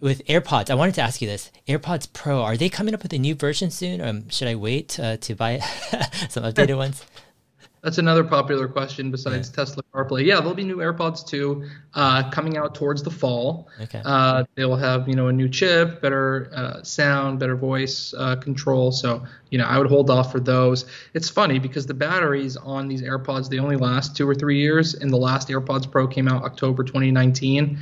With 0.00 0.24
AirPods, 0.26 0.70
I 0.70 0.74
wanted 0.74 0.94
to 0.94 1.02
ask 1.02 1.20
you 1.20 1.28
this: 1.28 1.50
AirPods 1.68 2.10
Pro, 2.10 2.42
are 2.42 2.56
they 2.56 2.70
coming 2.70 2.94
up 2.94 3.02
with 3.02 3.12
a 3.12 3.18
new 3.18 3.34
version 3.34 3.70
soon? 3.70 4.00
or 4.00 4.22
should 4.30 4.48
I 4.48 4.54
wait 4.54 4.98
uh, 4.98 5.18
to 5.18 5.34
buy 5.34 5.58
some 6.30 6.42
updated 6.44 6.78
ones? 6.78 7.04
That's 7.82 7.96
another 7.96 8.24
popular 8.24 8.68
question 8.68 9.10
besides 9.10 9.48
yeah. 9.48 9.56
Tesla 9.56 9.82
CarPlay. 9.94 10.26
Yeah, 10.26 10.36
there'll 10.36 10.54
be 10.54 10.64
new 10.64 10.78
AirPods 10.78 11.26
too, 11.26 11.66
uh, 11.94 12.30
coming 12.30 12.58
out 12.58 12.74
towards 12.74 13.02
the 13.02 13.10
fall. 13.10 13.68
Okay. 13.80 14.02
Uh, 14.04 14.44
they 14.54 14.66
will 14.66 14.76
have 14.76 15.08
you 15.08 15.14
know 15.14 15.28
a 15.28 15.32
new 15.32 15.48
chip, 15.48 16.02
better 16.02 16.50
uh, 16.54 16.82
sound, 16.82 17.38
better 17.38 17.56
voice 17.56 18.14
uh, 18.16 18.36
control. 18.36 18.92
So 18.92 19.24
you 19.50 19.58
know 19.58 19.64
I 19.64 19.78
would 19.78 19.88
hold 19.88 20.10
off 20.10 20.30
for 20.32 20.40
those. 20.40 20.84
It's 21.14 21.30
funny 21.30 21.58
because 21.58 21.86
the 21.86 21.94
batteries 21.94 22.56
on 22.56 22.88
these 22.88 23.02
AirPods 23.02 23.48
they 23.48 23.58
only 23.58 23.76
last 23.76 24.16
two 24.16 24.28
or 24.28 24.34
three 24.34 24.58
years, 24.58 24.94
and 24.94 25.10
the 25.10 25.18
last 25.18 25.48
AirPods 25.48 25.90
Pro 25.90 26.06
came 26.06 26.28
out 26.28 26.42
October 26.44 26.84
2019 26.84 27.78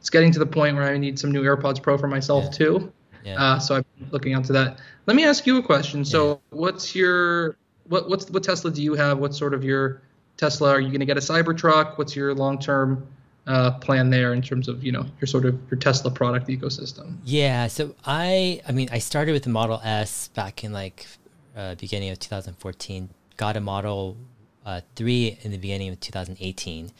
it's 0.00 0.10
getting 0.10 0.32
to 0.32 0.38
the 0.38 0.46
point 0.46 0.76
where 0.76 0.84
I 0.84 0.96
need 0.96 1.18
some 1.18 1.30
new 1.30 1.42
AirPods 1.42 1.80
Pro 1.82 1.98
for 1.98 2.08
myself 2.08 2.44
yeah. 2.44 2.50
too. 2.50 2.92
Yeah. 3.22 3.42
Uh, 3.42 3.58
so 3.58 3.76
I'm 3.76 3.84
looking 4.10 4.34
onto 4.34 4.52
that. 4.54 4.80
Let 5.06 5.14
me 5.14 5.26
ask 5.26 5.46
you 5.46 5.58
a 5.58 5.62
question. 5.62 6.06
So, 6.06 6.28
yeah. 6.28 6.58
what's 6.58 6.94
your 6.94 7.56
what 7.84 8.08
what's 8.08 8.30
what 8.30 8.42
Tesla 8.42 8.70
do 8.70 8.82
you 8.82 8.94
have? 8.94 9.18
What's 9.18 9.38
sort 9.38 9.52
of 9.52 9.62
your 9.62 10.00
Tesla? 10.38 10.70
Are 10.70 10.80
you 10.80 10.88
going 10.88 11.00
to 11.00 11.06
get 11.06 11.18
a 11.18 11.20
Cybertruck? 11.20 11.98
What's 11.98 12.16
your 12.16 12.34
long 12.34 12.58
term 12.58 13.06
uh, 13.46 13.72
plan 13.72 14.08
there 14.08 14.32
in 14.32 14.40
terms 14.40 14.68
of 14.68 14.82
you 14.82 14.90
know 14.90 15.04
your 15.20 15.26
sort 15.26 15.44
of 15.44 15.60
your 15.70 15.78
Tesla 15.78 16.10
product 16.10 16.48
ecosystem? 16.48 17.18
Yeah. 17.24 17.66
So 17.66 17.94
I 18.06 18.62
I 18.66 18.72
mean 18.72 18.88
I 18.90 19.00
started 19.00 19.32
with 19.32 19.42
the 19.42 19.50
Model 19.50 19.82
S 19.84 20.28
back 20.28 20.64
in 20.64 20.72
like 20.72 21.06
uh, 21.54 21.74
beginning 21.74 22.08
of 22.08 22.18
2014. 22.20 23.10
Got 23.36 23.56
a 23.56 23.60
Model 23.60 24.16
uh, 24.64 24.80
three 24.96 25.38
in 25.42 25.50
the 25.50 25.58
beginning 25.58 25.90
of 25.90 26.00
2018 26.00 26.90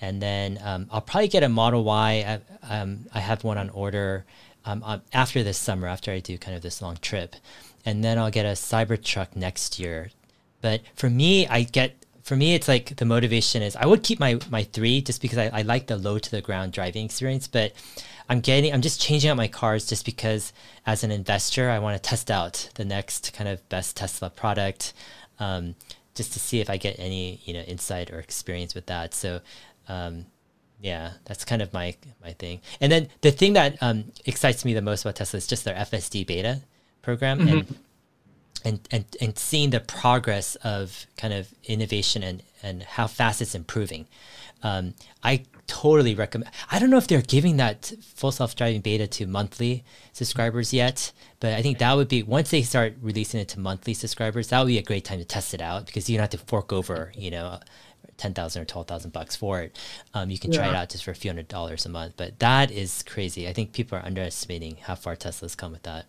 and 0.00 0.20
then 0.20 0.58
um, 0.62 0.88
I'll 0.90 1.00
probably 1.00 1.28
get 1.28 1.42
a 1.42 1.48
Model 1.48 1.84
Y. 1.84 2.40
I, 2.62 2.80
um, 2.80 3.06
I 3.12 3.20
have 3.20 3.44
one 3.44 3.58
on 3.58 3.70
order 3.70 4.24
um, 4.64 4.82
uh, 4.84 4.98
after 5.12 5.42
this 5.42 5.58
summer, 5.58 5.86
after 5.86 6.10
I 6.10 6.20
do 6.20 6.36
kind 6.38 6.56
of 6.56 6.62
this 6.62 6.82
long 6.82 6.96
trip, 6.96 7.36
and 7.84 8.04
then 8.04 8.18
I'll 8.18 8.30
get 8.30 8.46
a 8.46 8.50
Cybertruck 8.50 9.36
next 9.36 9.78
year. 9.78 10.10
But 10.60 10.82
for 10.94 11.08
me, 11.08 11.46
I 11.46 11.62
get 11.62 11.94
for 12.22 12.34
me, 12.34 12.56
it's 12.56 12.66
like 12.66 12.96
the 12.96 13.04
motivation 13.04 13.62
is 13.62 13.76
I 13.76 13.86
would 13.86 14.02
keep 14.02 14.18
my 14.18 14.38
my 14.50 14.64
three 14.64 15.00
just 15.00 15.22
because 15.22 15.38
I, 15.38 15.48
I 15.52 15.62
like 15.62 15.86
the 15.86 15.96
low 15.96 16.18
to 16.18 16.30
the 16.30 16.42
ground 16.42 16.72
driving 16.72 17.04
experience, 17.04 17.46
but 17.46 17.72
I'm 18.28 18.40
getting 18.40 18.72
I'm 18.72 18.82
just 18.82 19.00
changing 19.00 19.30
out 19.30 19.36
my 19.36 19.46
cars 19.46 19.86
just 19.86 20.04
because 20.04 20.52
as 20.84 21.04
an 21.04 21.12
investor, 21.12 21.70
I 21.70 21.78
want 21.78 22.02
to 22.02 22.08
test 22.08 22.30
out 22.30 22.68
the 22.74 22.84
next 22.84 23.32
kind 23.32 23.48
of 23.48 23.66
best 23.68 23.96
Tesla 23.96 24.30
product. 24.30 24.92
Um, 25.38 25.76
just 26.16 26.32
to 26.32 26.40
see 26.40 26.60
if 26.60 26.68
I 26.70 26.78
get 26.78 26.98
any 26.98 27.40
you 27.44 27.54
know 27.54 27.60
insight 27.60 28.10
or 28.10 28.18
experience 28.18 28.74
with 28.74 28.86
that. 28.86 29.14
So 29.14 29.40
um, 29.88 30.26
yeah, 30.80 31.12
that's 31.24 31.44
kind 31.44 31.62
of 31.62 31.72
my 31.72 31.96
my 32.22 32.32
thing. 32.32 32.60
And 32.80 32.92
then 32.92 33.08
the 33.22 33.30
thing 33.30 33.54
that 33.54 33.76
um, 33.80 34.12
excites 34.24 34.64
me 34.64 34.74
the 34.74 34.82
most 34.82 35.04
about 35.04 35.16
Tesla 35.16 35.38
is 35.38 35.46
just 35.46 35.64
their 35.64 35.74
FSD 35.74 36.26
beta 36.26 36.62
program 37.02 37.40
mm-hmm. 37.40 37.58
and, 37.58 37.80
and 38.64 38.80
and 38.90 39.04
and 39.20 39.38
seeing 39.38 39.70
the 39.70 39.80
progress 39.80 40.54
of 40.56 41.06
kind 41.16 41.32
of 41.32 41.52
innovation 41.64 42.22
and 42.22 42.42
and 42.62 42.82
how 42.82 43.06
fast 43.06 43.40
it's 43.40 43.54
improving. 43.54 44.06
Um, 44.62 44.94
I 45.22 45.44
totally 45.66 46.14
recommend. 46.14 46.50
I 46.70 46.78
don't 46.78 46.90
know 46.90 46.96
if 46.96 47.06
they're 47.06 47.22
giving 47.22 47.56
that 47.56 47.92
full 48.02 48.32
self 48.32 48.56
driving 48.56 48.80
beta 48.80 49.06
to 49.06 49.26
monthly 49.26 49.84
subscribers 50.12 50.72
yet, 50.72 51.12
but 51.40 51.54
I 51.54 51.62
think 51.62 51.78
that 51.78 51.94
would 51.94 52.08
be 52.08 52.22
once 52.22 52.50
they 52.50 52.62
start 52.62 52.94
releasing 53.00 53.40
it 53.40 53.48
to 53.48 53.60
monthly 53.60 53.94
subscribers, 53.94 54.48
that 54.48 54.58
would 54.60 54.68
be 54.68 54.78
a 54.78 54.82
great 54.82 55.04
time 55.04 55.18
to 55.18 55.24
test 55.24 55.54
it 55.54 55.60
out 55.60 55.86
because 55.86 56.08
you 56.08 56.16
don't 56.16 56.30
have 56.30 56.40
to 56.40 56.46
fork 56.46 56.72
over, 56.72 57.12
you 57.16 57.30
know, 57.30 57.60
ten 58.16 58.34
thousand 58.34 58.62
or 58.62 58.64
twelve 58.64 58.86
thousand 58.86 59.12
bucks 59.12 59.36
for 59.36 59.60
it. 59.60 59.76
Um, 60.14 60.30
you 60.30 60.38
can 60.38 60.52
yeah. 60.52 60.60
try 60.60 60.68
it 60.68 60.74
out 60.74 60.90
just 60.90 61.04
for 61.04 61.10
a 61.10 61.14
few 61.14 61.30
hundred 61.30 61.48
dollars 61.48 61.86
a 61.86 61.88
month, 61.88 62.14
but 62.16 62.38
that 62.38 62.70
is 62.70 63.02
crazy. 63.02 63.48
I 63.48 63.52
think 63.52 63.72
people 63.72 63.98
are 63.98 64.04
underestimating 64.04 64.76
how 64.82 64.94
far 64.94 65.16
Tesla's 65.16 65.54
come 65.54 65.72
with 65.72 65.82
that. 65.84 66.06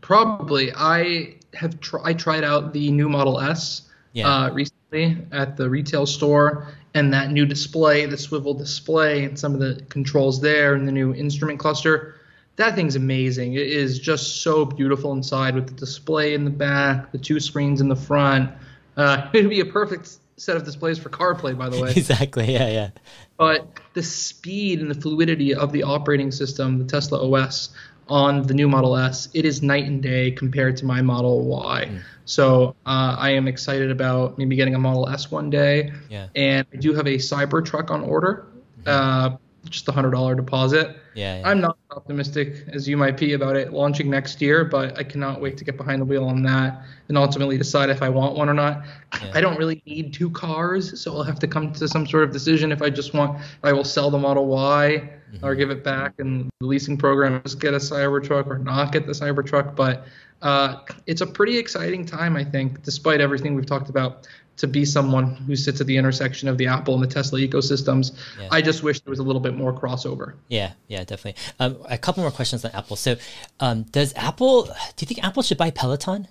Probably, 0.00 0.72
I 0.74 1.36
have 1.54 1.80
tr- 1.80 2.04
I 2.04 2.12
tried 2.14 2.44
out 2.44 2.72
the 2.72 2.90
new 2.90 3.08
Model 3.08 3.40
S 3.40 3.82
yeah. 4.12 4.28
uh, 4.28 4.50
recently 4.50 5.18
at 5.32 5.56
the 5.56 5.68
retail 5.68 6.06
store, 6.06 6.68
and 6.94 7.12
that 7.12 7.30
new 7.30 7.44
display, 7.44 8.06
the 8.06 8.16
swivel 8.16 8.54
display, 8.54 9.24
and 9.24 9.38
some 9.38 9.54
of 9.54 9.60
the 9.60 9.82
controls 9.88 10.40
there, 10.40 10.74
and 10.74 10.86
the 10.86 10.92
new 10.92 11.14
instrument 11.14 11.58
cluster. 11.58 12.14
That 12.56 12.74
thing's 12.74 12.96
amazing. 12.96 13.54
It 13.54 13.66
is 13.66 13.98
just 13.98 14.42
so 14.42 14.64
beautiful 14.64 15.12
inside 15.12 15.54
with 15.54 15.66
the 15.66 15.74
display 15.74 16.32
in 16.32 16.44
the 16.44 16.50
back, 16.50 17.12
the 17.12 17.18
two 17.18 17.38
screens 17.38 17.82
in 17.82 17.88
the 17.88 17.96
front. 17.96 18.50
Uh, 18.96 19.28
it'd 19.34 19.50
be 19.50 19.60
a 19.60 19.66
perfect 19.66 20.18
set 20.36 20.56
of 20.56 20.64
displays 20.64 20.98
for 20.98 21.08
CarPlay, 21.08 21.56
by 21.56 21.68
the 21.68 21.80
way. 21.80 21.90
exactly. 21.96 22.52
Yeah, 22.52 22.68
yeah. 22.68 22.90
But 23.36 23.80
the 23.94 24.02
speed 24.02 24.80
and 24.80 24.90
the 24.90 25.00
fluidity 25.00 25.54
of 25.54 25.72
the 25.72 25.82
operating 25.82 26.30
system, 26.30 26.78
the 26.78 26.84
Tesla 26.84 27.30
OS, 27.30 27.70
on 28.08 28.42
the 28.42 28.54
new 28.54 28.68
Model 28.68 28.96
S, 28.96 29.28
it 29.34 29.44
is 29.44 29.62
night 29.62 29.84
and 29.84 30.02
day 30.02 30.30
compared 30.30 30.76
to 30.78 30.86
my 30.86 31.02
Model 31.02 31.44
Y. 31.44 31.86
Mm. 31.90 32.02
So 32.24 32.76
uh, 32.86 33.16
I 33.18 33.30
am 33.30 33.48
excited 33.48 33.90
about 33.90 34.38
maybe 34.38 34.56
getting 34.56 34.74
a 34.74 34.78
Model 34.78 35.08
S 35.08 35.30
one 35.30 35.50
day. 35.50 35.92
Yeah. 36.08 36.28
And 36.34 36.66
I 36.72 36.76
do 36.76 36.94
have 36.94 37.06
a 37.06 37.16
Cybertruck 37.16 37.90
on 37.90 38.02
order. 38.02 38.46
Mm-hmm. 38.80 38.88
Uh, 39.34 39.36
just 39.70 39.88
a 39.88 39.92
hundred 39.92 40.10
dollar 40.12 40.34
deposit. 40.34 40.96
Yeah, 41.14 41.38
yeah, 41.38 41.48
I'm 41.48 41.60
not 41.60 41.78
optimistic 41.90 42.64
as 42.68 42.88
you 42.88 42.96
might 42.96 43.16
be 43.16 43.32
about 43.32 43.56
it 43.56 43.72
launching 43.72 44.10
next 44.10 44.40
year, 44.40 44.64
but 44.64 44.98
I 44.98 45.02
cannot 45.02 45.40
wait 45.40 45.56
to 45.58 45.64
get 45.64 45.76
behind 45.76 46.00
the 46.00 46.04
wheel 46.04 46.24
on 46.24 46.42
that 46.42 46.82
and 47.08 47.16
ultimately 47.16 47.56
decide 47.56 47.90
if 47.90 48.02
I 48.02 48.08
want 48.08 48.36
one 48.36 48.48
or 48.48 48.54
not. 48.54 48.84
Yeah. 49.22 49.30
I 49.34 49.40
don't 49.40 49.58
really 49.58 49.82
need 49.86 50.12
two 50.12 50.30
cars, 50.30 51.00
so 51.00 51.14
I'll 51.14 51.22
have 51.22 51.38
to 51.40 51.46
come 51.46 51.72
to 51.74 51.88
some 51.88 52.06
sort 52.06 52.24
of 52.24 52.32
decision 52.32 52.72
if 52.72 52.82
I 52.82 52.90
just 52.90 53.14
want. 53.14 53.40
I 53.62 53.72
will 53.72 53.84
sell 53.84 54.10
the 54.10 54.18
Model 54.18 54.46
Y 54.46 55.10
mm-hmm. 55.32 55.44
or 55.44 55.54
give 55.54 55.70
it 55.70 55.82
back, 55.84 56.14
and 56.18 56.50
the 56.60 56.66
leasing 56.66 56.96
program 56.96 57.40
just 57.44 57.60
get 57.60 57.74
a 57.74 57.78
Cybertruck 57.78 58.46
or 58.46 58.58
not 58.58 58.92
get 58.92 59.06
the 59.06 59.12
Cybertruck. 59.12 59.74
But 59.74 60.06
uh, 60.42 60.80
it's 61.06 61.20
a 61.20 61.26
pretty 61.26 61.56
exciting 61.58 62.04
time, 62.04 62.36
I 62.36 62.44
think, 62.44 62.82
despite 62.82 63.20
everything 63.20 63.54
we've 63.54 63.66
talked 63.66 63.88
about 63.88 64.26
to 64.56 64.66
be 64.66 64.84
someone 64.84 65.34
who 65.34 65.54
sits 65.54 65.80
at 65.80 65.86
the 65.86 65.96
intersection 65.96 66.48
of 66.48 66.58
the 66.58 66.66
Apple 66.66 66.94
and 66.94 67.02
the 67.02 67.06
Tesla 67.06 67.38
ecosystems. 67.38 68.16
Yeah. 68.40 68.48
I 68.50 68.62
just 68.62 68.82
wish 68.82 69.00
there 69.00 69.10
was 69.10 69.18
a 69.18 69.22
little 69.22 69.40
bit 69.40 69.54
more 69.54 69.72
crossover. 69.72 70.34
Yeah, 70.48 70.72
yeah, 70.88 71.04
definitely. 71.04 71.40
Um, 71.60 71.78
a 71.88 71.98
couple 71.98 72.22
more 72.22 72.30
questions 72.30 72.64
on 72.64 72.70
Apple. 72.72 72.96
So, 72.96 73.16
um, 73.60 73.82
does 73.84 74.14
Apple? 74.16 74.64
Do 74.64 74.72
you 75.00 75.06
think 75.06 75.24
Apple 75.24 75.42
should 75.42 75.58
buy 75.58 75.70
Peloton? 75.70 76.28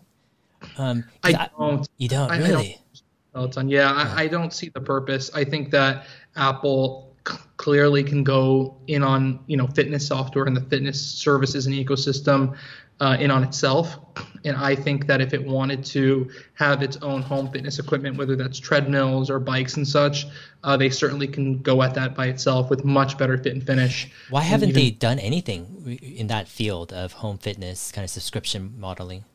Um, 0.78 1.06
I 1.24 1.32
don't. 1.32 1.82
I, 1.82 1.86
you 1.98 2.08
don't 2.08 2.32
I, 2.32 2.38
really. 2.38 2.50
I 2.54 2.62
don't, 2.62 2.80
Peloton. 3.34 3.70
Yeah, 3.70 3.92
yeah. 3.92 4.14
I, 4.16 4.24
I, 4.24 4.28
don't 4.28 4.54
see 4.54 4.70
the 4.70 4.82
purpose. 4.82 5.30
I 5.34 5.44
think 5.44 5.70
that 5.72 6.08
Apple 6.36 7.14
c- 7.28 7.38
clearly 7.58 8.04
can 8.04 8.24
go 8.24 8.78
in 8.88 9.04
on 9.04 9.40
you 9.46 9.58
know 9.58 9.68
fitness 9.68 10.08
software 10.08 10.46
and 10.46 10.56
the 10.56 10.62
fitness 10.62 11.00
services 11.00 11.68
and 11.68 11.76
ecosystem 11.76 12.58
uh, 13.00 13.18
in 13.20 13.32
on 13.32 13.44
itself. 13.44 14.00
And 14.46 14.56
I 14.56 14.76
think 14.76 15.08
that 15.08 15.22
if 15.22 15.34
it 15.34 15.44
wanted 15.44 15.84
to 15.86 16.30
have 16.54 16.84
its 16.84 16.98
own 16.98 17.22
home 17.22 17.52
fitness 17.52 17.80
equipment, 17.80 18.18
whether 18.18 18.36
that's 18.36 18.60
treadmills 18.60 19.30
or 19.30 19.40
bikes 19.40 19.76
and 19.76 19.88
such, 19.88 20.28
uh, 20.64 20.78
they 20.78 20.90
certainly 20.90 21.28
can 21.28 21.62
go 21.62 21.82
at 21.82 21.94
that 21.96 22.16
by 22.16 22.28
itself 22.28 22.70
with 22.70 22.86
much 22.86 23.18
better 23.18 23.38
fit 23.38 23.54
and 23.54 23.66
finish. 23.66 24.10
Why 24.30 24.42
haven't 24.42 24.70
even, 24.70 24.82
they 24.82 24.92
done 24.92 25.20
anything 25.20 26.00
in 26.02 26.28
that 26.28 26.48
field 26.48 26.94
of 26.94 27.14
home 27.14 27.38
fitness 27.40 27.92
kind 27.92 28.04
of 28.04 28.10
subscription 28.10 28.76
modeling? 28.78 29.26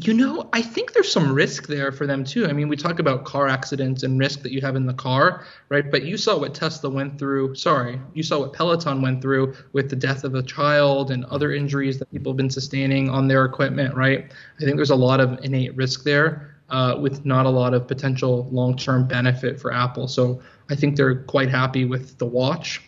You 0.00 0.14
know, 0.14 0.48
I 0.52 0.62
think 0.62 0.92
there's 0.92 1.10
some 1.10 1.34
risk 1.34 1.66
there 1.66 1.90
for 1.90 2.06
them 2.06 2.22
too. 2.22 2.46
I 2.46 2.52
mean, 2.52 2.68
we 2.68 2.76
talk 2.76 3.00
about 3.00 3.24
car 3.24 3.48
accidents 3.48 4.04
and 4.04 4.16
risk 4.16 4.42
that 4.42 4.52
you 4.52 4.60
have 4.60 4.76
in 4.76 4.86
the 4.86 4.94
car, 4.94 5.44
right? 5.70 5.90
But 5.90 6.04
you 6.04 6.16
saw 6.16 6.38
what 6.38 6.54
Tesla 6.54 6.88
went 6.88 7.18
through. 7.18 7.56
Sorry, 7.56 8.00
you 8.14 8.22
saw 8.22 8.38
what 8.38 8.52
Peloton 8.52 9.02
went 9.02 9.20
through 9.20 9.56
with 9.72 9.90
the 9.90 9.96
death 9.96 10.22
of 10.22 10.36
a 10.36 10.42
child 10.44 11.10
and 11.10 11.24
other 11.24 11.52
injuries 11.52 11.98
that 11.98 12.08
people 12.12 12.30
have 12.30 12.36
been 12.36 12.48
sustaining 12.48 13.10
on 13.10 13.26
their 13.26 13.44
equipment, 13.44 13.92
right? 13.96 14.30
I 14.60 14.64
think 14.64 14.76
there's 14.76 14.90
a 14.90 14.94
lot 14.96 15.18
of 15.18 15.44
innate 15.44 15.74
risk 15.74 16.04
there 16.04 16.54
uh, 16.70 16.96
with 17.00 17.26
not 17.26 17.46
a 17.46 17.50
lot 17.50 17.74
of 17.74 17.88
potential 17.88 18.48
long 18.52 18.76
term 18.76 19.08
benefit 19.08 19.60
for 19.60 19.72
Apple. 19.72 20.06
So 20.06 20.40
I 20.70 20.76
think 20.76 20.94
they're 20.94 21.24
quite 21.24 21.48
happy 21.48 21.86
with 21.86 22.18
the 22.18 22.26
watch. 22.26 22.82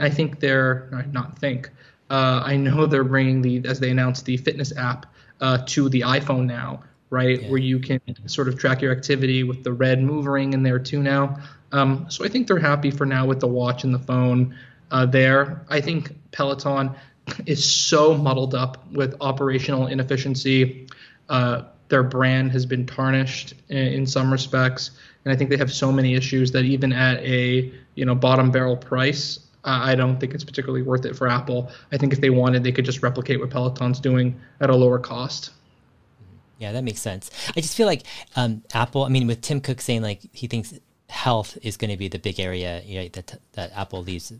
I 0.00 0.10
think 0.10 0.40
they're, 0.40 1.06
not 1.12 1.38
think, 1.38 1.70
uh, 2.10 2.42
I 2.44 2.56
know 2.56 2.84
they're 2.86 3.04
bringing 3.04 3.42
the, 3.42 3.62
as 3.64 3.78
they 3.78 3.90
announced, 3.90 4.24
the 4.24 4.36
fitness 4.38 4.76
app 4.76 5.06
uh, 5.40 5.58
to 5.66 5.88
the 5.88 6.02
iPhone 6.02 6.46
now, 6.46 6.82
right? 7.10 7.40
Yeah. 7.40 7.48
Where 7.48 7.60
you 7.60 7.78
can 7.78 8.00
sort 8.26 8.48
of 8.48 8.58
track 8.58 8.82
your 8.82 8.92
activity 8.92 9.44
with 9.44 9.64
the 9.64 9.72
red 9.72 10.02
move 10.02 10.26
ring 10.26 10.52
in 10.52 10.62
there 10.62 10.78
too 10.78 11.02
now. 11.02 11.38
Um, 11.72 12.06
so 12.08 12.24
I 12.24 12.28
think 12.28 12.46
they're 12.46 12.58
happy 12.58 12.90
for 12.90 13.06
now 13.06 13.26
with 13.26 13.40
the 13.40 13.46
watch 13.46 13.84
and 13.84 13.92
the 13.92 13.98
phone 13.98 14.56
uh, 14.90 15.06
there. 15.06 15.64
I 15.68 15.80
think 15.80 16.16
Peloton 16.32 16.94
is 17.46 17.64
so 17.64 18.16
muddled 18.16 18.54
up 18.54 18.90
with 18.92 19.14
operational 19.20 19.86
inefficiency. 19.86 20.86
Uh, 21.28 21.62
their 21.88 22.02
brand 22.02 22.52
has 22.52 22.66
been 22.66 22.86
tarnished 22.86 23.54
in, 23.68 23.78
in, 23.78 24.06
some 24.06 24.30
respects, 24.30 24.92
and 25.24 25.32
I 25.32 25.36
think 25.36 25.50
they 25.50 25.56
have 25.56 25.72
so 25.72 25.90
many 25.92 26.14
issues 26.14 26.52
that 26.52 26.64
even 26.64 26.92
at 26.92 27.18
a 27.22 27.72
you 27.94 28.04
know 28.04 28.14
bottom 28.14 28.50
barrel 28.50 28.76
price, 28.76 29.40
I 29.64 29.94
don't 29.94 30.18
think 30.18 30.34
it's 30.34 30.44
particularly 30.44 30.82
worth 30.82 31.04
it 31.04 31.16
for 31.16 31.28
Apple. 31.28 31.70
I 31.92 31.96
think 31.96 32.12
if 32.12 32.20
they 32.20 32.30
wanted, 32.30 32.62
they 32.62 32.72
could 32.72 32.84
just 32.84 33.02
replicate 33.02 33.40
what 33.40 33.50
Peloton's 33.50 34.00
doing 34.00 34.40
at 34.60 34.70
a 34.70 34.76
lower 34.76 34.98
cost. 34.98 35.50
Yeah, 36.58 36.72
that 36.72 36.84
makes 36.84 37.00
sense. 37.00 37.30
I 37.56 37.60
just 37.60 37.76
feel 37.76 37.86
like 37.86 38.02
um, 38.36 38.62
Apple. 38.74 39.04
I 39.04 39.08
mean, 39.08 39.26
with 39.26 39.40
Tim 39.40 39.60
Cook 39.60 39.80
saying 39.80 40.02
like 40.02 40.20
he 40.32 40.46
thinks 40.46 40.74
health 41.08 41.56
is 41.62 41.76
going 41.76 41.90
to 41.90 41.96
be 41.96 42.08
the 42.08 42.18
big 42.18 42.38
area 42.38 42.82
you 42.84 43.00
know, 43.00 43.08
that 43.08 43.40
that 43.52 43.72
Apple 43.76 44.02
leaves 44.02 44.32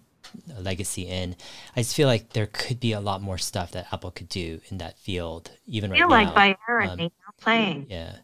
a 0.56 0.60
legacy 0.60 1.02
in. 1.02 1.36
I 1.76 1.80
just 1.80 1.94
feel 1.94 2.08
like 2.08 2.32
there 2.32 2.46
could 2.46 2.80
be 2.80 2.92
a 2.92 3.00
lot 3.00 3.22
more 3.22 3.38
stuff 3.38 3.72
that 3.72 3.92
Apple 3.92 4.10
could 4.10 4.28
do 4.28 4.60
in 4.68 4.78
that 4.78 4.98
field, 4.98 5.50
even 5.66 5.90
right 5.90 6.00
now. 6.00 6.08
like 6.08 6.34
by 6.34 6.56
um, 6.68 6.98
not 6.98 7.36
playing. 7.40 7.86
Yeah, 7.88 8.16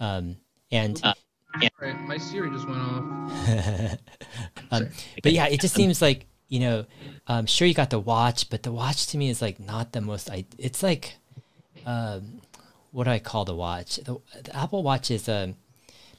um, 0.00 0.36
and. 0.70 1.00
Uh, 1.02 1.14
yeah. 1.62 1.68
Right, 1.80 1.98
my 2.02 2.18
Siri 2.18 2.50
just 2.50 2.68
went 2.68 2.78
off. 2.78 3.98
um, 4.70 4.88
but 5.22 5.32
yeah, 5.32 5.46
it 5.46 5.60
just 5.60 5.74
seems 5.74 6.02
like 6.02 6.26
you 6.48 6.60
know, 6.60 6.86
I'm 7.26 7.46
sure 7.46 7.68
you 7.68 7.74
got 7.74 7.90
the 7.90 7.98
watch, 7.98 8.48
but 8.50 8.62
the 8.62 8.72
watch 8.72 9.06
to 9.08 9.18
me 9.18 9.28
is 9.28 9.42
like 9.42 9.60
not 9.60 9.92
the 9.92 10.00
most. 10.00 10.30
I 10.30 10.44
it's 10.58 10.82
like, 10.82 11.16
um, 11.84 12.40
what 12.90 13.04
do 13.04 13.10
I 13.10 13.18
call 13.18 13.44
the 13.44 13.54
watch? 13.54 13.96
The, 13.96 14.18
the 14.42 14.56
Apple 14.56 14.82
Watch 14.82 15.10
is 15.10 15.28
um, 15.28 15.56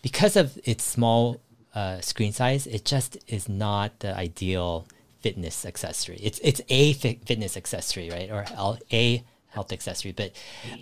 because 0.01 0.35
of 0.35 0.57
its 0.63 0.83
small 0.83 1.41
uh, 1.73 1.99
screen 2.01 2.31
size, 2.31 2.67
it 2.67 2.85
just 2.85 3.17
is 3.27 3.49
not 3.49 3.99
the 3.99 4.15
ideal 4.15 4.87
fitness 5.21 5.65
accessory. 5.65 6.19
It's 6.21 6.39
it's 6.43 6.61
a 6.69 6.93
fitness 6.93 7.57
accessory, 7.57 8.09
right, 8.09 8.29
or 8.31 8.45
a 8.91 9.23
health 9.47 9.73
accessory, 9.73 10.11
but 10.11 10.31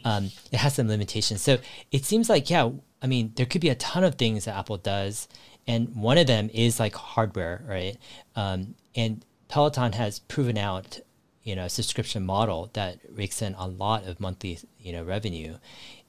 um, 0.03 0.31
it 0.51 0.57
has 0.57 0.75
some 0.75 0.87
limitations. 0.87 1.41
So 1.41 1.57
it 1.91 2.05
seems 2.05 2.29
like 2.29 2.49
yeah, 2.49 2.69
I 3.01 3.07
mean, 3.07 3.31
there 3.35 3.45
could 3.45 3.61
be 3.61 3.69
a 3.69 3.75
ton 3.75 4.03
of 4.03 4.15
things 4.15 4.45
that 4.45 4.57
Apple 4.57 4.77
does, 4.77 5.27
and 5.67 5.95
one 5.95 6.17
of 6.17 6.27
them 6.27 6.49
is 6.53 6.79
like 6.79 6.95
hardware, 6.95 7.63
right? 7.65 7.97
Um, 8.35 8.75
and 8.95 9.23
Peloton 9.47 9.93
has 9.93 10.19
proven 10.19 10.57
out, 10.57 10.99
you 11.43 11.55
know, 11.55 11.65
a 11.65 11.69
subscription 11.69 12.25
model 12.25 12.69
that 12.73 12.99
rakes 13.09 13.41
in 13.41 13.55
a 13.55 13.67
lot 13.67 14.05
of 14.05 14.19
monthly, 14.19 14.59
you 14.79 14.91
know, 14.91 15.03
revenue, 15.03 15.57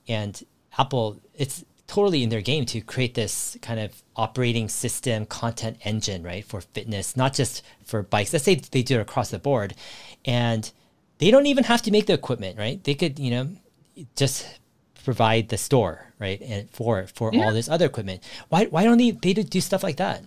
and 0.06 0.42
Apple, 0.76 1.20
it's 1.34 1.64
totally 1.86 2.22
in 2.22 2.28
their 2.28 2.42
game 2.42 2.66
to 2.66 2.80
create 2.80 3.14
this 3.14 3.56
kind 3.62 3.80
of 3.80 4.02
operating 4.14 4.68
system 4.68 5.24
content 5.26 5.78
engine, 5.82 6.22
right, 6.22 6.44
for 6.44 6.60
fitness, 6.60 7.16
not 7.16 7.34
just 7.34 7.62
for 7.84 8.02
bikes. 8.02 8.32
Let's 8.32 8.44
say 8.44 8.56
they 8.56 8.82
do 8.82 8.98
it 8.98 9.02
across 9.02 9.30
the 9.30 9.38
board, 9.38 9.74
and 10.24 10.70
they 11.18 11.30
don't 11.30 11.46
even 11.46 11.64
have 11.64 11.82
to 11.82 11.90
make 11.90 12.06
the 12.06 12.12
equipment, 12.12 12.58
right? 12.58 12.82
They 12.84 12.94
could, 12.94 13.18
you 13.18 13.30
know, 13.30 13.48
just 14.16 14.60
provide 15.04 15.48
the 15.48 15.58
store, 15.58 16.12
right, 16.18 16.40
and 16.42 16.70
for 16.70 17.06
for 17.06 17.30
yeah. 17.32 17.46
all 17.46 17.52
this 17.52 17.68
other 17.68 17.86
equipment. 17.86 18.22
Why 18.50 18.66
why 18.66 18.84
don't 18.84 18.98
they 18.98 19.10
they 19.12 19.32
do 19.32 19.60
stuff 19.60 19.82
like 19.82 19.96
that? 19.96 20.22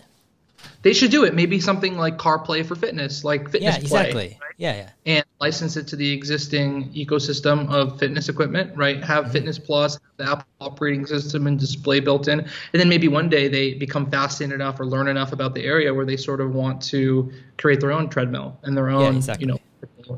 They 0.83 0.93
should 0.93 1.11
do 1.11 1.25
it. 1.25 1.35
Maybe 1.35 1.59
something 1.59 1.97
like 1.97 2.17
CarPlay 2.17 2.65
for 2.65 2.75
fitness, 2.75 3.23
like 3.23 3.51
Fitness 3.51 3.75
yeah, 3.75 3.81
exactly. 3.81 4.29
Play, 4.29 4.39
right? 4.41 4.55
Yeah, 4.57 4.75
yeah. 4.75 4.89
And 5.17 5.25
license 5.39 5.77
it 5.77 5.87
to 5.89 5.95
the 5.95 6.11
existing 6.11 6.91
ecosystem 6.93 7.71
of 7.71 7.99
fitness 7.99 8.29
equipment, 8.29 8.75
right? 8.75 9.03
Have 9.03 9.25
mm-hmm. 9.25 9.33
Fitness 9.33 9.59
Plus, 9.59 9.99
the 10.17 10.29
Apple 10.29 10.45
operating 10.59 11.05
system 11.05 11.47
and 11.47 11.59
display 11.59 11.99
built 11.99 12.27
in, 12.27 12.39
and 12.39 12.49
then 12.73 12.89
maybe 12.89 13.07
one 13.07 13.29
day 13.29 13.47
they 13.47 13.75
become 13.75 14.09
fascinated 14.09 14.55
enough 14.55 14.79
or 14.79 14.85
learn 14.85 15.07
enough 15.07 15.33
about 15.33 15.53
the 15.53 15.65
area 15.65 15.93
where 15.93 16.05
they 16.05 16.17
sort 16.17 16.41
of 16.41 16.53
want 16.53 16.81
to 16.83 17.31
create 17.57 17.79
their 17.79 17.91
own 17.91 18.09
treadmill 18.09 18.57
and 18.63 18.75
their 18.75 18.89
own, 18.89 19.13
yeah, 19.13 19.17
exactly. 19.17 19.45
you 19.45 19.51
know, 19.51 19.59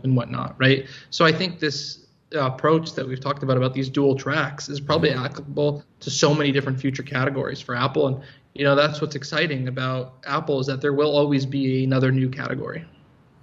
and 0.03 0.15
whatnot, 0.15 0.55
right? 0.57 0.87
So 1.09 1.25
I 1.25 1.31
think 1.31 1.59
this 1.59 2.02
approach 2.34 2.93
that 2.93 3.07
we've 3.07 3.19
talked 3.19 3.43
about 3.43 3.57
about 3.57 3.73
these 3.73 3.89
dual 3.89 4.15
tracks 4.15 4.69
is 4.69 4.79
probably 4.79 5.11
applicable 5.11 5.84
to 5.99 6.09
so 6.09 6.34
many 6.34 6.51
different 6.51 6.79
future 6.79 7.03
categories 7.03 7.61
for 7.61 7.75
Apple 7.75 8.07
and 8.07 8.21
you 8.53 8.63
know 8.63 8.75
that's 8.75 9.01
what's 9.01 9.15
exciting 9.15 9.67
about 9.67 10.13
Apple 10.25 10.59
is 10.59 10.67
that 10.67 10.81
there 10.81 10.93
will 10.93 11.15
always 11.15 11.45
be 11.45 11.84
another 11.84 12.11
new 12.11 12.29
category. 12.29 12.86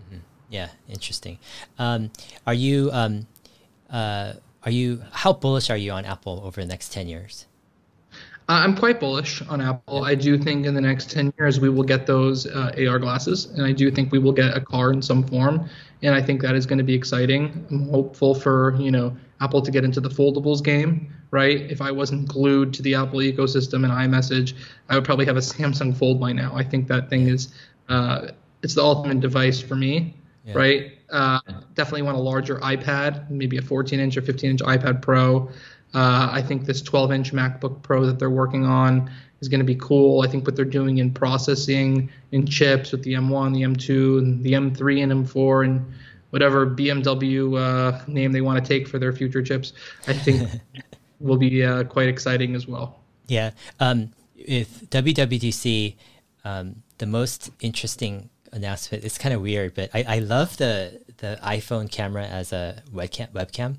Mm-hmm. 0.06 0.18
Yeah, 0.50 0.68
interesting. 0.88 1.38
Um, 1.78 2.10
are 2.46 2.54
you 2.54 2.90
um, 2.92 3.26
uh, 3.90 4.34
are 4.64 4.70
you 4.70 5.02
how 5.12 5.32
bullish 5.32 5.70
are 5.70 5.76
you 5.76 5.92
on 5.92 6.04
Apple 6.04 6.42
over 6.44 6.60
the 6.60 6.66
next 6.66 6.92
ten 6.92 7.08
years? 7.08 7.46
I'm 8.50 8.76
quite 8.76 8.98
bullish 8.98 9.42
on 9.42 9.60
Apple. 9.60 10.02
I 10.02 10.16
do 10.16 10.36
think 10.36 10.66
in 10.66 10.74
the 10.74 10.80
next 10.80 11.12
10 11.12 11.32
years 11.38 11.60
we 11.60 11.68
will 11.68 11.84
get 11.84 12.04
those 12.04 12.48
uh, 12.48 12.72
AR 12.88 12.98
glasses, 12.98 13.46
and 13.46 13.64
I 13.64 13.70
do 13.70 13.92
think 13.92 14.10
we 14.10 14.18
will 14.18 14.32
get 14.32 14.56
a 14.56 14.60
car 14.60 14.92
in 14.92 15.00
some 15.00 15.22
form, 15.22 15.70
and 16.02 16.14
I 16.14 16.22
think 16.22 16.40
that 16.42 16.54
is 16.54 16.66
going 16.66 16.78
to 16.78 16.84
be 16.84 16.94
exciting. 16.94 17.66
I'm 17.70 17.88
hopeful 17.88 18.34
for 18.34 18.76
you 18.80 18.90
know 18.90 19.16
Apple 19.40 19.62
to 19.62 19.70
get 19.70 19.84
into 19.84 20.00
the 20.00 20.08
foldables 20.08 20.62
game, 20.62 21.12
right? 21.30 21.60
If 21.70 21.80
I 21.80 21.90
wasn't 21.90 22.28
glued 22.28 22.74
to 22.74 22.82
the 22.82 22.94
Apple 22.94 23.20
ecosystem 23.20 23.84
and 23.84 23.92
iMessage, 23.92 24.54
I 24.88 24.94
would 24.94 25.04
probably 25.04 25.26
have 25.26 25.36
a 25.36 25.40
Samsung 25.52 25.96
Fold 25.96 26.20
by 26.20 26.32
now. 26.32 26.54
I 26.54 26.64
think 26.64 26.88
that 26.88 27.10
thing 27.10 27.28
is 27.28 27.54
uh, 27.88 28.28
it's 28.62 28.74
the 28.74 28.82
ultimate 28.82 29.20
device 29.20 29.60
for 29.60 29.76
me, 29.76 30.14
yeah. 30.44 30.54
right? 30.54 30.92
Uh, 31.10 31.40
definitely 31.74 32.02
want 32.02 32.16
a 32.16 32.20
larger 32.20 32.56
iPad, 32.60 33.30
maybe 33.30 33.56
a 33.56 33.62
14 33.62 33.98
inch 33.98 34.16
or 34.16 34.22
15 34.22 34.50
inch 34.50 34.60
iPad 34.60 35.02
Pro. 35.02 35.50
Uh, 35.92 36.28
I 36.30 36.40
think 36.40 36.66
this 36.66 36.82
12 36.82 37.12
inch 37.12 37.32
MacBook 37.32 37.82
Pro 37.82 38.06
that 38.06 38.18
they're 38.18 38.30
working 38.30 38.64
on 38.64 39.10
is 39.40 39.48
going 39.48 39.60
to 39.60 39.64
be 39.64 39.76
cool. 39.76 40.22
I 40.22 40.26
think 40.28 40.46
what 40.46 40.56
they're 40.56 40.64
doing 40.64 40.98
in 40.98 41.12
processing 41.12 42.10
in 42.32 42.46
chips 42.46 42.92
with 42.92 43.02
the 43.02 43.14
M1, 43.14 43.54
the 43.54 43.62
M2, 43.62 44.18
and 44.18 44.44
the 44.44 44.52
M3 44.52 45.02
and 45.02 45.26
M4 45.26 45.64
and 45.64 45.92
whatever 46.30 46.66
BMW 46.66 47.58
uh, 47.58 48.02
name 48.06 48.32
they 48.32 48.40
want 48.40 48.62
to 48.62 48.68
take 48.68 48.86
for 48.86 48.98
their 48.98 49.12
future 49.12 49.42
chips, 49.42 49.72
I 50.06 50.12
think 50.12 50.48
will 51.20 51.36
be 51.36 51.64
uh, 51.64 51.84
quite 51.84 52.08
exciting 52.08 52.54
as 52.54 52.66
well. 52.66 53.00
Yeah. 53.26 53.50
Um, 53.78 54.10
with 54.48 54.88
WWDC, 54.90 55.96
um, 56.44 56.82
the 56.98 57.06
most 57.06 57.50
interesting 57.60 58.30
announcement, 58.52 59.04
it's 59.04 59.18
kind 59.18 59.34
of 59.34 59.42
weird, 59.42 59.74
but 59.74 59.90
I, 59.94 60.04
I 60.06 60.18
love 60.18 60.56
the, 60.56 61.00
the 61.18 61.38
iPhone 61.42 61.90
camera 61.90 62.24
as 62.24 62.52
a 62.52 62.82
webcam. 62.92 63.30
webcam. 63.32 63.76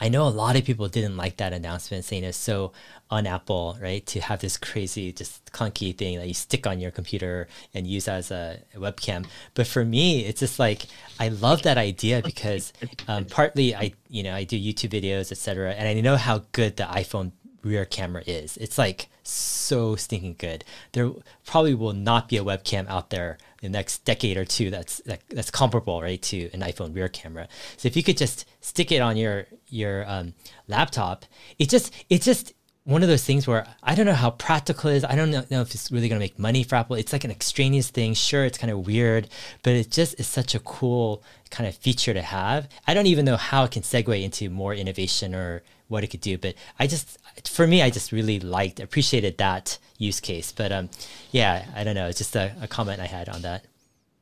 I 0.00 0.08
know 0.08 0.26
a 0.26 0.30
lot 0.30 0.56
of 0.56 0.64
people 0.64 0.88
didn't 0.88 1.16
like 1.16 1.36
that 1.38 1.52
announcement 1.52 2.04
saying 2.04 2.24
it's 2.24 2.36
so 2.36 2.72
on 3.10 3.26
Apple, 3.26 3.76
right? 3.80 4.04
To 4.06 4.20
have 4.20 4.40
this 4.40 4.56
crazy, 4.56 5.12
just 5.12 5.52
clunky 5.52 5.96
thing 5.96 6.18
that 6.18 6.28
you 6.28 6.34
stick 6.34 6.66
on 6.66 6.80
your 6.80 6.90
computer 6.90 7.48
and 7.74 7.86
use 7.86 8.08
as 8.08 8.30
a 8.30 8.60
webcam. 8.76 9.26
But 9.54 9.66
for 9.66 9.84
me, 9.84 10.24
it's 10.24 10.40
just 10.40 10.58
like 10.58 10.86
I 11.18 11.28
love 11.28 11.62
that 11.62 11.78
idea 11.78 12.22
because 12.22 12.72
um, 13.08 13.24
partly 13.24 13.74
I, 13.74 13.92
you 14.08 14.22
know, 14.22 14.34
I 14.34 14.44
do 14.44 14.58
YouTube 14.58 14.90
videos, 14.90 15.32
etc., 15.32 15.72
and 15.72 15.88
I 15.88 16.00
know 16.00 16.16
how 16.16 16.42
good 16.52 16.76
the 16.76 16.84
iPhone 16.84 17.32
rear 17.62 17.84
camera 17.84 18.22
is. 18.26 18.56
It's 18.56 18.78
like 18.78 19.08
so 19.22 19.96
stinking 19.96 20.36
good. 20.38 20.64
There 20.92 21.10
probably 21.44 21.74
will 21.74 21.92
not 21.92 22.28
be 22.28 22.36
a 22.36 22.44
webcam 22.44 22.88
out 22.88 23.10
there 23.10 23.38
the 23.60 23.68
next 23.68 24.04
decade 24.04 24.36
or 24.36 24.44
two 24.44 24.70
that's 24.70 24.98
that, 25.06 25.20
that's 25.28 25.50
comparable, 25.50 26.00
right, 26.00 26.20
to 26.22 26.50
an 26.52 26.60
iPhone 26.60 26.94
rear 26.94 27.08
camera. 27.08 27.48
So 27.76 27.86
if 27.86 27.96
you 27.96 28.02
could 28.02 28.16
just 28.16 28.46
stick 28.60 28.90
it 28.92 29.00
on 29.00 29.16
your 29.16 29.46
your 29.68 30.08
um, 30.08 30.34
laptop, 30.68 31.24
it 31.58 31.68
just 31.68 31.92
it 32.08 32.22
just 32.22 32.54
one 32.84 33.02
of 33.02 33.08
those 33.08 33.24
things 33.24 33.46
where 33.46 33.66
I 33.82 33.94
don't 33.94 34.06
know 34.06 34.14
how 34.14 34.30
practical 34.30 34.90
it 34.90 34.96
is. 34.96 35.04
I 35.04 35.14
don't 35.14 35.30
know, 35.30 35.44
know 35.50 35.60
if 35.60 35.74
it's 35.74 35.92
really 35.92 36.08
going 36.08 36.18
to 36.18 36.24
make 36.24 36.38
money 36.38 36.64
for 36.64 36.76
Apple. 36.76 36.96
It's 36.96 37.12
like 37.12 37.24
an 37.24 37.30
extraneous 37.30 37.90
thing. 37.90 38.14
Sure, 38.14 38.44
it's 38.44 38.58
kind 38.58 38.70
of 38.70 38.86
weird, 38.86 39.28
but 39.62 39.74
it 39.74 39.90
just 39.90 40.18
is 40.18 40.26
such 40.26 40.54
a 40.54 40.60
cool 40.60 41.22
kind 41.50 41.68
of 41.68 41.76
feature 41.76 42.14
to 42.14 42.22
have. 42.22 42.68
I 42.86 42.94
don't 42.94 43.06
even 43.06 43.24
know 43.24 43.36
how 43.36 43.64
it 43.64 43.70
can 43.72 43.82
segue 43.82 44.22
into 44.22 44.48
more 44.48 44.74
innovation 44.74 45.34
or 45.34 45.62
what 45.88 46.04
it 46.04 46.06
could 46.06 46.20
do, 46.20 46.38
but 46.38 46.54
I 46.78 46.86
just, 46.86 47.18
for 47.44 47.66
me, 47.66 47.82
I 47.82 47.90
just 47.90 48.12
really 48.12 48.40
liked, 48.40 48.80
appreciated 48.80 49.38
that 49.38 49.76
use 49.98 50.20
case. 50.20 50.50
But 50.52 50.72
um, 50.72 50.88
yeah, 51.32 51.66
I 51.74 51.84
don't 51.84 51.94
know. 51.94 52.06
It's 52.06 52.18
just 52.18 52.34
a, 52.34 52.54
a 52.62 52.68
comment 52.68 53.00
I 53.00 53.06
had 53.06 53.28
on 53.28 53.42
that. 53.42 53.64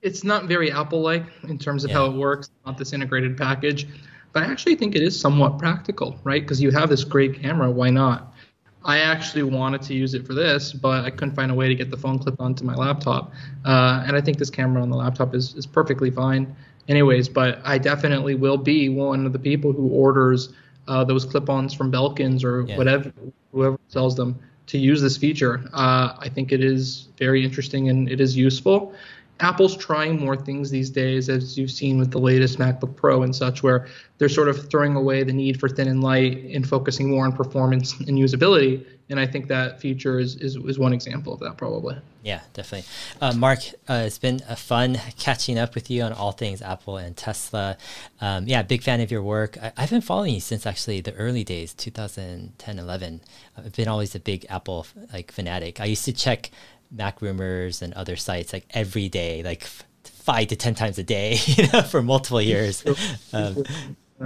It's 0.03 0.25
not 0.25 0.47
very 0.47 0.73
Apple-like 0.73 1.27
in 1.45 1.59
terms 1.59 1.85
of 1.85 1.91
yeah. 1.91 1.97
how 1.97 2.07
it 2.07 2.15
works. 2.15 2.51
Not 2.67 2.79
this 2.79 2.93
integrated 2.93 3.37
package, 3.37 3.87
but 4.33 4.43
I 4.43 4.47
actually 4.47 4.77
think 4.77 4.97
it 4.97 5.03
is 5.03 5.19
somewhat 5.19 5.59
practical, 5.59 6.19
right? 6.25 6.43
Because 6.43 6.61
you 6.61 6.71
have 6.71 6.89
this 6.89 7.05
great 7.05 7.41
camera. 7.41 7.71
Why 7.71 7.91
not? 7.91 8.35
I 8.85 8.99
actually 9.01 9.43
wanted 9.43 9.83
to 9.83 9.95
use 9.95 10.15
it 10.15 10.27
for 10.27 10.35
this, 10.35 10.73
but 10.73 11.05
I 11.05 11.11
couldn't 11.11 11.35
find 11.35 11.51
a 11.51 11.55
way 11.55 11.69
to 11.69 11.75
get 11.75 11.91
the 11.91 11.97
phone 11.97 12.19
clip 12.19 12.41
onto 12.41 12.65
my 12.65 12.75
laptop. 12.75 13.33
Uh, 13.65 14.05
and 14.07 14.17
I 14.17 14.21
think 14.21 14.39
this 14.39 14.51
camera 14.51 14.83
on 14.83 14.91
the 14.91 14.97
laptop 14.97 15.35
is, 15.35 15.55
is 15.55 15.67
perfectly 15.67 16.11
fine, 16.11 16.55
anyways. 16.89 17.29
But 17.29 17.61
I 17.65 17.79
definitely 17.79 18.35
will 18.35 18.57
be 18.57 18.89
one 18.89 19.27
of 19.27 19.33
the 19.33 19.39
people 19.39 19.73
who 19.73 19.89
orders 19.89 20.53
uh, 20.87 21.05
those 21.05 21.25
clip-ons 21.25 21.75
from 21.75 21.91
Belkins 21.91 22.45
or 22.45 22.63
yeah. 22.63 22.77
whatever, 22.77 23.13
whoever 23.53 23.79
sells 23.89 24.15
them 24.17 24.39
to 24.69 24.79
use 24.79 25.03
this 25.03 25.17
feature. 25.17 25.69
Uh, 25.73 26.15
I 26.19 26.29
think 26.29 26.53
it 26.53 26.63
is 26.63 27.09
very 27.19 27.45
interesting 27.45 27.89
and 27.89 28.09
it 28.09 28.21
is 28.21 28.37
useful. 28.37 28.95
Apple's 29.41 29.77
trying 29.77 30.19
more 30.19 30.37
things 30.37 30.71
these 30.71 30.91
days, 30.91 31.29
as 31.29 31.57
you've 31.57 31.71
seen 31.71 31.99
with 31.99 32.11
the 32.11 32.19
latest 32.19 32.59
MacBook 32.59 32.97
Pro 32.97 33.23
and 33.23 33.35
such, 33.35 33.63
where 33.63 33.87
they're 34.19 34.29
sort 34.29 34.49
of 34.49 34.69
throwing 34.69 34.97
away 34.97 35.23
the 35.23 35.33
need 35.33 35.61
for 35.61 35.69
thin 35.69 35.87
and 35.87 36.03
light 36.03 36.45
and 36.45 36.69
focusing 36.69 37.11
more 37.11 37.25
on 37.25 37.33
performance 37.33 37.99
and 38.01 38.19
usability. 38.19 38.85
And 39.11 39.19
I 39.19 39.27
think 39.27 39.49
that 39.49 39.81
feature 39.81 40.19
is, 40.19 40.37
is, 40.37 40.57
is 40.57 40.79
one 40.79 40.93
example 40.93 41.33
of 41.33 41.41
that, 41.41 41.57
probably. 41.57 41.97
Yeah, 42.23 42.41
definitely. 42.53 42.91
Uh, 43.21 43.33
Mark, 43.33 43.61
uh, 43.89 44.03
it's 44.05 44.19
been 44.19 44.43
a 44.49 44.57
fun 44.57 45.01
catching 45.19 45.57
up 45.57 45.75
with 45.75 45.89
you 45.89 46.03
on 46.03 46.13
all 46.13 46.33
things 46.33 46.61
Apple 46.61 46.99
and 46.99 47.17
Tesla. 47.17 47.79
Um, 48.21 48.47
yeah, 48.47 48.63
big 48.63 48.83
fan 48.83 49.01
of 49.01 49.11
your 49.11 49.23
work. 49.23 49.57
I, 49.57 49.73
have 49.81 49.91
been 49.91 50.03
following 50.03 50.35
you 50.35 50.41
since 50.41 50.67
actually 50.67 51.01
the 51.01 51.15
early 51.15 51.45
days, 51.45 51.73
2010, 51.73 52.79
11. 52.79 53.21
I've 53.57 53.73
been 53.73 53.89
always 53.89 54.15
a 54.15 54.21
big 54.21 54.45
Apple 54.51 54.87
like 55.13 55.33
fanatic. 55.33 55.81
I 55.81 55.87
used 55.87 56.05
to 56.05 56.13
check 56.13 56.51
MacRumors 56.95 57.83
and 57.83 57.93
other 57.95 58.17
sites 58.17 58.53
like 58.53 58.67
every 58.71 59.09
day, 59.09 59.43
like 59.43 59.65
five 60.05 60.49
to 60.49 60.57
ten 60.57 60.75
times 60.75 60.99
a 60.99 61.03
day, 61.03 61.39
you 61.47 61.67
know, 61.73 61.83
for 61.83 62.03
multiple 62.03 62.43
years. 62.43 62.85
Um, 63.33 63.63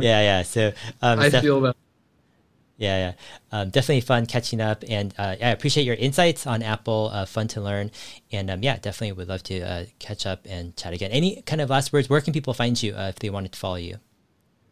yeah, 0.01 0.21
yeah. 0.21 0.43
So 0.43 0.73
um, 1.03 1.19
I 1.19 1.29
feel 1.29 1.61
that. 1.63 1.77
Yeah, 2.79 2.99
yeah. 2.99 3.13
Um, 3.53 3.71
definitely 3.71 4.01
fun 4.01 4.27
catching 4.27 4.61
up, 4.61 4.83
and 4.89 5.15
uh, 5.19 5.37
I 5.41 5.51
appreciate 5.51 5.85
your 5.85 5.97
insights 5.97 6.47
on 6.47 6.63
Apple. 6.63 7.11
Uh, 7.13 7.27
fun 7.27 7.47
to 7.49 7.61
learn, 7.61 7.91
and 8.31 8.51
um, 8.51 8.63
yeah, 8.63 8.79
definitely 8.79 9.13
would 9.13 9.29
love 9.29 9.43
to 9.45 9.61
uh, 9.61 9.85
catch 9.99 10.25
up 10.25 10.47
and 10.49 10.75
chat 10.77 10.95
again. 10.95 11.11
Any 11.11 11.43
kind 11.43 11.61
of 11.61 11.69
last 11.69 11.93
words? 11.93 12.09
Where 12.09 12.21
can 12.21 12.33
people 12.33 12.55
find 12.55 12.81
you 12.83 12.95
uh, 12.95 13.09
if 13.09 13.17
they 13.17 13.29
wanted 13.29 13.53
to 13.53 13.59
follow 13.59 13.77
you? 13.77 13.99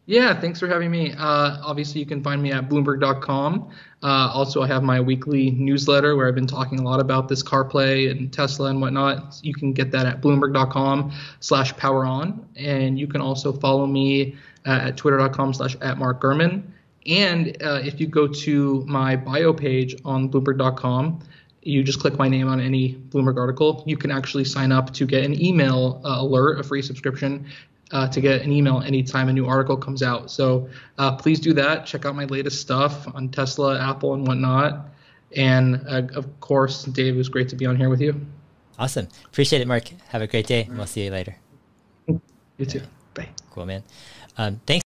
Yeah, 0.06 0.38
thanks 0.40 0.58
for 0.58 0.66
having 0.66 0.90
me. 0.90 1.12
Uh, 1.12 1.58
obviously, 1.62 2.00
you 2.00 2.06
can 2.06 2.22
find 2.22 2.42
me 2.42 2.50
at 2.52 2.68
Bloomberg.com. 2.68 3.70
Uh, 4.02 4.06
also, 4.06 4.62
I 4.62 4.66
have 4.66 4.82
my 4.82 5.00
weekly 5.00 5.52
newsletter 5.52 6.16
where 6.16 6.26
I've 6.26 6.34
been 6.34 6.46
talking 6.46 6.80
a 6.80 6.82
lot 6.82 7.00
about 7.00 7.28
this 7.28 7.42
CarPlay 7.42 8.10
and 8.10 8.32
Tesla 8.32 8.70
and 8.70 8.80
whatnot. 8.80 9.38
You 9.42 9.54
can 9.54 9.72
get 9.72 9.92
that 9.92 10.06
at 10.06 10.20
Bloomberg.com/slash 10.20 11.76
Power 11.76 12.04
On, 12.04 12.44
and 12.56 12.98
you 12.98 13.06
can 13.06 13.20
also 13.20 13.52
follow 13.52 13.86
me 13.86 14.36
at 14.64 14.96
Twitter.com/slash 14.96 15.76
at 15.80 15.98
Mark 15.98 16.20
Gurman. 16.20 16.62
And 17.06 17.56
uh, 17.62 17.80
if 17.84 18.00
you 18.00 18.06
go 18.06 18.26
to 18.26 18.84
my 18.86 19.16
bio 19.16 19.52
page 19.52 19.96
on 20.04 20.30
Bloomberg.com, 20.30 21.20
you 21.62 21.82
just 21.82 22.00
click 22.00 22.18
my 22.18 22.28
name 22.28 22.48
on 22.48 22.60
any 22.60 22.94
Bloomberg 22.94 23.36
article. 23.36 23.84
You 23.86 23.96
can 23.96 24.10
actually 24.10 24.44
sign 24.44 24.72
up 24.72 24.92
to 24.94 25.06
get 25.06 25.24
an 25.24 25.40
email 25.40 26.00
uh, 26.04 26.16
alert, 26.20 26.58
a 26.58 26.62
free 26.62 26.82
subscription 26.82 27.46
uh, 27.92 28.08
to 28.08 28.20
get 28.20 28.42
an 28.42 28.52
email 28.52 28.82
anytime 28.82 29.28
a 29.28 29.32
new 29.32 29.46
article 29.46 29.76
comes 29.76 30.02
out. 30.02 30.30
So 30.30 30.68
uh, 30.98 31.16
please 31.16 31.40
do 31.40 31.52
that. 31.54 31.86
Check 31.86 32.04
out 32.04 32.14
my 32.14 32.24
latest 32.26 32.60
stuff 32.60 33.06
on 33.14 33.28
Tesla, 33.28 33.80
Apple, 33.80 34.14
and 34.14 34.26
whatnot. 34.26 34.88
And 35.36 35.82
uh, 35.88 36.02
of 36.14 36.40
course, 36.40 36.84
Dave, 36.84 37.14
it 37.14 37.18
was 37.18 37.28
great 37.28 37.48
to 37.50 37.56
be 37.56 37.66
on 37.66 37.76
here 37.76 37.88
with 37.88 38.00
you. 38.00 38.20
Awesome. 38.78 39.08
Appreciate 39.26 39.60
it, 39.60 39.68
Mark. 39.68 39.88
Have 40.08 40.22
a 40.22 40.26
great 40.26 40.46
day. 40.46 40.68
We'll 40.70 40.86
see 40.86 41.04
you 41.04 41.10
later. 41.10 41.36
You 42.06 42.66
too. 42.66 42.82
Bye. 43.14 43.28
Cool, 43.50 43.66
man. 43.66 43.82
Um, 44.38 44.60
thanks. 44.66 44.78